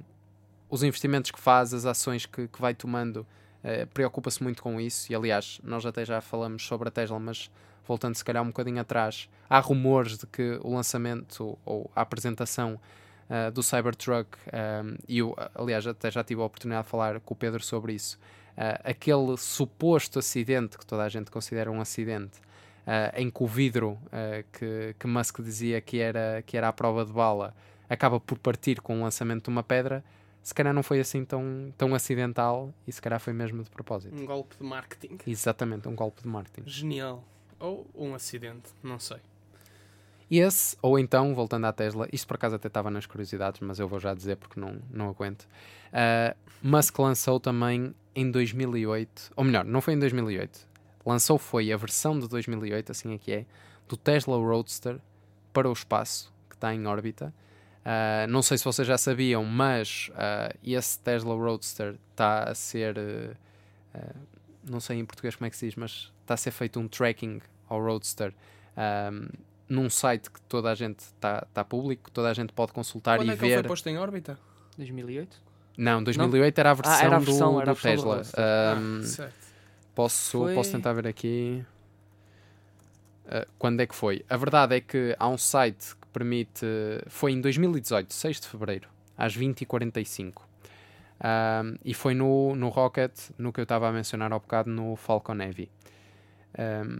os 0.69 0.83
investimentos 0.83 1.31
que 1.31 1.39
faz, 1.39 1.73
as 1.73 1.87
ações 1.87 2.27
que, 2.27 2.47
que 2.47 2.61
vai 2.61 2.75
tomando, 2.75 3.25
eh, 3.63 3.87
preocupa-se 3.87 4.43
muito 4.43 4.61
com 4.61 4.79
isso. 4.79 5.11
E 5.11 5.15
aliás, 5.15 5.59
nós 5.63 5.83
até 5.87 6.05
já 6.05 6.21
falamos 6.21 6.63
sobre 6.67 6.87
a 6.87 6.91
Tesla, 6.91 7.19
mas 7.19 7.49
voltando 7.87 8.13
se 8.13 8.23
calhar 8.23 8.43
um 8.43 8.49
bocadinho 8.49 8.79
atrás, 8.79 9.27
há 9.49 9.59
rumores 9.59 10.19
de 10.19 10.27
que 10.27 10.59
o 10.61 10.71
lançamento 10.75 11.57
ou 11.65 11.89
a 11.95 12.01
apresentação 12.01 12.79
ah, 13.29 13.51
do 13.51 13.61
Cybertruck, 13.61 14.37
um, 14.47 14.95
e 15.07 15.19
eu, 15.19 15.35
aliás, 15.53 15.85
até 15.85 16.09
já 16.09 16.23
tive 16.23 16.41
a 16.41 16.45
oportunidade 16.45 16.85
de 16.85 16.89
falar 16.89 17.19
com 17.19 17.33
o 17.33 17.37
Pedro 17.37 17.63
sobre 17.63 17.93
isso, 17.93 18.19
ah, 18.19 18.38
aquele 18.83 19.37
suposto 19.37 20.19
acidente, 20.19 20.77
que 20.77 20.85
toda 20.85 21.03
a 21.03 21.09
gente 21.09 21.31
considera 21.31 21.71
um 21.71 21.79
acidente, 21.79 22.39
ah, 22.85 23.13
em 23.15 23.29
que 23.29 23.43
o 23.43 23.47
vidro 23.47 23.97
ah, 24.11 24.43
que, 24.51 24.95
que 24.99 25.07
Musk 25.07 25.41
dizia 25.41 25.79
que 25.79 25.99
era, 25.99 26.43
que 26.45 26.57
era 26.57 26.67
a 26.67 26.73
prova 26.73 27.05
de 27.05 27.13
bala 27.13 27.55
acaba 27.89 28.19
por 28.19 28.37
partir 28.37 28.81
com 28.81 28.99
o 28.99 29.03
lançamento 29.03 29.45
de 29.45 29.49
uma 29.49 29.63
pedra, 29.63 30.03
se 30.43 30.53
calhar 30.53 30.73
não 30.73 30.83
foi 30.83 30.99
assim 30.99 31.25
tão, 31.25 31.73
tão 31.77 31.93
acidental 31.95 32.73
e 32.87 32.91
se 32.91 33.01
calhar 33.01 33.19
foi 33.19 33.33
mesmo 33.33 33.63
de 33.63 33.69
propósito. 33.69 34.15
Um 34.15 34.25
golpe 34.25 34.55
de 34.57 34.63
marketing. 34.63 35.17
Exatamente, 35.25 35.87
um 35.87 35.95
golpe 35.95 36.21
de 36.21 36.27
marketing. 36.27 36.69
Genial. 36.69 37.23
Ou 37.59 37.85
um 37.93 38.13
acidente, 38.13 38.69
não 38.81 38.99
sei. 38.99 39.17
Esse, 40.29 40.77
ou 40.81 40.99
então, 40.99 41.33
voltando 41.33 41.65
à 41.65 41.73
Tesla, 41.73 42.07
isto 42.13 42.27
por 42.27 42.35
acaso 42.35 42.55
até 42.55 42.67
estava 42.67 42.91
nas 42.91 43.05
curiosidades, 43.05 43.61
mas 43.61 43.79
eu 43.79 43.87
vou 43.87 43.99
já 43.99 44.13
dizer 44.13 44.37
porque 44.37 44.59
não, 44.59 44.77
não 44.91 45.09
aguento. 45.09 45.47
Uh, 45.91 46.35
Musk 46.61 46.99
lançou 46.99 47.39
também 47.39 47.95
em 48.15 48.29
2008, 48.29 49.31
ou 49.35 49.43
melhor, 49.43 49.65
não 49.65 49.81
foi 49.81 49.95
em 49.95 49.99
2008, 49.99 50.67
lançou 51.05 51.37
foi 51.37 51.71
a 51.71 51.77
versão 51.77 52.19
de 52.19 52.27
2008, 52.27 52.91
assim 52.91 53.13
é 53.13 53.17
que 53.17 53.31
é, 53.31 53.45
do 53.87 53.97
Tesla 53.97 54.37
Roadster 54.37 54.99
para 55.51 55.67
o 55.67 55.73
espaço, 55.73 56.31
que 56.47 56.55
está 56.55 56.73
em 56.73 56.85
órbita. 56.85 57.33
Uh, 57.79 58.29
não 58.29 58.43
sei 58.43 58.57
se 58.57 58.65
vocês 58.65 58.87
já 58.87 58.97
sabiam, 58.97 59.43
mas 59.43 60.11
uh, 60.11 60.55
esse 60.63 60.99
Tesla 60.99 61.33
Roadster 61.33 61.95
está 62.11 62.43
a 62.43 62.53
ser. 62.53 62.97
Uh, 62.97 64.15
não 64.69 64.79
sei 64.79 64.99
em 64.99 65.05
português 65.05 65.35
como 65.35 65.47
é 65.47 65.49
que 65.49 65.57
se 65.57 65.65
diz, 65.65 65.75
mas 65.75 66.13
está 66.21 66.35
a 66.35 66.37
ser 66.37 66.51
feito 66.51 66.79
um 66.79 66.87
tracking 66.87 67.41
ao 67.67 67.81
Roadster 67.81 68.33
um, 68.77 69.27
num 69.69 69.89
site 69.89 70.29
que 70.31 70.41
toda 70.41 70.69
a 70.71 70.75
gente 70.75 70.99
está 70.99 71.45
tá 71.53 71.63
público, 71.63 72.09
toda 72.11 72.29
a 72.29 72.33
gente 72.33 72.51
pode 72.51 72.73
consultar 72.73 73.17
Quando 73.19 73.27
e 73.29 73.31
é 73.31 73.35
que 73.35 73.41
ver. 73.41 73.47
ele 73.47 73.55
foi 73.55 73.63
posto 73.63 73.87
em 73.87 73.97
órbita? 73.97 74.37
2008? 74.77 75.41
Não, 75.77 76.03
2008 76.03 76.57
Era, 76.59 76.71
a 76.71 76.73
versão 76.73 76.93
Ah, 76.93 77.03
era 77.03 77.15
a 77.15 77.19
versão, 77.19 77.53
do, 77.53 77.61
era 77.61 77.71
a 77.71 77.73
do 77.73 77.79
versão 77.79 77.91
do 77.91 77.95
Tesla. 77.97 78.15
Roadster. 78.15 78.43
Um, 78.43 78.99
ah, 78.99 79.03
certo. 79.05 79.33
posso, 79.95 80.39
Foi- 80.39 80.55
posso 80.55 80.71
tentar 80.71 80.93
ver 80.93 81.07
aqui. 81.07 81.63
Uh, 83.25 83.45
quando 83.59 83.79
é 83.81 83.85
que 83.87 83.93
foi? 83.95 84.25
A 84.27 84.35
verdade 84.35 84.75
é 84.75 84.81
que 84.81 85.15
há 85.19 85.27
um 85.29 85.37
site 85.37 85.95
que 85.95 86.07
permite. 86.07 86.65
Foi 87.07 87.31
em 87.31 87.39
2018, 87.39 88.11
6 88.13 88.39
de 88.41 88.47
fevereiro, 88.47 88.89
às 89.17 89.35
20h45. 89.37 90.41
Um, 91.21 91.75
e 91.85 91.93
foi 91.93 92.13
no, 92.15 92.55
no 92.55 92.69
Rocket, 92.69 93.11
no 93.37 93.51
que 93.53 93.59
eu 93.59 93.63
estava 93.63 93.87
a 93.87 93.91
mencionar 93.91 94.31
há 94.33 94.39
bocado, 94.39 94.69
no 94.71 94.95
Falcon 94.95 95.35
Heavy. 95.39 95.69
Um, 96.57 96.99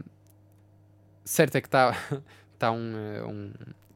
certo 1.26 1.56
é 1.56 1.62
que 1.62 1.68
está 1.68 1.96
tá 2.60 2.72
um, 2.72 2.94
uh, 2.94 3.28
um, 3.28 3.52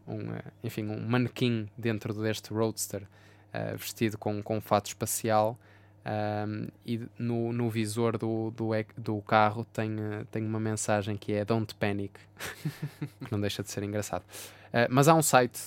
um, 0.08 0.32
uh, 0.32 0.44
enfim, 0.64 0.88
um 0.88 1.00
manequim 1.08 1.70
dentro 1.78 2.14
deste 2.14 2.54
Roadster 2.54 3.04
uh, 3.04 3.78
vestido 3.78 4.18
com, 4.18 4.42
com 4.42 4.58
um 4.58 4.62
fato 4.62 4.88
espacial 4.88 5.60
um, 6.06 6.68
e 6.86 7.02
no, 7.18 7.54
no 7.54 7.70
visor 7.70 8.18
do, 8.18 8.52
do, 8.52 8.72
do 8.98 9.22
carro 9.22 9.66
tem, 9.66 9.96
tem 10.32 10.46
uma 10.46 10.60
mensagem 10.60 11.16
que 11.16 11.32
é 11.34 11.46
Don't 11.46 11.74
Panic, 11.76 12.20
que 13.26 13.32
não 13.32 13.40
deixa 13.40 13.64
de 13.64 13.72
ser 13.72 13.84
engraçado. 13.84 14.24
Uh, 14.24 14.88
mas 14.90 15.08
há 15.08 15.14
um 15.14 15.22
site, 15.22 15.62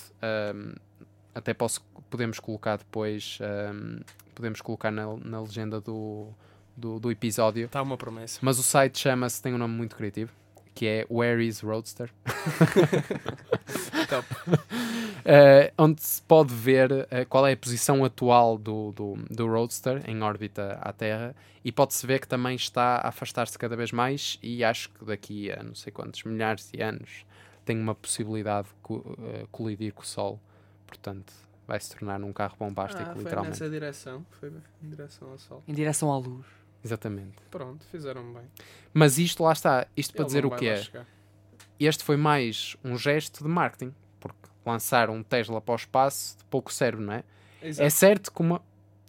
um, 0.53 0.73
até 1.33 1.53
posso, 1.53 1.81
podemos 2.09 2.39
colocar 2.39 2.77
depois, 2.77 3.39
um, 3.41 3.99
podemos 4.35 4.61
colocar 4.61 4.91
na, 4.91 5.15
na 5.17 5.41
legenda 5.41 5.81
do, 5.81 6.27
do, 6.75 6.99
do 6.99 7.09
episódio, 7.09 7.65
Está 7.65 7.81
uma 7.81 7.97
promessa. 7.97 8.39
mas 8.43 8.59
o 8.59 8.63
site 8.63 8.99
chama-se, 8.99 9.41
tem 9.41 9.55
um 9.55 9.57
nome 9.57 9.73
muito 9.73 9.95
criativo, 9.95 10.31
que 10.77 10.85
é 10.87 11.05
Where 11.09 11.43
is 11.43 11.61
Roadster? 11.61 12.09
Top. 14.09 14.27
Eh, 15.29 15.73
onde 15.77 16.01
se 16.01 16.21
pode 16.21 16.53
ver 16.53 17.05
eh, 17.11 17.25
qual 17.25 17.45
é 17.45 17.51
a 17.51 17.57
posição 17.57 18.05
atual 18.05 18.57
do, 18.57 18.93
do, 18.93 19.15
do 19.29 19.45
Roadster 19.45 20.01
em 20.09 20.21
órbita 20.23 20.79
à 20.81 20.93
Terra 20.93 21.35
e 21.65 21.69
pode-se 21.71 22.07
ver 22.07 22.21
que 22.21 22.27
também 22.29 22.55
está 22.55 22.95
a 22.95 23.09
afastar-se 23.09 23.59
cada 23.59 23.75
vez 23.75 23.91
mais 23.91 24.39
e 24.41 24.63
acho 24.63 24.89
que 24.91 25.03
daqui 25.03 25.51
a 25.51 25.61
não 25.61 25.75
sei 25.75 25.91
quantos 25.91 26.23
milhares 26.23 26.71
de 26.71 26.81
anos 26.81 27.25
tem 27.65 27.77
uma 27.77 27.93
possibilidade 27.93 28.69
de 28.69 28.73
co- 28.81 29.17
eh, 29.33 29.45
colidir 29.51 29.91
com 29.93 30.03
o 30.03 30.05
Sol. 30.05 30.39
Portanto, 30.85 31.33
vai 31.67 31.77
se 31.81 31.93
tornar 31.93 32.23
um 32.23 32.31
carro 32.31 32.55
bombástico, 32.57 33.03
Ah, 33.03 33.13
foi 33.13 33.23
literalmente. 33.23 33.59
nessa 33.59 33.69
direção. 33.69 34.25
Foi 34.39 34.49
em 34.81 34.89
direção 34.89 35.29
ao 35.31 35.37
sol. 35.37 35.61
Em 35.67 35.73
direção 35.73 36.09
à 36.09 36.17
luz. 36.17 36.45
Exatamente. 36.83 37.35
Pronto, 37.49 37.85
fizeram 37.91 38.33
bem. 38.33 38.43
Mas 38.93 39.17
isto 39.17 39.43
lá 39.43 39.53
está, 39.53 39.87
isto 39.95 40.13
para 40.13 40.21
Ele 40.21 40.27
dizer 40.27 40.43
não 40.43 40.49
o 40.49 40.55
que 40.55 40.67
é. 40.67 40.77
chegar. 40.77 41.07
este 41.79 42.03
foi 42.03 42.17
mais 42.17 42.75
um 42.83 42.97
gesto 42.97 43.43
de 43.43 43.49
marketing, 43.49 43.93
porque 44.19 44.47
lançar 44.65 45.09
um 45.09 45.23
Tesla 45.23 45.61
para 45.61 45.73
o 45.73 45.75
espaço 45.75 46.37
de 46.37 46.45
pouco 46.45 46.71
serve, 46.73 47.01
não 47.01 47.13
é? 47.13 47.23
É 47.61 47.67
Exato. 47.67 47.91
certo 47.91 48.31
que 48.31 48.41
uma... 48.41 48.61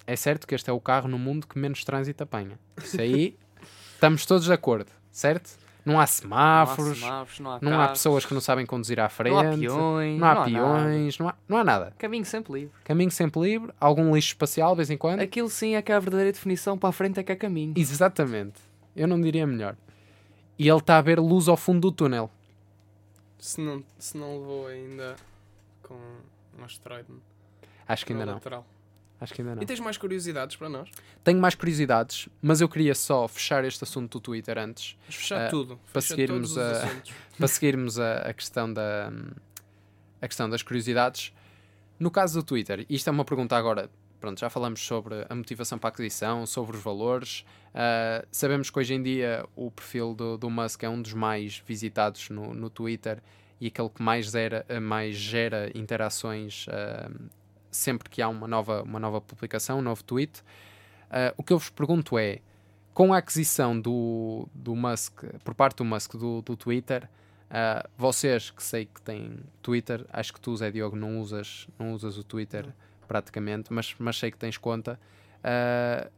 é 0.07 0.17
certo 0.17 0.47
que 0.47 0.55
este 0.55 0.71
é 0.71 0.73
o 0.73 0.81
carro 0.81 1.09
no 1.09 1.19
mundo 1.19 1.47
que 1.47 1.59
menos 1.59 1.85
trânsito 1.85 2.23
apanha. 2.23 2.59
Isso 2.83 3.01
aí 3.01 3.37
estamos 3.95 4.25
todos 4.25 4.47
de 4.47 4.53
acordo, 4.53 4.91
certo? 5.11 5.59
Não 5.89 5.99
há 5.99 6.07
semáforos, 6.07 7.01
não 7.01 7.07
há, 7.09 7.11
semáforos, 7.11 7.41
não 7.41 7.51
há, 7.51 7.59
não 7.61 7.81
há 7.81 7.89
pessoas 7.89 8.27
que 8.27 8.35
não 8.35 8.41
sabem 8.41 8.67
conduzir 8.67 9.01
à 9.01 9.09
frente, 9.09 9.33
não 9.33 9.39
há 9.41 9.57
peões, 9.57 10.21
não 10.21 10.27
há 10.27 10.35
nada. 10.35 10.45
peões, 10.51 11.19
não 11.19 11.29
há, 11.29 11.35
não 11.49 11.57
há 11.59 11.65
nada. 11.65 11.95
Caminho 11.97 12.25
sempre 12.25 12.53
livre. 12.53 12.75
Caminho 12.85 13.11
sempre 13.11 13.41
livre, 13.41 13.73
algum 13.81 14.15
lixo 14.15 14.29
espacial 14.29 14.73
de 14.73 14.77
vez 14.77 14.91
em 14.91 14.99
quando. 14.99 15.21
Aquilo 15.21 15.49
sim 15.49 15.75
é 15.75 15.83
que 15.83 15.91
é 15.91 15.95
a 15.95 16.01
verdadeira 16.01 16.31
definição 16.33 16.77
para 16.77 16.91
a 16.91 16.93
frente 16.93 17.19
é 17.19 17.23
que 17.23 17.33
é 17.33 17.37
caminho. 17.37 17.73
Exatamente. 17.77 18.61
Eu 18.95 19.09
não 19.09 19.21
diria 19.21 19.47
melhor. 19.47 19.77
E 20.59 20.69
ele 20.69 20.79
está 20.79 20.99
a 20.99 21.01
ver 21.01 21.19
luz 21.19 21.49
ao 21.49 21.57
fundo 21.57 21.81
do 21.81 21.93
túnel. 21.93 22.31
Se 23.39 23.61
não, 23.61 23.83
se 23.99 24.19
não 24.19 24.39
levou 24.41 24.67
ainda 24.67 25.17
com 25.83 25.95
um 26.59 26.65
asteroide 26.65 27.09
Acho 27.87 28.05
que 28.05 28.13
ainda 28.13 28.27
não. 28.27 28.35
lateral. 28.35 28.67
Acho 29.21 29.35
que 29.35 29.41
ainda 29.43 29.57
não. 29.57 29.63
E 29.63 29.67
tens 29.67 29.81
mais 29.81 29.97
curiosidades 29.97 30.57
para 30.57 30.69
nós? 30.69 30.89
Tenho 31.25 31.41
mais 31.41 31.55
curiosidades, 31.55 32.29
mas 32.41 32.61
eu 32.61 32.69
queria 32.69 32.95
só 32.95 33.27
fechar 33.27 33.65
este 33.65 33.83
assunto 33.83 34.19
do 34.19 34.21
Twitter 34.21 34.57
antes, 34.59 34.97
Vamos 35.01 35.15
fechar 35.17 35.47
Ah, 35.47 35.49
tudo. 35.49 35.79
para 35.93 36.01
Fecha 36.01 36.15
seguirmos 36.15 36.57
a- 36.57 36.89
para 37.37 37.49
seguirmos 37.49 37.99
a, 37.99 38.19
a 38.19 38.33
questão 38.33 38.73
da 38.73 39.13
a 40.21 40.27
questão 40.29 40.49
das 40.49 40.63
curiosidades. 40.63 41.33
No 41.99 42.11
caso 42.11 42.41
do 42.41 42.45
Twitter, 42.47 42.87
isto 42.89 43.09
é 43.09 43.11
uma 43.11 43.25
pergunta 43.25 43.57
agora. 43.57 43.91
Pronto, 44.21 44.39
já 44.41 44.51
falamos 44.51 44.81
sobre 44.81 45.25
a 45.29 45.35
motivação 45.35 45.79
para 45.79 45.91
a 45.91 45.93
aquisição, 45.93 46.45
sobre 46.47 46.77
os 46.77 46.83
valores. 46.83 47.45
Ah, 47.75 48.25
sabemos 48.31 48.71
que 48.71 48.79
hoje 48.79 48.95
em 48.95 49.03
dia 49.03 49.45
o 49.57 49.71
perfil 49.71 50.15
do, 50.15 50.37
do 50.39 50.49
Musk 50.51 50.83
é 50.85 50.89
um 50.89 51.01
dos 51.03 51.13
mais 51.13 51.63
visitados 51.67 52.31
no, 52.31 52.53
no 52.55 52.69
Twitter 52.71 53.21
e 53.61 53.67
aquele 53.67 53.89
que 53.89 54.01
mais 54.03 54.31
gera, 54.31 54.65
mais 54.81 55.17
gera 55.17 55.71
interações 55.77 56.67
ah, 56.69 57.11
sempre 57.71 58.09
que 58.09 58.23
há 58.23 58.29
uma 58.29 58.47
nova, 58.47 58.83
uma 58.83 58.99
nova 58.99 59.21
publicação, 59.21 59.79
um 59.79 59.83
novo 59.83 60.03
tweet. 60.05 60.43
Ah, 61.11 61.35
o 61.37 61.43
que 61.43 61.53
eu 61.53 61.59
vos 61.59 61.71
pergunto 61.71 62.19
é, 62.19 62.41
com 62.95 63.13
a 63.13 63.19
aquisição 63.19 63.79
do, 63.81 64.49
do 64.55 64.75
Musk, 64.75 65.25
por 65.45 65.55
parte 65.55 65.79
do 65.79 65.85
Musk 65.85 66.17
do, 66.17 66.43
do 66.43 66.57
Twitter, 66.57 67.09
ah, 67.51 67.89
vocês 67.97 68.51
que 68.51 68.63
sei 68.63 68.87
que 68.87 69.01
têm 69.01 69.39
Twitter, 69.63 70.05
acho 70.13 70.33
que 70.33 70.41
tu, 70.41 70.57
Zé 70.57 70.71
Diogo, 70.71 70.97
não 70.97 71.21
usas, 71.21 71.69
não 71.79 71.93
usas 71.93 72.19
o 72.19 72.25
Twitter 72.25 72.67
praticamente, 73.07 73.73
mas, 73.73 73.95
mas 73.99 74.19
sei 74.19 74.31
que 74.31 74.37
tens 74.37 74.59
conta. 74.59 74.99
ah, 75.43 76.11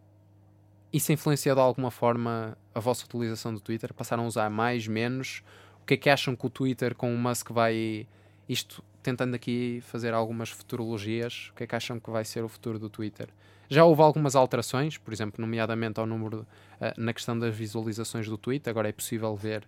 isso 0.92 1.12
influenciou 1.12 1.54
de 1.54 1.60
alguma 1.60 1.90
forma 1.90 2.58
a 2.74 2.80
vossa 2.80 3.04
utilização 3.04 3.54
do 3.54 3.60
Twitter? 3.60 3.94
Passaram 3.94 4.24
a 4.24 4.26
usar 4.26 4.50
mais, 4.50 4.88
menos? 4.88 5.42
O 5.82 5.86
que 5.86 5.94
é 5.94 5.96
que 5.96 6.10
acham 6.10 6.34
que 6.34 6.44
o 6.44 6.50
Twitter 6.50 6.94
com 6.96 7.14
o 7.14 7.18
Musk 7.18 7.50
vai. 7.50 8.08
Isto 8.48 8.82
tentando 9.02 9.34
aqui 9.34 9.80
fazer 9.82 10.12
algumas 10.14 10.50
futurologias, 10.50 11.48
o 11.52 11.54
que 11.54 11.64
é 11.64 11.66
que 11.66 11.74
acham 11.76 11.98
que 12.00 12.10
vai 12.10 12.24
ser 12.24 12.42
o 12.44 12.48
futuro 12.48 12.78
do 12.78 12.88
Twitter? 12.90 13.28
Já 13.68 13.84
houve 13.84 14.02
algumas 14.02 14.34
alterações, 14.34 14.98
por 14.98 15.12
exemplo, 15.14 15.40
nomeadamente 15.40 16.00
ao 16.00 16.06
número 16.06 16.46
ah, 16.80 16.92
na 16.96 17.12
questão 17.12 17.38
das 17.38 17.54
visualizações 17.54 18.26
do 18.28 18.36
tweet. 18.36 18.68
Agora 18.68 18.88
é 18.88 18.92
possível 18.92 19.34
ver 19.36 19.64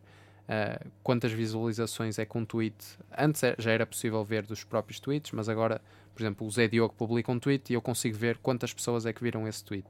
ah, 0.49 0.81
quantas 1.05 1.31
visualizações 1.33 2.19
é 2.19 2.27
que 2.27 2.37
um 2.37 2.45
tweet. 2.45 2.75
Antes 3.17 3.43
é- 3.45 3.55
já 3.59 3.71
era 3.71 3.87
possível 3.87 4.25
ver 4.25 4.45
dos 4.45 4.65
próprios 4.65 4.99
tweets, 4.99 5.31
mas 5.31 5.49
agora, 5.49 5.81
por 6.15 6.21
exemplo, 6.23 6.45
o 6.47 6.51
Zé 6.51 6.67
Diogo 6.67 6.95
publica 6.95 7.31
um 7.31 7.39
tweet 7.39 7.71
e 7.73 7.75
eu 7.75 7.81
consigo 7.81 8.17
ver 8.17 8.39
quantas 8.39 8.73
pessoas 8.75 9.07
é 9.07 9.13
que 9.13 9.23
viram 9.23 9.47
esse 9.47 9.65
tweet. 9.65 9.87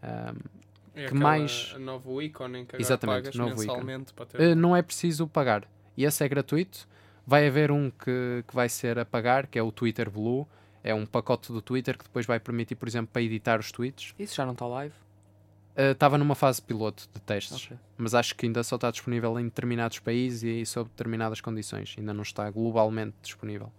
Ah, 0.00 0.34
É 0.94 1.06
que 1.06 1.14
mais- 1.14 1.74
novo 1.80 2.22
ícone 2.22 2.60
em 2.60 2.64
que 2.64 2.76
agora 2.76 2.82
Exatamente, 2.82 3.16
pagas 3.24 3.34
novo 3.34 3.50
ícone. 3.62 3.66
mensalmente 3.66 4.12
para 4.12 4.26
ter. 4.26 4.40
Uh, 4.40 4.54
não 4.54 4.76
é 4.76 4.82
preciso 4.82 5.26
pagar. 5.26 5.64
E 5.96 6.04
esse 6.04 6.22
é 6.24 6.28
gratuito. 6.28 6.86
Vai 7.26 7.46
haver 7.46 7.70
um 7.70 7.90
que, 7.90 8.44
que 8.46 8.54
vai 8.54 8.68
ser 8.68 8.98
a 8.98 9.04
pagar, 9.04 9.46
que 9.46 9.58
é 9.58 9.62
o 9.62 9.70
Twitter 9.70 10.10
Blue. 10.10 10.46
É 10.82 10.92
um 10.94 11.06
pacote 11.06 11.52
do 11.52 11.62
Twitter 11.62 11.96
que 11.96 12.04
depois 12.04 12.26
vai 12.26 12.40
permitir, 12.40 12.74
por 12.74 12.88
exemplo, 12.88 13.10
para 13.12 13.22
editar 13.22 13.60
os 13.60 13.70
tweets. 13.70 14.14
Isso 14.18 14.34
já 14.34 14.44
não 14.44 14.52
está 14.52 14.66
live? 14.66 14.94
Estava 15.74 16.18
numa 16.18 16.34
fase 16.34 16.60
piloto 16.60 17.08
de 17.14 17.20
testes, 17.22 17.64
Ok. 17.64 17.78
mas 17.96 18.14
acho 18.14 18.34
que 18.34 18.44
ainda 18.44 18.62
só 18.62 18.76
está 18.76 18.90
disponível 18.90 19.38
em 19.40 19.44
determinados 19.44 19.98
países 20.00 20.42
e 20.42 20.66
sob 20.66 20.90
determinadas 20.90 21.40
condições. 21.40 21.94
Ainda 21.96 22.12
não 22.12 22.22
está 22.22 22.50
globalmente 22.50 23.14
disponível. 23.22 23.72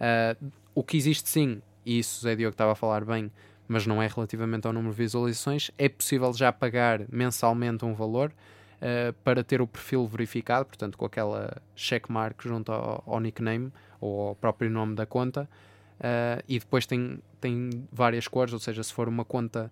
Uh, 0.00 0.50
o 0.74 0.82
que 0.82 0.96
existe 0.96 1.28
sim, 1.28 1.62
e 1.86 2.00
isso 2.00 2.18
o 2.18 2.22
Zé 2.22 2.34
Diogo 2.34 2.54
estava 2.54 2.72
a 2.72 2.74
falar 2.74 3.04
bem, 3.04 3.30
mas 3.68 3.86
não 3.86 4.02
é 4.02 4.08
relativamente 4.08 4.66
ao 4.66 4.72
número 4.72 4.92
de 4.92 4.98
visualizações, 4.98 5.70
é 5.78 5.88
possível 5.88 6.32
já 6.32 6.50
pagar 6.52 7.02
mensalmente 7.08 7.84
um 7.84 7.94
valor 7.94 8.32
uh, 8.78 9.12
para 9.24 9.44
ter 9.44 9.60
o 9.60 9.66
perfil 9.66 10.06
verificado, 10.06 10.66
portanto 10.66 10.96
com 10.96 11.04
aquela 11.04 11.60
checkmark 11.74 12.42
junto 12.42 12.72
ao, 12.72 13.02
ao 13.06 13.20
nickname 13.20 13.72
ou 14.00 14.28
ao 14.28 14.34
próprio 14.34 14.70
nome 14.70 14.94
da 14.94 15.06
conta. 15.06 15.48
Uh, 15.98 16.42
e 16.48 16.58
depois 16.58 16.86
tem, 16.86 17.18
tem 17.40 17.86
várias 17.90 18.28
cores, 18.28 18.52
ou 18.52 18.60
seja, 18.60 18.82
se 18.82 18.92
for 18.92 19.08
uma 19.08 19.24
conta, 19.24 19.70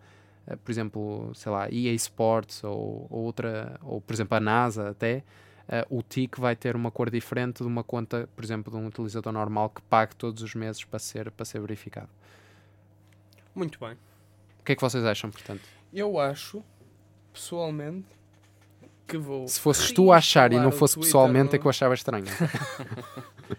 uh, 0.49 0.57
por 0.59 0.73
exemplo, 0.73 1.33
sei 1.35 1.53
lá, 1.53 1.69
EA 1.71 1.93
Sports 1.95 2.65
ou, 2.65 3.07
ou 3.09 3.25
outra, 3.25 3.79
ou 3.83 4.01
por 4.01 4.13
exemplo 4.13 4.37
a 4.37 4.41
NASA 4.41 4.91
até, 4.91 5.23
uh, 5.69 5.99
o 5.99 6.03
TIC 6.03 6.41
vai 6.41 6.57
ter 6.57 6.75
uma 6.75 6.91
cor 6.91 7.11
diferente 7.11 7.59
de 7.59 7.69
uma 7.69 7.85
conta, 7.85 8.29
por 8.35 8.45
exemplo, 8.45 8.73
de 8.73 8.77
um 8.77 8.87
utilizador 8.87 9.33
normal 9.33 9.71
que 9.71 9.81
pague 9.83 10.17
todos 10.17 10.43
os 10.43 10.55
meses 10.55 10.83
para 10.85 10.99
ser, 10.99 11.31
para 11.31 11.45
ser 11.45 11.61
verificado. 11.61 12.09
Muito 13.55 13.79
bem. 13.79 13.97
O 14.61 14.65
que 14.65 14.73
é 14.73 14.75
que 14.75 14.83
vocês 14.83 15.05
acham, 15.05 15.31
portanto? 15.31 15.63
Eu 15.93 16.19
acho, 16.19 16.63
pessoalmente, 17.33 18.09
que 19.07 19.17
vou. 19.17 19.47
Se 19.49 19.61
fosses 19.61 19.93
tu 19.93 20.13
a 20.13 20.17
achar 20.17 20.53
e 20.53 20.57
não 20.59 20.73
fosse 20.73 20.95
Twitter 20.95 21.09
pessoalmente, 21.09 21.55
é 21.57 21.59
que 21.59 21.67
eu 21.67 21.71
achava 21.71 21.95
estranho. 21.95 22.25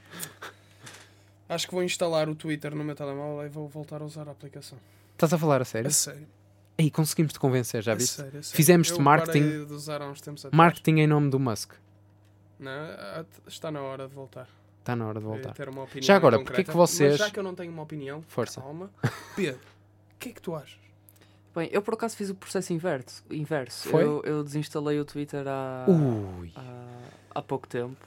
Acho 1.49 1.67
que 1.67 1.73
vou 1.73 1.83
instalar 1.83 2.27
o 2.27 2.35
Twitter 2.35 2.75
no 2.75 2.83
meu 2.83 2.95
telemóvel 2.95 3.45
e 3.45 3.49
vou 3.49 3.67
voltar 3.69 4.01
a 4.01 4.05
usar 4.05 4.27
a 4.27 4.31
aplicação. 4.31 4.77
Estás 5.13 5.31
a 5.33 5.37
falar 5.37 5.61
a 5.61 5.65
sério? 5.65 5.87
A 5.87 5.91
sério. 5.91 6.27
Aí 6.77 6.91
conseguimos-te 6.91 7.39
convencer, 7.39 7.81
já 7.81 7.95
viste? 7.95 8.21
Fizemos-te 8.53 8.99
marketing- 9.01 9.43
parei 9.49 9.65
de 9.65 9.73
usar 9.73 10.01
há 10.01 10.07
uns 10.07 10.21
tempos 10.21 10.45
atrás. 10.45 10.55
Marketing 10.57 10.99
em 10.99 11.07
nome 11.07 11.29
do 11.29 11.39
Musk. 11.39 11.71
Não, 12.59 12.71
está 13.47 13.71
na 13.71 13.81
hora 13.81 14.07
de 14.07 14.13
voltar. 14.13 14.47
Está 14.79 14.95
na 14.95 15.07
hora 15.07 15.19
de 15.19 15.25
voltar. 15.25 15.53
Já 16.01 16.15
agora, 16.15 16.37
concreta. 16.37 16.55
porquê 16.55 16.71
que 16.71 16.77
vocês- 16.77 17.11
Mas 17.11 17.19
já 17.19 17.31
que 17.31 17.39
eu 17.39 17.43
não 17.43 17.55
tenho 17.55 17.71
uma 17.71 17.81
opinião, 17.83 18.21
Força. 18.27 18.61
calma. 18.61 18.89
Pedro, 19.35 19.59
o 19.59 20.17
que 20.19 20.29
é 20.29 20.31
que 20.33 20.41
tu 20.41 20.53
achas? 20.55 20.77
Bem, 21.57 21.69
eu 21.71 21.81
por 21.81 21.95
acaso 21.95 22.15
fiz 22.15 22.29
o 22.29 22.35
processo 22.35 22.71
inverso. 22.71 23.23
inverso. 23.31 23.89
Foi? 23.89 24.03
Eu, 24.03 24.21
eu 24.23 24.43
desinstalei 24.43 24.99
o 24.99 25.05
Twitter 25.05 25.43
há, 25.47 25.85
Ui. 25.87 26.51
há, 26.55 26.83
há 27.33 27.41
pouco 27.41 27.67
tempo. 27.67 27.97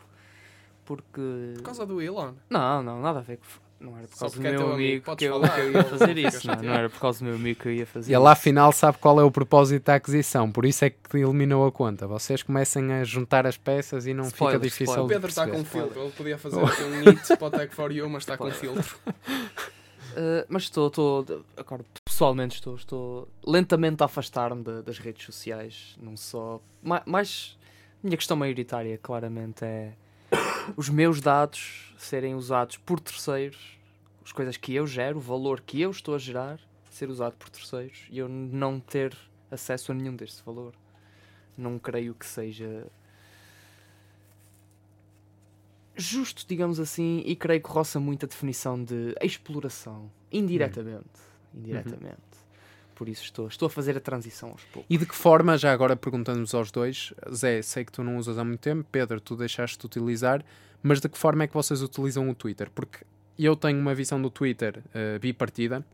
Porque. 0.84 1.54
Por 1.56 1.62
causa 1.64 1.84
do 1.84 2.00
Elon. 2.00 2.34
Não, 2.48 2.80
não, 2.80 3.00
nada 3.00 3.18
a 3.18 3.22
ver 3.22 3.38
com. 3.38 3.46
Não 3.84 3.98
era 3.98 4.06
por 4.06 4.14
Só 4.14 4.20
causa 4.20 4.36
do 4.36 4.42
porque 4.42 4.54
é 4.54 4.58
meu 4.58 4.72
amigo, 4.72 5.16
que, 5.16 5.24
eu, 5.24 5.32
falar, 5.32 5.54
que 5.54 5.60
eu 5.62 5.72
ia 5.72 5.82
fazer 5.82 6.18
isso. 6.18 6.46
Não, 6.46 6.74
era 6.74 6.88
por 6.88 7.00
causa 7.00 7.18
do 7.18 7.24
meu 7.24 7.34
amigo 7.34 7.60
que 7.60 7.68
eu 7.68 7.72
ia 7.72 7.86
fazer 7.86 8.12
E 8.12 8.14
ele 8.14 8.28
afinal 8.28 8.70
sabe 8.72 8.98
qual 8.98 9.18
é 9.18 9.24
o 9.24 9.30
propósito 9.32 9.86
da 9.86 9.94
aquisição, 9.94 10.52
por 10.52 10.66
isso 10.66 10.84
é 10.84 10.90
que 10.90 11.16
eliminou 11.16 11.66
a 11.66 11.72
conta. 11.72 12.06
Vocês 12.06 12.42
comecem 12.42 12.92
a 12.92 13.04
juntar 13.04 13.46
as 13.46 13.56
peças 13.56 14.06
e 14.06 14.12
não 14.12 14.24
Spoiler, 14.24 14.60
fica 14.60 14.68
difícil 14.68 14.84
spoiler. 14.84 15.06
O 15.06 15.08
Pedro 15.08 15.28
está 15.28 15.48
com 15.48 15.58
um 15.58 15.64
filtro. 15.64 16.02
Ele 16.02 16.12
podia 16.12 16.38
fazer 16.38 16.62
aqui 16.62 16.82
um 16.82 17.02
hit 17.04 17.36
para 17.36 17.46
o 17.46 17.50
Tech 17.50 17.74
for 17.74 17.90
You, 17.90 18.08
mas 18.10 18.22
está 18.22 18.36
com 18.36 18.50
filtro. 18.52 18.96
Uh, 20.10 20.44
mas 20.48 20.64
estou, 20.64 20.88
estou, 20.88 21.44
agora 21.56 21.84
pessoalmente 22.20 22.56
estou, 22.56 22.74
estou 22.74 23.28
lentamente 23.46 24.02
a 24.02 24.04
afastar-me 24.04 24.62
da- 24.62 24.82
das 24.82 24.98
redes 24.98 25.24
sociais. 25.24 25.96
Não 25.98 26.18
só. 26.18 26.60
ma- 26.82 27.02
Mais. 27.06 27.58
A 28.02 28.06
minha 28.06 28.16
questão 28.16 28.36
maioritária, 28.36 28.98
claramente, 28.98 29.64
é 29.64 29.94
os 30.76 30.90
meus 30.90 31.18
dados 31.22 31.94
serem 31.96 32.34
usados 32.34 32.76
por 32.76 33.00
terceiros, 33.00 33.78
as 34.22 34.32
coisas 34.32 34.58
que 34.58 34.74
eu 34.74 34.86
gero, 34.86 35.16
o 35.16 35.20
valor 35.20 35.62
que 35.62 35.80
eu 35.80 35.90
estou 35.90 36.14
a 36.14 36.18
gerar, 36.18 36.60
ser 36.90 37.08
usado 37.08 37.36
por 37.38 37.48
terceiros 37.48 38.06
e 38.10 38.18
eu 38.18 38.28
não 38.28 38.78
ter 38.78 39.16
acesso 39.50 39.90
a 39.90 39.94
nenhum 39.94 40.14
deste 40.14 40.42
valor. 40.44 40.74
Não 41.56 41.78
creio 41.78 42.14
que 42.14 42.26
seja 42.26 42.86
justo, 45.96 46.44
digamos 46.46 46.78
assim, 46.78 47.22
e 47.24 47.34
creio 47.34 47.62
que 47.62 47.70
roça 47.70 47.98
muito 47.98 48.26
a 48.26 48.28
definição 48.28 48.82
de 48.82 49.14
exploração, 49.22 50.10
indiretamente. 50.30 51.29
Indiretamente. 51.54 52.40
Por 52.94 53.08
isso 53.08 53.22
estou, 53.22 53.48
estou 53.48 53.66
a 53.66 53.70
fazer 53.70 53.96
a 53.96 54.00
transição 54.00 54.50
aos 54.50 54.62
poucos. 54.64 54.86
E 54.90 54.98
de 54.98 55.06
que 55.06 55.14
forma, 55.14 55.56
já 55.56 55.72
agora 55.72 55.96
perguntando-nos 55.96 56.54
aos 56.54 56.70
dois, 56.70 57.14
Zé, 57.32 57.62
sei 57.62 57.84
que 57.84 57.92
tu 57.92 58.04
não 58.04 58.18
usas 58.18 58.36
há 58.36 58.44
muito 58.44 58.60
tempo, 58.60 58.86
Pedro, 58.92 59.18
tu 59.20 59.34
deixaste 59.36 59.78
de 59.78 59.86
utilizar, 59.86 60.44
mas 60.82 61.00
de 61.00 61.08
que 61.08 61.16
forma 61.16 61.44
é 61.44 61.46
que 61.46 61.54
vocês 61.54 61.80
utilizam 61.80 62.28
o 62.28 62.34
Twitter? 62.34 62.70
Porque 62.74 63.04
eu 63.38 63.56
tenho 63.56 63.80
uma 63.80 63.94
visão 63.94 64.20
do 64.20 64.28
Twitter 64.28 64.82
eh, 64.92 65.18
bipartida. 65.18 65.84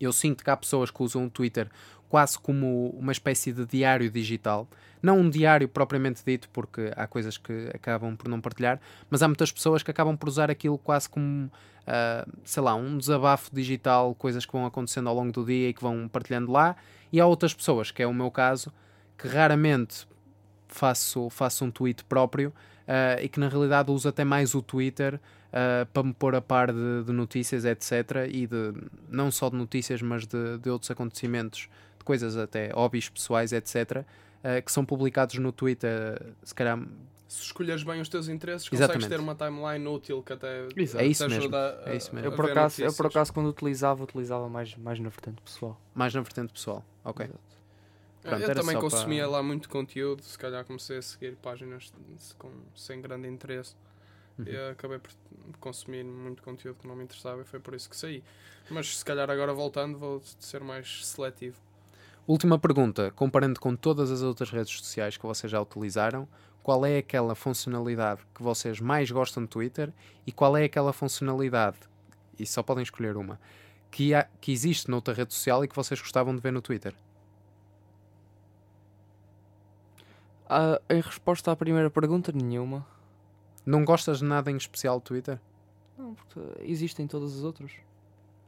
Eu 0.00 0.12
sinto 0.12 0.44
que 0.44 0.50
há 0.50 0.56
pessoas 0.56 0.90
que 0.90 1.02
usam 1.02 1.26
o 1.26 1.30
Twitter 1.30 1.68
quase 2.08 2.38
como 2.38 2.90
uma 2.90 3.12
espécie 3.12 3.52
de 3.52 3.66
diário 3.66 4.10
digital. 4.10 4.68
Não 5.02 5.20
um 5.20 5.30
diário 5.30 5.68
propriamente 5.68 6.22
dito, 6.24 6.48
porque 6.52 6.92
há 6.96 7.06
coisas 7.06 7.36
que 7.36 7.68
acabam 7.74 8.16
por 8.16 8.28
não 8.28 8.40
partilhar, 8.40 8.80
mas 9.10 9.22
há 9.22 9.28
muitas 9.28 9.52
pessoas 9.52 9.82
que 9.82 9.90
acabam 9.90 10.16
por 10.16 10.28
usar 10.28 10.50
aquilo 10.50 10.78
quase 10.78 11.08
como, 11.08 11.50
ah, 11.86 12.26
sei 12.44 12.62
lá, 12.62 12.74
um 12.74 12.96
desabafo 12.96 13.50
digital, 13.54 14.14
coisas 14.14 14.46
que 14.46 14.52
vão 14.52 14.66
acontecendo 14.66 15.08
ao 15.08 15.14
longo 15.14 15.32
do 15.32 15.44
dia 15.44 15.68
e 15.68 15.72
que 15.72 15.82
vão 15.82 16.08
partilhando 16.08 16.50
lá. 16.50 16.76
E 17.12 17.20
há 17.20 17.26
outras 17.26 17.54
pessoas, 17.54 17.90
que 17.90 18.02
é 18.02 18.06
o 18.06 18.14
meu 18.14 18.30
caso, 18.30 18.72
que 19.18 19.28
raramente 19.28 20.06
faço, 20.68 21.30
faço 21.30 21.64
um 21.64 21.70
tweet 21.70 22.04
próprio 22.04 22.52
ah, 22.86 23.20
e 23.20 23.28
que 23.28 23.38
na 23.38 23.48
realidade 23.48 23.90
uso 23.90 24.08
até 24.08 24.24
mais 24.24 24.54
o 24.54 24.62
Twitter 24.62 25.20
ah, 25.56 25.86
para 25.90 26.02
me 26.02 26.12
pôr 26.12 26.34
a 26.34 26.40
par 26.42 26.70
de, 26.70 27.04
de 27.04 27.12
notícias, 27.12 27.64
etc. 27.64 28.28
E 28.30 28.46
de 28.46 28.74
não 29.08 29.30
só 29.30 29.48
de 29.48 29.56
notícias, 29.56 30.02
mas 30.02 30.26
de, 30.26 30.58
de 30.58 30.68
outros 30.68 30.90
acontecimentos, 30.90 31.70
de 31.98 32.04
coisas 32.04 32.36
até 32.36 32.70
hobbies 32.74 33.08
pessoais, 33.08 33.52
etc. 33.52 34.04
ah, 34.44 34.60
que 34.60 34.70
são 34.70 34.84
publicados 34.84 35.36
no 35.38 35.50
Twitter, 35.52 36.20
se 36.42 36.54
calhar 36.54 36.78
Se 37.26 37.42
escolheres 37.42 37.82
bem 37.82 38.02
os 38.02 38.08
teus 38.10 38.28
interesses, 38.28 38.68
Exatamente. 38.70 39.04
consegues 39.04 39.16
ter 39.16 39.22
uma 39.22 39.34
timeline 39.34 39.86
útil 39.88 40.22
que 40.22 40.34
até 40.34 40.68
Exato. 40.76 41.02
É 41.02 41.06
isso 41.06 41.24
te 41.24 41.30
mesmo, 41.30 41.42
ajuda 41.44 41.82
a, 41.86 41.90
é 41.90 41.96
isso 41.96 42.14
mesmo. 42.14 42.28
Eu 42.28 42.36
por, 42.36 42.44
ver 42.44 42.50
acaso, 42.52 42.82
eu 42.82 42.92
por 42.92 43.06
acaso, 43.06 43.32
quando 43.32 43.48
utilizava, 43.48 44.04
utilizava 44.04 44.48
mais, 44.50 44.76
mais 44.76 45.00
na 45.00 45.08
vertente 45.08 45.40
pessoal. 45.40 45.80
mais 45.94 46.12
na 46.14 46.20
vertente 46.20 46.52
pessoal. 46.52 46.84
Ok. 47.02 47.26
Pronto, 48.22 48.42
eu 48.42 48.54
também 48.54 48.78
consumia 48.78 49.22
para- 49.22 49.30
lá 49.32 49.42
muito 49.42 49.68
conteúdo, 49.70 50.20
se 50.22 50.36
calhar 50.36 50.64
comecei 50.66 50.98
a 50.98 51.02
seguir 51.02 51.36
páginas 51.36 51.90
com, 52.36 52.50
sem 52.74 53.00
grande 53.00 53.26
interesse 53.28 53.74
Uhum. 54.38 54.44
e 54.46 54.70
acabei 54.70 54.98
por 54.98 55.10
consumir 55.58 56.04
muito 56.04 56.42
conteúdo 56.42 56.78
que 56.80 56.86
não 56.86 56.94
me 56.94 57.04
interessava 57.04 57.40
e 57.40 57.44
foi 57.44 57.58
por 57.58 57.74
isso 57.74 57.88
que 57.88 57.96
saí. 57.96 58.22
Mas 58.70 58.98
se 58.98 59.04
calhar 59.04 59.30
agora 59.30 59.54
voltando 59.54 59.98
vou 59.98 60.20
ser 60.38 60.62
mais 60.62 61.06
seletivo. 61.06 61.56
Última 62.26 62.58
pergunta, 62.58 63.10
comparando 63.12 63.60
com 63.60 63.74
todas 63.76 64.10
as 64.10 64.20
outras 64.22 64.50
redes 64.50 64.76
sociais 64.76 65.16
que 65.16 65.24
vocês 65.24 65.50
já 65.50 65.60
utilizaram, 65.60 66.28
qual 66.62 66.84
é 66.84 66.98
aquela 66.98 67.34
funcionalidade 67.36 68.20
que 68.34 68.42
vocês 68.42 68.80
mais 68.80 69.10
gostam 69.10 69.44
do 69.44 69.48
Twitter 69.48 69.92
e 70.26 70.32
qual 70.32 70.56
é 70.56 70.64
aquela 70.64 70.92
funcionalidade, 70.92 71.78
e 72.38 72.44
só 72.44 72.62
podem 72.64 72.82
escolher 72.82 73.16
uma, 73.16 73.40
que, 73.92 74.12
há- 74.12 74.28
que 74.40 74.50
existe 74.50 74.90
noutra 74.90 75.14
rede 75.14 75.32
social 75.32 75.64
e 75.64 75.68
que 75.68 75.76
vocês 75.76 76.00
gostavam 76.00 76.34
de 76.34 76.42
ver 76.42 76.52
no 76.52 76.60
Twitter? 76.60 76.92
Ah, 80.48 80.80
em 80.90 81.00
resposta 81.00 81.50
à 81.52 81.56
primeira 81.56 81.90
pergunta, 81.90 82.32
nenhuma. 82.32 82.84
Não 83.66 83.84
gostas 83.84 84.20
de 84.20 84.24
nada 84.24 84.50
em 84.50 84.56
especial 84.56 84.98
do 85.00 85.02
Twitter? 85.02 85.38
Não, 85.98 86.14
porque 86.14 86.40
existem 86.62 87.06
todas 87.06 87.36
as 87.36 87.42
outras. 87.42 87.72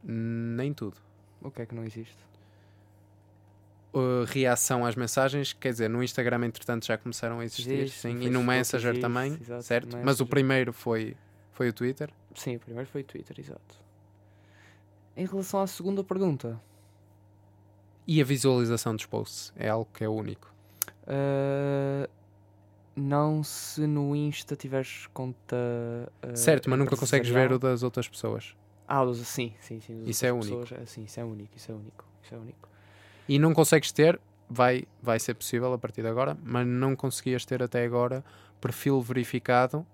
Nem 0.05 0.73
tudo. 0.73 0.97
O 1.43 1.51
que 1.51 1.61
é 1.62 1.66
que 1.66 1.74
não 1.74 1.85
existe? 1.85 2.16
Uh, 3.93 4.24
reação 4.27 4.85
às 4.85 4.95
mensagens, 4.95 5.53
quer 5.55 5.70
dizer, 5.73 5.89
no 5.89 6.03
Instagram 6.03 6.47
entretanto 6.47 6.86
já 6.86 6.97
começaram 6.99 7.40
a 7.40 7.45
existir, 7.45 7.73
Existe, 7.73 8.01
sim, 8.01 8.20
e 8.20 8.28
no 8.31 8.45
Messenger 8.45 8.90
existe, 8.90 9.01
também, 9.01 9.32
exato, 9.40 9.62
certo? 9.62 9.86
no 9.86 9.93
Mas 9.93 10.01
o 10.01 10.07
Messenger. 10.07 10.28
primeiro 10.28 10.73
foi, 10.73 11.16
foi 11.53 11.70
o 11.70 11.73
Twitter. 11.73 12.11
Sim, 12.35 12.57
o 12.57 12.61
primeiro 12.61 12.89
foi 12.89 13.01
o 13.01 13.05
Twitter, 13.05 13.40
exato. 13.40 13.77
Em 15.16 15.27
relação 15.27 15.61
à 15.61 15.66
segunda 15.66 16.05
pergunta, 16.05 16.61
E 18.07 18.20
a 18.20 18.24
visualização 18.24 18.95
dos 18.95 19.07
posts 19.07 19.53
é 19.57 19.69
algo 19.69 19.89
que 19.93 20.05
é 20.05 20.09
único. 20.09 20.53
ah, 21.07 22.09
não 22.98 23.42
se 23.42 23.86
no 23.86 24.14
Insta 24.14 24.56
tiveres 24.56 25.06
conta. 25.14 25.56
ah, 26.22 26.36
certo, 26.36 26.68
mas 26.68 26.78
nunca 26.78 26.96
consegues 26.96 27.28
ver 27.28 27.52
o 27.52 27.58
das 27.58 27.82
outras 27.82 28.08
pessoas. 28.08 28.54
Ah, 28.86 29.04
dos- 29.04 29.18
sim, 29.26 29.54
sim, 29.60 29.80
sim. 29.80 30.02
Isso 30.06 30.24
é 30.26 30.32
único. 30.32 30.62
pessoas, 30.62 30.88
sim, 30.90 31.04
isso 31.04 31.20
é 31.20 31.24
único, 31.24 31.56
isso 31.56 31.70
é 31.70 31.74
único, 31.74 32.04
isso 32.22 32.34
é 32.34 32.38
único. 32.38 32.68
E 33.28 33.38
não 33.38 33.52
consegues 33.52 33.92
ter, 33.92 34.18
vai, 34.48 34.84
vai 35.02 35.18
ser 35.20 35.34
possível 35.34 35.72
a 35.72 35.78
partir 35.78 36.02
de 36.02 36.08
agora, 36.08 36.36
mas 36.42 36.66
não 36.66 36.96
conseguias 36.96 37.44
ter 37.44 37.62
até 37.62 37.84
agora 37.84 38.24
perfil 38.60 39.00
verificado, 39.00 39.86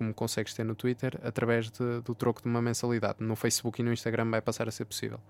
como 0.00 0.14
consegues 0.14 0.54
ter 0.54 0.64
no 0.64 0.74
Twitter, 0.74 1.20
através 1.22 1.70
de- 1.70 2.00
do 2.00 2.14
troco 2.14 2.40
de 2.40 2.48
uma 2.48 2.62
mensalidade. 2.62 3.16
No 3.20 3.36
Facebook 3.36 3.82
e 3.82 3.84
no 3.84 3.92
Instagram 3.92 4.30
vai 4.30 4.40
passar 4.40 4.66
a 4.66 4.70
ser 4.70 4.86
possível. 4.86 5.20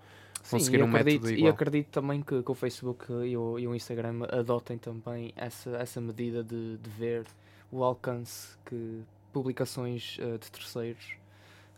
Sim, 0.44 0.50
Conseguir 0.58 0.78
e 0.78 0.82
um 0.84 0.86
método 0.86 1.10
acredito, 1.10 1.30
E 1.30 1.38
igual. 1.38 1.52
acredito 1.52 1.88
também 1.88 2.22
que, 2.22 2.40
que 2.40 2.50
o 2.50 2.54
Facebook 2.54 3.12
e 3.12 3.36
o, 3.36 3.58
e 3.58 3.66
o 3.66 3.74
Instagram 3.74 4.22
adotem 4.30 4.78
também 4.78 5.32
essa, 5.34 5.70
essa 5.70 6.00
medida 6.00 6.44
de, 6.44 6.76
de 6.78 6.90
ver 6.90 7.26
o 7.72 7.82
alcance 7.82 8.56
que 8.64 9.02
publicações 9.32 10.16
eh, 10.20 10.38
de 10.38 10.50
terceiros 10.50 11.14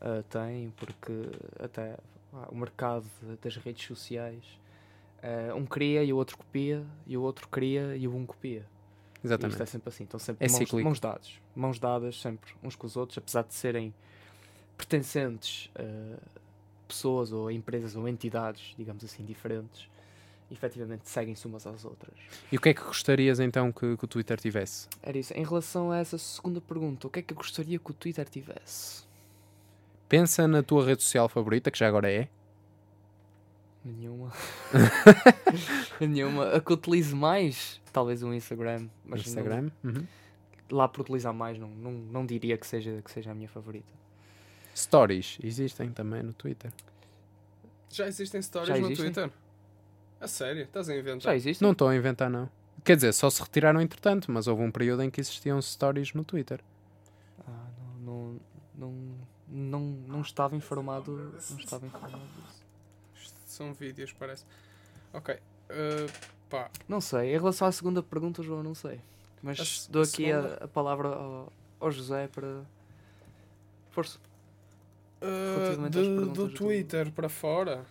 eh, 0.02 0.23
têm, 0.28 0.70
porque 0.77 1.12
até 1.59 1.97
ah, 2.35 2.48
o 2.51 2.56
mercado 2.56 3.06
das 3.43 3.56
redes 3.56 3.86
sociais 3.86 4.44
eh, 5.23 5.52
um 5.55 5.64
cria 5.64 6.05
e 6.05 6.12
o 6.12 6.16
outro 6.16 6.36
copia, 6.36 6.85
e 7.06 7.16
o 7.16 7.23
outro 7.23 7.48
cria 7.48 7.97
e 7.97 8.06
o 8.06 8.14
um 8.14 8.27
copia. 8.27 8.64
E 9.23 9.27
Exatamente. 9.27 9.53
isto 9.53 9.62
é 9.62 9.66
sempre 9.66 9.89
assim, 9.89 10.05
estão 10.05 10.19
sempre 10.20 10.44
É 10.44 10.49
mãos, 10.49 10.59
cíclico. 10.59 10.85
mãos 10.85 11.01
dadas, 11.01 11.32
mãos 11.55 11.78
dadas 11.78 12.20
sempre 12.20 12.53
uns 12.62 12.74
com 12.74 12.86
os 12.86 12.97
outros, 12.97 13.19
apesar 13.19 13.43
de 13.43 13.55
serem 13.55 13.94
pertencentes 14.77 15.70
a 15.77 16.19
pessoas 16.89 17.32
ou 17.32 17.49
a 17.49 17.53
empresas 17.53 17.97
ou 17.97 18.09
entidades, 18.09 18.74
digamos 18.77 19.03
assim, 19.05 19.24
diferentes, 19.24 19.89
efetivamente 20.51 21.09
seguem-se 21.09 21.47
umas 21.47 21.66
às 21.66 21.85
outras. 21.85 22.12
E 22.51 22.57
o 22.57 22.61
que 22.61 22.69
é 22.69 22.74
que 22.74 22.82
gostarias 22.82 23.40
então 23.40 23.73
que, 23.73 23.97
que 23.97 24.05
o 24.05 24.09
Twitter 24.09 24.39
tivesse? 24.39 24.89
Era 25.03 25.16
isso. 25.16 25.32
Em 25.35 25.44
relação 25.44 25.90
a 25.90 25.99
essa 25.99 26.19
segunda 26.19 26.61
pergunta, 26.61 27.07
o 27.07 27.11
que 27.11 27.20
é 27.20 27.23
que 27.23 27.32
eu 27.32 27.36
gostaria 27.36 27.78
que 27.78 27.90
o 27.90 27.94
Twitter 27.94 28.28
tivesse? 28.28 29.05
Pensa 30.09 30.47
na 30.47 30.62
tua 30.62 30.85
rede 30.85 31.03
social 31.03 31.28
favorita, 31.28 31.70
que 31.70 31.78
já 31.78 31.89
agora 31.89 32.11
é. 32.11 32.28
Nenhuma. 33.84 34.32
Nenhuma. 36.00 36.52
A 36.56 36.60
que 36.60 36.72
utilizo 36.72 37.16
mais, 37.16 37.80
talvez 37.92 38.22
o 38.22 38.32
Instagram. 38.32 38.88
Mas 39.04 39.20
não- 39.24 39.28
Instagram. 39.28 39.70
Uhum. 39.82 40.06
lá 40.70 40.88
por 40.88 41.02
utilizar 41.02 41.34
mais, 41.34 41.59
não, 41.59 41.68
não, 41.68 41.92
não 41.92 42.26
diria 42.26 42.56
que 42.56 42.66
seja, 42.66 43.02
que 43.04 43.10
seja 43.10 43.30
a 43.32 43.34
minha 43.34 43.48
favorita. 43.48 43.92
Stories 44.74 45.38
existem 45.42 45.90
também 45.90 46.22
no 46.22 46.32
Twitter. 46.32 46.72
Já 47.90 48.06
existem 48.06 48.40
stories 48.40 48.68
Já 48.68 48.78
no 48.78 48.86
existem? 48.86 49.12
Twitter? 49.12 49.30
A 50.20 50.26
sério? 50.28 50.62
Estás 50.62 50.88
a 50.88 50.96
inventar? 50.96 51.20
Já 51.20 51.34
existe? 51.36 51.60
Não 51.62 51.72
estou 51.72 51.88
a 51.88 51.96
inventar, 51.96 52.30
não. 52.30 52.48
Quer 52.84 52.96
dizer, 52.96 53.12
só 53.12 53.28
se 53.28 53.42
retiraram 53.42 53.80
entretanto, 53.80 54.30
mas 54.32 54.46
houve 54.46 54.62
um 54.62 54.70
período 54.70 55.02
em 55.02 55.10
que 55.10 55.20
existiam 55.20 55.60
stories 55.60 56.14
no 56.14 56.24
Twitter. 56.24 56.60
Ah, 57.46 57.66
não, 58.00 58.00
não, 58.00 58.40
não, 58.78 58.94
não, 59.48 59.80
não 60.09 60.20
estava 60.22 60.56
informado, 60.56 61.34
não 61.50 61.59
estava 61.59 61.84
informado 61.86 62.18
disso. 62.18 62.61
São 63.62 63.72
vídeos, 63.72 64.12
parece. 64.12 64.44
Ok. 65.12 65.34
Uh, 65.34 66.10
pá. 66.51 66.68
Não 66.89 67.01
sei. 67.01 67.30
Em 67.34 67.39
relação 67.39 67.68
à 67.68 67.72
segunda 67.72 68.02
pergunta, 68.02 68.43
João, 68.43 68.62
não 68.62 68.74
sei. 68.74 69.01
Mas 69.43 69.86
A 69.89 69.93
dou 69.93 70.02
aqui 70.02 70.26
segunda? 70.26 70.59
a, 70.60 70.64
a 70.64 70.68
palavra 70.68 71.09
ao, 71.09 71.52
ao 71.80 71.90
José 71.90 72.28
para. 72.28 72.62
Força. 73.90 74.18
Uh, 75.20 75.89
de- 75.89 76.01
do 76.02 76.26
do- 76.32 76.51
Twitter 76.51 77.12
para 77.12 77.28
fora, 77.28 77.84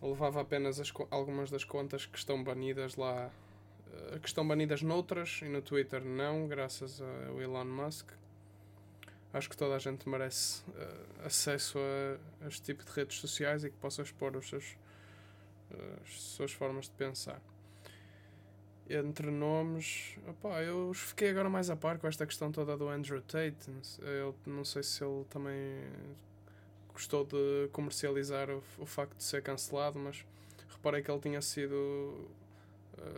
levava 0.00 0.40
apenas 0.40 0.78
as 0.78 0.92
algumas 1.10 1.50
das 1.50 1.64
contas 1.64 2.06
que 2.06 2.16
estão 2.16 2.42
banidas 2.44 2.94
lá, 2.94 3.30
uh, 4.14 4.20
que 4.20 4.28
estão 4.28 4.46
banidas 4.46 4.80
noutras 4.82 5.40
e 5.42 5.46
no 5.48 5.60
Twitter 5.60 6.04
não, 6.04 6.46
graças 6.46 7.00
ao 7.28 7.40
Elon 7.42 7.64
Musk. 7.64 8.10
Acho 9.32 9.50
que 9.50 9.56
toda 9.56 9.74
a 9.76 9.78
gente 9.78 10.08
merece 10.08 10.62
uh, 10.68 11.26
acesso 11.26 11.78
a, 11.78 12.44
a 12.44 12.48
este 12.48 12.62
tipo 12.62 12.84
de 12.84 12.90
redes 12.92 13.18
sociais 13.18 13.62
e 13.62 13.70
que 13.70 13.76
possa 13.76 14.00
expor 14.02 14.34
os 14.36 14.48
seus, 14.48 14.76
uh, 15.70 16.00
as 16.02 16.20
suas 16.20 16.52
formas 16.52 16.86
de 16.86 16.92
pensar. 16.92 17.40
Entre 18.88 19.30
nomes, 19.30 20.16
opá, 20.26 20.62
eu 20.62 20.94
fiquei 20.94 21.28
agora 21.28 21.50
mais 21.50 21.68
a 21.68 21.76
par 21.76 21.98
com 21.98 22.06
esta 22.06 22.24
questão 22.24 22.50
toda 22.50 22.74
do 22.74 22.88
Andrew 22.88 23.20
Tate. 23.20 23.70
Eu 24.00 24.34
não 24.46 24.64
sei 24.64 24.82
se 24.82 25.04
ele 25.04 25.24
também 25.28 25.84
gostou 26.90 27.22
de 27.22 27.68
comercializar 27.70 28.48
o, 28.50 28.62
o 28.78 28.86
facto 28.86 29.14
de 29.14 29.24
ser 29.24 29.42
cancelado, 29.42 29.98
mas 29.98 30.24
reparei 30.70 31.02
que 31.02 31.10
ele 31.10 31.20
tinha 31.20 31.42
sido. 31.42 32.28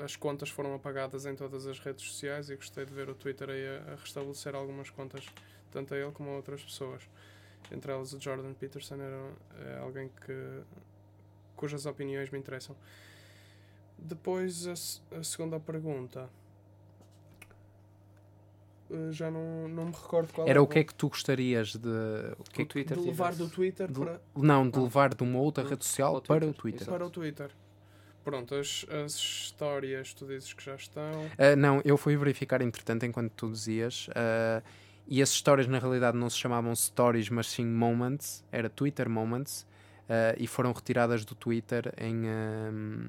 As 0.05 0.17
contas 0.17 0.51
foram 0.51 0.75
apagadas 0.75 1.25
em 1.25 1.35
todas 1.35 1.67
as 1.67 1.79
redes 1.79 2.05
sociais 2.05 2.51
e 2.51 2.57
gostei 2.57 2.85
de 2.85 2.93
ver 2.93 3.09
o 3.09 3.15
Twitter 3.15 3.49
aí 3.49 3.67
a, 3.67 3.93
a 3.93 3.95
restabelecer 3.95 4.55
algumas 4.55 4.91
contas, 4.91 5.25
tanto 5.71 5.95
a 5.95 5.97
ele 5.97 6.13
como 6.13 6.31
a 6.31 6.35
outras 6.35 6.63
pessoas. 6.63 7.03
Entre 7.71 7.93
elas 7.93 8.13
o 8.13 8.21
Jordan 8.21 8.53
Peterson 8.55 8.95
era 8.97 9.33
é 9.67 9.79
alguém 9.79 10.09
que, 10.25 10.61
cujas 11.57 11.87
opiniões 11.87 12.31
me 12.31 12.39
interessam. 12.39 12.75
Depois 13.99 14.67
a, 14.67 15.17
a 15.19 15.23
segunda 15.23 15.61
pergunta. 15.61 16.29
Eh, 18.91 19.13
Já 19.13 19.31
não, 19.31 19.69
não 19.69 19.87
me 19.87 19.93
recordo 19.93 20.33
qual 20.33 20.49
Era 20.49 20.63
o 20.63 20.67
que 20.67 20.79
é 20.81 20.85
que 20.85 20.95
tu 20.95 21.09
gostarias 21.09 21.75
de. 21.77 21.89
O 22.39 22.45
que 22.45 22.51
Que 22.53 22.63
é 22.63 22.65
o 22.65 22.67
Twitter 22.69 22.99
de 22.99 23.07
levar 23.07 23.35
do 23.35 23.49
Twitter 23.49 23.89
de- 23.89 24.01
para, 24.01 24.21
Não, 24.37 24.69
de 24.69 24.79
Ah. 24.79 24.83
levar 24.83 25.15
de 25.15 25.23
uma 25.23 25.39
outra 25.39 25.65
rede 25.69 25.85
social 25.85 26.21
para 26.23 26.37
o 26.47 26.53
Twitter, 26.53 26.55
Twitter. 26.61 26.83
exato. 26.83 26.97
para 26.97 27.07
o 27.07 27.11
Twitter. 27.11 27.51
Pronto, 28.25 28.55
as, 28.55 28.85
as 29.05 29.15
histórias 29.15 30.13
tu 30.13 30.27
dizes 30.27 30.53
que 30.53 30.63
já 30.63 30.75
estão. 30.75 31.11
Ah, 31.39 31.57
não, 31.57 31.81
eu 31.85 31.97
fui 31.97 32.17
verificar 32.17 32.61
entretanto 32.61 33.07
enquanto 33.07 33.33
tu 33.33 33.51
dizias. 33.51 34.09
ah, 34.15 34.63
e 35.07 35.21
as 35.23 35.31
stories 35.31 35.67
na 35.67 35.79
realidade 35.79 36.17
não 36.17 36.31
se 36.31 36.37
chamavam 36.39 36.75
stories, 36.75 37.29
mas 37.29 37.49
sim 37.49 37.65
moments. 37.67 38.45
Era 38.53 38.69
Twitter 38.69 39.09
Moments. 39.09 39.67
ah, 40.09 40.35
e 40.39 40.47
foram 40.47 40.73
retiradas 40.73 41.25
do 41.25 41.35
Twitter 41.35 41.93
em, 41.97 42.29
ahm, 42.29 43.09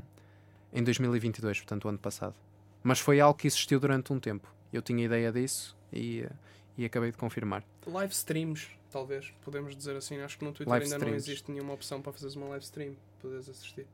em 0.73 0.83
2022, 0.83 1.59
portanto, 1.59 1.85
o 1.85 1.89
ano 1.89 1.97
passado. 1.97 2.35
Mas 2.83 2.99
foi 2.99 3.19
algo 3.19 3.37
que 3.37 3.47
existiu 3.47 3.79
durante 3.79 4.11
um 4.13 4.19
tempo. 4.19 4.47
Eu 4.73 4.81
tinha 4.81 5.03
ideia 5.05 5.31
disso 5.31 5.75
e, 5.91 6.23
ah, 6.23 6.31
e 6.77 6.85
acabei 6.85 7.11
de 7.11 7.17
confirmar. 7.17 7.63
Live 7.85 8.13
streams, 8.13 8.67
talvez, 8.91 9.33
podemos 9.43 9.75
dizer 9.75 9.95
assim. 9.95 10.19
Acho 10.21 10.37
que 10.37 10.45
no 10.45 10.51
Twitter 10.51 10.69
Live 10.69 10.85
ainda 10.85 10.97
não 10.97 11.05
streams. 11.07 11.27
existe 11.29 11.51
nenhuma 11.51 11.73
opção 11.73 12.01
para 12.01 12.11
fazeres 12.13 12.35
uma 12.35 12.47
live 12.49 12.63
stream. 12.63 12.95
Poderes 13.21 13.49
assistir. 13.49 13.85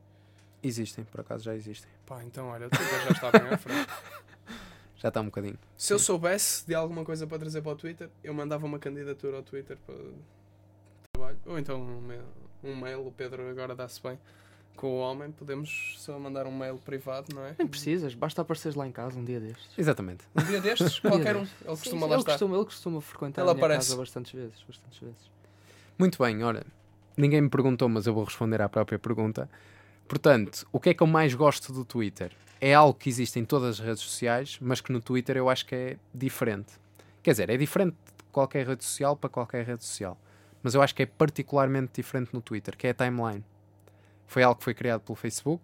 Existem, 0.62 1.04
por 1.04 1.20
acaso 1.20 1.44
já 1.44 1.54
existem. 1.54 1.90
Pá, 2.06 2.22
então 2.24 2.48
olha, 2.48 2.66
o 2.66 2.70
Twitter 2.70 3.00
já 3.04 3.10
está 3.10 3.30
bem 3.30 3.48
à 3.48 3.56
frente. 3.58 3.88
Já 4.98 5.08
está 5.08 5.20
um 5.20 5.26
bocadinho. 5.26 5.58
Se 5.76 5.92
eu 5.92 5.98
soubesse 5.98 6.66
de 6.66 6.74
alguma 6.74 7.04
coisa 7.04 7.26
para 7.26 7.38
trazer 7.38 7.62
para 7.62 7.72
o 7.72 7.76
Twitter, 7.76 8.10
eu 8.22 8.34
mandava 8.34 8.66
uma 8.66 8.78
candidatura 8.78 9.36
ao 9.36 9.42
Twitter 9.42 9.78
para 9.86 9.94
trabalho. 11.12 11.38
Ou 11.46 11.58
então 11.58 11.80
um 11.80 12.00
mail, 12.00 12.22
um 12.64 12.76
mail 12.76 13.06
o 13.06 13.12
Pedro 13.12 13.48
agora 13.48 13.74
dá-se 13.74 14.02
bem 14.02 14.18
com 14.76 14.88
o 14.88 14.98
homem. 14.98 15.30
Podemos 15.30 15.94
só 15.98 16.18
mandar 16.18 16.46
um 16.46 16.56
mail 16.56 16.76
privado, 16.78 17.34
não 17.34 17.44
é? 17.44 17.54
Nem 17.58 17.66
precisas, 17.68 18.14
basta 18.14 18.42
apareceres 18.42 18.74
lá 18.74 18.86
em 18.86 18.92
casa 18.92 19.18
um 19.18 19.24
dia 19.24 19.38
destes. 19.38 19.68
Exatamente. 19.78 20.24
Um 20.34 20.42
dia 20.44 20.60
destes, 20.60 20.98
qualquer 21.00 21.36
um. 21.36 21.40
Ele 21.40 21.48
Sim, 21.48 21.64
costuma 21.64 22.00
sim, 22.02 22.08
lá 22.08 22.14
ele 22.14 22.20
estar. 22.22 22.32
Costuma, 22.32 22.56
ele 22.56 22.64
costuma 22.64 23.00
frequentar 23.00 23.42
Ele 23.42 23.50
a 23.50 23.54
minha 23.54 23.64
aparece. 23.66 23.88
casa 23.90 24.00
bastantes 24.00 24.32
vezes. 24.32 24.64
Bastantes 24.66 24.98
vezes. 24.98 25.30
Muito 25.98 26.22
bem, 26.22 26.42
olha, 26.42 26.64
ninguém 27.16 27.40
me 27.40 27.48
perguntou, 27.48 27.88
mas 27.88 28.06
eu 28.06 28.14
vou 28.14 28.24
responder 28.24 28.60
à 28.62 28.68
própria 28.68 28.98
pergunta. 28.98 29.48
Portanto, 30.08 30.66
o 30.72 30.80
que 30.80 30.88
é 30.88 30.94
que 30.94 31.02
eu 31.02 31.06
mais 31.06 31.34
gosto 31.34 31.70
do 31.70 31.84
Twitter? 31.84 32.32
É 32.58 32.72
algo 32.72 32.98
que 32.98 33.10
existe 33.10 33.38
em 33.38 33.44
todas 33.44 33.78
as 33.78 33.86
redes 33.86 34.02
sociais, 34.02 34.58
mas 34.58 34.80
que 34.80 34.90
no 34.90 35.00
Twitter 35.02 35.36
eu 35.36 35.50
acho 35.50 35.66
que 35.66 35.74
é 35.74 35.96
diferente. 36.14 36.72
Quer 37.22 37.32
dizer, 37.32 37.50
é 37.50 37.58
diferente 37.58 37.94
de 38.16 38.24
qualquer 38.32 38.66
rede 38.66 38.82
social 38.82 39.14
para 39.14 39.28
qualquer 39.28 39.66
rede 39.66 39.84
social. 39.84 40.18
Mas 40.62 40.74
eu 40.74 40.80
acho 40.80 40.94
que 40.94 41.02
é 41.02 41.06
particularmente 41.06 41.92
diferente 41.94 42.30
no 42.32 42.40
Twitter, 42.40 42.74
que 42.74 42.86
é 42.86 42.90
a 42.90 42.94
timeline. 42.94 43.44
Foi 44.26 44.42
algo 44.42 44.58
que 44.58 44.64
foi 44.64 44.72
criado 44.72 45.02
pelo 45.02 45.14
Facebook, 45.14 45.62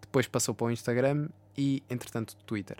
depois 0.00 0.26
passou 0.26 0.52
para 0.52 0.66
o 0.66 0.70
Instagram 0.72 1.28
e, 1.56 1.82
entretanto, 1.88 2.30
o 2.32 2.44
Twitter. 2.44 2.78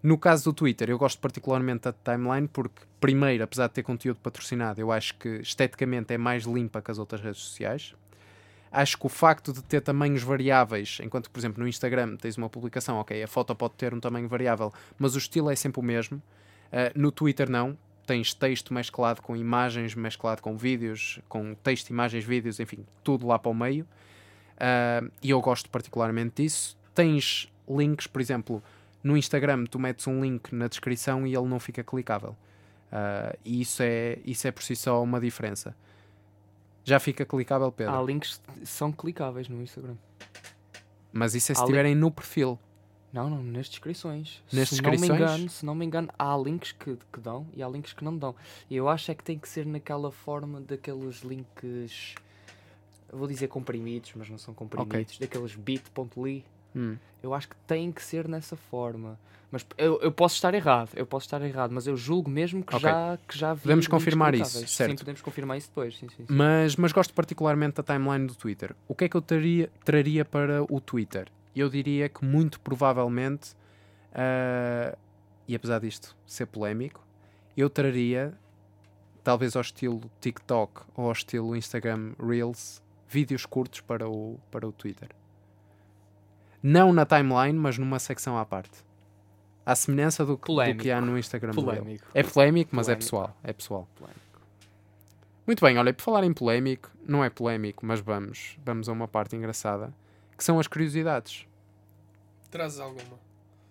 No 0.00 0.16
caso 0.16 0.44
do 0.44 0.52
Twitter, 0.52 0.90
eu 0.90 0.98
gosto 0.98 1.18
particularmente 1.18 1.84
da 1.84 1.92
timeline 1.92 2.46
porque, 2.46 2.82
primeiro, 3.00 3.42
apesar 3.42 3.66
de 3.66 3.74
ter 3.74 3.82
conteúdo 3.82 4.20
patrocinado, 4.20 4.80
eu 4.80 4.92
acho 4.92 5.14
que 5.16 5.40
esteticamente 5.40 6.14
é 6.14 6.18
mais 6.18 6.44
limpa 6.44 6.80
que 6.80 6.90
as 6.90 6.98
outras 6.98 7.20
redes 7.20 7.40
sociais. 7.40 7.94
Acho 8.76 8.98
que 8.98 9.06
o 9.06 9.08
facto 9.08 9.52
de 9.52 9.62
ter 9.62 9.80
tamanhos 9.80 10.24
variáveis, 10.24 10.98
enquanto, 11.00 11.30
por 11.30 11.38
exemplo, 11.38 11.62
no 11.62 11.68
Instagram 11.68 12.16
tens 12.16 12.36
uma 12.36 12.50
publicação, 12.50 12.96
ok, 12.96 13.22
a 13.22 13.28
foto 13.28 13.54
pode 13.54 13.74
ter 13.74 13.94
um 13.94 14.00
tamanho 14.00 14.26
variável, 14.26 14.72
mas 14.98 15.14
o 15.14 15.18
estilo 15.18 15.48
é 15.48 15.54
sempre 15.54 15.78
o 15.78 15.82
mesmo. 15.82 16.16
Uh, 16.16 16.90
no 16.96 17.12
Twitter, 17.12 17.48
não. 17.48 17.78
Tens 18.04 18.34
texto 18.34 18.74
mesclado 18.74 19.22
com 19.22 19.36
imagens, 19.36 19.94
mesclado 19.94 20.42
com 20.42 20.56
vídeos, 20.56 21.20
com 21.28 21.54
texto, 21.54 21.90
imagens, 21.90 22.24
vídeos, 22.24 22.58
enfim, 22.58 22.84
tudo 23.04 23.28
lá 23.28 23.38
para 23.38 23.52
o 23.52 23.54
meio. 23.54 23.86
Uh, 24.54 25.08
e 25.22 25.30
eu 25.30 25.40
gosto 25.40 25.70
particularmente 25.70 26.42
disso. 26.42 26.76
Tens 26.92 27.48
links, 27.68 28.08
por 28.08 28.20
exemplo, 28.20 28.60
no 29.04 29.16
Instagram 29.16 29.66
tu 29.66 29.78
metes 29.78 30.08
um 30.08 30.20
link 30.20 30.52
na 30.52 30.66
descrição 30.66 31.24
e 31.24 31.32
ele 31.32 31.46
não 31.46 31.60
fica 31.60 31.84
clicável. 31.84 32.36
Uh, 32.90 33.38
e 33.44 33.60
isso 33.60 33.84
é, 33.84 34.18
isso 34.24 34.48
é 34.48 34.50
por 34.50 34.64
si 34.64 34.74
só 34.74 35.00
uma 35.00 35.20
diferença. 35.20 35.76
Já 36.84 37.00
fica 37.00 37.24
clicável, 37.24 37.72
Pedro. 37.72 37.94
Há 37.94 38.02
links 38.02 38.40
que 38.60 38.66
são 38.66 38.92
clicáveis 38.92 39.48
no 39.48 39.62
Instagram. 39.62 39.96
Mas 41.12 41.34
isso 41.34 41.50
é 41.52 41.54
se 41.54 41.60
há 41.60 41.64
estiverem 41.64 41.94
no 41.94 42.10
perfil. 42.10 42.58
Não, 43.12 43.30
não, 43.30 43.42
nas 43.42 43.68
descrições. 43.68 44.42
Nas 44.52 44.68
se 44.68 44.82
Não 44.82 44.90
me 44.90 44.96
descrições? 44.96 45.20
engano, 45.20 45.48
se 45.50 45.64
não 45.64 45.74
me 45.74 45.86
engano, 45.86 46.08
há 46.18 46.36
links 46.36 46.72
que, 46.72 46.98
que 47.12 47.20
dão 47.20 47.46
e 47.54 47.62
há 47.62 47.68
links 47.68 47.92
que 47.92 48.02
não 48.04 48.16
dão. 48.18 48.34
E 48.68 48.74
eu 48.74 48.88
acho 48.88 49.10
é 49.10 49.14
que 49.14 49.22
tem 49.22 49.38
que 49.38 49.48
ser 49.48 49.64
naquela 49.64 50.10
forma 50.10 50.60
daqueles 50.60 51.20
links. 51.22 52.16
Vou 53.12 53.28
dizer 53.28 53.46
comprimidos, 53.46 54.12
mas 54.16 54.28
não 54.28 54.36
são 54.36 54.52
comprimidos. 54.52 55.16
Daqueles 55.18 55.54
bit.ly. 55.54 56.44
Hum. 56.74 56.96
Eu 57.22 57.32
acho 57.32 57.48
que 57.48 57.56
tem 57.66 57.90
que 57.90 58.02
ser 58.02 58.28
nessa 58.28 58.56
forma. 58.56 59.18
Mas 59.50 59.64
eu, 59.78 60.00
eu 60.02 60.10
posso 60.10 60.34
estar 60.34 60.52
errado, 60.52 60.90
eu 60.96 61.06
posso 61.06 61.26
estar 61.26 61.40
errado, 61.40 61.70
mas 61.70 61.86
eu 61.86 61.96
julgo 61.96 62.28
mesmo 62.28 62.62
que, 62.64 62.74
Ok. 62.74 62.80
já, 62.88 63.18
que 63.28 63.38
já 63.38 63.54
vi. 63.54 63.60
Podemos 63.62 63.86
confirmar 63.86 64.34
isso, 64.34 64.66
certo. 64.66 64.90
Sim, 64.90 64.96
podemos 64.96 65.22
confirmar 65.22 65.56
isso 65.56 65.68
depois. 65.68 65.96
Sim, 65.96 66.08
sim, 66.08 66.24
sim. 66.26 66.26
Mas, 66.28 66.74
mas 66.74 66.90
gosto 66.90 67.14
particularmente 67.14 67.76
da 67.76 67.82
timeline 67.84 68.26
do 68.26 68.34
Twitter. 68.34 68.74
O 68.88 68.94
que 68.96 69.04
é 69.04 69.08
que 69.08 69.16
eu 69.16 69.22
traria, 69.22 69.70
traria 69.84 70.24
para 70.24 70.64
o 70.68 70.80
Twitter? 70.80 71.28
Eu 71.54 71.68
diria 71.68 72.08
que 72.08 72.24
muito 72.24 72.58
provavelmente, 72.60 73.54
ah, 74.12 74.96
e 75.46 75.54
apesar 75.54 75.78
disto 75.78 76.16
ser 76.26 76.46
polémico, 76.46 77.00
eu 77.56 77.70
traria, 77.70 78.34
talvez 79.22 79.54
ao 79.54 79.62
estilo 79.62 80.00
TikTok 80.20 80.82
ou 80.96 81.06
ao 81.06 81.12
estilo 81.12 81.54
Instagram 81.54 82.14
Reels, 82.20 82.82
vídeos 83.08 83.46
curtos 83.46 83.80
para 83.80 84.08
o, 84.08 84.40
para 84.50 84.66
o 84.66 84.72
Twitter. 84.72 85.10
Não 86.66 86.94
na 86.94 87.04
timeline, 87.04 87.58
mas 87.58 87.76
numa 87.76 87.98
secção 87.98 88.38
à 88.38 88.44
parte. 88.46 88.82
À 89.66 89.74
semelhança 89.76 90.24
do, 90.24 90.38
que- 90.38 90.50
do 90.72 90.78
que 90.82 90.90
há 90.90 90.98
no 91.00 91.18
Instagram. 91.18 91.52
Polémico. 91.52 92.06
É 92.14 92.22
polémico, 92.22 92.74
mas 92.74 92.88
é 92.88 92.96
pessoal. 92.96 93.36
É 93.44 93.52
pessoal. 93.52 93.86
Polémico. 93.94 94.20
Muito 95.46 95.62
bem, 95.62 95.76
olha, 95.76 95.92
por 95.92 96.02
falar 96.02 96.24
em 96.24 96.32
polémico, 96.32 96.90
não 97.06 97.22
é 97.22 97.28
polémico, 97.28 97.84
mas 97.84 98.00
vamos, 98.00 98.56
vamos 98.64 98.88
a 98.88 98.92
uma 98.92 99.06
parte 99.06 99.36
engraçada, 99.36 99.92
que 100.38 100.42
são 100.42 100.58
as 100.58 100.66
curiosidades. 100.66 101.46
Trazes 102.50 102.80
alguma? 102.80 103.18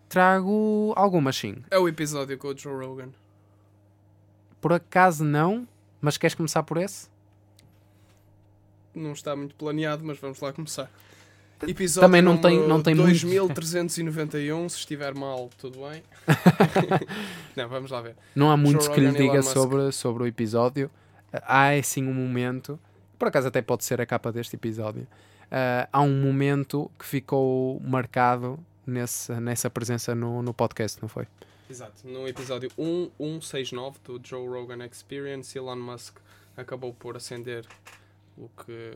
Trago 0.08 0.94
algumas 0.96 1.36
sim. 1.36 1.56
É 1.72 1.80
o 1.80 1.88
episódio 1.88 2.38
com 2.38 2.50
o 2.50 2.56
Joe 2.56 2.86
Rogan. 2.86 3.10
Por 4.62 4.72
acaso 4.72 5.24
não, 5.24 5.68
mas 6.00 6.16
queres 6.16 6.36
começar 6.36 6.62
por 6.62 6.78
esse? 6.78 7.10
Não 8.94 9.14
está 9.14 9.36
muito 9.36 9.56
planeado, 9.56 10.04
mas 10.06 10.20
vamos 10.20 10.40
lá 10.40 10.54
começar. 10.54 10.92
Episódio 11.68 12.08
Também 12.08 12.22
não 12.22 12.38
tem- 12.38 12.68
não 12.68 12.82
tem 12.82 12.94
muito. 12.96 13.26
2391, 13.26 14.70
se 14.70 14.78
estiver 14.80 15.14
mal, 15.14 15.50
tudo 15.58 15.80
bem. 15.90 16.04
não, 17.56 17.68
vamos 17.70 17.92
lá 17.92 18.02
ver. 18.02 18.16
Não 18.36 18.52
há 18.52 18.58
muito 18.58 18.84
Joe 18.84 18.94
que 18.94 19.00
lhe 19.02 19.12
diga 19.12 19.42
sobre, 19.42 19.92
sobre 19.92 20.24
o 20.24 20.28
episódio. 20.28 20.90
Há 21.32 21.72
é 21.74 21.82
sim 21.82 22.08
um 22.08 22.14
momento, 22.14 22.80
por 23.18 23.28
acaso 23.28 23.48
até 23.48 23.62
pode 23.62 23.84
ser 23.84 24.00
a 24.02 24.06
capa 24.06 24.32
deste 24.32 24.56
episódio. 24.56 25.08
ah, 25.52 25.88
há 25.92 26.02
um 26.02 26.22
momento 26.22 26.90
que 27.00 27.06
ficou 27.06 27.80
marcado 27.82 28.60
nesse, 28.86 29.32
nessa 29.34 29.70
presença 29.70 30.14
no, 30.14 30.42
no 30.44 30.54
podcast, 30.54 31.02
não 31.02 31.10
foi? 31.10 31.26
Exato. 31.70 32.06
No 32.08 32.28
episódio 32.28 32.70
1169 32.78 33.98
do 34.04 34.20
Joe 34.24 34.48
Rogan 34.48 34.86
Experience, 34.86 35.58
Elon 35.58 35.78
Musk 35.78 36.18
acabou 36.56 36.94
por 36.94 37.16
acender 37.18 37.66
o 38.38 38.50
que 38.50 38.94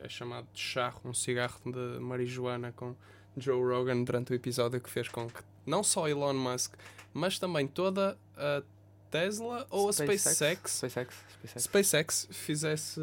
é 0.00 0.08
chamado 0.08 0.46
de 0.52 0.60
charro, 0.60 1.00
um 1.04 1.14
cigarro 1.14 1.60
de 1.64 2.00
marijuana 2.00 2.72
com 2.72 2.94
Joe 3.36 3.60
Rogan 3.62 4.02
durante 4.04 4.32
o 4.32 4.34
episódio 4.34 4.80
que 4.80 4.88
fez 4.90 5.08
com 5.08 5.26
que 5.28 5.42
não 5.66 5.82
só 5.82 6.08
Elon 6.08 6.34
Musk, 6.34 6.74
mas 7.12 7.38
também 7.38 7.66
toda 7.66 8.16
a 8.36 8.62
Tesla 9.10 9.66
ou 9.70 9.92
SpaceX. 9.92 10.26
a 10.26 10.30
SpaceX, 10.30 10.70
SpaceX. 10.72 11.14
SpaceX. 11.42 11.62
SpaceX 11.64 12.28
fizesse 12.30 13.00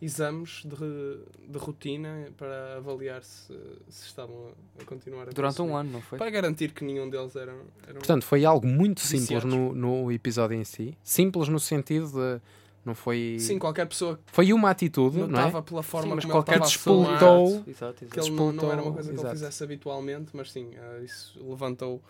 exames 0.00 0.62
de, 0.64 1.48
de 1.50 1.58
rotina 1.58 2.26
para 2.36 2.76
avaliar 2.76 3.22
se, 3.22 3.52
se 3.88 4.06
estavam 4.06 4.52
a 4.78 4.84
continuar 4.84 5.28
a 5.28 5.32
Durante 5.32 5.62
um 5.62 5.74
ano, 5.76 5.90
não 5.92 6.00
foi? 6.02 6.18
Para 6.18 6.30
garantir 6.30 6.72
que 6.72 6.84
nenhum 6.84 7.08
deles 7.08 7.34
era. 7.36 7.52
era 7.82 7.92
um- 7.92 7.94
Portanto, 7.94 8.24
foi 8.24 8.44
algo 8.44 8.66
muito 8.66 9.00
simples 9.00 9.44
no, 9.44 9.74
no 9.74 10.12
episódio 10.12 10.56
em 10.56 10.64
si. 10.64 10.96
Simples 11.02 11.48
no 11.48 11.58
sentido 11.60 12.08
de. 12.10 12.40
Não 12.84 12.94
foi. 12.94 13.38
Sim, 13.40 13.58
qualquer 13.58 13.86
pessoa 13.86 14.20
Foi 14.26 14.52
uma 14.52 14.68
atitude, 14.70 15.14
que 15.16 15.20
não 15.22 15.26
é? 15.26 15.30
notava 15.30 15.62
pela 15.62 15.82
forma 15.82 16.08
Sim, 16.10 16.14
mas 16.16 16.24
como 16.24 16.34
ele 16.34 16.44
qualquer 16.44 16.62
estava 16.62 16.64
a 16.64 17.16
despoltou- 17.16 17.64
Exato, 17.66 18.04
exato. 18.04 18.06
que 18.10 18.20
ele 18.20 18.30
não, 18.30 18.52
não 18.52 18.72
era 18.72 18.82
uma 18.82 18.92
Despoltou, 18.92 18.92
coisa 18.92 19.08
que 19.08 19.14
exato. 19.14 19.26
ele 19.28 19.34
fizesse 19.36 19.64
habitualmente, 19.64 20.30
mas 20.34 20.52
sim, 20.52 20.70
eh, 20.76 21.00
isso 21.04 21.42
levantou 21.42 22.02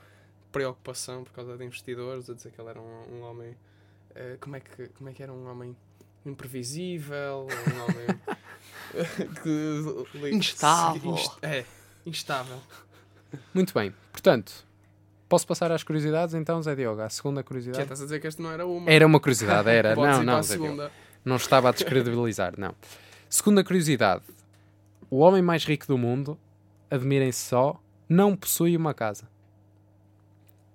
preocupação 0.50 1.22
por 1.24 1.32
causa 1.32 1.56
de 1.56 1.64
investidores, 1.64 2.28
a 2.28 2.34
dizer 2.34 2.50
que 2.50 2.60
ele 2.60 2.70
era 2.70 2.80
um, 2.80 3.14
um 3.18 3.22
homem. 3.22 3.56
eh, 4.16 4.36
como, 4.40 4.56
é 4.56 4.60
que, 4.60 4.88
como 4.88 5.10
é 5.10 5.12
que 5.12 5.22
era 5.22 5.32
um 5.32 5.48
homem 5.48 5.76
imprevisível? 6.26 7.46
Um 7.46 7.82
homem. 7.84 8.20
que, 9.42 10.28
Instável. 10.34 11.12
inst- 11.12 11.38
é, 11.42 11.64
instável. 12.06 12.60
Muito 13.52 13.72
bem. 13.74 13.92
Portanto, 14.12 14.64
posso 15.28 15.46
passar 15.46 15.70
às 15.72 15.82
curiosidades 15.82 16.34
então, 16.34 16.62
Zé 16.62 16.74
Diogo? 16.74 17.00
A 17.00 17.08
segunda 17.08 17.42
Que 17.42 17.48
curiosidade? 17.48 17.82
estás 17.82 18.00
a 18.00 18.04
dizer 18.04 18.20
que 18.20 18.26
este 18.26 18.40
não 18.42 18.50
era 18.52 18.66
uma. 18.66 18.90
Era 18.90 19.06
uma 19.06 19.20
curiosidade, 19.20 19.68
era. 19.68 19.94
Não, 19.96 20.22
não, 20.22 20.42
Zé 20.42 20.56
Diogo. 20.56 20.90
Não 21.24 21.36
estava 21.36 21.70
a 21.70 21.72
descredibilizar, 21.72 22.52
não. 22.58 22.74
Segunda 23.28 23.64
curiosidade. 23.64 24.22
O 25.10 25.18
homem 25.18 25.40
mais 25.42 25.64
rico 25.64 25.86
do 25.86 25.96
mundo, 25.96 26.38
admirem-se 26.90 27.40
só, 27.40 27.80
não 28.08 28.36
possui 28.36 28.76
uma 28.76 28.92
casa. 28.92 29.26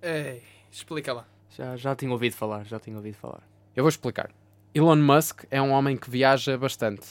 Ei, 0.02 0.42
explica 0.70 1.12
lá. 1.12 1.26
Já, 1.56 1.76
já 1.76 1.94
tinha 1.94 2.10
ouvido 2.10 2.34
falar, 2.34 2.64
já 2.64 2.78
tinha 2.78 2.96
ouvido 2.96 3.14
falar. 3.14 3.42
Eu 3.76 3.84
vou 3.84 3.88
explicar. 3.88 4.30
Elon 4.74 4.96
Musk 4.96 5.44
é 5.50 5.60
um 5.60 5.70
homem 5.70 5.96
que 5.96 6.08
viaja 6.10 6.56
bastante. 6.56 7.06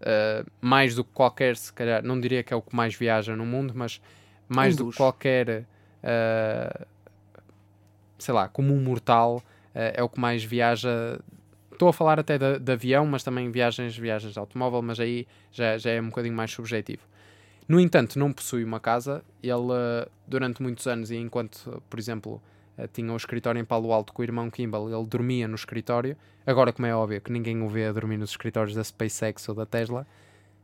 Uh, 0.00 0.48
mais 0.60 0.94
do 0.94 1.02
que 1.02 1.10
qualquer, 1.12 1.56
se 1.56 1.72
calhar, 1.72 2.02
não 2.04 2.20
diria 2.20 2.42
que 2.42 2.52
é 2.52 2.56
o 2.56 2.62
que 2.62 2.74
mais 2.74 2.94
viaja 2.94 3.34
no 3.34 3.44
mundo, 3.44 3.72
mas 3.74 4.00
mais 4.48 4.74
Um 4.74 4.84
do 4.84 4.90
que 4.90 4.96
qualquer, 4.96 5.64
uh, 6.02 6.86
sei 8.18 8.34
lá, 8.34 8.48
como 8.48 8.74
um 8.74 8.82
mortal, 8.82 9.36
uh, 9.36 9.42
é 9.74 10.02
o 10.02 10.08
que 10.08 10.20
mais 10.20 10.44
viaja. 10.44 11.20
Estou 11.72 11.88
a 11.88 11.92
falar 11.92 12.18
até 12.18 12.38
de, 12.38 12.58
de 12.58 12.72
avião, 12.72 13.06
mas 13.06 13.22
também 13.22 13.50
viagens, 13.50 13.96
viagens 13.96 14.32
de 14.32 14.38
automóvel, 14.38 14.82
mas 14.82 14.98
aí 14.98 15.26
já, 15.52 15.78
já 15.78 15.90
é 15.90 16.00
um 16.00 16.08
bocadinho 16.08 16.34
mais 16.34 16.50
subjetivo. 16.50 17.02
No 17.68 17.78
entanto, 17.78 18.18
não 18.18 18.32
possui 18.32 18.64
uma 18.64 18.80
casa. 18.80 19.22
Ele, 19.42 19.52
uh, 19.52 20.10
durante 20.26 20.62
muitos 20.62 20.86
anos, 20.86 21.10
e 21.10 21.16
enquanto, 21.16 21.82
por 21.88 21.98
exemplo, 21.98 22.42
tinha 22.92 23.12
o 23.12 23.16
escritório 23.16 23.60
em 23.60 23.64
Palo 23.64 23.92
Alto 23.92 24.12
com 24.12 24.22
o 24.22 24.24
irmão 24.24 24.50
Kimball, 24.50 24.88
ele 24.88 25.06
dormia 25.06 25.48
no 25.48 25.54
escritório. 25.54 26.16
Agora, 26.46 26.72
como 26.72 26.86
é 26.86 26.94
óbvio 26.94 27.20
que 27.20 27.32
ninguém 27.32 27.60
o 27.60 27.68
vê 27.68 27.86
a 27.86 27.92
dormir 27.92 28.16
nos 28.16 28.30
escritórios 28.30 28.74
da 28.74 28.82
SpaceX 28.82 29.48
ou 29.48 29.54
da 29.54 29.66
Tesla, 29.66 30.06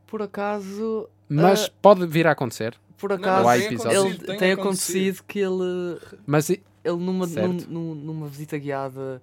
Por 0.07 0.21
acaso, 0.21 1.09
mas 1.27 1.65
Ah. 1.65 1.71
pode 1.81 2.05
vir 2.07 2.27
a 2.27 2.31
acontecer. 2.31 2.75
por 2.97 3.11
acaso, 3.11 3.43
não, 3.47 3.53
tem 3.57 3.65
episódios. 3.65 3.93
ele 4.03 4.13
acontecido, 4.13 4.37
tem, 4.39 4.51
acontecido 4.51 5.23
que 5.27 5.39
ele, 5.39 5.99
Mas 6.25 6.49
ele 6.49 6.61
numa, 6.85 7.25
num- 7.27 7.53
num- 7.67 7.95
numa 7.95 8.27
visita 8.27 8.57
guiada 8.57 9.21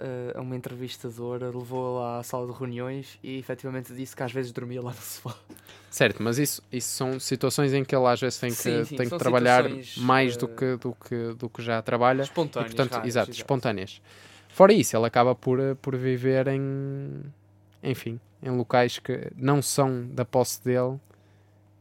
eh, 0.00 0.32
a 0.34 0.40
uma 0.40 0.56
entrevistadora, 0.56 1.46
levou 1.46 2.00
lá 2.00 2.18
à 2.18 2.22
sala 2.24 2.50
de 2.52 2.58
reuniões 2.58 3.18
e 3.22 3.38
efetivamente 3.38 3.92
disse 3.94 4.16
que 4.16 4.22
às 4.24 4.32
vezes 4.32 4.50
dormia 4.50 4.82
lá 4.82 4.90
no 4.90 4.96
sofá. 4.96 5.36
certo, 5.88 6.20
mas 6.22 6.38
isso, 6.38 6.60
isso 6.72 6.88
são 6.88 7.20
situações 7.20 7.72
em 7.72 7.84
que 7.84 7.94
ele 7.94 8.06
às 8.06 8.20
vezes 8.20 8.40
tem 8.40 8.50
que, 8.50 8.56
Sim, 8.56 8.84
sim, 8.84 8.96
tem 8.96 9.08
que 9.08 9.16
trabalhar 9.16 9.64
mais 9.98 10.36
do, 10.36 10.48
que, 10.48 10.76
do, 10.76 10.92
que, 11.08 11.34
do 11.34 11.48
que 11.48 11.62
já 11.62 11.80
trabalha. 11.82 12.22
Espontâneas. 12.22 12.72
e, 12.72 12.74
portanto, 12.74 12.92
raras, 12.94 13.06
exato, 13.08 13.30
exato. 13.30 13.38
espontâneas. 13.40 14.02
Fora 14.48 14.72
isso, 14.72 14.96
ele 14.96 15.06
acaba 15.06 15.34
por, 15.36 15.58
por 15.80 15.94
viver 15.96 16.48
em, 16.48 17.22
enfim, 17.82 18.18
em 18.42 18.50
locais 18.50 18.98
que 18.98 19.30
não 19.36 19.62
são 19.62 20.06
da 20.08 20.24
posse 20.24 20.62
dele, 20.64 20.98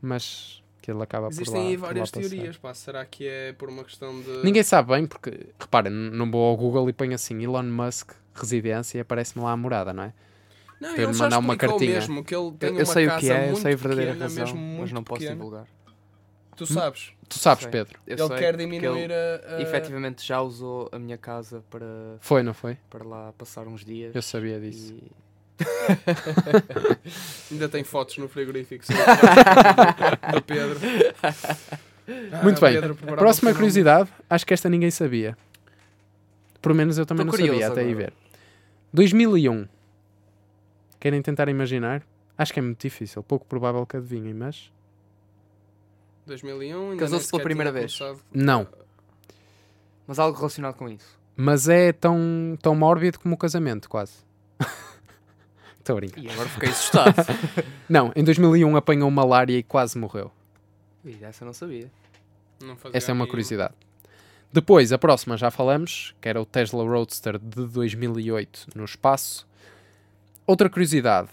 mas 0.02 0.62
que 0.82 0.92
ele 0.92 1.02
acaba 1.04 1.28
por 1.30 1.36
lá, 1.36 1.42
Existem 1.42 1.68
aí 1.68 1.76
por 1.78 1.82
lá 1.84 1.88
várias 1.88 2.12
passar. 2.12 2.30
teorias, 2.30 2.58
pá. 2.58 2.74
Será 2.74 3.06
que 3.06 3.28
é 3.28 3.54
por 3.54 3.70
uma 3.70 3.84
questão 3.84 4.20
de. 4.22 4.44
Ninguém 4.44 4.64
sabe 4.64 4.94
bem, 4.94 5.06
porque, 5.06 5.48
repara, 5.60 5.90
n- 5.90 6.10
não 6.12 6.30
vou 6.30 6.50
ao 6.50 6.58
Google 6.58 6.90
e 6.90 6.94
ponho 6.94 7.14
assim 7.14 7.42
Elon 7.44 7.64
Musk 7.64 8.12
residência 8.34 8.98
e 8.98 9.02
aparece-me 9.02 9.44
lá 9.44 9.52
a 9.52 9.58
morada, 9.58 9.94
não 9.94 10.04
é? 10.04 10.14
Não, 10.80 10.94
para 10.94 11.04
ele 11.04 11.14
mandar 11.14 11.38
uma 11.38 11.56
cartinha. 11.56 11.92
mesmo 11.92 12.24
que 12.24 12.34
ele 12.36 12.52
tem 12.54 12.70
Eu, 12.70 12.76
uma 12.76 12.82
eu 12.82 12.86
sei 12.88 13.08
o 13.08 13.18
que 13.18 13.30
é, 13.30 13.52
eu 13.52 13.56
sei 13.56 13.74
a 13.74 13.76
verdadeira 13.76 14.14
pequena, 14.14 14.24
razão, 14.42 14.58
mas 14.80 14.92
não 14.92 15.04
posso 15.04 15.20
pequena. 15.20 15.36
divulgar. 15.36 15.68
Tu 16.56 16.66
sabes? 16.66 17.12
Tu 17.30 17.40
sabes, 17.40 17.64
Sei. 17.64 17.72
Pedro. 17.72 18.00
Eu 18.08 18.18
ele 18.18 18.28
sei, 18.28 18.38
quer 18.38 18.58
diminuir 18.58 19.12
ele 19.12 19.14
a, 19.14 19.58
a- 19.58 19.62
efetivamente 19.62 20.26
já 20.26 20.42
usou 20.42 20.90
a 20.92 20.98
minha 21.00 21.18
casa 21.18 21.64
para, 21.70 21.86
Foi, 22.20 22.42
não 22.44 22.54
foi? 22.54 22.78
para 22.90 23.04
lá 23.04 23.32
passar 23.38 23.68
uns 23.68 23.86
dias. 23.86 24.16
Eu 24.16 24.22
sabia 24.22 24.60
disso. 24.60 24.94
E... 24.94 25.12
Ainda 27.52 27.70
tem 27.70 27.84
fotos 27.84 28.18
no 28.18 28.28
frigorífico 28.28 28.86
do 30.34 30.42
Pedro. 30.42 30.80
Ah, 32.32 32.44
Muito 32.44 32.60
bem. 32.62 32.74
Pedro 32.74 32.96
Próxima 32.96 33.54
curiosidade, 33.54 34.10
acho 34.30 34.46
que 34.46 34.54
esta 34.54 34.70
ninguém 34.70 34.92
sabia. 34.92 35.38
Pelo 36.62 36.76
menos 36.76 36.98
eu 36.98 37.06
também 37.06 37.26
Tô 37.26 37.32
não 37.32 37.38
sabia, 37.38 37.68
até 37.68 37.82
aí 37.82 37.92
agora. 37.92 38.06
ver. 38.06 38.14
2001. 38.94 39.68
Querem 41.00 41.22
tentar 41.22 41.50
imaginar? 41.50 42.04
Acho 42.38 42.54
que 42.54 42.60
é 42.60 42.62
muito 42.62 42.80
difícil, 42.82 43.24
pouco 43.24 43.46
provável 43.46 43.86
que 43.86 43.98
adivinhem, 43.98 44.34
mas... 44.34 44.72
2001, 46.26 46.92
ainda 46.92 46.98
Casou-se 46.98 47.30
pela 47.30 47.44
primeira 47.44 47.72
vez. 47.72 47.98
começado. 47.98 48.22
Não. 48.34 48.68
Mas 50.08 50.20
algo 50.20 50.38
relacionado 50.38 50.76
com 50.76 50.88
isso. 50.90 51.20
Mas 51.36 51.68
é 51.68 51.92
tão, 51.92 52.58
tão 52.62 52.76
mórbido 52.76 53.20
como 53.20 53.34
o 53.36 53.38
casamento, 53.38 53.90
quase. 53.90 54.14
Estou 55.82 55.98
a 55.98 56.00
brincar. 56.00 56.22
E 56.22 56.30
agora 56.30 56.48
fiquei 56.48 56.70
assustado. 56.70 57.16
Não, 57.90 58.12
em 58.16 58.24
2001 58.24 58.76
apanhou 58.76 59.10
malária 59.10 59.58
e 59.58 59.64
quase 59.64 59.98
morreu. 59.98 60.32
Ih, 61.04 61.18
essa 61.24 61.44
eu 61.44 61.48
não 61.48 61.54
sabia. 61.54 61.92
Não 62.62 62.76
fazia 62.78 62.96
Essa 62.96 63.12
é 63.12 63.14
uma 63.14 63.26
curiosidade. 63.28 63.74
Depois, 64.54 64.94
a 64.94 65.00
próxima 65.00 65.36
já 65.36 65.50
falamos, 65.50 66.14
que 66.22 66.30
era 66.30 66.40
o 66.40 66.46
Tesla 66.46 66.84
Roadster 66.84 67.40
de 67.40 67.66
2008 67.66 68.68
no 68.76 68.86
espaço. 68.86 69.48
Outra 70.46 70.70
curiosidade, 70.70 71.30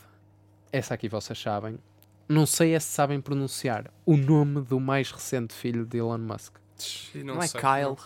essa 0.73 0.95
aqui 0.95 1.09
vocês 1.09 1.39
sabem, 1.39 1.79
não 2.27 2.47
sei 2.47 2.75
é 2.75 2.81
se 2.81 2.87
sabem 2.87 3.21
pronunciar 3.21 3.91
o 4.07 4.17
nome 4.17 4.63
do 4.63 4.81
mais 4.81 5.11
recente 5.11 5.53
filho 5.53 5.85
de 5.85 5.99
Elon 5.99 6.17
Musk. 6.17 6.55
E 7.15 7.23
Não, 7.23 7.43
é 7.43 7.47
sei, 7.47 7.61
Kyle. 7.61 7.97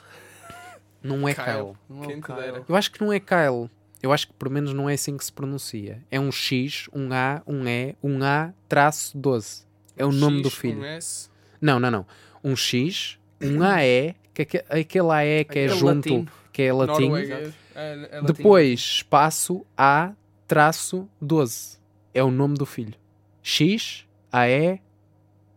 Não 1.01 1.29
é 1.29 1.35
Kyle. 1.35 1.47
Kyle. 1.47 1.77
Não 1.89 2.05
é 2.05 2.21
Kyle. 2.21 2.65
Eu 2.69 2.75
acho 2.75 2.91
que 2.91 3.01
não 3.01 3.13
é 3.13 3.21
Kyle. 3.21 3.71
Eu 4.03 4.13
acho 4.13 4.27
que 4.27 4.33
pelo 4.35 4.51
menos 4.51 4.73
não 4.75 4.91
é 4.91 4.95
assim 4.95 5.17
que 5.17 5.25
se 5.25 5.33
pronuncia. 5.33 6.03
É 6.11 6.19
um 6.19 6.33
X, 6.33 6.89
um 6.93 7.13
A, 7.13 7.41
um 7.47 7.67
E, 7.67 7.95
um 8.03 8.23
A, 8.23 8.53
traço 8.69 9.17
12. 9.17 9.65
É 9.97 10.05
o 10.05 10.11
nome 10.11 10.43
do 10.43 10.51
X, 10.51 10.59
filho. 10.59 10.81
Um 10.81 10.85
S, 10.85 11.31
Não, 11.61 11.79
não, 11.79 11.91
não. 11.91 12.07
Um 12.43 12.57
X, 12.57 13.19
um 13.41 13.63
AE, 13.63 14.17
que 14.35 14.43
aque- 14.43 14.65
aquele 14.69 15.11
AE 15.13 15.45
que 15.45 15.59
é 15.59 15.65
Aquele 15.67 15.79
junto, 15.79 16.09
latim. 16.15 16.29
que 16.53 16.63
é 16.63 16.73
latim. 16.73 17.03
norueguês. 17.09 17.55
É, 17.75 17.93
é 18.11 18.21
latim. 18.21 18.27
Depois, 18.33 18.81
espaço 18.81 19.65
A, 19.77 20.13
traço 20.49 21.09
12. 21.21 21.79
É 22.13 22.23
o 22.25 22.31
nome 22.31 22.57
do 22.57 22.67
filho. 22.67 22.95
X, 23.43 24.05
AE, 24.33 24.81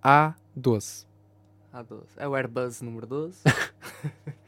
A12. 0.04 1.06
A12. 1.74 2.04
É 2.18 2.28
o 2.28 2.36
Airbus 2.36 2.82
número 2.82 3.08
12. 3.08 3.40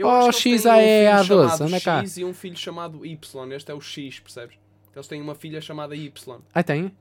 Eu 0.00 0.06
Oh, 0.06 0.10
acho 0.28 0.42
que 0.42 0.48
eles 0.50 0.62
X, 0.62 0.72
têm 0.72 0.72
A, 0.72 0.82
E, 0.82 1.08
um 1.08 1.12
A, 1.12 1.22
filho 1.24 1.36
12, 1.36 1.50
chamado 1.50 1.68
anda 1.68 1.80
cá. 1.80 1.98
X 2.00 2.16
e 2.16 2.24
um 2.24 2.34
filho 2.34 2.56
chamado 2.56 3.06
Y. 3.06 3.52
Este 3.52 3.70
é 3.70 3.74
o 3.74 3.80
X, 3.80 4.18
percebes? 4.20 4.56
Eles 4.94 5.06
têm 5.06 5.20
uma 5.20 5.34
filha 5.34 5.60
chamada 5.60 5.94
Y. 5.94 6.38
Ah, 6.54 6.62
tem? 6.62 6.92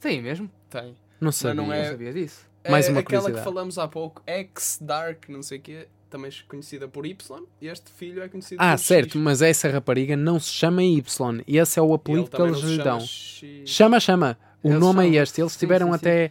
Tem 0.00 0.20
mesmo? 0.22 0.50
Tem. 0.70 0.94
Não 1.20 1.32
sabia. 1.32 1.54
não 1.54 1.66
Não 1.68 1.72
É- 1.74 1.90
sabia 1.90 2.12
disso. 2.12 2.48
Mais 2.68 2.88
é 2.88 2.90
uma 2.92 3.00
aquela 3.00 3.30
que 3.30 3.40
falamos 3.40 3.78
há 3.78 3.86
pouco, 3.86 4.22
X 4.26 4.78
Dark, 4.80 5.28
não 5.28 5.42
sei 5.42 5.58
o 5.58 5.60
quê, 5.60 5.86
também 6.08 6.30
conhecida 6.48 6.88
por 6.88 7.04
Y. 7.04 7.42
E 7.60 7.68
este 7.68 7.90
filho 7.92 8.22
é 8.22 8.28
conhecido 8.28 8.58
Ah, 8.58 8.72
por 8.72 8.78
certo, 8.82 9.12
X. 9.12 9.20
mas 9.20 9.42
essa 9.42 9.68
rapariga 9.68 10.16
não 10.16 10.40
se 10.40 10.48
chama 10.50 10.82
Y. 10.82 11.42
E 11.46 11.58
esse 11.58 11.78
é 11.78 11.82
o 11.82 11.92
apelido 11.92 12.30
que 12.30 12.40
eles 12.40 12.62
não 12.62 12.68
lhe 12.70 12.76
chama 12.76 12.84
dão. 12.84 13.00
X. 13.00 13.68
Chama, 13.70 14.00
chama. 14.00 14.38
O 14.62 14.68
Eles 14.68 14.80
nome 14.80 15.00
é 15.00 15.04
chamam. 15.08 15.22
este. 15.22 15.40
Eles 15.42 15.52
Sim, 15.52 15.58
tiveram 15.58 15.86
sim, 15.88 15.92
sim. 15.92 15.96
até 15.98 16.30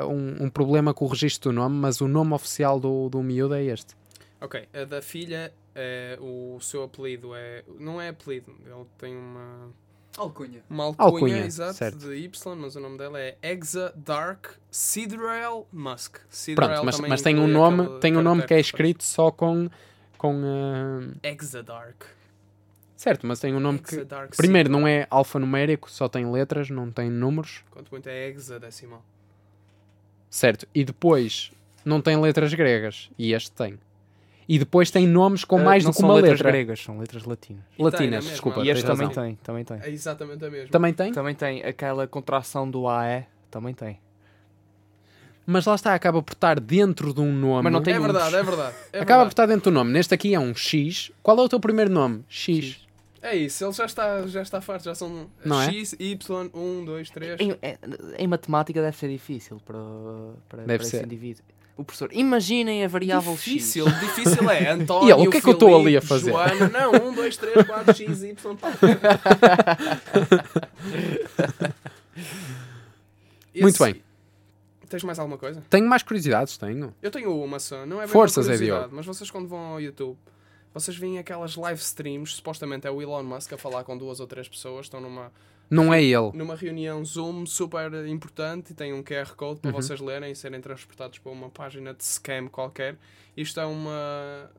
ah, 0.00 0.06
um, 0.06 0.44
um 0.44 0.48
problema 0.50 0.94
com 0.94 1.04
o 1.04 1.08
registro 1.08 1.50
do 1.50 1.54
nome, 1.56 1.74
mas 1.76 2.00
o 2.00 2.06
nome 2.06 2.32
oficial 2.32 2.78
do, 2.78 3.08
do 3.08 3.20
miúdo 3.24 3.54
é 3.54 3.64
este. 3.64 3.94
Ok, 4.40 4.68
a 4.72 4.84
da 4.84 5.00
filha, 5.00 5.52
é, 5.74 6.18
o 6.20 6.58
seu 6.60 6.82
apelido 6.82 7.34
é. 7.34 7.64
Não 7.78 8.00
é 8.00 8.08
apelido, 8.08 8.54
ele 8.64 8.86
tem 8.98 9.16
uma. 9.16 9.72
Alcunha. 10.16 10.64
Uma 10.70 10.84
alcunha, 10.84 11.08
Alcunha, 11.08 11.44
exato, 11.44 11.74
certo. 11.74 11.98
de 11.98 12.16
Y, 12.16 12.56
mas 12.56 12.74
o 12.74 12.80
nome 12.80 12.96
dela 12.96 13.20
é 13.20 13.36
Exa 13.42 13.92
Dark 13.94 14.46
Sidrael 14.70 15.66
Musk. 15.70 16.18
Sidrael 16.30 16.80
Pronto, 16.80 16.84
mas, 16.86 17.00
mas 17.00 17.22
tem 17.22 17.38
um 17.38 17.46
nome, 17.46 18.00
tem 18.00 18.16
um 18.16 18.22
nome 18.22 18.42
que 18.42 18.54
é 18.54 18.60
escrito 18.60 19.04
só 19.04 19.30
com, 19.30 19.68
com 20.16 20.42
ah, 20.42 21.28
Exa 21.28 21.62
Dark. 21.62 22.04
Certo, 22.96 23.26
mas 23.26 23.38
tem 23.38 23.54
um 23.54 23.60
nome 23.60 23.78
que. 23.78 24.06
Primeiro, 24.36 24.70
não 24.70 24.88
é 24.88 25.06
alfanumérico, 25.10 25.90
só 25.90 26.08
tem 26.08 26.30
letras, 26.30 26.70
não 26.70 26.90
tem 26.90 27.10
números. 27.10 27.62
Quanto 27.70 27.90
muito 27.90 28.08
é 28.08 28.28
hexadecimal. 28.28 29.04
Certo. 30.30 30.66
E 30.74 30.82
depois, 30.82 31.52
não 31.84 32.00
tem 32.00 32.18
letras 32.18 32.52
gregas. 32.54 33.10
E 33.18 33.34
este 33.34 33.52
tem. 33.52 33.78
E 34.48 34.58
depois 34.58 34.90
tem 34.90 35.06
nomes 35.08 35.44
com 35.44 35.58
mais 35.58 35.82
não 35.82 35.90
do 35.90 35.94
que 35.94 36.00
são 36.00 36.08
uma 36.08 36.14
letras 36.16 36.32
letra. 36.38 36.50
gregas, 36.52 36.80
são 36.82 36.98
letras 36.98 37.24
latinas. 37.24 37.64
E 37.72 37.76
tem, 37.76 37.84
Latinas, 37.84 38.06
é 38.12 38.16
mesmo, 38.16 38.30
desculpa. 38.30 38.60
é. 38.60 38.64
E 38.64 38.70
este 38.70 38.84
também 38.86 39.06
razão. 39.08 39.24
tem, 39.24 39.34
também 39.42 39.64
tem. 39.64 39.80
É 39.82 39.90
exatamente 39.90 40.44
a 40.44 40.50
mesma. 40.50 40.68
Também 40.70 40.92
tem? 40.94 41.12
Também 41.12 41.34
tem 41.34 41.62
aquela 41.64 42.06
contração 42.06 42.70
do 42.70 42.86
AE, 42.88 43.24
também 43.50 43.74
tem. 43.74 43.98
Mas 45.44 45.64
lá 45.64 45.74
está, 45.76 45.94
acaba 45.94 46.22
por 46.22 46.32
estar 46.32 46.58
dentro 46.58 47.14
de 47.14 47.20
um 47.20 47.32
nome. 47.32 47.62
Mas 47.64 47.72
não 47.72 47.82
tem 47.82 47.94
é 47.94 48.00
verdade, 48.00 48.34
é 48.34 48.42
verdade. 48.42 48.74
É 48.92 48.98
Acaba 49.00 49.04
por 49.04 49.06
verdade. 49.08 49.32
estar 49.32 49.46
dentro 49.46 49.70
do 49.70 49.74
nome. 49.74 49.92
Neste 49.92 50.12
aqui 50.14 50.34
é 50.34 50.40
um 50.40 50.54
X. 50.54 51.12
Qual 51.22 51.38
é 51.38 51.42
o 51.42 51.48
teu 51.48 51.60
primeiro 51.60 51.90
nome? 51.90 52.24
X. 52.28 52.84
É 53.22 53.34
isso, 53.34 53.64
ele 53.64 53.72
já 53.72 53.84
está, 53.86 54.24
já 54.28 54.42
está 54.42 54.60
farto, 54.60 54.84
já 54.84 54.94
são 54.94 55.28
Não 55.44 55.60
é? 55.60 55.72
X, 55.72 55.96
Y, 55.98 56.50
1, 56.54 56.84
2, 56.84 57.10
3. 57.10 57.40
Em, 57.40 57.50
em- 57.50 57.58
em 58.18 58.26
matemática 58.28 58.80
deve 58.80 58.96
ser 58.96 59.08
difícil 59.08 59.60
para, 59.66 59.78
para, 60.48 60.58
Deve 60.62 60.78
para 60.78 60.86
ser. 60.86 60.96
esse 60.98 61.06
indivíduo. 61.06 61.42
O 61.76 61.84
professor, 61.84 62.08
imaginem 62.12 62.84
a 62.84 62.88
variável 62.88 63.34
Difícil, 63.34 63.86
X. 63.86 64.00
difícil 64.00 64.50
é. 64.50 64.70
António, 64.70 65.08
E 65.08 65.12
ele, 65.12 65.28
o 65.28 65.30
que 65.30 65.36
é 65.36 65.40
que 65.42 65.48
eu 65.48 65.52
estou 65.52 65.78
ali 65.78 65.94
a 65.96 66.00
fazer? 66.00 66.30
Joana, 66.30 66.68
não, 66.70 66.92
1, 67.10 67.14
2, 67.14 67.36
3, 67.36 67.66
4, 67.66 67.94
X, 67.94 68.22
Y, 68.22 68.56
pá. 68.56 68.72
Muito 73.54 73.84
bem. 73.84 74.02
Tens 74.88 75.02
mais 75.02 75.18
alguma 75.18 75.36
coisa? 75.36 75.62
Tenho 75.68 75.86
mais 75.88 76.02
curiosidades, 76.02 76.56
tenho. 76.56 76.94
Eu 77.02 77.10
tenho 77.10 77.42
uma 77.42 77.58
só, 77.58 77.84
não 77.84 78.00
é 78.00 78.04
bem 78.04 78.12
Forças, 78.12 78.46
uma 78.46 78.54
é 78.54 78.56
curiosidade, 78.56 78.82
Diogo. 78.82 78.96
mas 78.96 79.06
vocês 79.06 79.30
quando 79.30 79.48
vão 79.48 79.58
ao 79.58 79.80
YouTube, 79.80 80.16
vocês 80.72 80.96
veem 80.96 81.18
aquelas 81.18 81.56
live 81.56 81.80
streams, 81.80 82.36
supostamente 82.36 82.86
é 82.86 82.90
o 82.90 83.02
Elon 83.02 83.24
Musk 83.24 83.52
a 83.52 83.58
falar 83.58 83.82
com 83.82 83.98
duas 83.98 84.20
ou 84.20 84.26
três 84.26 84.48
pessoas, 84.48 84.86
estão 84.86 85.00
numa, 85.00 85.32
Não 85.68 85.92
é 85.92 86.02
ele. 86.02 86.30
numa 86.34 86.54
reunião 86.54 87.04
Zoom 87.04 87.44
super 87.46 87.92
importante 88.06 88.70
e 88.72 88.74
tem 88.74 88.92
um 88.92 89.02
QR 89.02 89.34
Code 89.34 89.60
para 89.60 89.70
Uhum. 89.70 89.76
vocês 89.76 90.00
lerem 90.00 90.30
e 90.30 90.36
serem 90.36 90.60
transportados 90.60 91.18
para 91.18 91.32
uma 91.32 91.50
página 91.50 91.92
de 91.92 92.04
scam 92.04 92.48
qualquer. 92.48 92.96
Isto 93.36 93.60
é 93.60 93.66
uma, 93.66 94.50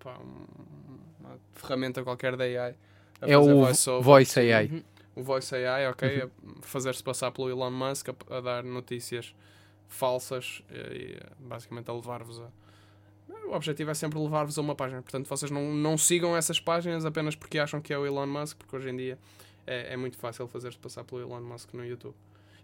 pá, 0.00 0.18
uma 1.20 1.38
ferramenta 1.54 2.02
qualquer 2.02 2.36
da 2.36 2.44
AI. 2.44 2.74
É 3.20 3.38
o. 3.38 3.64
Voice 4.02 4.40
AI. 4.40 4.66
Uhum. 4.66 4.82
O 5.14 5.22
Voice 5.22 5.54
AI, 5.54 5.88
ok? 5.88 6.22
Uhum. 6.22 6.30
A 6.58 6.62
fazer-se 6.62 7.02
passar 7.02 7.30
pelo 7.30 7.48
Elon 7.48 7.70
Musk 7.70 8.08
a, 8.08 8.36
a 8.36 8.40
dar 8.40 8.64
notícias 8.64 9.34
falsas 9.88 10.62
e, 10.70 11.12
e, 11.12 11.20
basicamente 11.38 11.88
a 11.90 11.94
levar-vos 11.94 12.40
a. 12.40 12.48
O 13.48 13.54
objetivo 13.54 13.90
é 13.90 13.94
sempre 13.94 14.18
levar-vos 14.18 14.58
a 14.58 14.60
uma 14.60 14.74
página. 14.74 15.00
Portanto, 15.02 15.28
vocês 15.28 15.50
não, 15.50 15.72
não 15.72 15.96
sigam 15.96 16.36
essas 16.36 16.58
páginas 16.60 17.04
apenas 17.04 17.34
porque 17.36 17.58
acham 17.58 17.80
que 17.80 17.92
é 17.92 17.98
o 17.98 18.04
Elon 18.04 18.26
Musk, 18.26 18.58
porque 18.58 18.74
hoje 18.76 18.90
em 18.90 18.96
dia 18.96 19.18
é, 19.66 19.94
é 19.94 19.96
muito 19.96 20.16
fácil 20.16 20.46
fazer-se 20.46 20.78
passar 20.78 21.04
pelo 21.04 21.20
Elon 21.20 21.40
Musk 21.40 21.74
no 21.74 21.84
YouTube. 21.84 22.14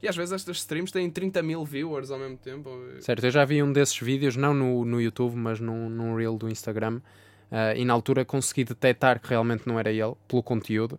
E 0.03 0.09
às 0.09 0.17
vezes 0.17 0.33
estas 0.33 0.59
streams 0.59 0.93
têm 0.93 1.09
30 1.09 1.43
mil 1.43 1.65
viewers 1.65 2.11
ao 2.11 2.19
mesmo 2.19 2.37
tempo. 2.37 2.71
Certo, 3.01 3.25
eu 3.25 3.31
já 3.31 3.45
vi 3.45 3.63
um 3.63 3.73
desses 3.73 3.97
vídeos, 3.99 4.37
não 4.37 4.53
no, 4.53 4.85
no 4.85 5.01
YouTube, 5.01 5.37
mas 5.37 5.61
num, 5.61 5.89
num 5.89 6.17
reel 6.17 6.37
do 6.37 6.51
Instagram. 6.51 7.01
ah, 7.51 7.75
e 7.77 7.85
na 7.85 7.93
altura 7.93 8.25
consegui 8.25 8.65
detectar 8.65 9.21
que 9.21 9.29
realmente 9.29 9.67
não 9.67 9.79
era 9.79 9.93
ele, 9.93 10.15
pelo 10.27 10.43
conteúdo, 10.43 10.99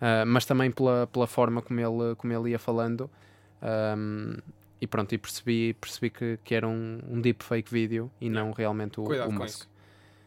ah, 0.00 0.24
mas 0.24 0.44
também 0.44 0.70
pela, 0.70 1.08
pela 1.08 1.26
forma 1.26 1.60
como 1.62 1.80
ele, 1.80 2.14
como 2.14 2.32
ele 2.32 2.50
ia 2.50 2.58
falando. 2.58 3.10
Ahm, 3.60 4.36
e 4.80 4.86
pronto, 4.86 5.14
e 5.14 5.18
percebi, 5.18 5.72
percebi 5.74 6.10
que, 6.10 6.38
que 6.44 6.54
era 6.54 6.68
um, 6.68 7.00
um 7.08 7.20
deepfake 7.20 7.72
vídeo 7.72 8.10
e 8.20 8.28
não 8.28 8.52
realmente 8.52 9.00
o, 9.00 9.04
Cuidado 9.04 9.30
o 9.30 9.32
Musk. 9.32 9.66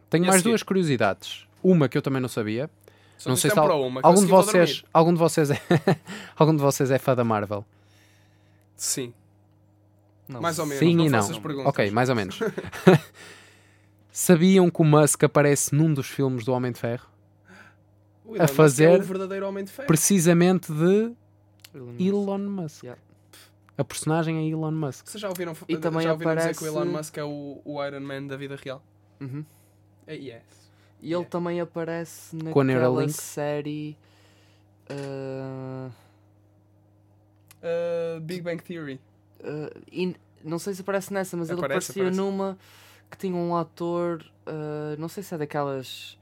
Tenho 0.09 0.25
mais 0.25 0.41
duas 0.41 0.63
curiosidades. 0.63 1.47
Uma 1.61 1.87
que 1.87 1.97
eu 1.97 2.01
também 2.01 2.21
não 2.21 2.29
sabia. 2.29 2.69
Só 3.18 3.30
não 3.30 3.35
sei 3.35 3.49
se 3.49 3.56
tempo 3.56 3.68
al- 3.72 3.84
uma, 3.88 4.02
a 4.02 4.07
algum 4.07 4.22
de 4.22 4.27
vocês, 4.27 4.69
dormir. 4.77 4.85
algum 4.94 5.14
de 5.14 5.19
vocês 5.19 5.49
é 5.52 5.60
algum 6.38 6.56
de 6.56 6.61
vocês 6.61 6.91
é 6.91 6.98
fã 6.99 7.15
da 7.15 7.23
Marvel. 7.23 7.65
Sim, 8.76 9.14
Não. 10.27 10.39
mais 10.41 10.60
ou 10.60 10.65
menos. 10.65 10.80
Sim 10.80 10.95
não 10.95 11.06
e 11.06 11.10
não. 11.10 11.68
Ok, 11.68 11.89
mais 11.91 12.10
ou 12.10 12.15
menos. 12.15 12.39
Sabiam 14.11 14.69
que 14.69 14.81
o 14.81 14.85
Musk 14.85 15.23
aparece 15.23 15.76
num 15.76 15.94
dos 15.94 16.07
filmes 16.07 16.44
do 16.45 16.52
Homem 16.52 16.72
de 16.72 16.80
Ferro? 16.80 17.07
O 18.26 18.35
Elon 18.35 18.41
Musk 18.44 18.53
fazer- 18.56 18.91
É 18.91 18.98
o 18.98 19.03
verdadeiro 19.03 19.48
homem 19.48 19.64
de 19.64 19.72
ferro. 19.72 19.88
Precisamente 19.88 20.72
de 20.73 21.14
Elon 21.73 21.85
Musk. 21.94 22.02
Elon 22.02 22.38
Musk. 22.39 22.84
Yeah. 22.84 23.02
A 23.77 23.84
personagem 23.84 24.38
é 24.38 24.49
Elon 24.52 24.72
Musk. 24.72 25.07
Vocês 25.07 25.22
já 25.22 25.30
ouviram, 25.30 25.56
E 25.68 25.77
também 25.77 26.02
já 26.02 26.11
ouviram 26.14 26.35
dizer 26.35 26.56
que 26.56 26.64
o 26.64 26.68
aparece- 26.68 26.88
Elon 26.89 26.98
Musk 26.98 27.18
é 27.18 27.23
o, 27.23 27.61
o 27.64 27.84
Iron 27.85 27.99
Man 28.02 28.27
da 28.27 28.35
vida 28.35 28.56
real? 28.61 28.84
Uhum. 29.22 29.45
É 30.07 30.15
yes. 30.15 30.44
E 31.01 31.05
ele 31.07 31.13
Yeah. 31.13 31.29
também 31.29 31.59
aparece 31.61 32.35
naquela 32.35 33.07
série. 33.09 33.95
ah, 34.89 35.89
Uh, 37.61 38.19
Big 38.21 38.41
Bang 38.41 38.61
Theory. 38.61 38.99
ah, 39.43 39.69
in- 39.91 40.15
não 40.43 40.59
sei 40.59 40.73
se 40.73 40.81
aparece 40.81 41.11
nessa, 41.13 41.35
mas 41.35 41.49
ele 41.49 41.59
Aparece, 41.59 41.91
aparecia 41.91 42.03
aparece. 42.03 42.17
numa 42.21 42.57
que 43.09 43.17
tinha 43.17 43.35
um 43.35 43.55
ator. 43.55 44.23
não 44.97 45.07
sei 45.09 45.23
se 45.23 45.33
é 45.33 45.37
daquelas. 45.37 46.17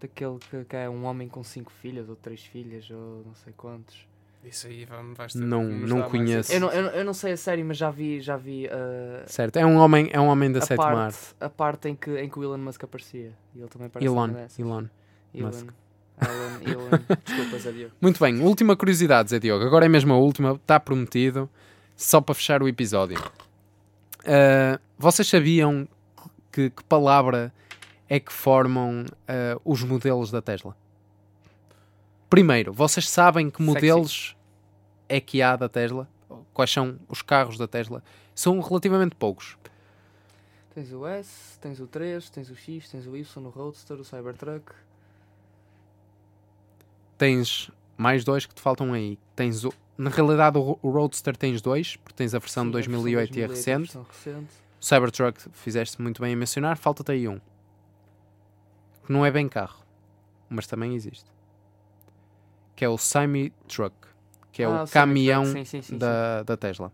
Daquele 0.00 0.38
que, 0.38 0.64
que 0.64 0.76
é 0.76 0.88
um 0.88 1.04
homem 1.04 1.28
com 1.28 1.42
cinco 1.42 1.72
filhas 1.72 2.08
ou 2.08 2.14
três 2.14 2.42
filhas 2.44 2.88
ou 2.90 3.24
não 3.26 3.34
sei 3.34 3.52
quantos. 3.56 4.06
Isso 4.44 4.66
aí 4.66 4.84
vai- 4.84 5.02
vais 5.14 5.32
ter 5.32 5.38
Não- 5.40 5.64
não 5.64 6.02
conheço. 6.02 6.52
Eu 6.52 6.60
não, 6.60 6.70
eu, 6.70 6.86
eu 6.86 7.04
não 7.04 7.12
sei 7.12 7.32
a 7.32 7.36
série, 7.36 7.62
mas 7.64 7.76
já 7.76 7.90
vi, 7.90 8.20
já 8.20 8.36
vi 8.36 8.66
ah, 8.68 9.22
Certo, 9.26 9.56
é 9.56 9.66
um 9.66 9.76
homem, 9.76 10.08
é 10.12 10.18
um 10.20 10.26
homem 10.28 10.50
da 10.50 10.60
sétima 10.60 10.84
parte, 10.84 10.96
arte. 11.16 11.34
a 11.40 11.48
parte 11.50 11.88
em 11.88 11.94
que, 11.96 12.18
em 12.18 12.28
que 12.30 12.38
o 12.38 12.42
Elon 12.44 12.58
Musk 12.58 12.84
aparecia. 12.84 13.32
E 13.54 13.58
ele 13.58 13.68
também 13.68 13.88
aparece 13.88 14.06
Elon. 14.10 14.28
Elon. 14.64 14.86
Elon. 15.34 15.46
Musk. 15.48 15.66
Elon, 16.20 16.72
Elon. 16.72 16.88
Desculpa, 17.26 17.58
Zé 17.58 17.72
Diogo. 17.72 17.94
Muito 18.00 18.20
bem, 18.20 18.40
última 18.40 18.74
curiosidade, 18.76 19.30
Zé 19.30 19.38
Diogo. 19.38 19.64
Agora 19.64 19.84
é 19.84 19.88
mesmo 19.88 20.14
a 20.14 20.16
última, 20.16 20.52
está 20.54 20.80
prometido, 20.80 21.48
só 21.96 22.20
para 22.20 22.34
fechar 22.34 22.62
o 22.62 22.68
episódio. 22.68 23.18
Ah, 24.24 24.78
vocês 24.98 25.28
sabiam 25.28 25.86
que, 26.52 26.70
que 26.70 26.84
palavra 26.84 27.52
é 28.08 28.18
que 28.18 28.32
formam 28.32 29.04
ah, 29.26 29.60
os 29.64 29.82
modelos 29.82 30.30
da 30.30 30.40
Tesla? 30.40 30.74
Primeiro, 32.28 32.72
vocês 32.72 33.08
sabem 33.08 33.50
que 33.50 33.56
Sexy. 33.58 33.66
modelos 33.74 34.36
é 35.08 35.20
que 35.20 35.40
há 35.42 35.56
da 35.56 35.68
Tesla? 35.68 36.08
Quais 36.52 36.70
são 36.70 36.98
os 37.08 37.22
carros 37.22 37.56
da 37.56 37.66
Tesla? 37.66 38.02
São 38.34 38.60
relativamente 38.60 39.14
poucos. 39.14 39.56
Tens 40.74 40.92
o 40.92 41.06
S, 41.06 41.58
tens 41.58 41.80
o 41.80 41.86
3, 41.86 42.28
tens 42.30 42.50
o 42.50 42.54
X, 42.54 42.88
tens 42.90 43.06
o 43.06 43.16
Y, 43.16 43.44
o 43.46 43.48
Roadster, 43.48 43.96
o 43.98 44.04
Cybertruck. 44.04 44.72
Tens 47.16 47.70
mais 47.96 48.24
dois 48.24 48.46
que 48.46 48.54
te 48.54 48.60
faltam 48.60 48.92
aí. 48.92 49.18
Tens 49.34 49.64
o- 49.64 49.72
na 49.96 50.10
realidade, 50.10 50.56
o, 50.58 50.78
o 50.82 50.90
Roadster 50.90 51.36
tens 51.36 51.60
dois, 51.60 51.96
porque 51.96 52.14
tens 52.14 52.34
a 52.34 52.38
versão 52.38 52.64
de 52.64 52.70
Sim, 52.70 52.78
a 52.78 52.80
versão 52.82 52.92
2008 53.02 53.38
e 53.38 53.42
a 53.42 53.46
2008 53.48 53.88
recente. 53.88 54.08
recente. 54.08 54.54
O 54.80 54.84
Cybertruck 54.84 55.40
fizeste 55.52 56.00
muito 56.00 56.22
bem 56.22 56.34
a 56.34 56.36
mencionar, 56.36 56.76
falta-te 56.76 57.10
aí 57.10 57.26
um. 57.26 57.40
Que 59.04 59.12
não 59.12 59.26
é 59.26 59.30
bem 59.30 59.48
carro, 59.48 59.82
mas 60.48 60.66
também 60.68 60.94
existe. 60.94 61.24
Que 62.78 62.84
é 62.84 62.88
o 62.88 62.96
Semi-Truck, 62.96 63.92
que 64.52 64.62
é 64.62 64.66
Ah, 64.66 64.68
o 64.68 64.72
Cybertruck, 64.86 64.92
caminhão 64.92 65.44
sim, 65.46 65.64
sim, 65.64 65.82
sim, 65.82 65.98
da, 65.98 66.44
da 66.44 66.56
Tesla. 66.56 66.92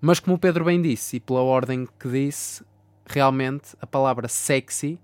Mas 0.00 0.18
como 0.18 0.34
o 0.34 0.38
Pedro 0.38 0.64
bem 0.64 0.82
disse, 0.82 1.18
e 1.18 1.20
pela 1.20 1.42
ordem 1.42 1.86
que 1.96 2.08
disse, 2.08 2.64
realmente 3.06 3.76
a 3.80 3.86
palavra 3.86 4.26
sexy 4.26 4.98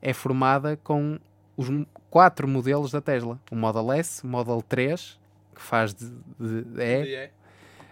é 0.00 0.12
formada 0.12 0.76
com 0.84 1.18
os 1.56 1.66
quatro 2.08 2.46
modelos 2.46 2.92
da 2.92 3.00
Tesla. 3.00 3.40
O 3.50 3.56
Model 3.56 3.90
S, 3.90 4.22
o 4.24 4.28
Model 4.28 4.62
3, 4.62 5.18
que 5.52 5.60
faz 5.60 5.92
de, 5.92 6.06
de- 6.38 6.62
de 6.62 6.80
E, 6.80 7.04
E 7.06 7.14
é. 7.16 7.30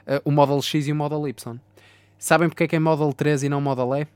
Uh, 0.07 0.21
o 0.27 0.31
Model 0.31 0.63
X 0.63 0.87
e 0.87 0.93
o 0.93 0.95
Model 0.95 1.27
Y. 1.27 1.59
Sabem 2.17 2.49
porque 2.49 2.63
é 2.63 2.69
que 2.69 2.77
é 2.77 2.79
Model 2.79 3.13
3 3.13 3.43
e 3.43 3.49
não 3.49 3.61
Model 3.61 3.93
E? 3.97 4.07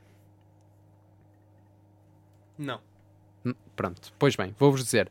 Não. 2.57 2.79
Pronto, 3.75 4.13
pois 4.19 4.35
bem, 4.35 4.55
vou-vos 4.57 4.83
dizer. 4.83 5.09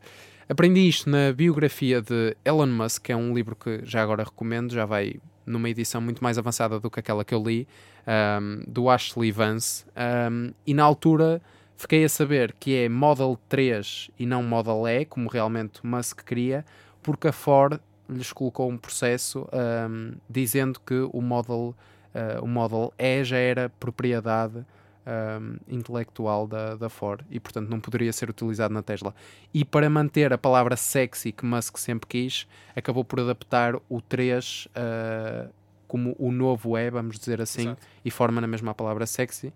Aprendi 0.51 0.85
isto 0.85 1.09
na 1.09 1.31
biografia 1.31 2.01
de 2.01 2.35
Elon 2.43 2.67
Musk, 2.67 3.03
que 3.03 3.13
é 3.13 3.15
um 3.15 3.33
livro 3.33 3.55
que 3.55 3.79
já 3.85 4.03
agora 4.03 4.25
recomendo, 4.25 4.73
já 4.73 4.85
vai 4.85 5.15
numa 5.45 5.69
edição 5.69 6.01
muito 6.01 6.21
mais 6.21 6.37
avançada 6.37 6.77
do 6.77 6.91
que 6.91 6.99
aquela 6.99 7.23
que 7.23 7.33
eu 7.33 7.41
li, 7.41 7.65
um, 8.05 8.61
do 8.67 8.89
Ashley 8.89 9.31
Vance. 9.31 9.85
Um, 10.29 10.51
e 10.67 10.73
na 10.73 10.83
altura 10.83 11.41
fiquei 11.77 12.03
a 12.03 12.09
saber 12.09 12.53
que 12.59 12.75
é 12.75 12.89
Model 12.89 13.39
3 13.47 14.11
e 14.19 14.25
não 14.25 14.43
Model 14.43 14.85
E, 14.89 15.05
como 15.05 15.29
realmente 15.29 15.79
Musk 15.85 16.19
queria, 16.25 16.65
porque 17.01 17.29
a 17.29 17.31
Ford 17.31 17.79
lhes 18.09 18.33
colocou 18.33 18.69
um 18.69 18.77
processo 18.77 19.47
um, 19.53 20.15
dizendo 20.29 20.81
que 20.85 21.07
o 21.13 21.21
Model, 21.21 21.73
uh, 22.13 22.43
o 22.43 22.47
Model 22.47 22.93
E 22.99 23.23
já 23.23 23.37
era 23.37 23.69
propriedade 23.79 24.65
um, 25.11 25.57
intelectual 25.67 26.47
da, 26.47 26.75
da 26.75 26.89
Ford 26.89 27.25
e, 27.29 27.39
portanto, 27.39 27.69
não 27.69 27.79
poderia 27.79 28.11
ser 28.13 28.29
utilizado 28.29 28.73
na 28.73 28.81
Tesla. 28.81 29.13
E 29.53 29.65
para 29.65 29.89
manter 29.89 30.31
a 30.31 30.37
palavra 30.37 30.75
sexy 30.75 31.31
que 31.31 31.45
Musk 31.45 31.77
sempre 31.77 32.07
quis, 32.07 32.47
acabou 32.75 33.03
por 33.03 33.19
adaptar 33.19 33.75
o 33.89 34.01
3 34.01 34.67
uh, 34.67 35.53
como 35.87 36.15
o 36.17 36.31
novo 36.31 36.77
é, 36.77 36.89
vamos 36.89 37.19
dizer 37.19 37.41
assim, 37.41 37.63
Exato. 37.63 37.81
e 38.05 38.09
forma 38.09 38.39
na 38.39 38.47
mesma 38.47 38.73
palavra 38.73 39.05
sexy. 39.05 39.53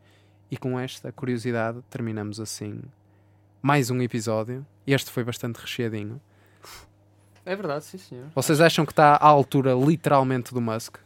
E 0.52 0.57
com 0.57 0.80
esta 0.80 1.11
curiosidade 1.11 1.82
terminamos 1.90 2.40
assim 2.40 2.82
mais 3.61 3.90
um 3.90 3.99
episódio. 4.02 4.65
Este 4.86 5.10
foi 5.10 5.23
bastante 5.23 5.56
recheadinho. 5.56 6.22
É 7.44 7.56
verdade, 7.56 7.86
sim 7.86 7.98
senhor. 7.98 8.27
Vocês 8.36 8.61
acham 8.61 8.86
que 8.86 8.91
está 8.91 9.15
à 9.15 9.27
altura 9.27 9.73
literalmente 9.73 10.53
do 10.53 10.61
Musk? 10.61 10.98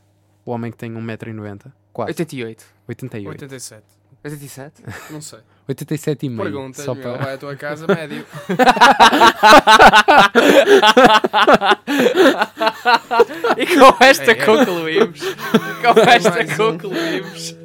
O 0.46 0.52
homem 0.52 0.72
que 0.72 0.78
tem 0.78 0.92
1,90m? 0.92 1.72
Quase. 1.94 2.10
88. 2.10 2.66
88. 2.88 3.44
87. 3.44 3.99
87? 4.24 4.84
Não 5.12 5.22
sei. 5.22 5.40
87,5. 5.70 6.36
Perguntas, 6.42 6.84
Só 6.84 6.96
meu, 6.96 7.04
para... 7.04 7.18
vai 7.24 7.34
à 7.36 7.38
tua 7.38 7.56
casa 7.56 7.86
médio. 7.88 8.26
e 13.58 13.66
com 13.78 14.04
esta 14.04 14.32
É, 14.32 14.32
é. 14.32 14.46
concluímos. 14.46 15.20
Com 15.82 16.00
esta 16.10 16.30
Mais 16.32 16.60
um. 16.60 16.72
concluímos. 16.78 17.56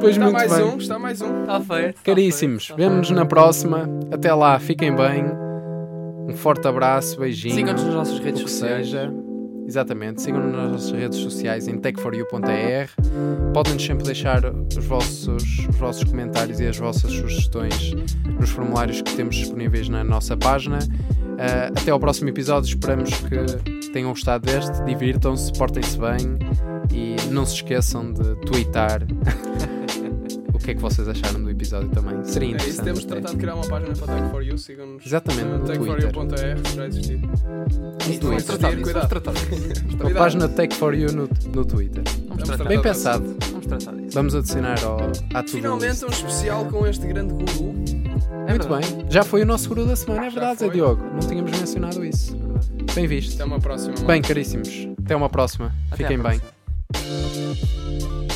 Pois 0.00 0.10
está 0.12 0.24
muito 0.24 0.32
mais 0.36 0.52
bem. 0.54 0.64
um, 0.64 0.76
está 0.78 0.98
mais 0.98 1.20
um. 1.22 1.40
Está 1.42 1.60
feito. 1.60 2.02
Caríssimos, 2.02 2.72
vemo-nos 2.76 3.10
na 3.10 3.24
próxima. 3.26 3.88
Até 4.12 4.32
lá, 4.34 4.58
fiquem 4.58 4.94
bem. 4.94 5.24
Um 6.28 6.36
forte 6.36 6.66
abraço, 6.68 7.18
beijinho. 7.18 7.54
Sigam-nos 7.54 7.84
nas 7.84 7.94
nossas 7.94 8.18
redes 8.18 8.42
que 8.42 8.50
sociais. 8.50 8.86
seja. 8.86 9.27
Exatamente, 9.68 10.22
sigam-nos 10.22 10.50
nas 10.50 10.72
nossas 10.72 10.90
redes 10.92 11.18
sociais 11.18 11.68
em 11.68 11.78
tech4u.er. 11.78 12.88
Podem-nos 13.52 13.84
sempre 13.84 14.02
deixar 14.02 14.42
os 14.46 14.86
vossos, 14.86 15.42
os 15.68 15.76
vossos 15.76 16.04
comentários 16.04 16.58
e 16.58 16.66
as 16.66 16.78
vossas 16.78 17.12
sugestões 17.12 17.92
nos 18.40 18.48
formulários 18.48 19.02
que 19.02 19.14
temos 19.14 19.36
disponíveis 19.36 19.90
na 19.90 20.02
nossa 20.02 20.34
página. 20.38 20.78
Ah, 21.38 21.66
até 21.66 21.90
ao 21.90 22.00
próximo 22.00 22.30
episódio, 22.30 22.66
esperamos 22.66 23.10
que 23.10 23.90
tenham 23.92 24.08
gostado 24.08 24.46
deste. 24.46 24.82
Divirtam-se, 24.84 25.52
portem-se 25.52 25.98
bem 25.98 26.38
e 26.90 27.30
não 27.30 27.44
se 27.44 27.56
esqueçam 27.56 28.10
de 28.10 28.36
twittar 28.46 29.02
que 30.68 30.72
é 30.72 30.74
que 30.74 30.82
vocês 30.82 31.08
acharam 31.08 31.42
do 31.42 31.48
episódio 31.50 31.88
também. 31.88 32.22
Seria 32.24 32.48
É 32.48 32.50
interessante. 32.50 32.70
isso, 32.74 32.82
temos 32.82 32.98
até. 33.00 33.08
tratado 33.08 33.34
de 33.34 33.40
criar 33.40 33.54
uma 33.54 33.66
página 33.66 33.94
para 33.96 34.14
Tech4U. 34.30 34.58
Sigam-nos 34.58 35.06
Exatamente, 35.06 35.44
no 35.46 35.58
no 35.58 35.64
tech4u.r, 35.64 36.74
já 36.76 36.86
existir. 36.86 37.16
No 37.18 37.28
não 37.28 38.18
Twitter. 38.18 38.44
tratar 38.44 38.70
disso, 38.70 38.82
cuidado. 38.82 39.08
vamos 39.08 39.08
tratar 39.08 39.32
disso. 39.32 39.48
Uma 39.48 39.96
Cuidado. 39.98 40.14
página 40.18 40.48
Tech 40.48 40.74
for 40.76 40.94
You 40.94 41.12
no, 41.12 41.28
no 41.54 41.64
Twitter. 41.64 42.02
Vamos 42.04 42.28
Vamos 42.28 42.44
tratar 42.44 42.64
Bem 42.64 42.82
pensado. 42.82 43.36
Vamos 43.50 43.66
tratar 43.66 43.92
disso. 43.94 44.14
Vamos 44.14 44.34
adicionar 44.34 44.84
ao, 44.84 44.98
à 45.34 45.42
Finalmente 45.42 46.04
um 46.04 46.08
especial 46.08 46.64
com 46.66 46.86
este 46.86 47.06
grande 47.06 47.32
guru. 47.32 47.74
É 48.46 48.50
Muito 48.50 48.68
verdade. 48.68 48.94
bem. 48.94 49.06
Já 49.08 49.22
foi 49.24 49.40
o 49.42 49.46
nosso 49.46 49.68
guru 49.70 49.86
da 49.86 49.96
semana, 49.96 50.26
é 50.26 50.30
verdade, 50.30 50.60
Zé. 50.60 50.68
Diogo. 50.68 51.02
Não 51.02 51.20
tínhamos 51.20 51.50
mencionado 51.58 52.04
isso. 52.04 52.36
Bem 52.94 53.06
visto. 53.06 53.34
Até 53.36 53.44
uma 53.46 53.58
próxima. 53.58 53.92
malta. 53.94 54.06
Bem, 54.06 54.20
caríssimos. 54.20 54.88
Até 55.02 55.16
uma 55.16 55.30
próxima. 55.30 55.74
Até 55.90 55.96
Fiquem 55.96 56.18
bem. 56.18 56.40
próxima. 56.40 58.27